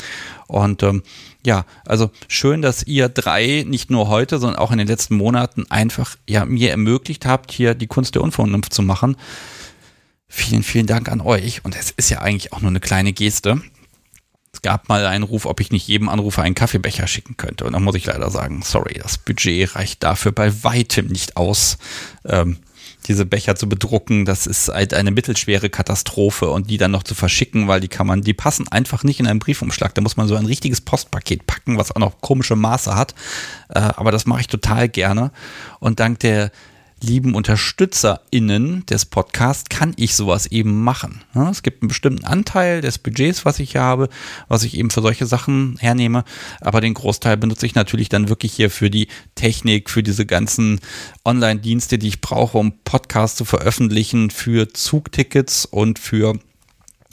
Und 0.47 0.83
ähm, 0.83 1.03
ja, 1.45 1.65
also 1.87 2.11
schön, 2.29 2.63
dass 2.63 2.83
ihr 2.83 3.09
drei 3.09 3.65
nicht 3.67 3.91
nur 3.91 4.09
heute, 4.09 4.39
sondern 4.39 4.59
auch 4.59 4.73
in 4.73 4.79
den 4.79 4.87
letzten 4.87 5.17
Monaten 5.17 5.65
einfach 5.71 6.17
ja 6.29 6.45
mir 6.45 6.71
ermöglicht 6.71 7.27
habt, 7.27 7.53
hier 7.53 7.75
die 7.75 7.87
Kunst 7.87 8.15
der 8.15 8.23
Unvernunft 8.23 8.75
zu 8.75 8.83
machen. 8.83 9.17
Vielen, 10.29 10.63
vielen 10.63 10.87
Dank 10.87 11.09
an 11.11 11.21
euch. 11.21 11.65
Und 11.65 11.77
es 11.77 11.91
ist 11.91 12.11
ja 12.11 12.21
eigentlich 12.21 12.53
auch 12.53 12.61
nur 12.61 12.71
eine 12.71 12.81
kleine 12.81 13.13
Geste. 13.13 13.61
Es 14.53 14.63
gab 14.63 14.89
mal 14.89 15.07
einen 15.07 15.25
Ruf, 15.25 15.47
ob 15.47 15.61
ich 15.61 15.71
nicht 15.71 15.89
jedem 15.89 16.09
Anrufer 16.09 16.43
einen 16.43 16.55
Kaffeebecher 16.55 17.07
schicken 17.07 17.37
könnte. 17.37 17.65
Und 17.65 17.73
da 17.73 17.81
muss 17.81 17.95
ich 17.95 18.07
leider 18.07 18.31
sagen, 18.31 18.63
sorry, 18.63 18.95
das 18.95 19.19
Budget 19.19 19.75
reicht 19.77 20.03
dafür 20.03 20.33
bei 20.33 20.63
weitem 20.63 21.07
nicht 21.07 21.37
aus. 21.37 21.79
Ähm, 22.25 22.59
diese 23.07 23.27
Becher 23.27 23.57
zu 23.57 23.69
bedrucken, 23.69 24.25
das 24.25 24.47
ist 24.47 24.69
halt 24.69 24.95
eine 24.95 25.11
mittelschwere 25.11 25.71
Katastrophe 25.71 26.51
und 26.51 26.71
die 26.71 26.79
dann 26.79 26.91
noch 26.91 27.03
zu 27.03 27.15
verschicken, 27.15 27.69
weil 27.69 27.81
die 27.81 27.89
kann 27.89 28.07
man, 28.07 28.23
die 28.23 28.35
passen 28.35 28.69
einfach 28.69 29.05
nicht 29.05 29.21
in 29.21 29.27
einen 29.27 29.39
Briefumschlag. 29.39 29.95
Da 29.95 30.03
muss 30.03 30.17
man 30.17 30.29
so 30.29 30.37
ein 30.37 30.47
richtiges 30.47 30.81
Postpaket 30.81 31.47
packen, 31.47 31.79
was 31.79 31.93
auch 31.93 32.01
noch 32.01 32.21
komische 32.21 32.57
Maße 32.57 32.95
hat. 32.95 33.15
Äh, 33.69 33.81
aber 33.81 34.13
das 34.13 34.27
mache 34.27 34.43
ich 34.43 34.49
total 34.49 34.89
gerne. 34.89 35.33
Und 35.79 36.01
dank 36.01 36.21
der 36.21 36.51
lieben 37.03 37.35
UnterstützerInnen 37.35 38.85
des 38.87 39.07
Podcasts 39.07 39.69
kann 39.69 39.95
ich 39.97 40.15
sowas 40.15 40.47
eben 40.47 40.83
machen. 40.83 41.23
Es 41.51 41.63
gibt 41.63 41.83
einen 41.83 41.89
bestimmten 41.89 42.25
Anteil 42.25 42.81
des 42.81 42.99
Budgets, 42.99 43.45
was 43.45 43.59
ich 43.59 43.73
hier 43.73 43.81
habe, 43.81 44.09
was 44.49 44.65
ich 44.65 44.77
eben 44.77 44.91
für 44.91 45.01
solche 45.01 45.27
Sachen 45.27 45.77
hernehme, 45.81 46.25
aber 46.61 46.81
den 46.81 46.95
Großteil 46.95 47.37
benutze 47.37 47.67
ich 47.67 47.75
natürlich 47.75 48.09
dann 48.09 48.29
wirklich 48.29 48.53
hier 48.53 48.71
für 48.71 48.91
die 48.91 49.09
Technik, 49.35 49.89
für 49.89 50.03
diese 50.03 50.27
ganzen 50.27 50.81
Online-Dienste, 51.25 51.99
die 51.99 52.09
ich 52.09 52.21
brauche, 52.21 52.59
um 52.59 52.73
Podcasts 52.85 53.37
zu 53.37 53.45
veröffentlichen, 53.45 54.31
für 54.31 54.73
Zugtickets 54.73 55.65
und 55.65 55.99
für 55.99 56.39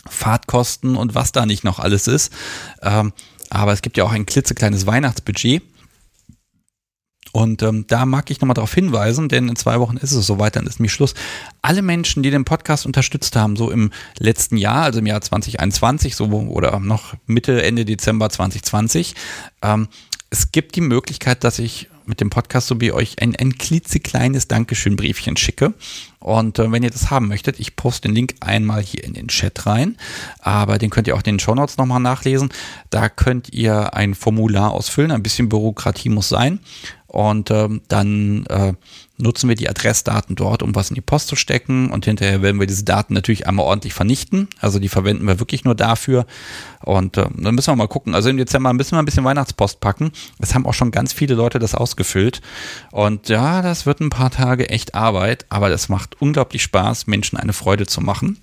Fahrtkosten 0.09 0.95
und 0.95 1.15
was 1.15 1.31
da 1.31 1.45
nicht 1.45 1.63
noch 1.63 1.79
alles 1.79 2.07
ist. 2.07 2.31
Ähm, 2.81 3.13
aber 3.49 3.71
es 3.71 3.81
gibt 3.81 3.97
ja 3.97 4.03
auch 4.03 4.11
ein 4.11 4.25
klitzekleines 4.25 4.85
Weihnachtsbudget 4.85 5.63
und 7.31 7.61
ähm, 7.63 7.85
da 7.87 8.05
mag 8.05 8.29
ich 8.31 8.41
nochmal 8.41 8.55
darauf 8.55 8.73
hinweisen, 8.73 9.29
denn 9.29 9.49
in 9.49 9.55
zwei 9.55 9.79
Wochen 9.79 9.97
ist 9.97 10.11
es 10.11 10.25
soweit, 10.25 10.55
dann 10.55 10.67
ist 10.67 10.79
mir 10.79 10.89
Schluss. 10.89 11.13
Alle 11.61 11.81
Menschen, 11.81 12.23
die 12.23 12.31
den 12.31 12.45
Podcast 12.45 12.85
unterstützt 12.85 13.35
haben, 13.35 13.55
so 13.55 13.71
im 13.71 13.91
letzten 14.19 14.57
Jahr, 14.57 14.83
also 14.83 14.99
im 14.99 15.05
Jahr 15.05 15.21
2021, 15.21 16.15
so 16.15 16.25
oder 16.25 16.79
noch 16.79 17.15
Mitte, 17.25 17.63
Ende 17.63 17.85
Dezember 17.85 18.29
2020, 18.29 19.15
ähm, 19.61 19.87
es 20.29 20.51
gibt 20.51 20.75
die 20.75 20.81
Möglichkeit, 20.81 21.43
dass 21.43 21.59
ich 21.59 21.89
mit 22.07 22.21
dem 22.21 22.29
Podcast 22.29 22.67
so 22.67 22.79
wie 22.79 22.91
euch 22.91 23.21
ein, 23.21 23.35
ein 23.35 23.57
klitzekleines 23.57 24.47
Dankeschön-Briefchen 24.47 25.35
schicke. 25.35 25.73
Und 26.19 26.57
äh, 26.57 26.71
wenn 26.71 26.83
ihr 26.83 26.89
das 26.89 27.11
haben 27.11 27.27
möchtet, 27.27 27.59
ich 27.59 27.75
poste 27.75 28.07
den 28.07 28.15
Link 28.15 28.35
einmal 28.39 28.81
hier 28.81 29.03
in 29.03 29.13
den 29.13 29.27
Chat 29.27 29.65
rein, 29.65 29.97
aber 30.39 30.77
den 30.77 30.89
könnt 30.89 31.07
ihr 31.07 31.15
auch 31.15 31.19
in 31.19 31.25
den 31.25 31.39
Show 31.39 31.53
Notes 31.53 31.77
nochmal 31.77 31.99
nachlesen. 31.99 32.49
Da 32.89 33.09
könnt 33.09 33.53
ihr 33.53 33.93
ein 33.93 34.15
Formular 34.15 34.71
ausfüllen, 34.71 35.11
ein 35.11 35.23
bisschen 35.23 35.49
Bürokratie 35.49 36.09
muss 36.09 36.29
sein. 36.29 36.59
Und 37.07 37.51
ähm, 37.51 37.81
dann 37.87 38.45
äh, 38.47 38.73
nutzen 39.17 39.47
wir 39.47 39.55
die 39.55 39.69
Adressdaten 39.69 40.35
dort, 40.35 40.61
um 40.61 40.75
was 40.75 40.89
in 40.89 40.95
die 40.95 41.01
Post 41.01 41.29
zu 41.29 41.35
stecken. 41.35 41.89
Und 41.89 42.05
hinterher 42.05 42.41
werden 42.41 42.59
wir 42.59 42.67
diese 42.67 42.83
Daten 42.83 43.13
natürlich 43.13 43.47
einmal 43.47 43.65
ordentlich 43.65 43.93
vernichten. 43.93 44.49
Also 44.59 44.79
die 44.79 44.89
verwenden 44.89 45.25
wir 45.25 45.39
wirklich 45.39 45.63
nur 45.63 45.75
dafür. 45.75 46.25
Und 46.83 47.17
äh, 47.17 47.27
dann 47.35 47.55
müssen 47.55 47.71
wir 47.71 47.75
mal 47.75 47.87
gucken. 47.87 48.13
Also 48.13 48.29
im 48.29 48.37
Dezember 48.37 48.73
müssen 48.73 48.91
wir 48.91 48.99
ein 48.99 49.05
bisschen 49.05 49.23
Weihnachtspost 49.23 49.79
packen. 49.79 50.11
Es 50.39 50.53
haben 50.53 50.65
auch 50.65 50.73
schon 50.73 50.91
ganz 50.91 51.13
viele 51.13 51.35
Leute 51.35 51.59
das 51.59 51.75
ausgefüllt. 51.75 52.41
Und 52.91 53.29
ja, 53.29 53.61
das 53.61 53.85
wird 53.85 54.01
ein 54.01 54.09
paar 54.09 54.31
Tage 54.31 54.69
echt 54.69 54.93
Arbeit, 54.93 55.45
aber 55.49 55.69
das 55.69 55.89
macht 55.89 56.21
unglaublich 56.21 56.61
Spaß, 56.63 57.07
Menschen 57.07 57.37
eine 57.37 57.53
Freude 57.53 57.87
zu 57.87 58.01
machen 58.01 58.37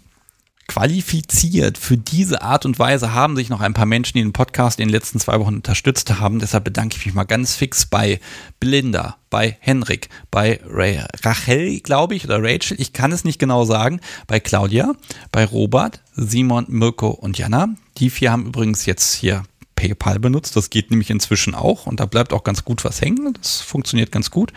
qualifiziert 0.67 1.79
für 1.79 1.97
diese 1.97 2.43
Art 2.43 2.65
und 2.65 2.79
Weise 2.79 3.13
haben 3.13 3.37
sich 3.37 3.49
noch 3.49 3.61
ein 3.61 3.75
paar 3.75 3.87
Menschen, 3.87 4.19
die 4.19 4.23
den 4.23 4.33
Podcast 4.33 4.81
in 4.81 4.89
den 4.89 4.93
letzten 4.93 5.21
zwei 5.21 5.39
Wochen 5.41 5.57
unterstützt 5.57 6.19
haben. 6.19 6.39
Deshalb 6.39 6.65
bedanke 6.65 6.97
ich 6.97 7.07
mich 7.07 7.15
mal 7.15 7.25
ganz 7.25 7.55
fix 7.55 7.87
bei 7.87 8.21
Belinda, 8.61 9.17
bei 9.31 9.57
Henrik, 9.61 10.09
bei 10.31 10.61
Ray, 10.67 11.01
Rachel, 11.23 11.81
glaube 11.81 12.15
ich, 12.15 12.25
oder 12.25 12.43
Rachel, 12.43 12.81
ich 12.81 12.93
kann 12.93 13.13
es 13.13 13.25
nicht 13.25 13.39
genau 13.39 13.65
sagen, 13.65 14.01
bei 14.27 14.41
Claudia, 14.41 14.95
bei 15.33 15.45
Robert, 15.45 16.01
Simon, 16.15 16.67
Mirko 16.69 17.11
und 17.11 17.39
Jana. 17.39 17.69
Die 17.99 18.11
vier 18.11 18.33
haben 18.33 18.47
übrigens 18.47 18.87
jetzt 18.87 19.15
hier 19.15 19.43
PayPal 19.77 20.19
benutzt. 20.19 20.57
Das 20.57 20.71
geht 20.71 20.91
nämlich 20.91 21.11
inzwischen 21.11 21.55
auch 21.55 21.87
und 21.87 22.01
da 22.01 22.07
bleibt 22.07 22.33
auch 22.33 22.45
ganz 22.45 22.65
gut 22.65 22.85
was 22.85 23.01
hängen. 23.01 23.35
Das 23.35 23.61
funktioniert 23.61 24.13
ganz 24.13 24.31
gut. 24.31 24.53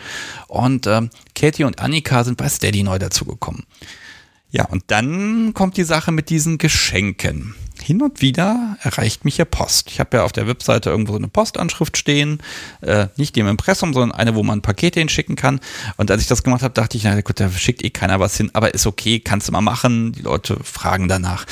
Und 0.46 0.86
ähm, 0.86 1.10
Katie 1.34 1.64
und 1.64 1.80
Annika 1.80 2.24
sind 2.24 2.36
bei 2.36 2.48
Steady 2.48 2.82
neu 2.82 2.98
dazugekommen. 2.98 3.64
Ja, 4.50 4.64
und 4.64 4.84
dann 4.86 5.52
kommt 5.52 5.76
die 5.76 5.84
Sache 5.84 6.10
mit 6.10 6.30
diesen 6.30 6.56
Geschenken. 6.56 7.54
Hin 7.82 8.02
und 8.02 8.22
wieder 8.22 8.76
erreicht 8.82 9.24
mich 9.24 9.36
ja 9.38 9.44
Post. 9.44 9.90
Ich 9.90 10.00
habe 10.00 10.16
ja 10.16 10.24
auf 10.24 10.32
der 10.32 10.46
Webseite 10.46 10.90
irgendwo 10.90 11.12
so 11.12 11.18
eine 11.18 11.28
Postanschrift 11.28 11.96
stehen, 11.96 12.42
äh, 12.80 13.06
nicht 13.16 13.36
die 13.36 13.40
im 13.40 13.46
Impressum, 13.46 13.92
sondern 13.92 14.18
eine, 14.18 14.34
wo 14.34 14.42
man 14.42 14.62
Pakete 14.62 15.00
hinschicken 15.00 15.36
kann. 15.36 15.60
Und 15.96 16.10
als 16.10 16.22
ich 16.22 16.28
das 16.28 16.42
gemacht 16.42 16.62
habe, 16.62 16.74
dachte 16.74 16.96
ich, 16.96 17.04
na 17.04 17.20
gut, 17.20 17.38
da 17.38 17.50
schickt 17.50 17.84
eh 17.84 17.90
keiner 17.90 18.20
was 18.20 18.36
hin, 18.36 18.50
aber 18.54 18.74
ist 18.74 18.86
okay, 18.86 19.20
kannst 19.20 19.48
du 19.48 19.52
mal 19.52 19.60
machen. 19.60 20.12
Die 20.12 20.22
Leute 20.22 20.58
fragen 20.64 21.08
danach. 21.08 21.44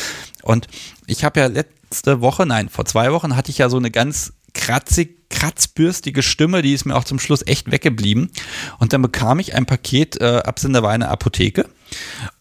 Und 0.43 0.67
ich 1.07 1.23
habe 1.23 1.41
ja 1.41 1.47
letzte 1.47 2.21
Woche, 2.23 2.47
nein, 2.47 2.71
vor 2.71 2.87
zwei 2.87 3.13
Wochen 3.13 3.37
hatte 3.37 3.51
ich 3.51 3.59
ja 3.59 3.69
so 3.69 3.77
eine 3.77 3.91
ganz 3.91 4.33
kratzig, 4.55 5.29
kratzbürstige 5.29 6.23
Stimme, 6.23 6.63
die 6.63 6.73
ist 6.73 6.87
mir 6.87 6.97
auch 6.97 7.05
zum 7.05 7.19
Schluss 7.19 7.47
echt 7.47 7.71
weggeblieben. 7.71 8.31
Und 8.79 8.93
dann 8.93 9.03
bekam 9.03 9.39
ich 9.39 9.55
ein 9.55 9.67
Paket, 9.67 10.21
äh, 10.21 10.43
Absender 10.45 10.83
war 10.83 10.91
eine 10.91 11.09
Apotheke. 11.09 11.69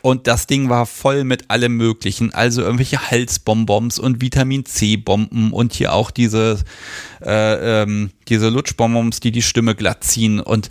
Und 0.01 0.27
das 0.27 0.47
Ding 0.47 0.69
war 0.69 0.85
voll 0.85 1.23
mit 1.23 1.49
allem 1.49 1.77
Möglichen. 1.77 2.33
Also 2.33 2.61
irgendwelche 2.61 3.09
Halsbonbons 3.09 3.99
und 3.99 4.21
Vitamin 4.21 4.65
C-Bomben 4.65 5.51
und 5.51 5.73
hier 5.73 5.93
auch 5.93 6.11
diese, 6.11 6.59
äh, 7.21 7.81
ähm, 7.83 8.11
diese 8.27 8.49
Lutschbonbons, 8.49 9.19
die 9.19 9.31
die 9.31 9.41
Stimme 9.41 9.75
glatt 9.75 10.03
ziehen. 10.03 10.39
Und 10.39 10.69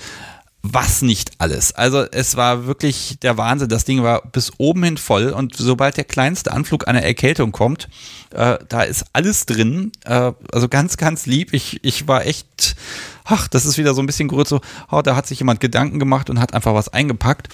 was 0.66 1.02
nicht 1.02 1.32
alles. 1.39 1.73
Also 1.73 2.06
es 2.11 2.36
war 2.36 2.66
wirklich 2.66 3.19
der 3.20 3.36
Wahnsinn. 3.36 3.69
Das 3.69 3.85
Ding 3.85 4.02
war 4.02 4.23
bis 4.23 4.51
oben 4.56 4.82
hin 4.82 4.97
voll 4.97 5.28
und 5.28 5.55
sobald 5.55 5.98
der 5.98 6.05
kleinste 6.05 6.52
Anflug 6.52 6.89
einer 6.89 7.02
Erkältung 7.02 7.52
kommt, 7.52 7.90
äh, 8.31 8.56
da 8.69 8.82
ist 8.82 9.05
alles 9.12 9.44
drin. 9.44 9.93
Äh, 10.06 10.32
also 10.52 10.69
ganz, 10.69 10.97
ganz 10.97 11.27
lieb. 11.27 11.52
Ich, 11.52 11.85
ich 11.85 12.09
war 12.09 12.24
echt 12.24 12.77
ach, 13.24 13.48
das 13.48 13.65
ist 13.65 13.78
wieder 13.78 13.94
so 13.94 14.02
ein 14.02 14.06
bisschen 14.06 14.28
gerührt, 14.28 14.48
so, 14.48 14.61
oh, 14.90 15.02
da 15.02 15.16
hat 15.16 15.27
sich 15.27 15.39
jemand 15.39 15.61
Gedanken 15.61 15.98
gemacht 15.98 16.31
und 16.31 16.39
hat 16.39 16.55
einfach 16.55 16.74
was 16.74 16.90
eingepackt. 16.90 17.48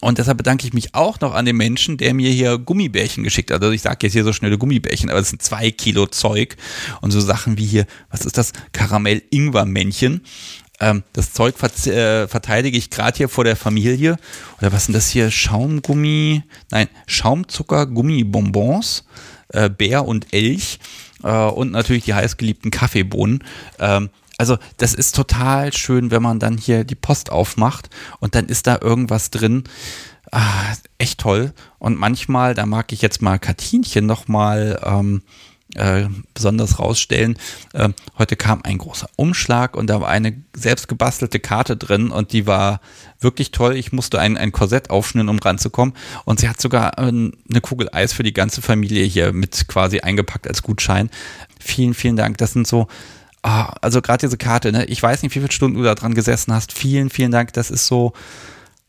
Und 0.00 0.18
deshalb 0.18 0.38
bedanke 0.38 0.66
ich 0.66 0.72
mich 0.72 0.94
auch 0.94 1.20
noch 1.20 1.34
an 1.34 1.44
den 1.44 1.56
Menschen, 1.56 1.96
der 1.96 2.14
mir 2.14 2.30
hier 2.30 2.58
Gummibärchen 2.58 3.24
geschickt 3.24 3.50
hat. 3.50 3.62
Also 3.62 3.72
ich 3.72 3.82
sage 3.82 3.98
jetzt 4.02 4.12
hier 4.12 4.24
so 4.24 4.32
schnelle 4.32 4.58
Gummibärchen, 4.58 5.10
aber 5.10 5.20
es 5.20 5.30
sind 5.30 5.42
zwei 5.42 5.70
Kilo 5.70 6.06
Zeug 6.06 6.56
und 7.00 7.10
so 7.10 7.20
Sachen 7.20 7.58
wie 7.58 7.66
hier, 7.66 7.86
was 8.10 8.24
ist 8.24 8.38
das? 8.38 8.52
Karamell-Ingwer-Männchen. 8.72 10.22
Ähm, 10.80 11.04
das 11.12 11.32
Zeug 11.32 11.54
äh, 11.62 12.26
verteidige 12.26 12.76
ich 12.76 12.90
gerade 12.90 13.16
hier 13.16 13.28
vor 13.28 13.44
der 13.44 13.56
Familie. 13.56 14.16
Oder 14.58 14.72
was 14.72 14.86
sind 14.86 14.94
das 14.94 15.08
hier? 15.08 15.30
Schaumgummi, 15.30 16.42
nein, 16.70 16.88
Schaumzucker-Gummibonbons, 17.06 19.04
äh, 19.48 19.70
Bär 19.70 20.04
und 20.04 20.32
Elch 20.32 20.80
äh, 21.22 21.28
und 21.28 21.70
natürlich 21.70 22.04
die 22.04 22.14
heißgeliebten 22.14 22.70
Kaffeebohnen. 22.70 23.44
Ähm, 23.78 24.10
also 24.38 24.58
das 24.78 24.94
ist 24.94 25.14
total 25.14 25.72
schön, 25.72 26.10
wenn 26.10 26.22
man 26.22 26.38
dann 26.38 26.58
hier 26.58 26.84
die 26.84 26.94
Post 26.94 27.30
aufmacht 27.30 27.90
und 28.20 28.34
dann 28.34 28.46
ist 28.46 28.66
da 28.66 28.78
irgendwas 28.80 29.30
drin. 29.30 29.64
Ah, 30.32 30.74
echt 30.98 31.20
toll. 31.20 31.52
Und 31.78 31.98
manchmal, 31.98 32.54
da 32.54 32.66
mag 32.66 32.92
ich 32.92 33.02
jetzt 33.02 33.22
mal 33.22 33.38
Katinchen 33.38 34.06
nochmal 34.06 34.80
ähm, 34.84 35.22
äh, 35.74 36.06
besonders 36.34 36.78
rausstellen. 36.78 37.38
Äh, 37.72 37.90
heute 38.18 38.36
kam 38.36 38.62
ein 38.62 38.78
großer 38.78 39.08
Umschlag 39.16 39.76
und 39.76 39.88
da 39.88 40.00
war 40.00 40.08
eine 40.08 40.42
selbst 40.54 40.88
gebastelte 40.88 41.40
Karte 41.40 41.76
drin 41.76 42.10
und 42.10 42.32
die 42.32 42.46
war 42.46 42.80
wirklich 43.20 43.50
toll. 43.50 43.76
Ich 43.76 43.92
musste 43.92 44.18
ein, 44.18 44.36
ein 44.36 44.52
Korsett 44.52 44.90
aufschnüren, 44.90 45.28
um 45.28 45.38
ranzukommen. 45.38 45.94
Und 46.24 46.40
sie 46.40 46.48
hat 46.48 46.60
sogar 46.60 46.98
äh, 46.98 47.02
eine 47.02 47.60
Kugel 47.60 47.88
Eis 47.92 48.12
für 48.12 48.22
die 48.22 48.34
ganze 48.34 48.62
Familie 48.62 49.04
hier 49.04 49.32
mit 49.32 49.68
quasi 49.68 50.00
eingepackt 50.00 50.48
als 50.48 50.62
Gutschein. 50.62 51.10
Vielen, 51.60 51.94
vielen 51.94 52.16
Dank. 52.16 52.38
Das 52.38 52.52
sind 52.52 52.66
so 52.66 52.88
ah, 53.44 53.74
also 53.82 54.02
gerade 54.02 54.26
diese 54.26 54.38
Karte, 54.38 54.72
ne? 54.72 54.86
ich 54.86 55.00
weiß 55.00 55.22
nicht, 55.22 55.34
wie 55.34 55.40
viele 55.40 55.52
Stunden 55.52 55.76
du 55.76 55.84
da 55.84 55.94
dran 55.94 56.14
gesessen 56.14 56.52
hast. 56.52 56.72
Vielen, 56.72 57.10
vielen 57.10 57.30
Dank. 57.30 57.52
Das 57.52 57.70
ist 57.70 57.86
so, 57.86 58.14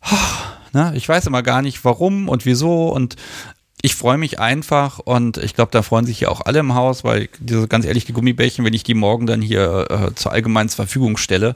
oh, 0.09 0.15
ne? 0.73 0.93
ich 0.95 1.07
weiß 1.07 1.27
immer 1.27 1.43
gar 1.43 1.61
nicht, 1.61 1.83
warum 1.85 2.29
und 2.29 2.45
wieso 2.45 2.89
und 2.89 3.15
ich 3.81 3.93
freue 3.93 4.17
mich 4.17 4.39
einfach 4.39 4.97
und 4.97 5.37
ich 5.37 5.53
glaube, 5.53 5.71
da 5.71 5.83
freuen 5.83 6.05
sich 6.05 6.21
ja 6.21 6.29
auch 6.29 6.41
alle 6.41 6.59
im 6.59 6.73
Haus, 6.73 7.03
weil 7.03 7.29
diese 7.39 7.67
ganz 7.67 7.85
ehrlich, 7.85 8.05
die 8.05 8.13
Gummibärchen, 8.13 8.65
wenn 8.65 8.73
ich 8.73 8.83
die 8.83 8.95
morgen 8.95 9.27
dann 9.27 9.41
hier 9.41 9.85
äh, 9.89 10.15
zur 10.15 10.31
allgemeinen 10.31 10.69
Verfügung 10.69 11.17
stelle, 11.17 11.55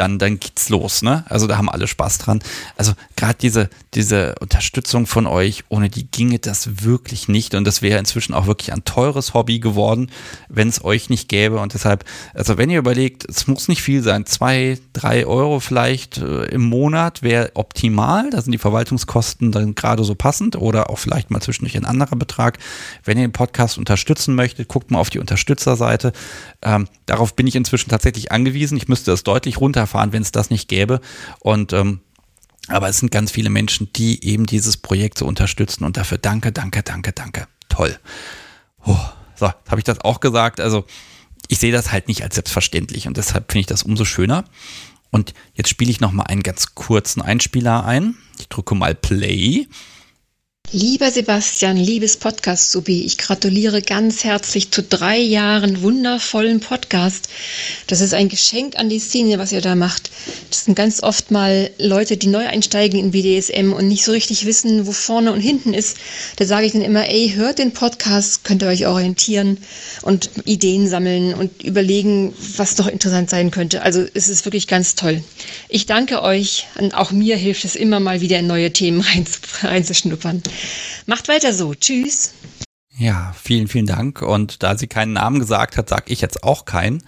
dann, 0.00 0.18
dann 0.18 0.40
geht's 0.40 0.70
los, 0.70 1.02
ne? 1.02 1.24
Also 1.28 1.46
da 1.46 1.58
haben 1.58 1.68
alle 1.68 1.86
Spaß 1.86 2.16
dran. 2.16 2.40
Also 2.78 2.92
gerade 3.16 3.36
diese, 3.38 3.68
diese 3.92 4.34
Unterstützung 4.40 5.06
von 5.06 5.26
euch, 5.26 5.64
ohne 5.68 5.90
die 5.90 6.10
ginge 6.10 6.38
das 6.38 6.84
wirklich 6.84 7.28
nicht. 7.28 7.54
Und 7.54 7.66
das 7.66 7.82
wäre 7.82 7.98
inzwischen 7.98 8.32
auch 8.32 8.46
wirklich 8.46 8.72
ein 8.72 8.84
teures 8.86 9.34
Hobby 9.34 9.58
geworden, 9.58 10.10
wenn 10.48 10.68
es 10.68 10.82
euch 10.82 11.10
nicht 11.10 11.28
gäbe. 11.28 11.58
Und 11.58 11.74
deshalb, 11.74 12.06
also 12.32 12.56
wenn 12.56 12.70
ihr 12.70 12.78
überlegt, 12.78 13.28
es 13.28 13.46
muss 13.46 13.68
nicht 13.68 13.82
viel 13.82 14.02
sein, 14.02 14.24
zwei, 14.24 14.78
drei 14.94 15.26
Euro 15.26 15.60
vielleicht 15.60 16.16
äh, 16.16 16.46
im 16.46 16.62
Monat 16.62 17.22
wäre 17.22 17.50
optimal. 17.52 18.30
Da 18.30 18.40
sind 18.40 18.52
die 18.52 18.58
Verwaltungskosten 18.58 19.52
dann 19.52 19.74
gerade 19.74 20.02
so 20.02 20.14
passend 20.14 20.56
oder 20.56 20.88
auch 20.88 20.98
vielleicht 20.98 21.30
mal 21.30 21.42
zwischendurch 21.42 21.76
ein 21.76 21.84
anderer 21.84 22.16
Betrag. 22.16 22.58
Wenn 23.04 23.18
ihr 23.18 23.26
den 23.26 23.32
Podcast 23.32 23.76
unterstützen 23.76 24.34
möchtet, 24.34 24.68
guckt 24.68 24.90
mal 24.90 24.98
auf 24.98 25.10
die 25.10 25.18
Unterstützerseite. 25.18 26.12
Ähm, 26.62 26.88
darauf 27.04 27.36
bin 27.36 27.46
ich 27.46 27.54
inzwischen 27.54 27.90
tatsächlich 27.90 28.32
angewiesen. 28.32 28.78
Ich 28.78 28.88
müsste 28.88 29.12
es 29.12 29.24
deutlich 29.24 29.60
runter 29.60 29.86
runterfahren, 29.90 30.12
wenn 30.12 30.22
es 30.22 30.32
das 30.32 30.50
nicht 30.50 30.68
gäbe. 30.68 31.00
Und 31.40 31.72
ähm, 31.72 32.00
aber 32.68 32.88
es 32.88 32.98
sind 32.98 33.10
ganz 33.10 33.30
viele 33.32 33.50
Menschen, 33.50 33.92
die 33.94 34.24
eben 34.24 34.46
dieses 34.46 34.76
Projekt 34.76 35.18
so 35.18 35.26
unterstützen 35.26 35.84
und 35.84 35.96
dafür 35.96 36.18
danke, 36.18 36.52
danke, 36.52 36.82
danke, 36.82 37.12
danke. 37.12 37.48
Toll. 37.68 37.98
Oh, 38.84 38.96
so, 39.34 39.46
habe 39.46 39.78
ich 39.78 39.84
das 39.84 40.00
auch 40.02 40.20
gesagt. 40.20 40.60
Also 40.60 40.84
ich 41.48 41.58
sehe 41.58 41.72
das 41.72 41.90
halt 41.90 42.06
nicht 42.06 42.22
als 42.22 42.36
selbstverständlich 42.36 43.08
und 43.08 43.16
deshalb 43.16 43.50
finde 43.50 43.60
ich 43.60 43.66
das 43.66 43.82
umso 43.82 44.04
schöner. 44.04 44.44
Und 45.10 45.34
jetzt 45.54 45.68
spiele 45.68 45.90
ich 45.90 46.00
noch 46.00 46.12
mal 46.12 46.24
einen 46.24 46.44
ganz 46.44 46.76
kurzen 46.76 47.22
Einspieler 47.22 47.84
ein. 47.84 48.14
Ich 48.38 48.48
drücke 48.48 48.76
mal 48.76 48.94
Play. 48.94 49.66
Lieber 50.72 51.10
Sebastian, 51.10 51.76
liebes 51.76 52.16
Podcast 52.16 52.70
Subi, 52.70 53.02
ich 53.02 53.18
gratuliere 53.18 53.82
ganz 53.82 54.22
herzlich 54.22 54.70
zu 54.70 54.84
drei 54.84 55.18
Jahren 55.18 55.82
wundervollen 55.82 56.60
Podcast. 56.60 57.28
Das 57.88 58.00
ist 58.00 58.14
ein 58.14 58.28
Geschenk 58.28 58.76
an 58.76 58.88
die 58.88 59.00
Szene, 59.00 59.40
was 59.40 59.50
ihr 59.50 59.62
da 59.62 59.74
macht. 59.74 60.12
Das 60.48 60.66
sind 60.66 60.76
ganz 60.76 61.02
oft 61.02 61.32
mal 61.32 61.72
Leute, 61.78 62.16
die 62.16 62.28
neu 62.28 62.46
einsteigen 62.46 63.00
in 63.00 63.10
BDSM 63.10 63.72
und 63.72 63.88
nicht 63.88 64.04
so 64.04 64.12
richtig 64.12 64.46
wissen, 64.46 64.86
wo 64.86 64.92
vorne 64.92 65.32
und 65.32 65.40
hinten 65.40 65.74
ist. 65.74 65.96
Da 66.36 66.44
sage 66.44 66.66
ich 66.66 66.72
dann 66.72 66.82
immer, 66.82 67.08
ey, 67.08 67.32
hört 67.34 67.58
den 67.58 67.72
Podcast, 67.72 68.44
könnt 68.44 68.62
ihr 68.62 68.68
euch 68.68 68.86
orientieren 68.86 69.58
und 70.02 70.30
Ideen 70.44 70.86
sammeln 70.86 71.34
und 71.34 71.64
überlegen, 71.64 72.32
was 72.56 72.76
doch 72.76 72.86
interessant 72.86 73.28
sein 73.28 73.50
könnte. 73.50 73.82
Also 73.82 74.06
es 74.14 74.28
ist 74.28 74.44
wirklich 74.44 74.68
ganz 74.68 74.94
toll. 74.94 75.24
Ich 75.68 75.86
danke 75.86 76.22
euch 76.22 76.68
und 76.78 76.94
auch 76.94 77.10
mir 77.10 77.36
hilft 77.36 77.64
es 77.64 77.74
immer 77.74 77.98
mal 77.98 78.20
wieder 78.20 78.38
in 78.38 78.46
neue 78.46 78.72
Themen 78.72 79.04
reinzuschnuppern. 79.62 80.44
Macht 81.06 81.28
weiter 81.28 81.52
so. 81.52 81.74
Tschüss. 81.74 82.34
Ja, 82.96 83.34
vielen, 83.40 83.68
vielen 83.68 83.86
Dank. 83.86 84.22
Und 84.22 84.62
da 84.62 84.76
sie 84.76 84.86
keinen 84.86 85.14
Namen 85.14 85.38
gesagt 85.38 85.76
hat, 85.76 85.88
sage 85.88 86.12
ich 86.12 86.20
jetzt 86.20 86.42
auch 86.42 86.64
keinen. 86.64 87.02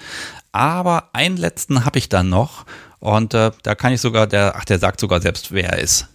Aber 0.53 1.11
einen 1.13 1.37
letzten 1.37 1.85
habe 1.85 1.99
ich 1.99 2.09
dann 2.09 2.29
noch. 2.29 2.65
Und 2.99 3.35
äh, 3.35 3.51
da 3.63 3.75
kann 3.75 3.93
ich 3.93 4.01
sogar, 4.01 4.27
der, 4.27 4.55
ach, 4.57 4.65
der 4.65 4.79
sagt 4.79 5.01
sogar 5.01 5.21
selbst, 5.21 5.53
wer 5.53 5.71
er 5.71 5.79
ist. 5.79 6.07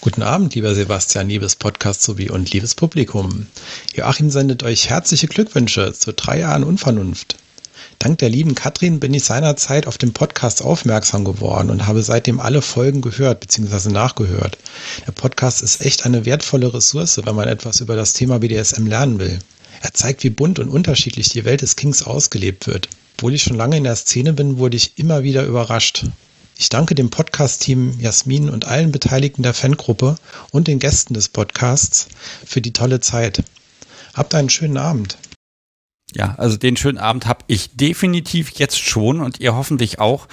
Guten 0.00 0.22
Abend, 0.22 0.54
lieber 0.54 0.74
Sebastian, 0.74 1.28
liebes 1.28 1.56
Podcast 1.56 2.02
sowie 2.02 2.30
und 2.30 2.52
liebes 2.52 2.74
Publikum. 2.74 3.46
Joachim 3.94 4.30
sendet 4.30 4.62
euch 4.62 4.90
herzliche 4.90 5.26
Glückwünsche 5.26 5.92
zu 5.94 6.12
drei 6.12 6.40
Jahren 6.40 6.64
Unvernunft. 6.64 7.36
Dank 7.98 8.18
der 8.18 8.28
lieben 8.28 8.54
Katrin 8.54 9.00
bin 9.00 9.14
ich 9.14 9.24
seinerzeit 9.24 9.86
auf 9.86 9.96
den 9.96 10.12
Podcast 10.12 10.62
aufmerksam 10.62 11.24
geworden 11.24 11.70
und 11.70 11.86
habe 11.86 12.02
seitdem 12.02 12.40
alle 12.40 12.60
Folgen 12.60 13.00
gehört 13.00 13.40
bzw. 13.40 13.90
nachgehört. 13.90 14.58
Der 15.06 15.12
Podcast 15.12 15.62
ist 15.62 15.80
echt 15.80 16.04
eine 16.04 16.26
wertvolle 16.26 16.72
Ressource, 16.74 17.20
wenn 17.24 17.34
man 17.34 17.48
etwas 17.48 17.80
über 17.80 17.96
das 17.96 18.12
Thema 18.12 18.38
BDSM 18.38 18.86
lernen 18.86 19.18
will. 19.18 19.38
Er 19.80 19.94
zeigt, 19.94 20.24
wie 20.24 20.30
bunt 20.30 20.58
und 20.58 20.68
unterschiedlich 20.68 21.30
die 21.30 21.44
Welt 21.44 21.62
des 21.62 21.76
Kings 21.76 22.02
ausgelebt 22.02 22.66
wird. 22.66 22.88
Obwohl 23.16 23.34
ich 23.34 23.42
schon 23.42 23.56
lange 23.56 23.78
in 23.78 23.84
der 23.84 23.96
Szene 23.96 24.34
bin, 24.34 24.58
wurde 24.58 24.76
ich 24.76 24.98
immer 24.98 25.22
wieder 25.22 25.44
überrascht. 25.44 26.04
Ich 26.58 26.68
danke 26.68 26.94
dem 26.94 27.10
Podcast-Team 27.10 27.98
Jasmin 27.98 28.50
und 28.50 28.66
allen 28.66 28.92
Beteiligten 28.92 29.42
der 29.42 29.54
Fangruppe 29.54 30.16
und 30.52 30.68
den 30.68 30.78
Gästen 30.78 31.14
des 31.14 31.28
Podcasts 31.28 32.08
für 32.44 32.60
die 32.60 32.72
tolle 32.72 33.00
Zeit. 33.00 33.42
Habt 34.14 34.34
einen 34.34 34.50
schönen 34.50 34.76
Abend. 34.76 35.16
Ja, 36.16 36.34
also 36.38 36.56
den 36.56 36.78
schönen 36.78 36.96
Abend 36.96 37.26
habe 37.26 37.44
ich 37.46 37.76
definitiv 37.76 38.50
jetzt 38.52 38.78
schon 38.78 39.20
und 39.20 39.38
ihr 39.38 39.54
hoffentlich 39.54 39.98
auch. 40.00 40.28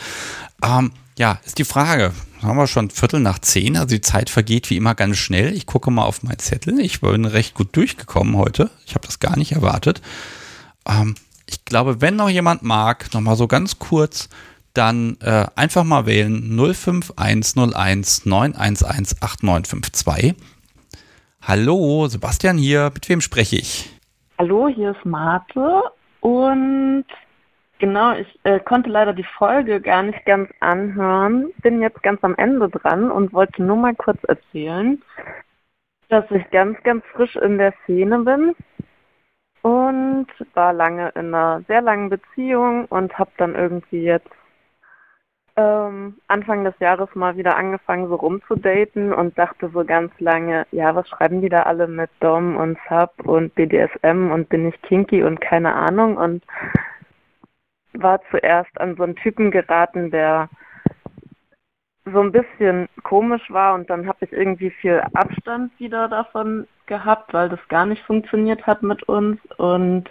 Ähm, 0.63 0.93
ja, 1.17 1.39
ist 1.45 1.57
die 1.59 1.65
Frage. 1.65 2.13
Haben 2.41 2.57
wir 2.57 2.67
schon 2.67 2.89
Viertel 2.89 3.19
nach 3.19 3.39
zehn, 3.39 3.75
also 3.75 3.87
die 3.87 4.01
Zeit 4.01 4.29
vergeht 4.29 4.69
wie 4.69 4.77
immer 4.77 4.95
ganz 4.95 5.17
schnell. 5.17 5.53
Ich 5.53 5.65
gucke 5.65 5.91
mal 5.91 6.05
auf 6.05 6.23
meinen 6.23 6.39
Zettel. 6.39 6.79
Ich 6.79 7.01
bin 7.01 7.25
recht 7.25 7.53
gut 7.53 7.75
durchgekommen 7.75 8.37
heute. 8.37 8.69
Ich 8.85 8.95
habe 8.95 9.05
das 9.05 9.19
gar 9.19 9.37
nicht 9.37 9.51
erwartet. 9.51 10.01
Ähm, 10.87 11.15
ich 11.47 11.65
glaube, 11.65 11.99
wenn 11.99 12.15
noch 12.15 12.29
jemand 12.29 12.63
mag, 12.63 13.13
nochmal 13.13 13.35
so 13.35 13.47
ganz 13.47 13.77
kurz, 13.77 14.29
dann 14.73 15.17
äh, 15.19 15.47
einfach 15.55 15.83
mal 15.83 16.05
wählen 16.05 16.57
05101 16.57 18.25
911 18.25 18.83
8952. 19.21 20.35
Hallo, 21.41 22.07
Sebastian 22.07 22.57
hier. 22.57 22.89
Mit 22.93 23.09
wem 23.09 23.19
spreche 23.19 23.57
ich? 23.57 23.92
Hallo, 24.39 24.67
hier 24.67 24.91
ist 24.91 25.05
Marte 25.05 25.83
und 26.19 27.05
genau, 27.77 28.13
ich 28.13 28.39
äh, 28.43 28.59
konnte 28.59 28.89
leider 28.89 29.13
die 29.13 29.27
Folge 29.37 29.79
gar 29.79 30.01
nicht 30.01 30.25
ganz 30.25 30.49
anhören, 30.59 31.51
bin 31.61 31.81
jetzt 31.83 32.01
ganz 32.01 32.23
am 32.23 32.33
Ende 32.35 32.67
dran 32.67 33.11
und 33.11 33.31
wollte 33.31 33.61
nur 33.61 33.75
mal 33.75 33.93
kurz 33.93 34.17
erzählen, 34.23 34.99
dass 36.09 36.25
ich 36.31 36.49
ganz, 36.49 36.81
ganz 36.81 37.05
frisch 37.13 37.35
in 37.35 37.59
der 37.59 37.75
Szene 37.83 38.19
bin 38.19 38.55
und 39.61 40.27
war 40.55 40.73
lange 40.73 41.09
in 41.09 41.33
einer 41.33 41.61
sehr 41.67 41.83
langen 41.83 42.09
Beziehung 42.09 42.85
und 42.85 43.17
habe 43.19 43.31
dann 43.37 43.53
irgendwie 43.53 44.01
jetzt 44.01 44.31
ähm, 45.55 46.17
Anfang 46.27 46.63
des 46.63 46.77
Jahres 46.79 47.13
mal 47.13 47.37
wieder 47.37 47.55
angefangen, 47.57 48.07
so 48.07 48.15
rumzudaten 48.15 49.13
und 49.13 49.37
dachte 49.37 49.69
so 49.69 49.85
ganz 49.85 50.11
lange, 50.19 50.65
ja, 50.71 50.95
was 50.95 51.07
schreiben 51.07 51.41
die 51.41 51.49
da 51.49 51.63
alle 51.63 51.87
mit 51.87 52.09
Dom 52.19 52.55
und 52.55 52.77
Sub 52.89 53.11
und 53.25 53.53
BDSM 53.55 54.31
und 54.31 54.49
bin 54.49 54.67
ich 54.67 54.81
kinky 54.81 55.23
und 55.23 55.41
keine 55.41 55.75
Ahnung 55.75 56.17
und 56.17 56.43
war 57.93 58.19
zuerst 58.31 58.79
an 58.81 58.95
so 58.95 59.03
einen 59.03 59.15
Typen 59.15 59.51
geraten, 59.51 60.09
der 60.09 60.49
so 62.05 62.19
ein 62.19 62.31
bisschen 62.31 62.89
komisch 63.03 63.49
war 63.49 63.75
und 63.75 63.89
dann 63.89 64.07
habe 64.07 64.25
ich 64.25 64.33
irgendwie 64.33 64.71
viel 64.71 65.01
Abstand 65.13 65.71
wieder 65.79 66.09
davon 66.09 66.67
gehabt, 66.87 67.33
weil 67.33 67.49
das 67.49 67.65
gar 67.69 67.85
nicht 67.85 68.03
funktioniert 68.03 68.65
hat 68.65 68.81
mit 68.81 69.03
uns 69.03 69.39
und 69.57 70.09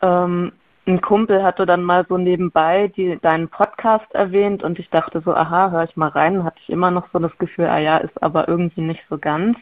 ähm, 0.00 0.52
ein 0.86 1.00
Kumpel 1.00 1.42
hatte 1.42 1.64
dann 1.66 1.84
mal 1.84 2.04
so 2.08 2.18
nebenbei 2.18 2.88
die, 2.88 3.18
deinen 3.20 3.48
Podcast 3.48 4.12
erwähnt 4.14 4.62
und 4.62 4.78
ich 4.78 4.90
dachte 4.90 5.22
so, 5.24 5.34
aha, 5.34 5.70
höre 5.70 5.84
ich 5.84 5.96
mal 5.96 6.08
rein, 6.08 6.44
hatte 6.44 6.58
ich 6.60 6.70
immer 6.70 6.90
noch 6.90 7.08
so 7.12 7.18
das 7.18 7.36
Gefühl, 7.38 7.66
ah 7.66 7.78
ja, 7.78 7.98
ist 7.98 8.20
aber 8.22 8.48
irgendwie 8.48 8.80
nicht 8.80 9.04
so 9.08 9.18
ganz 9.18 9.56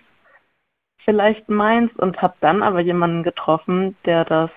vielleicht 1.05 1.49
meins 1.49 1.93
und 1.97 2.21
habe 2.23 2.35
dann 2.41 2.63
aber 2.63 2.81
jemanden 2.81 3.23
getroffen, 3.23 3.97
der 4.05 4.25
das 4.25 4.51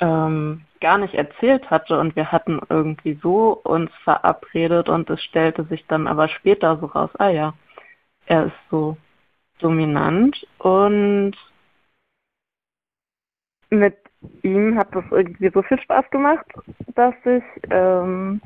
ähm, 0.00 0.64
gar 0.80 0.98
nicht 0.98 1.14
erzählt 1.14 1.70
hatte 1.70 1.98
und 1.98 2.16
wir 2.16 2.32
hatten 2.32 2.60
irgendwie 2.68 3.18
so 3.22 3.52
uns 3.64 3.90
verabredet 4.04 4.88
und 4.88 5.10
es 5.10 5.22
stellte 5.22 5.64
sich 5.64 5.86
dann 5.86 6.06
aber 6.06 6.28
später 6.28 6.78
so 6.78 6.86
raus, 6.86 7.10
ah 7.18 7.28
ja, 7.28 7.54
er 8.26 8.46
ist 8.46 8.56
so 8.70 8.96
dominant 9.60 10.46
und 10.58 11.36
mit 13.70 13.96
ihm 14.42 14.78
hat 14.78 14.94
das 14.94 15.04
irgendwie 15.10 15.50
so 15.52 15.62
viel 15.62 15.80
Spaß 15.80 16.08
gemacht, 16.10 16.46
dass 16.94 17.14
ich 17.24 17.42
ähm, 17.70 18.40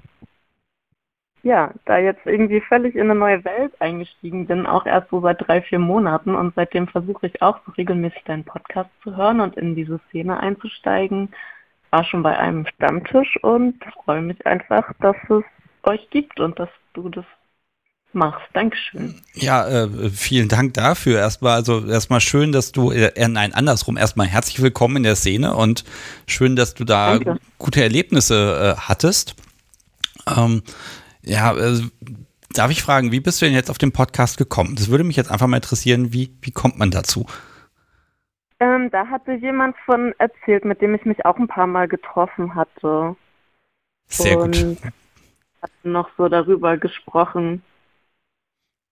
ja, 1.45 1.73
da 1.85 1.99
jetzt 1.99 2.25
irgendwie 2.25 2.63
völlig 2.63 2.95
in 2.95 3.03
eine 3.03 3.15
neue 3.15 3.45
Welt 3.45 3.75
eingestiegen 3.81 4.47
bin, 4.47 4.67
auch 4.67 4.87
erst 4.87 5.11
so 5.11 5.21
seit 5.21 5.47
drei, 5.47 5.61
vier 5.61 5.79
Monaten 5.79 6.35
und 6.35 6.55
seitdem 6.55 6.89
versuche 6.89 7.27
ich 7.27 7.43
auch 7.43 7.61
so 7.67 7.73
regelmäßig 7.73 8.25
deinen 8.25 8.45
Podcast 8.45 8.89
zu 9.03 9.15
hören 9.15 9.41
und 9.41 9.57
in 9.57 9.75
diese 9.75 10.01
Szene 10.09 10.41
einzusteigen. 10.41 11.29
War 11.91 12.05
schon 12.05 12.23
bei 12.23 12.37
einem 12.39 12.67
Stammtisch 12.67 13.37
und 13.43 13.85
freue 14.05 14.23
mich 14.23 14.45
einfach, 14.47 14.91
dass 15.01 15.17
es 15.29 15.45
euch 15.83 16.09
gibt 16.09 16.41
und 16.41 16.59
dass 16.59 16.71
du 16.95 17.11
das 17.11 17.27
machst. 18.15 18.47
Dankeschön. 18.53 19.21
Ja, 19.35 19.67
äh, 19.67 19.89
vielen 20.11 20.49
Dank 20.49 20.75
dafür. 20.75 21.19
Erstmal, 21.19 21.55
also 21.55 21.87
erstmal 21.87 22.21
schön, 22.21 22.53
dass 22.53 22.73
du, 22.73 22.91
äh, 22.91 23.29
nein, 23.29 23.55
andersrum, 23.55 23.97
erstmal 23.97 24.27
herzlich 24.27 24.63
willkommen 24.63 24.97
in 24.99 25.03
der 25.03 25.17
Szene 25.17 25.55
und 25.55 25.85
schön, 26.27 26.57
dass 26.57 26.75
du 26.75 26.85
da 26.85 27.19
Danke. 27.19 27.41
gute 27.59 27.83
Erlebnisse 27.83 28.77
äh, 28.77 28.81
hattest. 28.81 29.35
Ähm, 30.37 30.63
ja, 31.23 31.57
äh, 31.57 31.81
darf 32.51 32.71
ich 32.71 32.83
fragen, 32.83 33.13
wie 33.13 33.21
bist 33.21 33.41
du 33.41 33.47
denn 33.47 33.55
jetzt 33.55 33.71
auf 33.71 33.79
den 33.79 33.93
Podcast 33.93 34.39
gekommen? 34.39 34.77
Das 34.77 34.91
würde 34.91 35.05
mich 35.05 35.17
jetzt 35.17 35.31
einfach 35.31 35.47
mal 35.47 35.57
interessieren, 35.57 36.13
wie, 36.13 36.35
wie 36.43 36.53
kommt 36.53 36.79
man 36.79 36.91
dazu? 36.91 37.27
Ähm, 38.61 38.91
da 38.91 39.07
hatte 39.09 39.33
jemand 39.33 39.77
von 39.85 40.15
erzählt, 40.19 40.65
mit 40.65 40.81
dem 40.81 40.95
ich 40.95 41.05
mich 41.05 41.25
auch 41.27 41.37
ein 41.39 41.49
paar 41.49 41.67
Mal 41.67 41.89
getroffen 41.89 42.55
hatte. 42.55 43.17
Sehr 44.07 44.39
Und 44.39 44.57
gut. 44.57 44.79
Hatten 45.63 45.93
noch 45.93 46.09
so 46.17 46.29
darüber 46.29 46.77
gesprochen. 46.77 47.63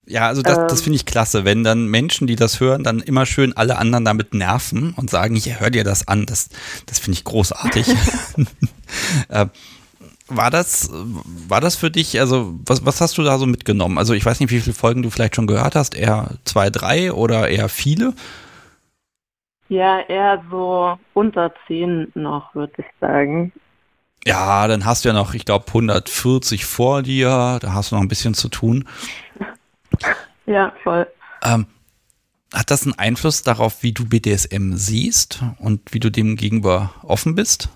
Ja, 0.05 0.27
also 0.27 0.41
das, 0.41 0.57
ähm, 0.57 0.67
das 0.67 0.81
finde 0.81 0.97
ich 0.97 1.05
klasse, 1.05 1.45
wenn 1.45 1.63
dann 1.63 1.87
Menschen, 1.87 2.27
die 2.27 2.35
das 2.35 2.59
hören, 2.59 2.83
dann 2.83 2.99
immer 2.99 3.25
schön 3.25 3.55
alle 3.55 3.77
anderen 3.77 4.03
damit 4.03 4.33
nerven 4.33 4.93
und 4.97 5.09
sagen, 5.09 5.35
hier, 5.35 5.59
hör 5.59 5.69
dir 5.69 5.83
das 5.83 6.07
an. 6.07 6.25
Das, 6.25 6.49
das 6.85 6.99
finde 6.99 7.17
ich 7.17 7.23
großartig. 7.23 7.87
äh, 9.29 9.45
war 10.27 10.49
das, 10.49 10.89
war 11.47 11.61
das 11.61 11.75
für 11.75 11.91
dich, 11.91 12.19
also 12.19 12.53
was, 12.65 12.85
was 12.85 13.01
hast 13.01 13.17
du 13.17 13.23
da 13.23 13.37
so 13.37 13.45
mitgenommen? 13.45 13.97
Also 13.97 14.13
ich 14.13 14.25
weiß 14.25 14.39
nicht, 14.39 14.51
wie 14.51 14.59
viele 14.59 14.75
Folgen 14.75 15.03
du 15.03 15.09
vielleicht 15.09 15.35
schon 15.35 15.47
gehört 15.47 15.75
hast, 15.75 15.95
eher 15.95 16.31
zwei, 16.45 16.69
drei 16.69 17.11
oder 17.11 17.49
eher 17.49 17.69
viele? 17.69 18.13
Ja, 19.69 19.99
eher 20.01 20.43
so 20.49 20.97
unter 21.13 21.53
zehn 21.67 22.11
noch, 22.15 22.53
würde 22.55 22.73
ich 22.77 22.85
sagen. 22.99 23.51
Ja, 24.25 24.67
dann 24.67 24.85
hast 24.85 25.03
du 25.03 25.09
ja 25.09 25.13
noch, 25.13 25.33
ich 25.33 25.43
glaube, 25.43 25.65
140 25.67 26.65
vor 26.65 27.01
dir, 27.01 27.59
da 27.61 27.73
hast 27.73 27.91
du 27.91 27.95
noch 27.95 28.01
ein 28.01 28.07
bisschen 28.07 28.33
zu 28.33 28.47
tun. 28.47 28.87
Ja, 30.45 30.73
voll. 30.83 31.07
Ähm, 31.43 31.67
hat 32.53 32.69
das 32.69 32.85
einen 32.85 32.97
Einfluss 32.97 33.43
darauf, 33.43 33.83
wie 33.83 33.93
du 33.93 34.07
BDSM 34.07 34.73
siehst 34.73 35.43
und 35.59 35.93
wie 35.93 35.99
du 35.99 36.09
dem 36.09 36.35
gegenüber 36.35 36.93
offen 37.03 37.35
bist? 37.35 37.69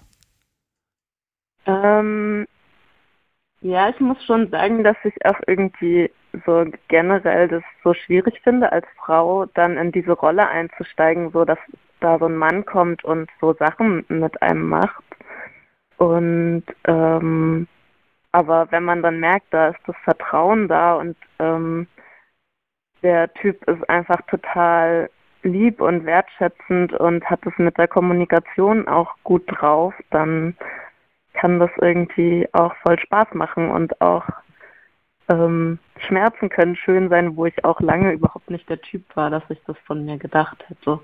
Ähm, 1.65 2.47
ja, 3.61 3.89
ich 3.89 3.99
muss 3.99 4.23
schon 4.25 4.49
sagen, 4.51 4.83
dass 4.83 4.97
ich 5.03 5.13
auch 5.25 5.39
irgendwie 5.47 6.11
so 6.45 6.65
generell 6.87 7.47
das 7.47 7.63
so 7.83 7.93
schwierig 7.93 8.39
finde, 8.43 8.71
als 8.71 8.85
Frau 8.97 9.45
dann 9.47 9.77
in 9.77 9.91
diese 9.91 10.11
Rolle 10.11 10.47
einzusteigen, 10.47 11.31
so 11.31 11.43
dass 11.43 11.57
da 11.99 12.19
so 12.19 12.25
ein 12.25 12.37
Mann 12.37 12.65
kommt 12.65 13.03
und 13.03 13.29
so 13.41 13.53
Sachen 13.53 14.05
mit 14.09 14.41
einem 14.41 14.69
macht. 14.69 15.03
Und 15.97 16.63
ähm, 16.85 17.67
aber 18.31 18.67
wenn 18.71 18.83
man 18.83 19.01
dann 19.01 19.19
merkt, 19.19 19.47
da 19.51 19.69
ist 19.69 19.79
das 19.87 19.95
Vertrauen 20.03 20.67
da 20.67 20.95
und 20.95 21.17
ähm, 21.39 21.87
der 23.03 23.33
Typ 23.33 23.63
ist 23.67 23.89
einfach 23.89 24.21
total 24.27 25.09
lieb 25.43 25.81
und 25.81 26.05
wertschätzend 26.05 26.93
und 26.93 27.23
hat 27.25 27.45
es 27.45 27.53
mit 27.57 27.77
der 27.77 27.87
Kommunikation 27.87 28.87
auch 28.87 29.15
gut 29.23 29.43
drauf, 29.47 29.93
dann 30.09 30.55
kann 31.33 31.59
das 31.59 31.69
irgendwie 31.79 32.47
auch 32.53 32.73
voll 32.83 32.99
Spaß 32.99 33.27
machen 33.33 33.69
und 33.69 34.01
auch 34.01 34.23
ähm, 35.29 35.79
Schmerzen 36.07 36.49
können 36.49 36.75
schön 36.75 37.09
sein, 37.09 37.35
wo 37.35 37.45
ich 37.45 37.63
auch 37.63 37.79
lange 37.81 38.11
überhaupt 38.11 38.49
nicht 38.49 38.67
der 38.69 38.81
Typ 38.81 39.03
war, 39.15 39.29
dass 39.29 39.43
ich 39.49 39.59
das 39.67 39.77
von 39.85 40.05
mir 40.05 40.17
gedacht 40.17 40.63
hätte. 40.67 40.99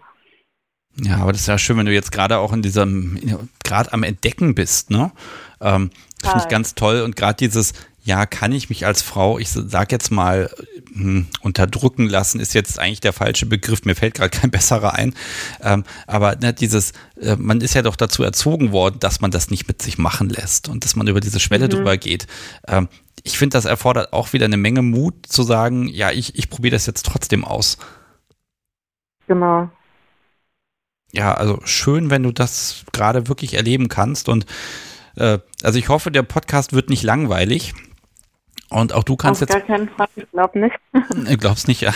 Ja, 0.96 1.18
aber 1.18 1.32
das 1.32 1.42
ist 1.42 1.48
ja 1.48 1.58
schön, 1.58 1.78
wenn 1.78 1.88
du 1.88 1.94
jetzt 1.94 2.12
gerade 2.12 2.38
auch 2.38 2.54
in 2.54 2.62
diesem, 2.62 3.20
gerade 3.64 3.92
am 3.94 4.04
Entdecken 4.04 4.54
bist, 4.54 4.92
ne? 4.92 5.12
Ähm, 5.60 5.90
Finde 6.22 6.38
ich 6.40 6.48
ganz 6.48 6.76
toll 6.76 7.02
und 7.02 7.16
gerade 7.16 7.36
dieses, 7.36 7.74
ja, 8.06 8.26
kann 8.26 8.52
ich 8.52 8.70
mich 8.70 8.86
als 8.86 9.02
Frau, 9.02 9.40
ich 9.40 9.50
sag 9.50 9.92
jetzt 9.94 10.12
mal, 10.12 10.50
hm, 10.94 11.28
unterdrücken 11.42 12.10
lassen, 12.10 12.42
ist 12.42 12.54
jetzt 12.54 12.78
eigentlich 12.78 13.00
der 13.00 13.14
falsche 13.14 13.46
Begriff. 13.46 13.86
Mir 13.86 13.96
fällt 13.96 14.16
gerade 14.16 14.30
kein 14.30 14.52
besserer 14.52 14.94
ein. 14.94 15.16
Ähm, 15.62 15.86
aber 16.06 16.36
ne, 16.36 16.54
dieses, 16.54 16.92
äh, 17.20 17.38
man 17.38 17.62
ist 17.62 17.76
ja 17.76 17.82
doch 17.82 17.96
dazu 17.96 18.22
erzogen 18.24 18.74
worden, 18.74 19.00
dass 19.00 19.22
man 19.22 19.32
das 19.32 19.50
nicht 19.50 19.70
mit 19.70 19.82
sich 19.82 19.98
machen 19.98 20.30
lässt 20.30 20.68
und 20.68 20.84
dass 20.84 20.98
man 20.98 21.08
über 21.08 21.22
diese 21.22 21.40
Schwelle 21.40 21.66
mhm. 21.66 21.72
drüber 21.72 21.98
geht. 21.98 22.28
Ähm, 22.68 22.90
ich 23.24 23.38
finde, 23.38 23.56
das 23.56 23.64
erfordert 23.64 24.12
auch 24.12 24.34
wieder 24.34 24.46
eine 24.46 24.58
Menge 24.58 24.82
Mut 24.82 25.26
zu 25.26 25.44
sagen, 25.44 25.88
ja, 25.88 26.12
ich, 26.12 26.36
ich 26.38 26.50
probiere 26.50 26.76
das 26.76 26.86
jetzt 26.86 27.06
trotzdem 27.06 27.46
aus. 27.46 27.78
Genau. 29.28 29.70
Ja, 31.14 31.34
also 31.36 31.62
schön, 31.64 32.10
wenn 32.10 32.24
du 32.24 32.34
das 32.34 32.84
gerade 32.92 33.30
wirklich 33.30 33.54
erleben 33.54 33.88
kannst 33.88 34.28
und 34.28 34.46
äh, 35.16 35.40
also 35.62 35.80
ich 35.80 35.88
hoffe, 35.88 36.12
der 36.12 36.24
Podcast 36.24 36.74
wird 36.74 36.90
nicht 36.90 37.04
langweilig. 37.04 37.74
Und 38.70 38.94
auch 38.94 39.04
du 39.04 39.16
kannst 39.16 39.44
Auf 39.44 39.50
jetzt. 39.50 39.68
gar 39.68 39.78
keinen 39.78 39.90
Fall, 39.90 40.08
ich 40.16 40.30
glaube 40.32 40.60
nicht. 40.60 40.76
Ich 41.30 41.38
glaub's 41.38 41.68
nicht, 41.68 41.82
ja. 41.82 41.94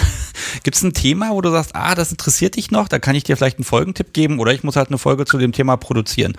Gibt 0.63 0.75
es 0.75 0.83
ein 0.83 0.93
Thema, 0.93 1.31
wo 1.31 1.41
du 1.41 1.49
sagst, 1.49 1.75
ah, 1.75 1.95
das 1.95 2.11
interessiert 2.11 2.55
dich 2.55 2.71
noch? 2.71 2.87
Da 2.87 2.99
kann 2.99 3.15
ich 3.15 3.23
dir 3.23 3.35
vielleicht 3.35 3.57
einen 3.57 3.65
Folgentipp 3.65 4.13
geben 4.13 4.39
oder 4.39 4.51
ich 4.53 4.63
muss 4.63 4.75
halt 4.75 4.89
eine 4.89 4.97
Folge 4.97 5.25
zu 5.25 5.37
dem 5.37 5.51
Thema 5.53 5.77
produzieren. 5.77 6.37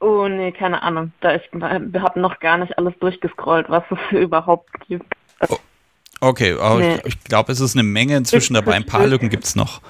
Oh, 0.00 0.28
nee, 0.28 0.52
keine 0.52 0.82
Ahnung. 0.82 1.12
Da 1.20 1.34
ich 1.34 1.42
habe 1.52 2.20
noch 2.20 2.38
gar 2.40 2.58
nicht 2.58 2.76
alles 2.78 2.94
durchgescrollt, 3.00 3.68
was 3.68 3.84
es 3.90 3.98
überhaupt 4.18 4.68
gibt. 4.88 5.12
Oh, 5.48 5.56
okay, 6.20 6.56
aber 6.58 6.80
nee. 6.80 6.96
ich, 7.04 7.14
ich 7.14 7.24
glaube, 7.24 7.52
es 7.52 7.60
ist 7.60 7.76
eine 7.76 7.82
Menge 7.82 8.16
inzwischen 8.16 8.54
dabei. 8.54 8.74
Ein 8.74 8.86
paar 8.86 9.06
Lücken 9.06 9.28
gibt 9.28 9.44
es 9.44 9.56
noch. 9.56 9.80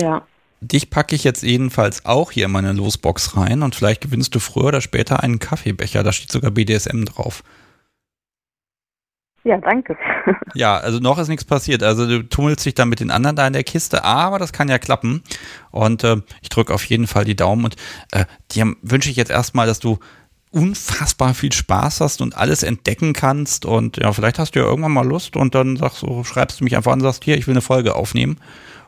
Ja. 0.00 0.26
Dich 0.66 0.88
packe 0.88 1.14
ich 1.14 1.24
jetzt 1.24 1.42
jedenfalls 1.42 2.06
auch 2.06 2.32
hier 2.32 2.46
in 2.46 2.52
meine 2.52 2.72
Losbox 2.72 3.36
rein 3.36 3.62
und 3.62 3.74
vielleicht 3.74 4.00
gewinnst 4.00 4.34
du 4.34 4.38
früher 4.38 4.66
oder 4.66 4.80
später 4.80 5.22
einen 5.22 5.38
Kaffeebecher. 5.38 6.02
Da 6.02 6.12
steht 6.12 6.32
sogar 6.32 6.50
BDSM 6.50 7.04
drauf. 7.04 7.42
Ja, 9.44 9.58
danke. 9.58 9.94
ja, 10.54 10.78
also 10.78 11.00
noch 11.00 11.18
ist 11.18 11.28
nichts 11.28 11.44
passiert. 11.44 11.82
Also 11.82 12.06
du 12.06 12.26
tummelst 12.26 12.64
dich 12.64 12.74
dann 12.74 12.88
mit 12.88 13.00
den 13.00 13.10
anderen 13.10 13.36
da 13.36 13.46
in 13.46 13.52
der 13.52 13.62
Kiste, 13.62 14.04
aber 14.04 14.38
das 14.38 14.54
kann 14.54 14.70
ja 14.70 14.78
klappen. 14.78 15.22
Und 15.70 16.02
äh, 16.02 16.16
ich 16.40 16.48
drücke 16.48 16.72
auf 16.72 16.84
jeden 16.86 17.06
Fall 17.06 17.26
die 17.26 17.36
Daumen 17.36 17.66
und 17.66 17.76
äh, 18.12 18.24
dir 18.52 18.74
wünsche 18.80 19.10
ich 19.10 19.16
jetzt 19.16 19.30
erstmal, 19.30 19.66
dass 19.66 19.80
du 19.80 19.98
unfassbar 20.50 21.34
viel 21.34 21.52
Spaß 21.52 22.00
hast 22.00 22.22
und 22.22 22.38
alles 22.38 22.62
entdecken 22.62 23.12
kannst. 23.12 23.66
Und 23.66 23.98
ja, 23.98 24.10
vielleicht 24.14 24.38
hast 24.38 24.54
du 24.54 24.60
ja 24.60 24.64
irgendwann 24.64 24.92
mal 24.92 25.06
Lust 25.06 25.36
und 25.36 25.54
dann 25.54 25.76
sagst 25.76 26.00
du, 26.00 26.24
schreibst 26.24 26.60
du 26.60 26.64
mich 26.64 26.74
einfach 26.74 26.92
an 26.92 27.00
und 27.00 27.04
sagst, 27.04 27.24
hier, 27.24 27.36
ich 27.36 27.46
will 27.46 27.52
eine 27.52 27.60
Folge 27.60 27.94
aufnehmen. 27.96 28.38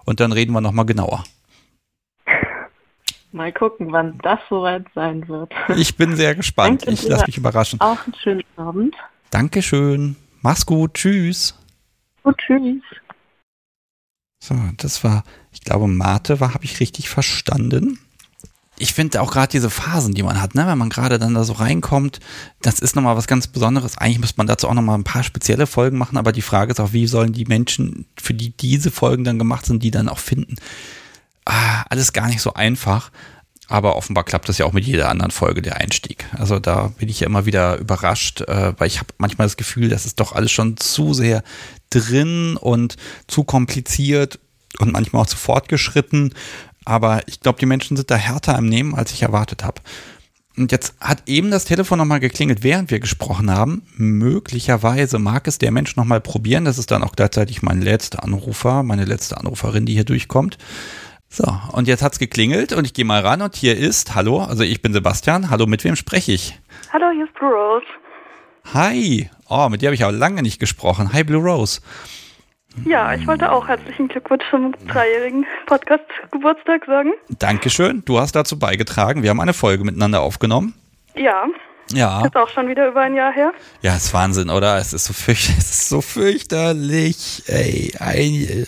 Und 0.07 0.21
dann 0.21 0.33
reden 0.33 0.53
wir 0.53 0.63
nochmal 0.63 0.87
genauer. 0.87 1.25
Mal 3.33 3.53
gucken, 3.53 3.93
wann 3.93 4.19
das 4.23 4.39
soweit 4.49 4.87
sein 4.95 5.27
wird. 5.29 5.53
Ich 5.77 5.97
bin 5.97 6.17
sehr 6.17 6.35
gespannt. 6.37 6.83
Danke 6.83 6.95
ich 6.95 7.09
lasse 7.09 7.27
mich 7.27 7.37
überraschen. 7.37 7.81
Auch 7.81 8.05
einen 8.05 8.15
schönen 8.15 8.45
Abend. 8.57 8.95
Dankeschön. 9.31 10.17
Mach's 10.43 10.65
gut. 10.65 10.95
Tschüss. 10.95 11.55
Gut, 12.23 12.39
tschüss. 12.39 12.83
So, 14.39 14.55
das 14.77 15.03
war, 15.03 15.25
ich 15.53 15.63
glaube, 15.63 15.89
Mate 15.89 16.41
war, 16.41 16.55
habe 16.55 16.65
ich 16.65 16.81
richtig 16.81 17.09
verstanden. 17.09 17.99
Ich 18.79 18.93
finde 18.93 19.23
auch 19.23 19.33
gerade 19.33 19.51
diese 19.51 19.71
Phasen, 19.71 20.13
die 20.13 20.23
man 20.23 20.41
hat, 20.41 20.55
ne, 20.55 20.67
wenn 20.67 20.77
man 20.77 20.91
gerade 20.91 21.19
dann 21.19 21.35
da 21.35 21.45
so 21.45 21.55
reinkommt, 21.55 22.21
das 22.61 22.79
ist 22.79 22.95
nochmal 22.95 23.17
was 23.17 23.27
ganz 23.27 23.47
Besonderes. 23.47 23.97
Eigentlich 23.97 24.19
müsste 24.19 24.37
man 24.37 24.47
dazu 24.47 24.69
auch 24.69 24.75
nochmal 24.75 24.99
ein 24.99 25.05
paar 25.05 25.23
spezielle 25.23 25.67
Folgen 25.67 25.97
machen, 25.97 26.19
aber 26.19 26.33
die 26.33 26.43
Frage 26.43 26.73
ist 26.73 26.81
auch, 26.81 26.93
wie 26.93 27.07
sollen 27.07 27.33
die 27.33 27.47
Menschen, 27.47 28.07
für 28.21 28.35
die 28.35 28.51
diese 28.51 28.91
Folgen 28.91 29.25
dann 29.25 29.39
gemacht 29.39 29.65
sind, 29.65 29.83
die 29.83 29.91
dann 29.91 30.11
auch 30.11 30.19
finden? 30.19 30.57
Ah, 31.47 31.85
alles 31.89 32.13
gar 32.13 32.27
nicht 32.27 32.43
so 32.43 32.53
einfach. 32.53 33.11
Aber 33.69 33.97
offenbar 33.97 34.25
klappt 34.25 34.49
das 34.49 34.59
ja 34.59 34.67
auch 34.67 34.73
mit 34.73 34.85
jeder 34.85 35.09
anderen 35.09 35.33
Folge 35.33 35.63
der 35.63 35.79
Einstieg. 35.79 36.25
Also 36.37 36.61
da 36.61 36.93
bin 36.99 37.09
ich 37.09 37.21
ja 37.21 37.27
immer 37.27 37.47
wieder 37.47 37.79
überrascht, 37.79 38.43
äh, 38.43 38.75
weil 38.79 38.87
ich 38.87 38.99
habe 38.99 39.09
manchmal 39.19 39.47
das 39.47 39.57
Gefühl, 39.57 39.89
das 39.89 40.07
ist 40.07 40.21
doch 40.21 40.33
alles 40.33 40.53
schon 40.53 40.77
zu 40.77 41.15
sehr 41.15 41.43
drin 41.91 42.57
und 42.57 42.97
zu 43.27 43.43
kompliziert 43.43 44.39
und 44.79 44.93
manchmal 44.93 45.23
auch 45.23 45.27
zu 45.27 45.37
fortgeschritten. 45.37 46.35
Aber 46.85 47.27
ich 47.27 47.41
glaube, 47.41 47.59
die 47.59 47.67
Menschen 47.67 47.97
sind 47.97 48.11
da 48.11 48.17
härter 48.17 48.57
im 48.57 48.69
Nehmen, 48.69 48.95
als 48.95 49.13
ich 49.13 49.23
erwartet 49.23 49.65
habe. 49.65 49.81
Und 50.57 50.73
jetzt 50.73 50.95
hat 51.01 51.25
eben 51.27 51.51
das 51.51 51.65
Telefon 51.65 51.99
nochmal 51.99 52.21
geklingelt, 52.21 52.63
während 52.63 52.91
wir 52.91 53.01
gesprochen 53.01 53.51
haben. 53.51 53.83
Möglicherweise 53.97 55.19
mag 55.19 55.47
es 55.49 55.59
der 55.59 55.73
Mensch 55.73 55.97
nochmal 55.97 56.21
probieren. 56.21 56.65
Das 56.65 56.79
ist 56.79 56.93
dann 56.93 57.03
auch 57.03 57.17
gleichzeitig 57.17 57.63
mein 57.63 57.83
letzter 57.83 58.23
Anrufer, 58.23 58.83
meine 58.83 59.05
letzte 59.05 59.37
Anruferin, 59.37 59.85
die 59.85 59.93
hier 59.93 60.05
durchkommt. 60.05 60.57
So, 61.37 61.55
und 61.73 61.87
jetzt 61.87 62.03
hat's 62.03 62.19
geklingelt 62.19 62.73
und 62.73 62.87
ich 62.87 62.95
gehe 62.95 63.05
mal 63.05 63.21
ran 63.21 63.43
und 63.43 63.55
hier 63.55 63.77
ist, 63.77 64.15
hallo, 64.15 64.41
also 64.41 64.63
ich 64.63 64.81
bin 64.81 64.95
Sebastian, 64.95 65.51
hallo, 65.51 65.67
mit 65.67 65.85
wem 65.85 65.95
spreche 65.95 66.33
ich? 66.33 66.59
Hallo, 66.95 67.11
hier 67.13 67.27
ist 67.27 67.35
Blue 67.35 67.51
Rose. 67.51 67.85
Hi, 68.73 69.29
oh, 69.51 69.69
mit 69.69 69.83
dir 69.83 69.89
habe 69.89 69.95
ich 69.95 70.07
auch 70.07 70.13
lange 70.13 70.41
nicht 70.41 70.59
gesprochen. 70.59 71.13
Hi, 71.13 71.25
Blue 71.25 71.43
Rose. 71.43 71.83
Ja, 72.87 73.13
ich 73.13 73.27
wollte 73.27 73.53
auch 73.53 73.69
herzlichen 73.69 74.09
Glückwunsch 74.09 74.45
zum 74.49 74.75
dreijährigen 74.89 75.45
Podcast-Geburtstag 75.67 76.87
sagen. 76.87 77.13
Dankeschön, 77.39 78.03
du 78.07 78.19
hast 78.19 78.35
dazu 78.35 78.59
beigetragen. 78.59 79.23
Wir 79.23 79.29
haben 79.29 79.41
eine 79.41 79.53
Folge 79.53 79.85
miteinander 79.85 80.23
aufgenommen. 80.23 80.73
Ja. 81.17 81.45
Ja. 81.93 82.25
Ist 82.25 82.37
auch 82.37 82.49
schon 82.49 82.69
wieder 82.69 82.89
über 82.89 83.03
ein 83.03 83.15
Jahr 83.15 83.33
her. 83.33 83.53
Ja, 83.83 83.95
ist 83.95 84.13
Wahnsinn, 84.13 84.49
oder? 84.51 84.79
Es 84.79 84.93
ist 84.93 85.05
so, 85.05 85.13
fürcht 85.13 85.51
es 85.59 85.71
ist 85.71 85.89
so 85.91 86.01
fürchterlich. 86.01 87.45
Ey, 87.47 87.93
ein, 88.01 88.67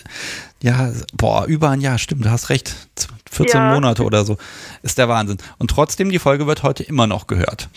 ja, 0.63 0.91
boah, 1.17 1.47
über 1.47 1.71
ein 1.71 1.81
Jahr, 1.81 1.99
stimmt, 1.99 2.25
du 2.25 2.31
hast 2.31 2.51
recht. 2.51 2.75
14 3.31 3.61
ja. 3.61 3.75
Monate 3.75 4.03
oder 4.03 4.25
so. 4.25 4.37
Ist 4.83 4.99
der 4.99 5.09
Wahnsinn. 5.09 5.39
Und 5.59 5.71
trotzdem, 5.71 6.11
die 6.11 6.19
Folge 6.19 6.47
wird 6.47 6.63
heute 6.63 6.83
immer 6.83 7.07
noch 7.07 7.27
gehört. 7.27 7.69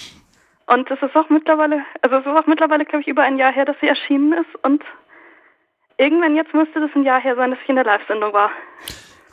Und 0.68 0.90
es 0.90 1.02
ist 1.02 1.16
auch 1.16 1.30
mittlerweile, 1.30 1.84
also 2.02 2.18
es 2.18 2.26
ist 2.26 2.32
auch 2.32 2.48
mittlerweile, 2.48 2.86
glaube 2.86 3.02
ich, 3.02 3.08
über 3.08 3.24
ein 3.24 3.38
Jahr 3.38 3.52
her, 3.52 3.66
dass 3.66 3.76
sie 3.82 3.88
erschienen 3.88 4.34
ist. 4.34 4.64
Und 4.64 4.84
irgendwann 5.98 6.36
jetzt 6.36 6.53
müsste 6.53 6.80
das 6.80 6.90
ein 6.95 7.03
Jahr 7.03 7.22
her 7.22 7.36
sein, 7.36 7.52
dass 7.52 7.60
ich 7.62 7.70
in 7.70 7.76
der 7.76 7.86
Live-Sendung 7.86 8.34
war. 8.34 8.52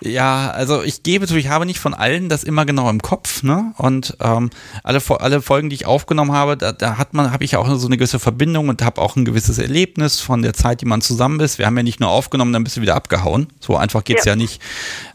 Ja, 0.01 0.51
also 0.51 0.83
ich 0.83 1.03
gebe 1.03 1.27
zu, 1.27 1.37
ich 1.37 1.49
habe 1.49 1.66
nicht 1.66 1.81
von 1.81 1.93
allen 1.93 2.29
das 2.29 2.45
immer 2.45 2.65
genau 2.65 2.89
im 2.89 3.01
Kopf, 3.01 3.43
ne? 3.43 3.73
Und 3.79 4.16
ähm, 4.20 4.51
alle, 4.85 5.01
alle 5.19 5.43
Folgen, 5.43 5.70
die 5.70 5.75
ich 5.75 5.87
aufgenommen 5.87 6.33
habe, 6.33 6.57
da, 6.57 6.70
da 6.73 6.99
hat 6.99 7.15
man, 7.15 7.33
habe 7.33 7.43
ich 7.45 7.57
auch 7.57 7.69
so 7.69 7.87
eine 7.87 7.97
gewisse 7.97 8.20
Verbindung 8.20 8.69
und 8.69 8.83
habe 8.83 9.01
auch 9.01 9.16
ein 9.16 9.25
gewisses 9.25 9.59
Erlebnis 9.59 10.20
von 10.20 10.43
der 10.43 10.55
Zeit, 10.55 10.83
die 10.83 10.87
man 10.87 11.01
zusammen 11.01 11.41
ist. 11.41 11.59
Wir 11.59 11.66
haben 11.66 11.77
ja 11.77 11.83
nicht 11.83 11.99
nur 11.99 12.11
aufgenommen, 12.11 12.53
dann 12.53 12.62
bist 12.62 12.77
du 12.77 12.81
wieder 12.81 12.95
abgehauen. 12.95 13.49
So 13.59 13.77
einfach 13.77 14.05
geht's 14.05 14.25
ja, 14.25 14.33
ja 14.33 14.37
nicht. 14.37 14.62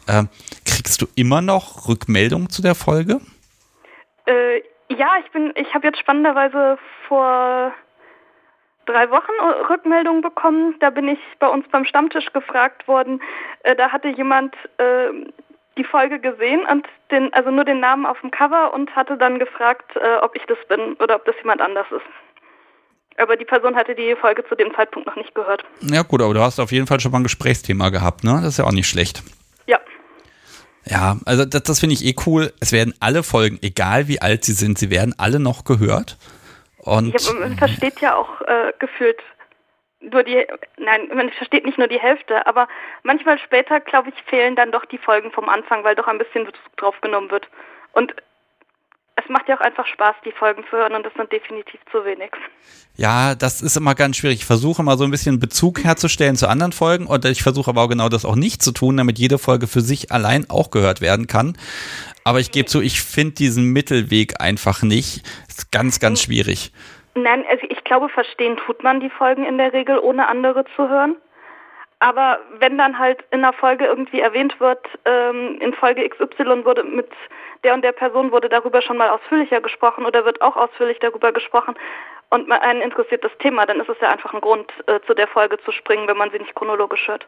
Ähm, 0.06 0.28
kriegst 0.66 1.00
du 1.00 1.06
immer 1.14 1.40
noch 1.40 1.88
Rückmeldungen 1.88 2.50
zu 2.50 2.60
der 2.60 2.74
Folge? 2.74 3.20
Äh, 4.26 4.58
ja, 4.90 5.14
ich 5.24 5.32
bin, 5.32 5.52
ich 5.56 5.74
habe 5.74 5.86
jetzt 5.86 5.98
spannenderweise 5.98 6.76
vor 7.08 7.72
drei 8.86 9.10
Wochen 9.10 9.32
Rückmeldungen 9.70 10.22
bekommen. 10.22 10.74
Da 10.80 10.90
bin 10.90 11.08
ich 11.08 11.18
bei 11.38 11.48
uns 11.48 11.66
beim 11.70 11.84
Stammtisch 11.84 12.32
gefragt 12.32 12.86
worden. 12.88 13.20
Äh, 13.62 13.76
da 13.76 13.90
hatte 13.90 14.08
jemand 14.08 14.54
äh, 14.78 15.08
die 15.76 15.84
Folge 15.84 16.20
gesehen 16.20 16.64
und 16.70 16.86
den, 17.10 17.32
also 17.32 17.50
nur 17.50 17.64
den 17.64 17.80
Namen 17.80 18.06
auf 18.06 18.20
dem 18.20 18.30
Cover 18.30 18.72
und 18.72 18.94
hatte 18.94 19.16
dann 19.16 19.38
gefragt, 19.38 19.96
äh, 19.96 20.18
ob 20.22 20.36
ich 20.36 20.42
das 20.46 20.58
bin 20.68 20.94
oder 20.94 21.16
ob 21.16 21.24
das 21.24 21.34
jemand 21.42 21.60
anders 21.60 21.86
ist. 21.90 22.06
Aber 23.16 23.36
die 23.36 23.44
Person 23.44 23.76
hatte 23.76 23.94
die 23.94 24.16
Folge 24.20 24.44
zu 24.48 24.56
dem 24.56 24.74
Zeitpunkt 24.74 25.06
noch 25.06 25.16
nicht 25.16 25.34
gehört. 25.34 25.64
Ja 25.80 26.02
gut, 26.02 26.20
aber 26.20 26.34
du 26.34 26.40
hast 26.40 26.58
auf 26.58 26.72
jeden 26.72 26.86
Fall 26.86 26.98
schon 27.00 27.12
mal 27.12 27.20
ein 27.20 27.24
Gesprächsthema 27.24 27.90
gehabt, 27.90 28.24
ne? 28.24 28.40
Das 28.42 28.54
ist 28.54 28.58
ja 28.58 28.64
auch 28.64 28.72
nicht 28.72 28.88
schlecht. 28.88 29.22
Ja. 29.66 29.78
Ja, 30.84 31.16
also 31.24 31.44
das, 31.44 31.62
das 31.62 31.80
finde 31.80 31.94
ich 31.94 32.04
eh 32.04 32.14
cool. 32.26 32.52
Es 32.60 32.72
werden 32.72 32.92
alle 32.98 33.22
Folgen, 33.22 33.58
egal 33.62 34.08
wie 34.08 34.20
alt 34.20 34.44
sie 34.44 34.52
sind, 34.52 34.78
sie 34.78 34.90
werden 34.90 35.14
alle 35.16 35.38
noch 35.38 35.64
gehört. 35.64 36.16
Und 36.84 37.18
ja, 37.18 37.32
man 37.34 37.56
versteht 37.56 38.00
ja 38.00 38.14
auch 38.14 38.40
äh, 38.42 38.72
gefühlt 38.78 39.22
nur 40.00 40.22
die, 40.22 40.46
nein, 40.76 41.08
man 41.14 41.30
versteht 41.30 41.64
nicht 41.64 41.78
nur 41.78 41.88
die 41.88 42.00
Hälfte, 42.00 42.46
aber 42.46 42.68
manchmal 43.02 43.38
später, 43.38 43.80
glaube 43.80 44.10
ich, 44.10 44.22
fehlen 44.24 44.54
dann 44.54 44.72
doch 44.72 44.84
die 44.84 44.98
Folgen 44.98 45.32
vom 45.32 45.48
Anfang, 45.48 45.82
weil 45.84 45.94
doch 45.94 46.08
ein 46.08 46.18
bisschen 46.18 46.44
Bezug 46.44 46.76
drauf 46.76 47.00
genommen 47.00 47.30
wird. 47.30 47.48
Und 47.92 48.14
es 49.24 49.30
macht 49.30 49.48
ja 49.48 49.56
auch 49.56 49.60
einfach 49.60 49.86
Spaß, 49.86 50.14
die 50.24 50.32
Folgen 50.32 50.64
zu 50.70 50.76
hören 50.76 50.94
und 50.94 51.04
das 51.04 51.12
sind 51.14 51.32
definitiv 51.32 51.80
zu 51.90 52.04
wenig. 52.04 52.30
Ja, 52.96 53.34
das 53.34 53.62
ist 53.62 53.76
immer 53.76 53.94
ganz 53.94 54.16
schwierig. 54.16 54.38
Ich 54.38 54.44
versuche 54.44 54.82
mal 54.82 54.96
so 54.96 55.04
ein 55.04 55.10
bisschen 55.10 55.40
Bezug 55.40 55.82
herzustellen 55.82 56.36
zu 56.36 56.48
anderen 56.48 56.72
Folgen 56.72 57.06
und 57.06 57.24
ich 57.24 57.42
versuche 57.42 57.70
aber 57.70 57.82
auch 57.82 57.88
genau 57.88 58.08
das 58.08 58.24
auch 58.24 58.36
nicht 58.36 58.62
zu 58.62 58.72
tun, 58.72 58.96
damit 58.96 59.18
jede 59.18 59.38
Folge 59.38 59.66
für 59.66 59.80
sich 59.80 60.12
allein 60.12 60.46
auch 60.48 60.70
gehört 60.70 61.00
werden 61.00 61.26
kann. 61.26 61.56
Aber 62.24 62.40
ich 62.40 62.52
gebe 62.52 62.66
zu, 62.66 62.80
ich 62.80 63.02
finde 63.02 63.34
diesen 63.34 63.72
Mittelweg 63.72 64.40
einfach 64.40 64.82
nicht. 64.82 65.22
Ist 65.48 65.72
ganz, 65.72 66.00
ganz 66.00 66.22
schwierig. 66.22 66.72
Nein, 67.14 67.44
also 67.48 67.66
ich 67.68 67.82
glaube, 67.84 68.08
verstehen 68.08 68.56
tut 68.56 68.82
man 68.82 69.00
die 69.00 69.10
Folgen 69.10 69.44
in 69.44 69.58
der 69.58 69.72
Regel, 69.72 69.98
ohne 69.98 70.28
andere 70.28 70.64
zu 70.76 70.88
hören. 70.88 71.16
Aber 72.00 72.38
wenn 72.58 72.76
dann 72.76 72.98
halt 72.98 73.24
in 73.30 73.44
einer 73.44 73.52
Folge 73.52 73.86
irgendwie 73.86 74.20
erwähnt 74.20 74.58
wird, 74.60 74.84
ähm, 75.04 75.58
in 75.60 75.72
Folge 75.74 76.06
XY 76.08 76.64
wurde 76.64 76.84
mit 76.84 77.08
der 77.64 77.74
und 77.74 77.82
der 77.82 77.92
Person 77.92 78.30
wurde 78.30 78.48
darüber 78.48 78.82
schon 78.82 78.96
mal 78.96 79.10
ausführlicher 79.10 79.60
gesprochen 79.60 80.04
oder 80.04 80.24
wird 80.24 80.40
auch 80.42 80.56
ausführlich 80.56 80.98
darüber 81.00 81.32
gesprochen 81.32 81.74
und 82.30 82.50
einen 82.50 82.82
interessiert 82.82 83.22
das 83.22 83.32
Thema, 83.38 83.66
dann 83.66 83.80
ist 83.80 83.88
es 83.88 83.96
ja 84.00 84.10
einfach 84.10 84.34
ein 84.34 84.40
Grund, 84.40 84.70
äh, 84.86 85.00
zu 85.06 85.14
der 85.14 85.28
Folge 85.28 85.56
zu 85.64 85.72
springen, 85.72 86.08
wenn 86.08 86.16
man 86.16 86.30
sie 86.30 86.38
nicht 86.38 86.54
chronologisch 86.54 87.06
hört. 87.06 87.26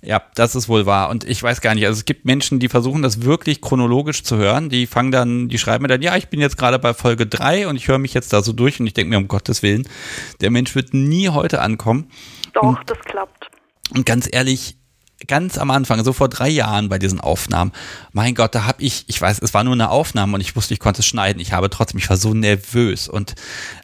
Ja, 0.00 0.22
das 0.34 0.54
ist 0.54 0.68
wohl 0.68 0.84
wahr. 0.86 1.08
Und 1.08 1.24
ich 1.24 1.42
weiß 1.42 1.60
gar 1.60 1.74
nicht, 1.74 1.86
also 1.86 1.98
es 1.98 2.04
gibt 2.04 2.26
Menschen, 2.26 2.60
die 2.60 2.68
versuchen 2.68 3.02
das 3.02 3.24
wirklich 3.24 3.62
chronologisch 3.62 4.22
zu 4.22 4.36
hören. 4.36 4.68
Die 4.68 4.86
fangen 4.86 5.10
dann, 5.10 5.48
die 5.48 5.58
schreiben 5.58 5.82
mir 5.82 5.88
dann, 5.88 6.02
ja, 6.02 6.14
ich 6.16 6.28
bin 6.28 6.40
jetzt 6.40 6.58
gerade 6.58 6.78
bei 6.78 6.92
Folge 6.92 7.26
3 7.26 7.68
und 7.68 7.76
ich 7.76 7.88
höre 7.88 7.98
mich 7.98 8.12
jetzt 8.12 8.32
da 8.32 8.42
so 8.42 8.52
durch 8.52 8.78
und 8.80 8.86
ich 8.86 8.92
denke 8.92 9.10
mir, 9.10 9.16
um 9.16 9.28
Gottes 9.28 9.62
Willen, 9.62 9.88
der 10.42 10.50
Mensch 10.50 10.74
wird 10.74 10.92
nie 10.92 11.30
heute 11.30 11.62
ankommen. 11.62 12.10
Doch, 12.52 12.62
und, 12.62 12.78
das 12.86 12.98
klappt. 13.00 13.50
Und 13.94 14.04
ganz 14.04 14.28
ehrlich, 14.30 14.76
ganz 15.26 15.58
am 15.58 15.70
Anfang, 15.70 16.02
so 16.04 16.12
vor 16.12 16.28
drei 16.28 16.48
Jahren 16.48 16.88
bei 16.88 16.98
diesen 16.98 17.20
Aufnahmen, 17.20 17.72
mein 18.12 18.34
Gott, 18.34 18.54
da 18.54 18.64
habe 18.64 18.82
ich, 18.82 19.04
ich 19.08 19.20
weiß, 19.20 19.40
es 19.40 19.54
war 19.54 19.64
nur 19.64 19.74
eine 19.74 19.90
Aufnahme 19.90 20.34
und 20.34 20.40
ich 20.40 20.56
wusste, 20.56 20.74
ich 20.74 20.80
konnte 20.80 21.00
es 21.00 21.06
schneiden. 21.06 21.40
Ich 21.40 21.52
habe 21.52 21.70
trotzdem, 21.70 21.98
ich 21.98 22.10
war 22.10 22.16
so 22.16 22.34
nervös. 22.34 23.08
Und 23.08 23.34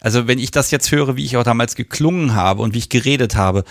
also 0.01 0.27
wenn 0.27 0.39
ich 0.39 0.51
das 0.51 0.71
jetzt 0.71 0.91
höre, 0.93 1.17
wie 1.17 1.25
ich 1.25 1.37
auch 1.37 1.45
damals 1.45 1.75
geklungen 1.77 2.35
habe 2.35 2.63
und 2.63 2.75
wie 2.75 2.79
ich 2.79 2.89
geredet 2.89 3.37
habe, 3.37 3.65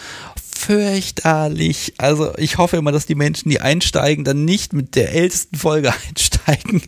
fürchterlich. 0.59 1.93
Also 1.97 2.33
ich 2.37 2.57
hoffe 2.57 2.77
immer, 2.77 2.91
dass 2.91 3.05
die 3.05 3.15
Menschen, 3.15 3.49
die 3.49 3.61
einsteigen, 3.61 4.25
dann 4.25 4.45
nicht 4.45 4.73
mit 4.73 4.95
der 4.95 5.13
ältesten 5.13 5.55
Folge 5.55 5.93
einsteigen. 6.09 6.83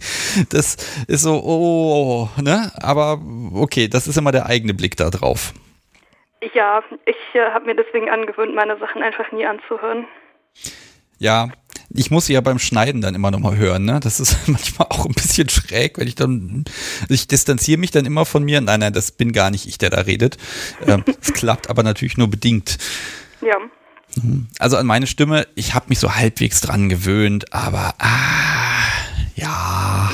Das 0.49 0.75
ist 1.07 1.21
so, 1.21 1.41
oh, 1.43 2.29
ne? 2.41 2.71
Aber 2.81 3.21
okay, 3.53 3.87
das 3.87 4.07
ist 4.07 4.17
immer 4.17 4.31
der 4.31 4.45
eigene 4.47 4.73
Blick 4.73 4.97
da 4.97 5.09
drauf. 5.09 5.53
Ja, 6.53 6.83
ich 7.05 7.15
äh, 7.35 7.51
habe 7.51 7.65
mir 7.65 7.75
deswegen 7.75 8.09
angewöhnt, 8.09 8.55
meine 8.55 8.77
Sachen 8.77 9.03
einfach 9.03 9.31
nie 9.31 9.45
anzuhören. 9.45 10.07
Ja, 11.19 11.49
ich 11.93 12.09
muss 12.09 12.25
sie 12.25 12.33
ja 12.33 12.41
beim 12.41 12.59
Schneiden 12.59 13.01
dann 13.01 13.15
immer 13.15 13.31
nochmal 13.31 13.57
hören, 13.57 13.85
ne? 13.85 13.99
Das 14.01 14.19
ist 14.19 14.35
manchmal 14.47 14.87
auch 14.89 15.05
ein 15.05 15.13
bisschen 15.13 15.49
schräg, 15.49 15.97
wenn 15.97 16.07
ich 16.07 16.15
dann, 16.15 16.65
ich 17.09 17.27
distanziere 17.27 17.79
mich 17.79 17.91
dann 17.91 18.05
immer 18.05 18.25
von 18.25 18.43
mir. 18.43 18.61
Nein, 18.61 18.79
nein, 18.79 18.93
das 18.93 19.11
bin 19.11 19.31
gar 19.33 19.51
nicht 19.51 19.67
ich, 19.67 19.77
der 19.77 19.89
da 19.89 20.01
redet. 20.01 20.37
Ähm, 20.85 21.03
es 21.21 21.33
klappt 21.33 21.69
aber 21.69 21.83
natürlich 21.83 22.17
nur 22.17 22.29
bedingt. 22.29 22.77
Ja. 23.41 23.57
Mhm. 24.21 24.47
Also 24.59 24.77
an 24.77 24.85
meine 24.85 25.07
Stimme, 25.07 25.47
ich 25.55 25.73
habe 25.73 25.85
mich 25.89 25.99
so 25.99 26.15
halbwegs 26.15 26.61
dran 26.61 26.89
gewöhnt, 26.89 27.53
aber 27.53 27.93
ah, 27.99 28.81
ja. 29.35 30.11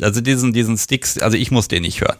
Also 0.00 0.20
diesen, 0.20 0.52
diesen 0.52 0.78
Sticks, 0.78 1.18
also 1.18 1.36
ich 1.36 1.50
muss 1.50 1.68
den 1.68 1.82
nicht 1.82 2.00
hören. 2.00 2.16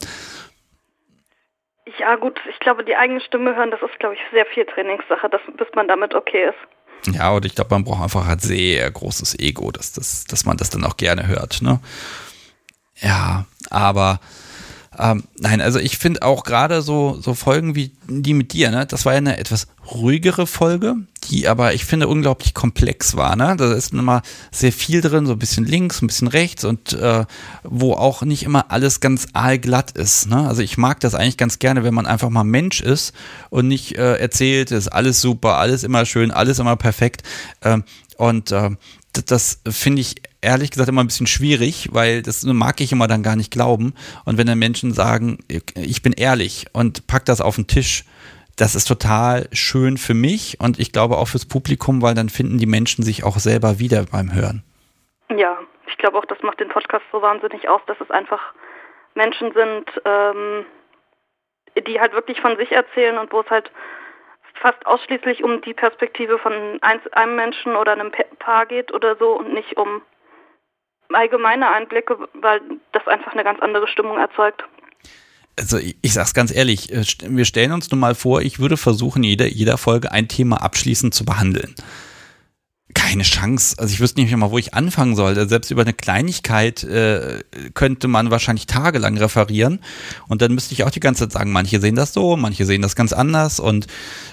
Ja 1.99 2.17
gut, 2.17 2.41
ich 2.51 2.59
glaube, 2.59 2.85
die 2.85 2.97
eigene 2.97 3.21
Stimme 3.21 3.55
hören, 3.55 3.71
das 3.71 3.81
ist, 3.83 3.99
glaube 3.99 4.15
ich, 4.15 4.21
sehr 4.33 4.47
viel 4.47 4.65
Trainingssache, 4.67 5.29
dass, 5.29 5.41
bis 5.57 5.69
man 5.75 5.89
damit 5.89 6.15
okay 6.15 6.49
ist. 6.49 6.59
Ja, 7.07 7.31
und 7.31 7.45
ich 7.45 7.55
glaube, 7.55 7.75
man 7.75 7.85
braucht 7.85 8.03
einfach 8.03 8.27
ein 8.27 8.39
sehr 8.39 8.91
großes 8.91 9.39
Ego, 9.39 9.71
dass, 9.73 9.93
das, 9.93 10.25
dass 10.25 10.45
man 10.45 10.57
das 10.57 10.71
dann 10.71 10.85
auch 10.85 10.97
gerne 10.97 11.27
hört. 11.27 11.63
Ne? 11.63 11.81
Ja, 13.01 13.47
aber 13.71 14.21
ähm, 15.03 15.25
nein, 15.41 15.61
also 15.61 15.81
ich 15.81 15.99
finde 15.99 16.23
auch 16.23 16.45
gerade 16.45 16.81
so, 16.81 17.19
so 17.21 17.35
Folgen 17.35 17.75
wie 17.75 17.91
die 18.09 18.35
mit 18.35 18.53
dir, 18.53 18.71
ne, 18.71 18.87
das 18.87 19.05
war 19.05 19.15
ja 19.15 19.19
eine 19.19 19.37
etwas 19.37 19.67
ruhigere 19.91 20.47
Folge, 20.47 20.95
die 21.25 21.49
aber 21.49 21.75
ich 21.75 21.85
finde 21.85 22.07
unglaublich 22.07 22.55
komplex 22.55 23.17
war, 23.17 23.35
ne? 23.35 23.57
Da 23.57 23.73
ist 23.73 23.93
immer 23.93 24.23
sehr 24.53 24.71
viel 24.71 25.01
drin, 25.01 25.27
so 25.27 25.33
ein 25.33 25.41
bisschen 25.41 25.65
links, 25.65 26.03
ein 26.03 26.07
bisschen 26.07 26.29
rechts 26.29 26.65
und 26.65 26.93
äh, 26.93 27.25
wo 27.65 27.95
auch 27.95 28.23
nicht 28.23 28.45
immer 28.45 28.71
alles 28.71 29.01
ganz 29.01 29.27
aalglatt 29.33 29.91
ist, 29.91 30.29
ne? 30.29 30.47
Also 30.47 30.63
ich 30.63 30.79
mag 30.79 31.01
das 31.01 31.17
eigentlich 31.17 31.37
ganz 31.37 31.59
gerne, 31.59 31.83
wenn 31.83 31.95
man 31.95 32.07
einfach 32.07 32.31
mal 32.31 32.45
Mensch 32.45 32.81
ist 32.81 33.13
und 33.51 33.67
nicht 33.67 33.99
äh, 33.99 34.19
erzählt, 34.19 34.71
ist 34.71 34.87
alles 34.87 35.21
super, 35.21 35.59
alles 35.59 35.83
immer 35.83 36.07
schön, 36.07 36.31
alles 36.31 36.61
immer 36.61 36.77
perfekt. 36.77 37.25
Ähm, 37.63 37.83
und 38.19 38.53
äh, 38.53 38.71
das 39.13 39.63
finde 39.69 40.01
ich 40.01 40.17
ehrlich 40.41 40.71
gesagt 40.71 40.89
immer 40.89 41.03
ein 41.03 41.07
bisschen 41.07 41.27
schwierig, 41.27 41.89
weil 41.93 42.23
das 42.23 42.45
mag 42.45 42.81
ich 42.81 42.93
immer 42.93 43.07
dann 43.07 43.23
gar 43.23 43.37
nicht 43.37 43.53
glauben. 43.53 43.95
Und 44.25 44.39
wenn 44.39 44.47
dann 44.47 44.59
Menschen 44.59 44.93
sagen, 44.93 45.39
ich 45.49 46.03
bin 46.03 46.13
ehrlich 46.13 46.67
und 46.73 47.07
pack 47.07 47.25
das 47.25 47.41
auf 47.41 47.57
den 47.57 47.67
Tisch, 47.67 48.05
das 48.57 48.75
ist 48.75 48.87
total 48.87 49.49
schön 49.53 49.97
für 49.97 50.15
mich 50.15 50.59
und 50.61 50.79
ich 50.79 50.93
glaube 50.93 51.17
auch 51.17 51.29
fürs 51.29 51.47
Publikum, 51.47 52.03
weil 52.03 52.15
dann 52.15 52.29
finden 52.29 52.59
die 52.59 52.67
Menschen 52.67 53.03
sich 53.03 53.25
auch 53.25 53.39
selber 53.39 53.79
wieder 53.79 54.05
beim 54.11 54.35
Hören. 54.35 54.63
Ja, 55.35 55.59
ich 55.87 55.97
glaube 55.99 56.19
auch, 56.19 56.27
das 56.27 56.43
macht 56.43 56.61
den 56.61 56.69
Podcast 56.69 57.05
so 57.11 57.23
wahnsinnig 57.23 57.69
aus, 57.69 57.81
dass 57.87 57.97
es 58.01 58.11
einfach 58.11 58.41
Menschen 59.15 59.53
sind, 59.53 59.87
ähm, 60.05 60.67
die 61.87 61.99
halt 61.99 62.13
wirklich 62.13 62.41
von 62.41 62.57
sich 62.57 62.73
erzählen 62.73 63.19
und 63.19 63.33
wo 63.33 63.41
es 63.41 63.51
halt 63.51 63.71
fast 64.63 64.87
ausschließlich 64.87 65.43
um 65.45 65.61
die 65.63 65.75
Perspektive 65.75 66.39
von 66.39 66.79
einem 66.81 67.37
Menschen 67.37 67.77
oder 67.77 67.93
einem 67.93 68.13
Paar 68.39 68.65
geht 68.67 68.95
oder 68.95 69.17
so 69.17 69.39
und 69.39 69.53
nicht 69.53 69.77
um 69.77 70.01
allgemeine 71.13 71.69
Einblicke, 71.71 72.17
weil 72.35 72.61
das 72.93 73.07
einfach 73.07 73.33
eine 73.33 73.45
ganz 73.45 73.61
andere 73.61 73.87
Stimmung 73.89 74.19
erzeugt. 74.19 74.65
Also 75.59 75.77
ich, 75.77 75.97
ich 76.01 76.15
sag's 76.15 76.33
ganz 76.33 76.55
ehrlich, 76.55 76.91
äh, 76.93 77.05
wir 77.29 77.45
stellen 77.45 77.73
uns 77.73 77.91
nun 77.91 78.01
mal 78.01 78.15
vor, 78.15 78.41
ich 78.41 78.59
würde 78.59 78.79
versuchen, 78.79 79.23
jeder, 79.23 79.47
jeder 79.47 79.77
Folge 79.77 80.11
ein 80.11 80.29
Thema 80.29 80.63
abschließend 80.63 81.13
zu 81.13 81.25
behandeln. 81.27 81.75
Keine 82.95 83.23
Chance. 83.23 83.77
Also 83.79 83.93
ich 83.93 84.01
wüsste 84.01 84.21
nicht 84.21 84.35
mehr, 84.35 84.51
wo 84.51 84.59
ich 84.59 84.75
anfangen 84.75 85.17
sollte. 85.17 85.49
Selbst 85.49 85.71
über 85.71 85.83
eine 85.83 85.93
Kleinigkeit 85.93 86.83
äh, 86.85 87.43
könnte 87.75 88.09
man 88.09 88.31
wahrscheinlich 88.31 88.67
tagelang 88.67 89.17
referieren. 89.19 89.81
Und 90.29 90.43
dann 90.43 90.53
müsste 90.53 90.75
ich 90.75 90.85
auch 90.85 90.91
die 90.91 91.01
ganze 91.01 91.25
Zeit 91.25 91.33
sagen, 91.33 91.53
manche 91.53 91.81
sehen 91.81 91.95
das 91.95 92.13
so, 92.13 92.37
manche 92.37 92.65
sehen 92.65 92.83
das 92.83 92.97
ganz 92.97 93.13
anders. 93.13 93.61
Und 93.61 93.87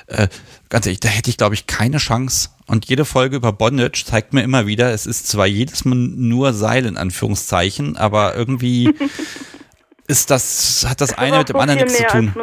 äh, 0.07 0.27
ganz 0.69 0.85
ehrlich, 0.85 0.99
da 0.99 1.09
hätte 1.09 1.29
ich, 1.29 1.37
glaube 1.37 1.55
ich, 1.55 1.67
keine 1.67 1.97
Chance. 1.97 2.49
Und 2.67 2.85
jede 2.85 3.05
Folge 3.05 3.35
über 3.35 3.51
Bondage 3.51 4.03
zeigt 4.05 4.33
mir 4.33 4.43
immer 4.43 4.67
wieder, 4.67 4.93
es 4.93 5.05
ist 5.05 5.27
zwar 5.27 5.47
jedes 5.47 5.85
Mal 5.85 5.95
nur 5.95 6.53
Seil 6.53 6.85
in 6.85 6.97
Anführungszeichen, 6.97 7.97
aber 7.97 8.35
irgendwie 8.35 8.93
ist 10.07 10.29
das, 10.29 10.85
hat 10.87 11.01
das, 11.01 11.09
das 11.09 11.17
eine 11.17 11.39
mit 11.39 11.49
dem 11.49 11.55
anderen 11.57 11.79
nichts 11.79 11.97
zu 11.97 12.07
tun. 12.07 12.33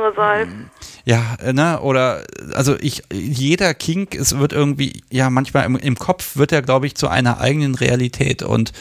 Ja, 1.09 1.37
äh, 1.41 1.53
ne, 1.53 1.81
oder, 1.81 2.25
also 2.53 2.77
ich, 2.81 3.05
jeder 3.13 3.75
Kink, 3.75 4.17
es 4.17 4.39
wird 4.39 4.53
irgendwie, 4.53 5.05
ja, 5.09 5.31
manchmal 5.31 5.65
im, 5.65 5.77
im 5.77 5.97
Kopf 5.97 6.37
wird 6.37 6.51
er, 6.51 6.63
glaube 6.63 6.89
ich, 6.89 6.97
zu 6.97 7.07
einer 7.07 7.39
eigenen 7.39 7.77
Realität 7.77 8.43
und 8.43 8.73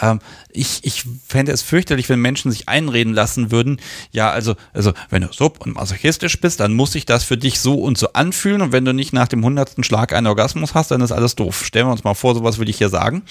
ähm, 0.00 0.20
ich, 0.50 0.84
ich 0.84 1.04
fände 1.26 1.50
es 1.50 1.62
fürchterlich, 1.62 2.08
wenn 2.08 2.20
Menschen 2.20 2.52
sich 2.52 2.68
einreden 2.68 3.12
lassen 3.12 3.50
würden, 3.50 3.80
ja, 4.12 4.30
also, 4.30 4.54
also, 4.72 4.92
wenn 5.10 5.22
du 5.22 5.32
sub- 5.32 5.66
und 5.66 5.74
masochistisch 5.74 6.40
bist, 6.40 6.60
dann 6.60 6.74
muss 6.74 6.92
sich 6.92 7.06
das 7.06 7.24
für 7.24 7.36
dich 7.36 7.58
so 7.58 7.74
und 7.74 7.98
so 7.98 8.12
anfühlen 8.12 8.62
und 8.62 8.70
wenn 8.70 8.84
du 8.84 8.94
nicht 8.94 9.12
nach 9.12 9.26
dem 9.26 9.44
hundertsten 9.44 9.82
Schlag 9.82 10.12
einen 10.12 10.28
Orgasmus 10.28 10.74
hast, 10.74 10.92
dann 10.92 11.00
ist 11.00 11.10
alles 11.10 11.34
doof. 11.34 11.64
Stellen 11.64 11.88
wir 11.88 11.92
uns 11.92 12.04
mal 12.04 12.14
vor, 12.14 12.36
sowas 12.36 12.58
will 12.58 12.68
ich 12.68 12.78
hier 12.78 12.88
sagen. 12.88 13.22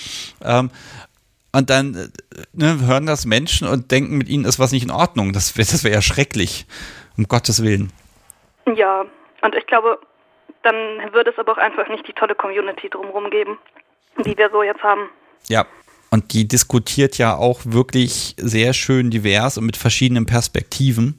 Ähm, 0.43 0.69
und 1.53 1.69
dann 1.69 1.95
äh, 1.95 2.07
ne, 2.51 2.85
hören 2.85 3.05
das 3.05 3.25
Menschen 3.25 3.69
und 3.69 3.91
denken, 3.91 4.17
mit 4.17 4.27
ihnen 4.27 4.43
ist 4.43 4.59
was 4.59 4.73
nicht 4.73 4.83
in 4.83 4.91
Ordnung. 4.91 5.31
Das, 5.31 5.53
das 5.53 5.85
wäre 5.85 5.95
ja 5.95 6.01
schrecklich, 6.01 6.65
um 7.15 7.29
Gottes 7.29 7.63
Willen. 7.63 7.93
Ja, 8.75 9.05
und 9.41 9.55
ich 9.55 9.65
glaube, 9.67 9.99
dann 10.63 10.75
würde 11.13 11.31
es 11.31 11.39
aber 11.39 11.53
auch 11.53 11.57
einfach 11.57 11.87
nicht 11.89 12.07
die 12.07 12.13
tolle 12.13 12.35
Community 12.35 12.89
drumherum 12.89 13.29
geben, 13.29 13.57
die 14.25 14.37
wir 14.37 14.49
so 14.51 14.63
jetzt 14.63 14.83
haben. 14.83 15.09
Ja, 15.47 15.65
und 16.09 16.33
die 16.33 16.47
diskutiert 16.47 17.17
ja 17.17 17.35
auch 17.35 17.61
wirklich 17.63 18.35
sehr 18.37 18.73
schön 18.73 19.09
divers 19.09 19.57
und 19.57 19.65
mit 19.65 19.77
verschiedenen 19.77 20.25
Perspektiven. 20.25 21.17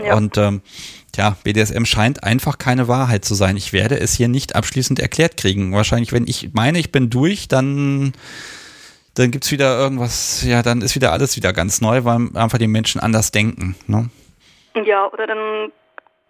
Ja. 0.00 0.16
Und 0.16 0.38
ähm, 0.38 0.62
ja, 1.16 1.36
BDSM 1.42 1.84
scheint 1.84 2.22
einfach 2.22 2.56
keine 2.58 2.86
Wahrheit 2.86 3.24
zu 3.24 3.34
sein. 3.34 3.56
Ich 3.56 3.72
werde 3.72 3.98
es 3.98 4.14
hier 4.14 4.28
nicht 4.28 4.54
abschließend 4.54 5.00
erklärt 5.00 5.36
kriegen. 5.36 5.74
Wahrscheinlich, 5.74 6.12
wenn 6.12 6.28
ich 6.28 6.50
meine, 6.54 6.78
ich 6.78 6.92
bin 6.92 7.10
durch, 7.10 7.48
dann 7.48 8.12
dann 9.14 9.32
gibt 9.32 9.44
es 9.44 9.50
wieder 9.50 9.76
irgendwas, 9.76 10.44
ja, 10.44 10.62
dann 10.62 10.80
ist 10.80 10.94
wieder 10.94 11.10
alles 11.10 11.34
wieder 11.34 11.52
ganz 11.52 11.80
neu, 11.80 12.04
weil 12.04 12.28
einfach 12.34 12.58
die 12.58 12.68
Menschen 12.68 13.00
anders 13.00 13.32
denken. 13.32 13.74
Ne? 13.88 14.08
Ja, 14.84 15.10
oder 15.12 15.26
dann 15.26 15.72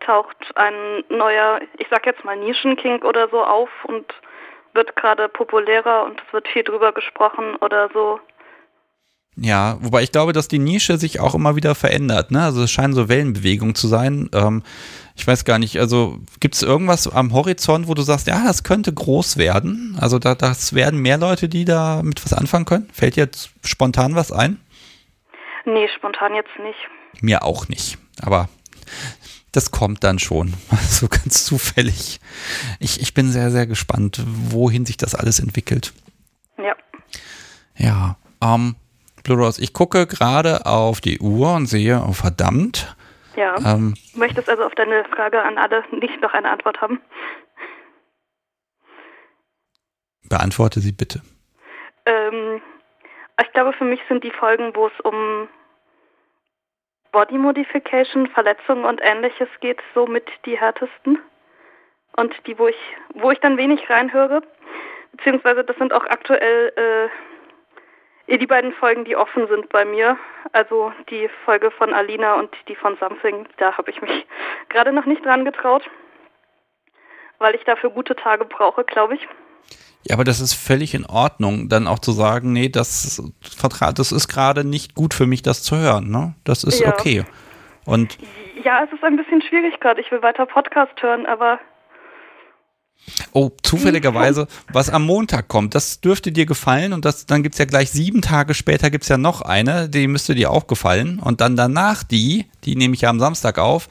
taucht 0.09 0.37
ein 0.55 1.05
neuer, 1.11 1.61
ich 1.79 1.87
sag 1.91 2.07
jetzt 2.07 2.25
mal 2.25 2.37
Nischenkink 2.37 3.05
oder 3.05 3.29
so 3.29 3.45
auf 3.45 3.69
und 3.85 4.07
wird 4.73 4.97
gerade 4.97 5.29
populärer 5.29 6.05
und 6.05 6.23
es 6.27 6.33
wird 6.33 6.49
viel 6.49 6.65
drüber 6.65 6.93
gesprochen 6.93 7.57
oder 7.57 7.91
so. 7.93 8.19
Ja, 9.37 9.77
wobei 9.81 10.03
ich 10.03 10.11
glaube, 10.11 10.33
dass 10.33 10.49
die 10.49 10.59
Nische 10.59 10.97
sich 10.97 11.21
auch 11.21 11.35
immer 11.35 11.55
wieder 11.55 11.75
verändert. 11.75 12.33
Ne? 12.33 12.43
Also 12.43 12.63
es 12.63 12.73
scheinen 12.73 12.95
so 12.95 13.09
Wellenbewegungen 13.09 13.77
zu 13.77 13.87
sein. 13.87 14.29
Ähm, 14.33 14.65
ich 15.15 15.27
weiß 15.27 15.45
gar 15.45 15.59
nicht, 15.59 15.79
also 15.79 16.19
gibt 16.41 16.57
es 16.57 16.63
irgendwas 16.63 17.07
am 17.07 17.33
Horizont, 17.33 17.87
wo 17.87 17.95
du 17.95 18.03
sagst, 18.03 18.27
ja, 18.27 18.43
das 18.45 18.65
könnte 18.65 18.93
groß 18.93 19.37
werden? 19.37 19.97
Also 20.01 20.19
da, 20.19 20.35
das 20.35 20.75
werden 20.75 21.01
mehr 21.01 21.19
Leute, 21.19 21.49
die 21.49 21.65
da 21.65 22.01
mit 22.03 22.25
was 22.25 22.33
anfangen 22.33 22.65
können? 22.65 22.89
Fällt 22.93 23.17
jetzt 23.17 23.51
spontan 23.65 24.17
was 24.17 24.33
ein? 24.33 24.61
Nee, 25.67 25.89
spontan 25.95 26.35
jetzt 26.35 26.59
nicht. 26.59 26.79
Mir 27.21 27.45
auch 27.45 27.69
nicht. 27.69 27.99
Aber 28.23 28.49
das 29.53 29.71
kommt 29.71 30.05
dann 30.05 30.19
schon. 30.19 30.55
So 30.89 31.09
ganz 31.09 31.45
zufällig. 31.45 32.19
Ich, 32.81 33.01
ich 33.01 33.15
bin 33.15 33.31
sehr, 33.31 33.51
sehr 33.51 33.67
gespannt, 33.67 34.21
wohin 34.27 34.85
sich 34.85 34.97
das 34.97 35.15
alles 35.15 35.39
entwickelt. 35.39 35.93
Ja. 36.57 36.75
Ja. 37.77 38.17
Ähm, 38.43 38.75
Blue 39.23 39.39
Rose, 39.39 39.63
ich 39.63 39.73
gucke 39.73 40.07
gerade 40.07 40.67
auf 40.67 41.01
die 41.01 41.21
Uhr 41.21 41.55
und 41.55 41.67
sehe, 41.67 42.03
oh 42.05 42.13
verdammt, 42.13 42.97
ja. 43.39 43.55
Ähm, 43.65 43.95
du 44.13 44.19
möchtest 44.19 44.51
also 44.51 44.65
auf 44.65 44.75
deine 44.75 45.05
Frage 45.05 45.41
an 45.41 45.59
alle 45.59 45.85
nicht 45.93 46.21
noch 46.21 46.35
eine 46.35 46.51
Antwort 46.51 46.81
haben? 46.81 47.01
Beantworte 50.29 50.81
sie 50.81 50.91
bitte. 50.91 51.23
Ähm, 52.05 52.61
ich 53.41 53.53
glaube, 53.53 53.73
für 53.75 53.85
mich 53.85 54.01
sind 54.09 54.25
die 54.25 54.33
Folgen, 54.33 54.75
wo 54.75 54.89
es 54.89 55.01
um 55.05 55.49
Body 57.13 57.39
Modification, 57.39 58.27
Verletzungen 58.29 58.85
und 58.85 59.01
ähnliches 59.03 59.49
geht, 59.61 59.81
somit 59.95 60.29
die 60.45 60.59
härtesten. 60.59 61.19
Und 62.17 62.35
die, 62.47 62.59
wo 62.59 62.69
ich, 62.69 62.97
wo 63.15 63.31
ich 63.31 63.39
dann 63.41 63.57
wenig 63.57 63.89
reinhöre. 63.89 64.43
Beziehungsweise 65.13 65.65
das 65.65 65.77
sind 65.77 65.93
auch 65.93 66.05
aktuell 66.05 66.73
äh, 66.77 68.37
die 68.39 68.47
beiden 68.47 68.73
Folgen, 68.75 69.05
die 69.05 69.17
offen 69.17 69.49
sind 69.49 69.69
bei 69.71 69.85
mir, 69.85 70.19
also 70.53 70.93
die 71.11 71.29
Folge 71.45 71.71
von 71.71 71.95
Alina 71.95 72.35
und 72.35 72.55
die 72.69 72.77
von 72.77 72.97
Something, 72.99 73.49
da 73.57 73.77
habe 73.77 73.91
ich 73.91 74.01
mich 74.03 74.27
gerade 74.69 74.93
noch 74.93 75.07
nicht 75.07 75.25
dran 75.25 75.45
getraut, 75.45 75.89
weil 77.39 77.55
ich 77.55 77.65
dafür 77.65 77.91
gute 77.91 78.15
Tage 78.15 78.45
brauche, 78.45 78.85
glaube 78.85 79.15
ich. 79.15 79.29
Ja, 80.09 80.15
aber 80.15 80.25
das 80.25 80.41
ist 80.41 80.55
völlig 80.55 80.95
in 80.95 81.05
Ordnung, 81.05 81.69
dann 81.69 81.87
auch 81.87 81.99
zu 81.99 82.13
sagen, 82.13 82.53
nee, 82.53 82.71
das, 82.71 83.23
das 83.95 84.13
ist 84.13 84.29
gerade 84.29 84.65
nicht 84.65 84.95
gut 84.95 85.13
für 85.13 85.27
mich, 85.27 85.43
das 85.43 85.63
zu 85.63 85.77
hören. 85.77 86.11
Ne? 86.11 86.35
Das 86.45 86.65
ist 86.65 86.81
ja. 86.81 86.89
okay. 86.89 87.25
Und 87.85 88.17
ja, 88.65 88.85
es 88.85 88.93
ist 88.93 89.05
ein 89.05 89.17
bisschen 89.17 89.43
schwierig 89.43 89.79
gerade. 89.81 90.01
Ich 90.01 90.11
will 90.11 90.23
weiter 90.23 90.47
Podcast 90.47 90.93
hören, 91.03 91.27
aber 91.27 91.59
Oh, 93.33 93.51
zufälligerweise, 93.63 94.47
was 94.73 94.91
am 94.91 95.05
Montag 95.05 95.49
kommt, 95.49 95.75
das 95.75 96.01
dürfte 96.01 96.31
dir 96.33 96.47
gefallen 96.47 96.93
und 96.93 97.05
das, 97.05 97.27
dann 97.27 97.43
gibt 97.43 97.55
es 97.55 97.59
ja 97.59 97.65
gleich 97.65 97.91
sieben 97.91 98.23
Tage 98.23 98.55
später 98.55 98.91
gibt 98.91 99.05
es 99.05 99.09
ja 99.09 99.17
noch 99.17 99.41
eine, 99.43 99.89
die 99.89 100.07
müsste 100.09 100.35
dir 100.35 100.51
auch 100.51 100.67
gefallen 100.67 101.19
und 101.19 101.41
dann 101.41 101.57
danach 101.57 102.03
die, 102.03 102.47
die 102.65 102.77
nehme 102.77 102.95
ich 102.95 103.03
ja 103.03 103.11
am 103.11 103.19
Samstag 103.19 103.59
auf, 103.59 103.89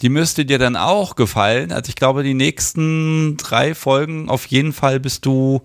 die 0.00 0.08
müsste 0.08 0.44
dir 0.44 0.58
dann 0.58 0.76
auch 0.76 1.16
gefallen. 1.16 1.72
Also 1.72 1.88
ich 1.88 1.96
glaube, 1.96 2.22
die 2.22 2.34
nächsten 2.34 3.36
drei 3.36 3.74
Folgen 3.74 4.28
auf 4.28 4.46
jeden 4.46 4.72
Fall 4.72 5.00
bist 5.00 5.24
du 5.26 5.62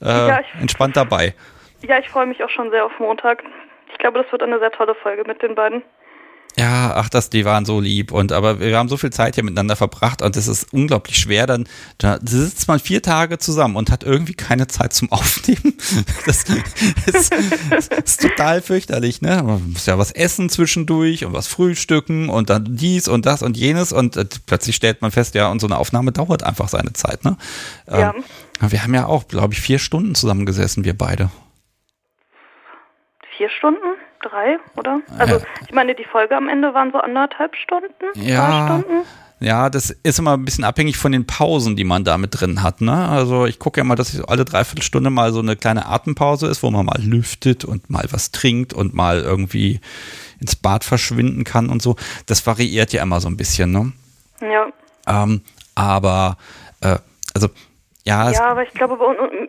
äh, 0.00 0.06
ja, 0.06 0.40
ich, 0.40 0.60
entspannt 0.60 0.96
dabei. 0.96 1.34
Ja, 1.82 1.98
ich 1.98 2.08
freue 2.08 2.26
mich 2.26 2.42
auch 2.44 2.50
schon 2.50 2.70
sehr 2.70 2.84
auf 2.84 2.98
Montag. 2.98 3.42
Ich 3.92 3.98
glaube, 3.98 4.22
das 4.22 4.30
wird 4.32 4.42
eine 4.42 4.58
sehr 4.58 4.70
tolle 4.70 4.94
Folge 4.94 5.24
mit 5.26 5.42
den 5.42 5.54
beiden. 5.54 5.82
Ja, 6.56 6.94
ach, 6.96 7.08
das, 7.08 7.30
die 7.30 7.44
waren 7.44 7.64
so 7.64 7.80
lieb 7.80 8.10
und 8.10 8.32
aber 8.32 8.58
wir 8.58 8.76
haben 8.76 8.88
so 8.88 8.96
viel 8.96 9.10
Zeit 9.10 9.36
hier 9.36 9.44
miteinander 9.44 9.76
verbracht 9.76 10.20
und 10.20 10.36
es 10.36 10.48
ist 10.48 10.72
unglaublich 10.72 11.16
schwer. 11.16 11.46
Dann 11.46 11.68
da 11.98 12.18
sitzt 12.22 12.66
man 12.66 12.80
vier 12.80 13.02
Tage 13.02 13.38
zusammen 13.38 13.76
und 13.76 13.90
hat 13.90 14.02
irgendwie 14.02 14.34
keine 14.34 14.66
Zeit 14.66 14.92
zum 14.92 15.12
Aufnehmen. 15.12 15.74
Das 16.26 16.44
ist, 17.06 17.34
ist 17.34 18.20
total 18.20 18.62
fürchterlich, 18.62 19.22
ne? 19.22 19.42
Man 19.44 19.72
muss 19.72 19.86
ja 19.86 19.96
was 19.96 20.10
essen 20.10 20.50
zwischendurch 20.50 21.24
und 21.24 21.32
was 21.32 21.46
frühstücken 21.46 22.28
und 22.28 22.50
dann 22.50 22.76
dies 22.76 23.06
und 23.06 23.26
das 23.26 23.42
und 23.42 23.56
jenes 23.56 23.92
und 23.92 24.16
äh, 24.16 24.26
plötzlich 24.46 24.76
stellt 24.76 25.02
man 25.02 25.12
fest, 25.12 25.34
ja, 25.34 25.48
und 25.50 25.60
so 25.60 25.66
eine 25.66 25.78
Aufnahme 25.78 26.10
dauert 26.10 26.42
einfach 26.42 26.68
seine 26.68 26.92
Zeit, 26.92 27.24
ne? 27.24 27.36
Ja. 27.88 28.12
Ähm, 28.14 28.24
wir 28.70 28.82
haben 28.82 28.94
ja 28.94 29.06
auch, 29.06 29.28
glaube 29.28 29.54
ich, 29.54 29.60
vier 29.60 29.78
Stunden 29.78 30.14
zusammengesessen, 30.14 30.84
wir 30.84 30.96
beide. 30.96 31.30
Vier 33.36 33.48
Stunden? 33.48 33.78
Drei, 34.20 34.58
oder? 34.76 35.00
Also 35.18 35.40
ich 35.66 35.72
meine, 35.72 35.94
die 35.94 36.04
Folge 36.04 36.36
am 36.36 36.48
Ende 36.48 36.74
waren 36.74 36.92
so 36.92 36.98
anderthalb 36.98 37.56
Stunden, 37.56 37.90
ja. 38.14 38.66
Stunden. 38.66 39.06
Ja, 39.42 39.70
das 39.70 39.88
ist 39.88 40.18
immer 40.18 40.36
ein 40.36 40.44
bisschen 40.44 40.64
abhängig 40.64 40.98
von 40.98 41.12
den 41.12 41.26
Pausen, 41.26 41.74
die 41.74 41.84
man 41.84 42.04
da 42.04 42.18
mit 42.18 42.38
drin 42.38 42.62
hat. 42.62 42.82
Ne? 42.82 43.08
Also 43.08 43.46
ich 43.46 43.58
gucke 43.58 43.80
ja 43.80 43.84
mal, 43.84 43.96
dass 43.96 44.22
alle 44.24 44.44
Dreiviertelstunde 44.44 45.08
mal 45.08 45.32
so 45.32 45.40
eine 45.40 45.56
kleine 45.56 45.86
Atempause 45.86 46.46
ist, 46.46 46.62
wo 46.62 46.70
man 46.70 46.84
mal 46.84 47.00
lüftet 47.00 47.64
und 47.64 47.88
mal 47.88 48.04
was 48.10 48.32
trinkt 48.32 48.74
und 48.74 48.92
mal 48.94 49.20
irgendwie 49.20 49.80
ins 50.40 50.56
Bad 50.56 50.84
verschwinden 50.84 51.44
kann 51.44 51.70
und 51.70 51.80
so. 51.80 51.96
Das 52.26 52.46
variiert 52.46 52.92
ja 52.92 53.02
immer 53.02 53.20
so 53.20 53.28
ein 53.28 53.38
bisschen. 53.38 53.72
Ne? 53.72 53.92
Ja. 54.42 54.66
Ähm, 55.06 55.40
aber 55.74 56.36
äh, 56.82 56.98
also 57.32 57.48
ja, 58.04 58.30
ja, 58.30 58.44
aber 58.46 58.62
ich 58.62 58.72
glaube, 58.72 58.96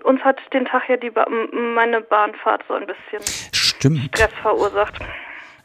uns 0.03 0.21
hat 0.21 0.37
den 0.53 0.65
Tag 0.65 0.83
ja 0.89 0.97
die 0.97 1.09
ba 1.09 1.25
meine 1.29 2.01
Bahnfahrt 2.01 2.63
so 2.67 2.73
ein 2.73 2.85
bisschen 2.85 3.21
Stimmt. 3.81 4.15
Stress 4.15 4.29
verursacht. 4.43 4.99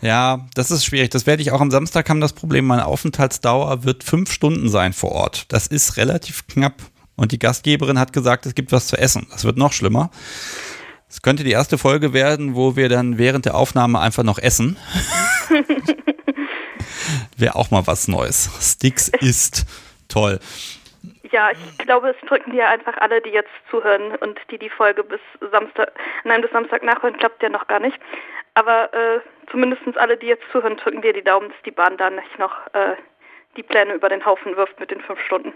Ja, 0.00 0.46
das 0.54 0.70
ist 0.70 0.86
schwierig. 0.86 1.10
Das 1.10 1.26
werde 1.26 1.42
ich 1.42 1.52
auch 1.52 1.60
am 1.60 1.70
Samstag 1.70 2.08
haben 2.08 2.22
das 2.22 2.32
Problem. 2.32 2.64
Meine 2.64 2.86
Aufenthaltsdauer 2.86 3.84
wird 3.84 4.04
fünf 4.04 4.32
Stunden 4.32 4.70
sein 4.70 4.94
vor 4.94 5.12
Ort. 5.12 5.52
Das 5.52 5.66
ist 5.66 5.98
relativ 5.98 6.46
knapp. 6.46 6.76
Und 7.14 7.32
die 7.32 7.38
Gastgeberin 7.38 7.98
hat 7.98 8.14
gesagt, 8.14 8.46
es 8.46 8.54
gibt 8.54 8.72
was 8.72 8.86
zu 8.86 8.96
essen. 8.96 9.26
Das 9.32 9.44
wird 9.44 9.58
noch 9.58 9.74
schlimmer. 9.74 10.10
Es 11.10 11.20
könnte 11.20 11.44
die 11.44 11.50
erste 11.50 11.76
Folge 11.76 12.14
werden, 12.14 12.54
wo 12.54 12.74
wir 12.74 12.88
dann 12.88 13.18
während 13.18 13.44
der 13.44 13.54
Aufnahme 13.54 14.00
einfach 14.00 14.22
noch 14.22 14.38
essen. 14.38 14.78
Wäre 17.36 17.54
auch 17.54 17.70
mal 17.70 17.86
was 17.86 18.08
Neues. 18.08 18.48
Sticks 18.62 19.10
ist 19.20 19.66
toll. 20.08 20.40
Ja, 21.32 21.50
ich 21.50 21.78
glaube, 21.78 22.10
es 22.10 22.28
drücken 22.28 22.52
dir 22.52 22.68
einfach 22.68 22.96
alle, 22.98 23.20
die 23.20 23.30
jetzt 23.30 23.50
zuhören 23.70 24.14
und 24.16 24.38
die 24.50 24.58
die 24.58 24.70
Folge 24.70 25.02
bis 25.02 25.20
Samstag, 25.50 25.92
nein, 26.24 26.42
bis 26.42 26.50
Samstag 26.50 26.82
nachhören, 26.82 27.16
klappt 27.16 27.42
ja 27.42 27.48
noch 27.48 27.66
gar 27.66 27.80
nicht. 27.80 27.98
Aber 28.54 28.92
äh, 28.94 29.20
zumindest 29.50 29.82
alle, 29.96 30.16
die 30.16 30.26
jetzt 30.26 30.44
zuhören, 30.52 30.76
drücken 30.76 31.02
dir 31.02 31.12
die 31.12 31.22
Daumen, 31.22 31.48
dass 31.48 31.62
die 31.64 31.70
Bahn 31.70 31.96
dann 31.96 32.16
nicht 32.16 32.38
noch 32.38 32.52
äh, 32.72 32.96
die 33.56 33.62
Pläne 33.62 33.94
über 33.94 34.08
den 34.08 34.24
Haufen 34.24 34.56
wirft 34.56 34.78
mit 34.80 34.90
den 34.90 35.00
fünf 35.00 35.20
Stunden. 35.20 35.52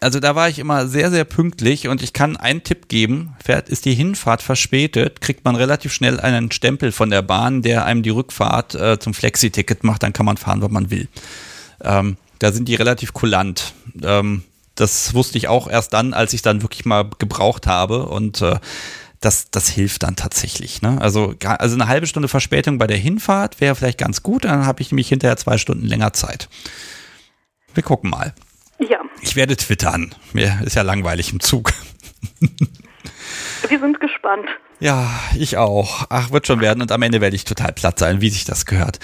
also 0.00 0.20
da 0.20 0.34
war 0.34 0.48
ich 0.48 0.58
immer 0.58 0.86
sehr, 0.86 1.10
sehr 1.10 1.24
pünktlich 1.24 1.88
und 1.88 2.02
ich 2.02 2.12
kann 2.12 2.36
einen 2.36 2.62
Tipp 2.62 2.88
geben. 2.88 3.34
Fährt, 3.44 3.68
ist 3.68 3.84
die 3.84 3.94
Hinfahrt 3.94 4.42
verspätet, 4.42 5.20
kriegt 5.20 5.44
man 5.44 5.56
relativ 5.56 5.92
schnell 5.92 6.20
einen 6.20 6.52
Stempel 6.52 6.92
von 6.92 7.10
der 7.10 7.22
Bahn, 7.22 7.62
der 7.62 7.84
einem 7.84 8.02
die 8.02 8.10
Rückfahrt 8.10 8.74
äh, 8.74 8.98
zum 8.98 9.14
Flexi-Ticket 9.14 9.84
macht, 9.84 10.02
dann 10.02 10.12
kann 10.12 10.26
man 10.26 10.36
fahren, 10.36 10.62
wo 10.62 10.68
man 10.68 10.90
will. 10.90 11.08
Ähm, 11.82 12.16
da 12.38 12.52
sind 12.52 12.68
die 12.68 12.74
relativ 12.74 13.12
kulant. 13.12 13.72
Ähm, 14.04 14.44
das 14.76 15.14
wusste 15.14 15.38
ich 15.38 15.48
auch 15.48 15.68
erst 15.68 15.92
dann, 15.92 16.14
als 16.14 16.32
ich 16.32 16.42
dann 16.42 16.62
wirklich 16.62 16.84
mal 16.84 17.10
gebraucht 17.18 17.66
habe 17.66 18.06
und 18.06 18.42
äh, 18.42 18.58
das, 19.20 19.50
das 19.50 19.68
hilft 19.68 20.02
dann 20.02 20.14
tatsächlich. 20.16 20.82
Ne? 20.82 21.00
Also, 21.00 21.34
also 21.42 21.74
eine 21.74 21.88
halbe 21.88 22.06
Stunde 22.06 22.28
Verspätung 22.28 22.78
bei 22.78 22.86
der 22.86 22.98
Hinfahrt 22.98 23.60
wäre 23.60 23.74
vielleicht 23.74 23.98
ganz 23.98 24.22
gut, 24.22 24.44
dann 24.44 24.66
habe 24.66 24.82
ich 24.82 24.92
nämlich 24.92 25.08
hinterher 25.08 25.36
zwei 25.36 25.58
Stunden 25.58 25.86
länger 25.86 26.12
Zeit. 26.12 26.48
Wir 27.74 27.82
gucken 27.82 28.10
mal. 28.10 28.34
Ja. 28.78 29.00
Ich 29.22 29.36
werde 29.36 29.56
twittern. 29.56 30.14
Mir 30.32 30.60
ist 30.64 30.76
ja 30.76 30.82
langweilig 30.82 31.32
im 31.32 31.40
Zug. 31.40 31.72
Wir 33.68 33.80
sind 33.80 33.98
gespannt. 34.00 34.46
Ja, 34.80 35.08
ich 35.36 35.56
auch. 35.56 36.06
Ach, 36.10 36.30
wird 36.30 36.46
schon 36.46 36.60
werden 36.60 36.82
und 36.82 36.92
am 36.92 37.02
Ende 37.02 37.20
werde 37.20 37.36
ich 37.36 37.44
total 37.44 37.72
platt 37.72 37.98
sein, 37.98 38.20
wie 38.20 38.30
sich 38.30 38.44
das 38.44 38.66
gehört. 38.66 39.00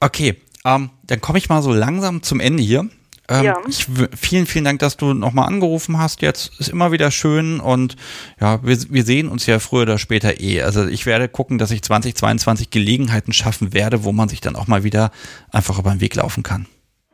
Okay, 0.00 0.40
ähm, 0.64 0.90
dann 1.04 1.20
komme 1.20 1.38
ich 1.38 1.48
mal 1.48 1.62
so 1.62 1.72
langsam 1.72 2.22
zum 2.22 2.40
Ende 2.40 2.62
hier. 2.62 2.88
Ähm, 3.30 3.44
Ja. 3.44 3.58
ich, 3.68 3.86
vielen, 4.16 4.46
vielen 4.46 4.64
Dank, 4.64 4.78
dass 4.78 4.96
du 4.96 5.12
nochmal 5.12 5.46
angerufen 5.48 5.98
hast. 5.98 6.22
Jetzt 6.22 6.58
ist 6.58 6.68
immer 6.68 6.92
wieder 6.92 7.10
schön 7.10 7.60
und 7.60 7.96
ja, 8.40 8.62
wir, 8.64 8.76
wir 8.90 9.04
sehen 9.04 9.28
uns 9.28 9.44
ja 9.46 9.58
früher 9.58 9.82
oder 9.82 9.98
später 9.98 10.40
eh. 10.40 10.62
Also 10.62 10.86
ich 10.86 11.04
werde 11.06 11.28
gucken, 11.28 11.58
dass 11.58 11.70
ich 11.70 11.82
2022 11.82 12.70
Gelegenheiten 12.70 13.32
schaffen 13.32 13.72
werde, 13.74 14.04
wo 14.04 14.12
man 14.12 14.28
sich 14.28 14.40
dann 14.40 14.56
auch 14.56 14.66
mal 14.66 14.82
wieder 14.84 15.10
einfach 15.52 15.78
über 15.78 15.90
den 15.90 16.00
Weg 16.00 16.14
laufen 16.14 16.42
kann. 16.42 16.66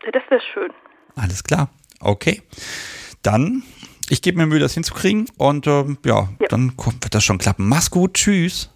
Ja, 0.04 0.12
Das 0.12 0.22
wäre 0.30 0.40
schön. 0.52 0.70
Alles 1.16 1.42
klar. 1.44 1.68
Okay. 2.00 2.42
Dann, 3.22 3.62
ich 4.08 4.20
gebe 4.22 4.36
mir 4.38 4.46
Mühe, 4.46 4.58
das 4.60 4.74
hinzukriegen 4.74 5.26
und 5.38 5.66
ähm, 5.66 5.98
ja, 6.04 6.28
dann 6.48 6.76
kommt- 6.76 7.02
wird 7.04 7.14
das 7.14 7.24
schon 7.24 7.38
klappen. 7.38 7.68
Mach's 7.68 7.90
gut. 7.90 8.14
Tschüss. 8.14 8.70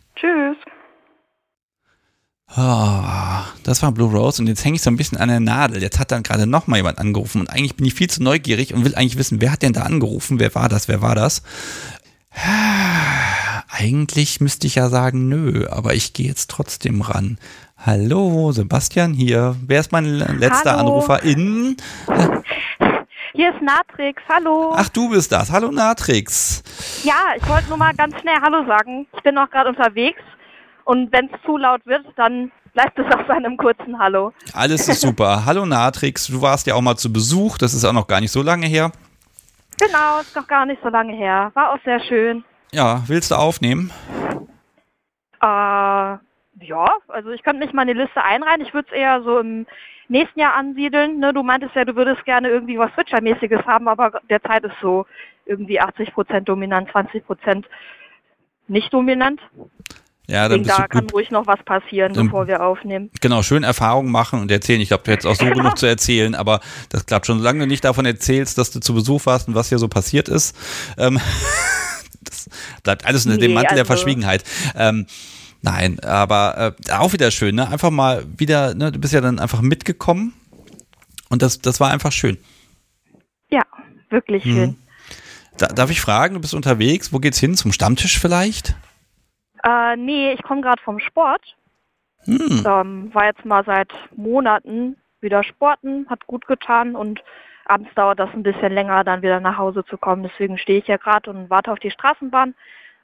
Ah, 2.55 3.45
das 3.63 3.83
war 3.83 3.93
Blue 3.93 4.11
Rose 4.11 4.41
und 4.41 4.49
jetzt 4.49 4.65
hänge 4.65 4.77
ich 4.77 4.83
so 4.83 4.91
ein 4.91 4.97
bisschen 4.97 5.19
an 5.19 5.29
der 5.29 5.41
Nadel. 5.41 5.83
Jetzt 5.83 5.99
hat 5.99 6.11
dann 6.13 6.23
gerade 6.23 6.47
noch 6.47 6.67
mal 6.67 6.77
jemand 6.79 6.99
angerufen 6.99 7.41
und 7.43 7.51
eigentlich 7.51 7.77
bin 7.77 7.87
ich 7.87 7.95
viel 7.95 8.09
zu 8.09 8.23
neugierig 8.23 8.73
und 8.73 8.85
will 8.85 8.95
eigentlich 8.95 9.19
wissen, 9.19 9.41
wer 9.41 9.53
hat 9.53 9.63
denn 9.63 9.75
da 9.75 9.83
angerufen? 9.83 10.41
Wer 10.41 10.55
war 10.55 10.69
das? 10.69 10.89
Wer 10.89 11.03
war 11.03 11.15
das? 11.15 11.43
Ah, 12.35 13.63
Eigentlich 13.71 14.41
müsste 14.41 14.67
ich 14.67 14.77
ja 14.77 14.89
sagen, 14.89 15.29
nö, 15.29 15.67
aber 15.71 15.95
ich 15.95 16.15
gehe 16.15 16.27
jetzt 16.27 16.51
trotzdem 16.51 17.03
ran. 17.03 17.39
Hallo, 17.77 18.51
Sebastian 18.53 19.13
hier. 19.13 19.55
Wer 19.67 19.81
ist 19.81 19.93
mein 19.93 20.07
letzter 20.07 20.73
Hallo. 20.79 20.81
Anrufer 20.81 21.23
in? 21.23 21.77
Hier 23.35 23.51
ist 23.55 23.63
Natrix, 23.63 24.21
hallo. 24.29 24.73
Ach, 24.75 24.89
du 24.89 25.11
bist 25.11 25.31
das. 25.31 25.53
Hallo 25.53 25.71
Natrix. 25.71 26.63
Ja, 27.05 27.35
ich 27.37 27.47
wollte 27.47 27.69
nur 27.69 27.77
mal 27.77 27.95
ganz 27.95 28.19
schnell 28.21 28.35
Hallo 28.43 28.67
sagen. 28.67 29.07
Ich 29.17 29.23
bin 29.23 29.35
noch 29.35 29.49
gerade 29.51 29.69
unterwegs 29.69 30.19
und 30.89 31.13
wenn 31.13 31.27
es 31.27 31.43
zu 31.45 31.59
laut 31.59 31.85
wird, 31.85 32.07
dann 32.17 32.51
bleibt 32.73 32.99
es 32.99 33.05
auf 33.15 33.29
einem 33.29 33.59
kurzen 33.59 33.99
Hallo. 33.99 34.33
Alles 34.55 34.89
ist 34.89 35.03
super. 35.03 35.43
Hallo 35.47 35.67
Natrix, 35.67 36.29
du 36.29 36.41
warst 36.41 36.67
ja 36.67 36.75
auch 36.75 36.81
mal 36.81 36.97
zu 36.97 37.13
Besuch, 37.13 37.59
das 37.59 37.75
ist 37.75 37.85
auch 37.85 37.93
noch 37.93 38.07
gar 38.07 38.23
nicht 38.23 38.33
so 38.33 38.43
lange 38.43 38.67
her. 38.67 38.91
Genau, 39.79 40.21
ist 40.21 40.35
noch 40.35 40.47
gar 40.47 40.65
nicht 40.65 40.83
so 40.83 40.89
lange 40.89 41.15
her. 41.15 41.51
War 41.53 41.75
auch 41.75 41.79
sehr 41.85 42.01
schön. 42.01 42.43
Ja, 42.73 43.03
willst 43.07 43.31
du 43.31 43.35
aufnehmen? 43.35 43.93
Äh, 45.43 45.47
ja, 45.47 46.89
also 47.09 47.31
ich 47.33 47.43
könnte 47.43 47.63
mich 47.63 47.75
mal 47.75 47.87
in 47.87 47.95
die 47.95 48.03
Liste 48.03 48.25
einreihen. 48.25 48.63
Ich 48.63 48.73
würde 48.73 48.89
es 48.91 48.97
eher 48.97 49.23
so 49.23 49.41
im 49.41 49.67
nächsten 50.09 50.41
Jahr 50.41 50.55
ansiedeln. 50.55 51.19
Ne? 51.19 51.35
Du 51.35 51.43
meintest 51.43 51.75
ja, 51.75 51.85
du 51.85 51.97
würdest 51.97 52.25
gerne 52.25 52.49
irgendwie 52.49 52.79
was 52.79 52.91
Switcher-mäßiges 52.93 53.67
haben, 53.67 53.89
aber 53.89 54.23
derzeit 54.31 54.65
ist 54.65 54.81
so 54.81 55.05
irgendwie 55.45 55.83
80% 55.83 56.41
dominant, 56.41 56.89
20% 56.89 57.65
nicht 58.69 58.93
dominant. 58.95 59.43
Ja, 60.31 60.47
dann 60.49 60.63
da 60.63 60.87
kann 60.87 61.03
gut. 61.07 61.15
ruhig 61.15 61.31
noch 61.31 61.47
was 61.47 61.59
passieren, 61.65 62.13
Dann- 62.13 62.27
bevor 62.27 62.47
wir 62.47 62.63
aufnehmen. 62.63 63.11
Genau, 63.23 63.43
schön 63.43 63.63
Erfahrungen 63.63 64.13
machen 64.13 64.41
und 64.43 64.51
erzählen. 64.51 64.79
Ich 64.81 64.89
glaube, 64.89 65.03
du 65.05 65.11
hättest 65.13 65.27
auch 65.27 65.35
so 65.37 65.47
genug 65.47 65.79
zu 65.79 65.87
erzählen, 65.87 66.35
aber 66.35 66.61
das 66.91 67.07
klappt 67.07 67.27
schon. 67.27 67.39
Solange 67.39 67.61
du 67.61 67.67
nicht 67.67 67.83
davon 67.85 68.05
erzählst, 68.05 68.59
dass 68.59 68.71
du 68.71 68.79
zu 68.81 68.93
Besuch 68.93 69.25
warst 69.25 69.49
und 69.49 69.55
was 69.55 69.71
hier 69.71 69.79
so 69.79 69.89
passiert 69.89 70.29
ist, 70.29 70.55
ähm, 70.99 71.19
das 72.21 72.51
bleibt 72.83 73.07
alles 73.07 73.25
unter 73.25 73.39
dem 73.39 73.51
Nee, 73.51 73.55
Mantel 73.55 73.75
der 73.77 73.85
also- 73.85 73.95
Verschwiegenheit. 73.95 74.45
Ähm, 74.77 75.07
nein, 75.63 75.99
aber 76.01 76.75
äh, 76.87 76.93
auch 76.93 77.15
wieder 77.15 77.31
schön, 77.31 77.55
ne? 77.55 77.67
Einfach 77.71 77.91
mal 77.91 78.27
wieder, 78.37 78.75
ne? 78.75 78.93
Du 78.93 78.99
bist 78.99 79.15
ja 79.15 79.23
dann 79.23 79.39
einfach 79.39 79.63
mitgekommen 79.63 80.35
und 81.31 81.41
das, 81.41 81.61
das 81.61 81.81
war 81.81 81.91
einfach 81.91 82.13
schön. 82.13 82.37
Ja, 83.51 83.63
wirklich 84.11 84.45
Mhm. 84.45 84.53
schön. 84.53 84.77
Da, 85.57 85.69
darf 85.69 85.91
ich 85.91 86.03
fragen, 86.03 86.35
du 86.35 86.41
bist 86.41 86.53
unterwegs, 86.55 87.15
wo 87.15 87.19
geht's 87.19 87.41
hin? 87.41 87.57
Zum 87.57 87.73
Stammtisch 87.73 88.19
vielleicht? 88.19 88.77
Äh, 89.65 89.97
nee, 89.97 90.33
ich 90.33 90.43
komme 90.43 90.61
gerade 90.61 90.83
vom 90.83 91.01
Sport. 91.01 91.43
Hm. 92.25 92.65
Ähm, 92.67 93.15
war 93.15 93.27
jetzt 93.27 93.45
mal 93.45 93.65
seit 93.65 93.91
Monaten 94.17 94.97
wieder 95.21 95.43
sporten, 95.45 96.07
hat 96.09 96.27
gut 96.27 96.47
getan 96.47 96.95
und 96.95 97.23
abends 97.65 97.91
dauert 97.95 98.19
das 98.19 98.31
ein 98.33 98.43
bisschen 98.43 98.73
länger, 98.73 99.05
dann 99.05 99.23
wieder 99.23 99.41
nach 99.41 99.59
Hause 99.59 99.85
zu 99.85 99.97
kommen. 99.97 100.23
Deswegen 100.23 100.59
stehe 100.59 100.79
ich 100.79 100.87
ja 100.87 100.97
gerade 100.97 101.31
und 101.31 101.51
warte 101.51 101.73
auf 101.73 101.79
die 101.79 101.91
Straßenbahn 101.91 102.55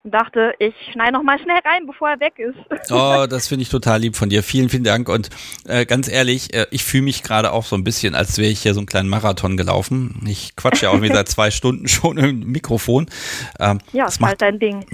und 0.05 0.11
dachte, 0.13 0.53
ich 0.59 0.75
schneide 0.93 1.13
noch 1.13 1.23
mal 1.23 1.39
schnell 1.39 1.61
rein, 1.65 1.87
bevor 1.87 2.11
er 2.11 2.21
weg 2.21 2.39
ist. 2.39 2.59
Oh, 2.91 3.27
das 3.29 3.49
finde 3.49 3.63
ich 3.63 3.71
total 3.71 4.01
lieb 4.01 4.15
von 4.15 4.29
dir. 4.29 4.43
Vielen, 4.43 4.69
vielen 4.69 4.85
Dank. 4.85 5.09
Und 5.09 5.31
äh, 5.67 5.87
ganz 5.87 6.07
ehrlich, 6.07 6.53
äh, 6.53 6.67
ich 6.71 6.85
fühle 6.85 7.05
mich 7.05 7.23
gerade 7.23 7.51
auch 7.51 7.65
so 7.65 7.77
ein 7.77 7.83
bisschen, 7.83 8.15
als 8.15 8.37
wäre 8.37 8.51
ich 8.51 8.61
hier 8.61 8.75
so 8.75 8.81
einen 8.81 8.87
kleinen 8.87 9.09
Marathon 9.09 9.57
gelaufen. 9.57 10.23
Ich 10.29 10.55
quatsche 10.55 10.85
ja 10.85 10.91
auch 10.91 11.01
seit 11.13 11.29
zwei 11.29 11.51
Stunden 11.51 11.89
schon 11.89 12.19
im 12.19 12.41
Mikrofon. 12.41 13.07
Ähm, 13.59 13.79
ja, 13.93 14.05
das 14.05 14.15
ist 14.15 14.21
macht, 14.21 14.31
halt 14.33 14.43
dein 14.43 14.59
Ding. 14.59 14.85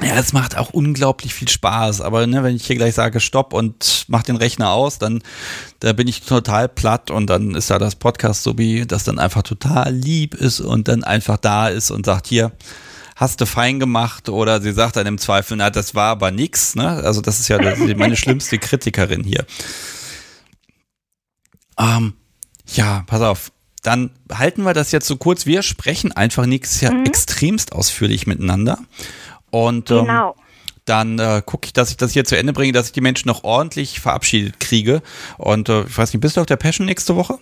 Ja, 0.00 0.14
es 0.16 0.32
macht 0.32 0.56
auch 0.56 0.70
unglaublich 0.70 1.34
viel 1.34 1.48
Spaß. 1.48 2.00
Aber 2.02 2.26
ne, 2.26 2.42
wenn 2.44 2.54
ich 2.54 2.66
hier 2.66 2.76
gleich 2.76 2.94
sage 2.94 3.18
Stopp 3.18 3.52
und 3.52 4.04
mach 4.08 4.22
den 4.22 4.36
Rechner 4.36 4.70
aus, 4.70 4.98
dann 4.98 5.22
da 5.80 5.92
bin 5.92 6.06
ich 6.06 6.22
total 6.22 6.68
platt 6.68 7.10
und 7.10 7.26
dann 7.28 7.54
ist 7.54 7.70
da 7.70 7.78
das 7.78 7.96
Podcast 7.96 8.44
so 8.44 8.56
wie 8.58 8.86
das 8.86 9.04
dann 9.04 9.18
einfach 9.18 9.42
total 9.42 9.92
lieb 9.92 10.34
ist 10.34 10.60
und 10.60 10.86
dann 10.88 11.02
einfach 11.02 11.36
da 11.36 11.68
ist 11.68 11.90
und 11.90 12.06
sagt 12.06 12.28
hier 12.28 12.52
hast 13.16 13.40
du 13.40 13.46
fein 13.46 13.78
gemacht 13.78 14.28
oder 14.28 14.60
sie 14.60 14.72
sagt 14.72 14.96
dann 14.96 15.06
im 15.06 15.18
Zweifel, 15.18 15.56
na, 15.56 15.70
das 15.70 15.94
war 15.94 16.10
aber 16.10 16.30
nix, 16.30 16.74
ne? 16.74 16.88
Also 16.88 17.20
das 17.20 17.40
ist 17.40 17.48
ja 17.48 17.58
das 17.58 17.78
ist 17.78 17.96
meine 17.96 18.16
schlimmste 18.16 18.58
Kritikerin 18.58 19.22
hier. 19.24 19.44
Ähm, 21.78 22.14
ja, 22.74 23.04
pass 23.06 23.20
auf. 23.20 23.52
Dann 23.82 24.10
halten 24.32 24.62
wir 24.62 24.74
das 24.74 24.92
jetzt 24.92 25.06
so 25.08 25.16
kurz. 25.16 25.44
Wir 25.44 25.62
sprechen 25.62 26.12
einfach 26.12 26.46
nächstes 26.46 26.80
Jahr 26.80 26.94
Mhm. 26.94 27.04
extremst 27.04 27.72
ausführlich 27.72 28.26
miteinander. 28.26 28.78
Und 29.52 29.90
ähm, 29.92 29.98
Genau. 30.06 30.34
dann 30.86 31.18
äh, 31.20 31.42
gucke 31.46 31.66
ich, 31.66 31.72
dass 31.72 31.90
ich 31.92 31.96
das 31.96 32.10
hier 32.12 32.24
zu 32.24 32.36
Ende 32.36 32.52
bringe, 32.52 32.72
dass 32.72 32.86
ich 32.86 32.92
die 32.92 33.00
Menschen 33.00 33.28
noch 33.28 33.44
ordentlich 33.44 34.00
verabschiedet 34.00 34.58
kriege. 34.58 35.00
Und 35.38 35.68
äh, 35.68 35.82
ich 35.84 35.96
weiß 35.96 36.12
nicht, 36.12 36.20
bist 36.20 36.36
du 36.36 36.40
auf 36.40 36.46
der 36.46 36.56
Passion 36.56 36.86
nächste 36.86 37.14
Woche? 37.14 37.38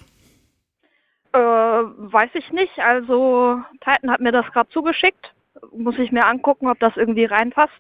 Äh, 1.32 1.38
weiß 1.38 2.30
ich 2.34 2.50
nicht. 2.52 2.78
Also 2.78 3.60
Titan 3.82 4.10
hat 4.10 4.20
mir 4.20 4.32
das 4.32 4.46
gerade 4.52 4.68
zugeschickt. 4.70 5.32
Muss 5.76 5.96
ich 5.98 6.10
mir 6.12 6.26
angucken, 6.26 6.68
ob 6.68 6.78
das 6.80 6.92
irgendwie 6.96 7.24
reinpasst. 7.24 7.72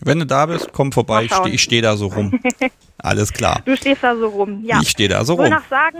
Wenn 0.00 0.18
du 0.20 0.26
da 0.26 0.46
bist, 0.46 0.72
komm 0.72 0.90
vorbei. 0.92 1.24
Ich 1.24 1.34
stehe 1.34 1.58
steh 1.58 1.80
da 1.82 1.96
so 1.96 2.06
rum. 2.06 2.40
Alles 2.98 3.32
klar. 3.32 3.60
Du 3.64 3.76
stehst 3.76 4.02
da 4.02 4.16
so 4.16 4.28
rum. 4.28 4.62
Ja. 4.64 4.78
Ich 4.80 4.88
stehe 4.90 5.08
da 5.08 5.24
so 5.24 5.34
Ich 5.34 5.38
will 5.40 5.46
rum. 5.46 5.54
noch 5.54 5.68
sagen, 5.68 5.98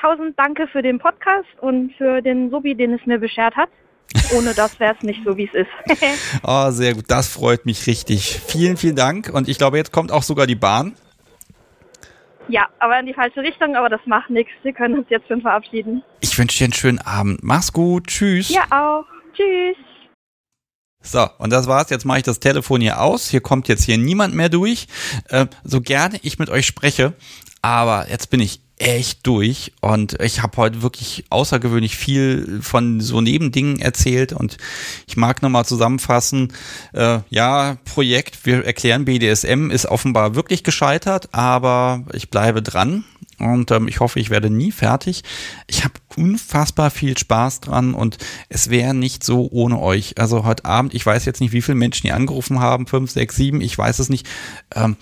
tausend 0.00 0.38
Danke 0.38 0.66
für 0.68 0.82
den 0.82 0.98
Podcast 0.98 1.48
und 1.60 1.92
für 1.96 2.20
den 2.22 2.50
Subi, 2.50 2.74
den 2.74 2.92
es 2.94 3.04
mir 3.06 3.18
beschert 3.18 3.56
hat. 3.56 3.68
Ohne 4.36 4.54
das 4.54 4.78
wäre 4.80 4.94
es 4.96 5.02
nicht 5.02 5.20
so, 5.24 5.36
wie 5.36 5.48
es 5.52 5.54
ist. 5.54 6.02
Oh, 6.42 6.70
sehr 6.70 6.94
gut. 6.94 7.04
Das 7.08 7.28
freut 7.28 7.66
mich 7.66 7.86
richtig. 7.86 8.40
Vielen, 8.46 8.76
vielen 8.76 8.96
Dank. 8.96 9.30
Und 9.32 9.48
ich 9.48 9.58
glaube, 9.58 9.76
jetzt 9.76 9.92
kommt 9.92 10.12
auch 10.12 10.22
sogar 10.22 10.46
die 10.46 10.54
Bahn. 10.54 10.94
ja, 12.48 12.68
aber 12.78 12.98
in 13.00 13.06
die 13.06 13.14
falsche 13.14 13.40
Richtung, 13.40 13.76
aber 13.76 13.88
das 13.88 14.00
macht 14.06 14.30
nichts. 14.30 14.52
Wir 14.62 14.72
können 14.72 14.98
uns 14.98 15.06
jetzt 15.10 15.28
schon 15.28 15.40
verabschieden. 15.40 16.02
Ich 16.20 16.36
wünsche 16.38 16.58
dir 16.58 16.64
einen 16.64 16.72
schönen 16.72 16.98
Abend. 16.98 17.40
Mach's 17.42 17.72
gut. 17.72 18.06
Tschüss. 18.08 18.48
Ja, 18.50 18.62
auch. 18.70 19.04
Tschüss. 19.34 19.76
So, 21.04 21.26
und 21.38 21.50
das 21.50 21.66
war's. 21.66 21.90
Jetzt 21.90 22.04
mache 22.04 22.18
ich 22.18 22.24
das 22.24 22.38
Telefon 22.38 22.80
hier 22.80 23.00
aus. 23.00 23.28
Hier 23.28 23.40
kommt 23.40 23.66
jetzt 23.68 23.84
hier 23.84 23.98
niemand 23.98 24.34
mehr 24.34 24.48
durch. 24.48 24.86
Äh, 25.28 25.46
so 25.64 25.80
gerne 25.80 26.18
ich 26.22 26.38
mit 26.38 26.48
euch 26.48 26.64
spreche, 26.66 27.14
aber 27.60 28.06
jetzt 28.08 28.30
bin 28.30 28.40
ich 28.40 28.60
echt 28.82 29.26
durch 29.26 29.72
und 29.80 30.20
ich 30.20 30.42
habe 30.42 30.56
heute 30.56 30.82
wirklich 30.82 31.24
außergewöhnlich 31.30 31.96
viel 31.96 32.60
von 32.62 33.00
so 33.00 33.20
Nebendingen 33.20 33.80
erzählt 33.80 34.32
und 34.32 34.56
ich 35.06 35.16
mag 35.16 35.40
nochmal 35.40 35.64
zusammenfassen, 35.64 36.52
äh, 36.92 37.20
ja, 37.30 37.76
Projekt, 37.84 38.44
wir 38.44 38.64
erklären 38.64 39.04
BDSM 39.04 39.70
ist 39.70 39.86
offenbar 39.86 40.34
wirklich 40.34 40.64
gescheitert, 40.64 41.28
aber 41.32 42.04
ich 42.12 42.28
bleibe 42.28 42.60
dran 42.60 43.04
und 43.38 43.70
ähm, 43.70 43.86
ich 43.86 44.00
hoffe, 44.00 44.18
ich 44.18 44.30
werde 44.30 44.50
nie 44.50 44.72
fertig. 44.72 45.22
Ich 45.66 45.84
habe 45.84 45.94
unfassbar 46.16 46.90
viel 46.90 47.16
Spaß 47.16 47.60
dran 47.60 47.94
und 47.94 48.18
es 48.48 48.68
wäre 48.68 48.94
nicht 48.94 49.24
so 49.24 49.48
ohne 49.50 49.80
euch. 49.80 50.18
Also 50.18 50.44
heute 50.44 50.64
Abend, 50.64 50.94
ich 50.94 51.06
weiß 51.06 51.24
jetzt 51.24 51.40
nicht, 51.40 51.52
wie 51.52 51.62
viele 51.62 51.76
Menschen 51.76 52.02
hier 52.02 52.16
angerufen 52.16 52.60
haben, 52.60 52.86
fünf, 52.86 53.10
sechs, 53.10 53.36
sieben, 53.36 53.60
ich 53.60 53.76
weiß 53.76 54.00
es 54.00 54.08
nicht. 54.08 54.28
Ähm, 54.74 54.96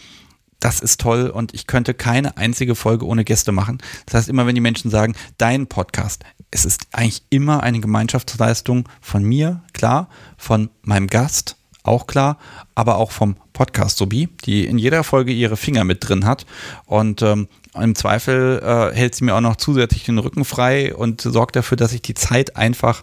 das 0.61 0.81
ist 0.81 1.01
toll 1.01 1.29
und 1.29 1.55
ich 1.55 1.67
könnte 1.67 1.95
keine 1.95 2.37
einzige 2.37 2.75
Folge 2.75 3.07
ohne 3.07 3.25
Gäste 3.25 3.53
machen. 3.53 3.79
Das 4.07 4.15
heißt, 4.15 4.29
immer 4.29 4.47
wenn 4.47 4.55
die 4.55 4.61
Menschen 4.61 4.91
sagen, 4.91 5.15
dein 5.39 5.67
Podcast, 5.67 6.23
es 6.51 6.65
ist 6.65 6.87
eigentlich 6.93 7.23
immer 7.31 7.63
eine 7.63 7.81
Gemeinschaftsleistung 7.81 8.89
von 9.01 9.23
mir, 9.23 9.63
klar, 9.73 10.09
von 10.37 10.71
meinem 10.83 11.07
Gast, 11.07 11.57
auch 11.83 12.07
klar, 12.07 12.39
aber 12.75 12.97
auch 12.97 13.11
vom 13.11 13.37
Podcast 13.53 13.99
Sobi, 13.99 14.29
die 14.45 14.67
in 14.67 14.79
jeder 14.79 15.03
Folge 15.05 15.33
ihre 15.33 15.57
Finger 15.57 15.85
mit 15.85 16.07
drin 16.07 16.27
hat. 16.27 16.47
Und 16.87 17.23
ähm, 17.23 17.49
im 17.75 17.95
Zweifel 17.95 18.61
äh, 18.63 18.95
hält 18.95 19.15
sie 19.15 19.25
mir 19.25 19.35
auch 19.35 19.41
noch 19.41 19.57
zusätzlich 19.57 20.05
den 20.05 20.19
Rücken 20.19 20.45
frei 20.45 20.95
und 20.95 21.23
sorgt 21.23 21.57
dafür, 21.57 21.77
dass 21.77 21.93
ich 21.93 22.03
die 22.03 22.15
Zeit 22.15 22.57
einfach 22.57 23.03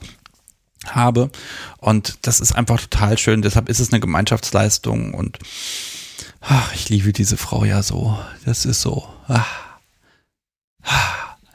habe. 0.85 1.29
Und 1.77 2.19
das 2.27 2.39
ist 2.39 2.53
einfach 2.53 2.79
total 2.79 3.17
schön. 3.17 3.41
Deshalb 3.41 3.69
ist 3.69 3.79
es 3.79 3.91
eine 3.91 3.99
Gemeinschaftsleistung 3.99 5.13
und 5.13 5.39
ach, 6.47 6.73
ich 6.73 6.89
liebe 6.89 7.13
diese 7.13 7.37
Frau 7.37 7.65
ja 7.65 7.83
so. 7.83 8.17
Das 8.45 8.65
ist 8.65 8.81
so. 8.81 9.07
Ach. 9.27 9.47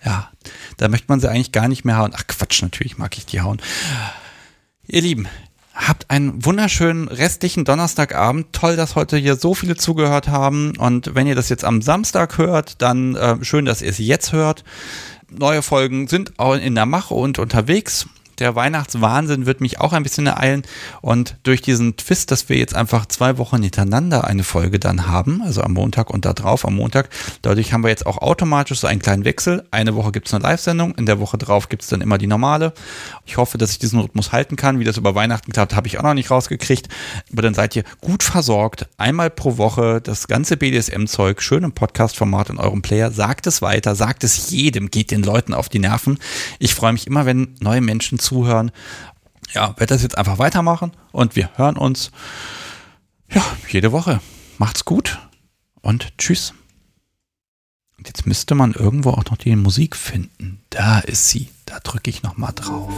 Ja, 0.05 0.31
da 0.77 0.89
möchte 0.89 1.06
man 1.09 1.20
sie 1.20 1.31
eigentlich 1.31 1.52
gar 1.52 1.69
nicht 1.69 1.85
mehr 1.85 1.97
hauen. 1.97 2.12
Ach 2.14 2.27
Quatsch, 2.27 2.62
natürlich 2.62 2.98
mag 2.98 3.16
ich 3.16 3.27
die 3.27 3.40
hauen. 3.40 3.62
Ihr 4.89 5.01
Lieben, 5.01 5.28
Habt 5.74 6.10
einen 6.10 6.44
wunderschönen 6.44 7.09
restlichen 7.09 7.64
Donnerstagabend. 7.64 8.52
Toll, 8.52 8.77
dass 8.77 8.94
heute 8.94 9.16
hier 9.16 9.36
so 9.36 9.55
viele 9.55 9.74
zugehört 9.74 10.28
haben. 10.28 10.77
Und 10.77 11.14
wenn 11.14 11.27
ihr 11.27 11.35
das 11.35 11.48
jetzt 11.48 11.64
am 11.64 11.81
Samstag 11.81 12.36
hört, 12.36 12.82
dann 12.82 13.16
äh, 13.16 13.43
schön, 13.43 13.64
dass 13.64 13.81
ihr 13.81 13.89
es 13.89 13.97
jetzt 13.98 14.32
hört. 14.32 14.64
Neue 15.31 15.62
Folgen 15.62 16.09
sind 16.09 16.39
auch 16.39 16.55
in 16.55 16.74
der 16.74 16.85
Mache 16.85 17.14
und 17.14 17.39
unterwegs 17.39 18.06
der 18.43 18.56
Weihnachtswahnsinn 18.56 19.47
wird 19.47 19.60
mich 19.60 19.78
auch 19.81 19.93
ein 19.93 20.02
bisschen 20.02 20.27
ereilen. 20.27 20.62
Und 21.01 21.36
durch 21.44 21.62
diesen 21.62 21.97
Twist, 21.97 22.32
dass 22.32 22.48
wir 22.48 22.56
jetzt 22.56 22.74
einfach 22.74 23.06
zwei 23.06 23.39
Wochen 23.39 23.62
hintereinander 23.62 24.24
eine 24.24 24.43
Folge 24.43 24.81
dann 24.81 25.06
haben, 25.06 25.43
also 25.43 25.62
am 25.62 25.74
Montag 25.74 26.10
und 26.10 26.24
da 26.24 26.32
drauf 26.32 26.66
am 26.66 26.74
Montag, 26.74 27.09
dadurch 27.43 27.73
haben 27.73 27.85
wir 27.85 27.90
jetzt 27.90 28.05
auch 28.05 28.19
automatisch 28.19 28.81
so 28.81 28.89
einen 28.89 29.01
kleinen 29.01 29.24
Wechsel. 29.24 29.64
Eine 29.70 29.94
Woche 29.94 30.10
gibt 30.10 30.27
es 30.27 30.35
eine 30.35 30.43
Live-Sendung, 30.43 30.97
in 30.97 31.06
der 31.06 31.20
Woche 31.20 31.39
drauf 31.39 31.69
gibt 31.69 31.82
es 31.82 31.89
dann 31.89 32.01
immer 32.01 32.19
die 32.19 32.27
normale. 32.27 32.73
Ich 33.27 33.36
hoffe, 33.36 33.59
dass 33.59 33.70
ich 33.70 33.78
diesen 33.78 34.01
Rhythmus 34.01 34.32
halten 34.32 34.56
kann. 34.56 34.81
Wie 34.81 34.85
das 34.85 34.97
über 34.97 35.14
Weihnachten 35.14 35.52
klappt, 35.52 35.77
habe 35.77 35.86
ich 35.86 35.98
auch 35.98 36.02
noch 36.02 36.14
nicht 36.14 36.32
rausgekriegt. 36.32 36.89
Aber 37.32 37.43
dann 37.43 37.55
seid 37.55 37.77
ihr 37.77 37.85
gut 38.01 38.24
versorgt. 38.24 38.89
Einmal 38.97 39.31
pro 39.31 39.56
Woche 39.56 40.01
das 40.01 40.27
ganze 40.27 40.56
BDSM-Zeug 40.56 41.40
schön 41.40 41.62
im 41.62 41.73
Podcast-Format 41.73 42.51
in 42.51 42.59
eurem 42.59 42.82
Player. 42.82 43.12
Sagt 43.12 43.47
es 43.47 43.62
weiter, 43.62 43.94
sagt 43.94 44.24
es 44.24 44.51
jedem, 44.51 44.90
geht 44.90 45.12
den 45.12 45.23
Leuten 45.23 45.55
auf 45.55 45.69
die 45.69 45.78
Nerven. 45.78 46.19
Ich 46.59 46.74
freue 46.74 46.93
mich 46.93 47.06
immer, 47.06 47.24
wenn 47.24 47.55
neue 47.60 47.81
Menschen 47.81 48.19
zuhören. 48.32 48.70
Ja, 49.52 49.68
werde 49.78 49.94
das 49.94 50.02
jetzt 50.02 50.16
einfach 50.16 50.38
weitermachen 50.38 50.92
und 51.12 51.36
wir 51.36 51.50
hören 51.56 51.76
uns 51.76 52.10
ja, 53.30 53.44
jede 53.68 53.92
Woche. 53.92 54.20
Macht's 54.59 54.84
gut 54.84 55.18
und 55.80 56.16
tschüss. 56.18 56.54
Und 57.98 58.09
jetzt 58.09 58.26
müsste 58.26 58.54
man 58.54 58.72
irgendwo 58.72 59.10
auch 59.10 59.24
noch 59.26 59.36
die 59.36 59.54
Musik 59.54 59.96
finden. 59.96 60.62
Da 60.70 61.00
ist 61.00 61.28
sie. 61.28 61.50
Da 61.66 61.78
drücke 61.80 62.10
ich 62.10 62.22
noch 62.22 62.36
mal 62.36 62.52
drauf. 62.52 62.92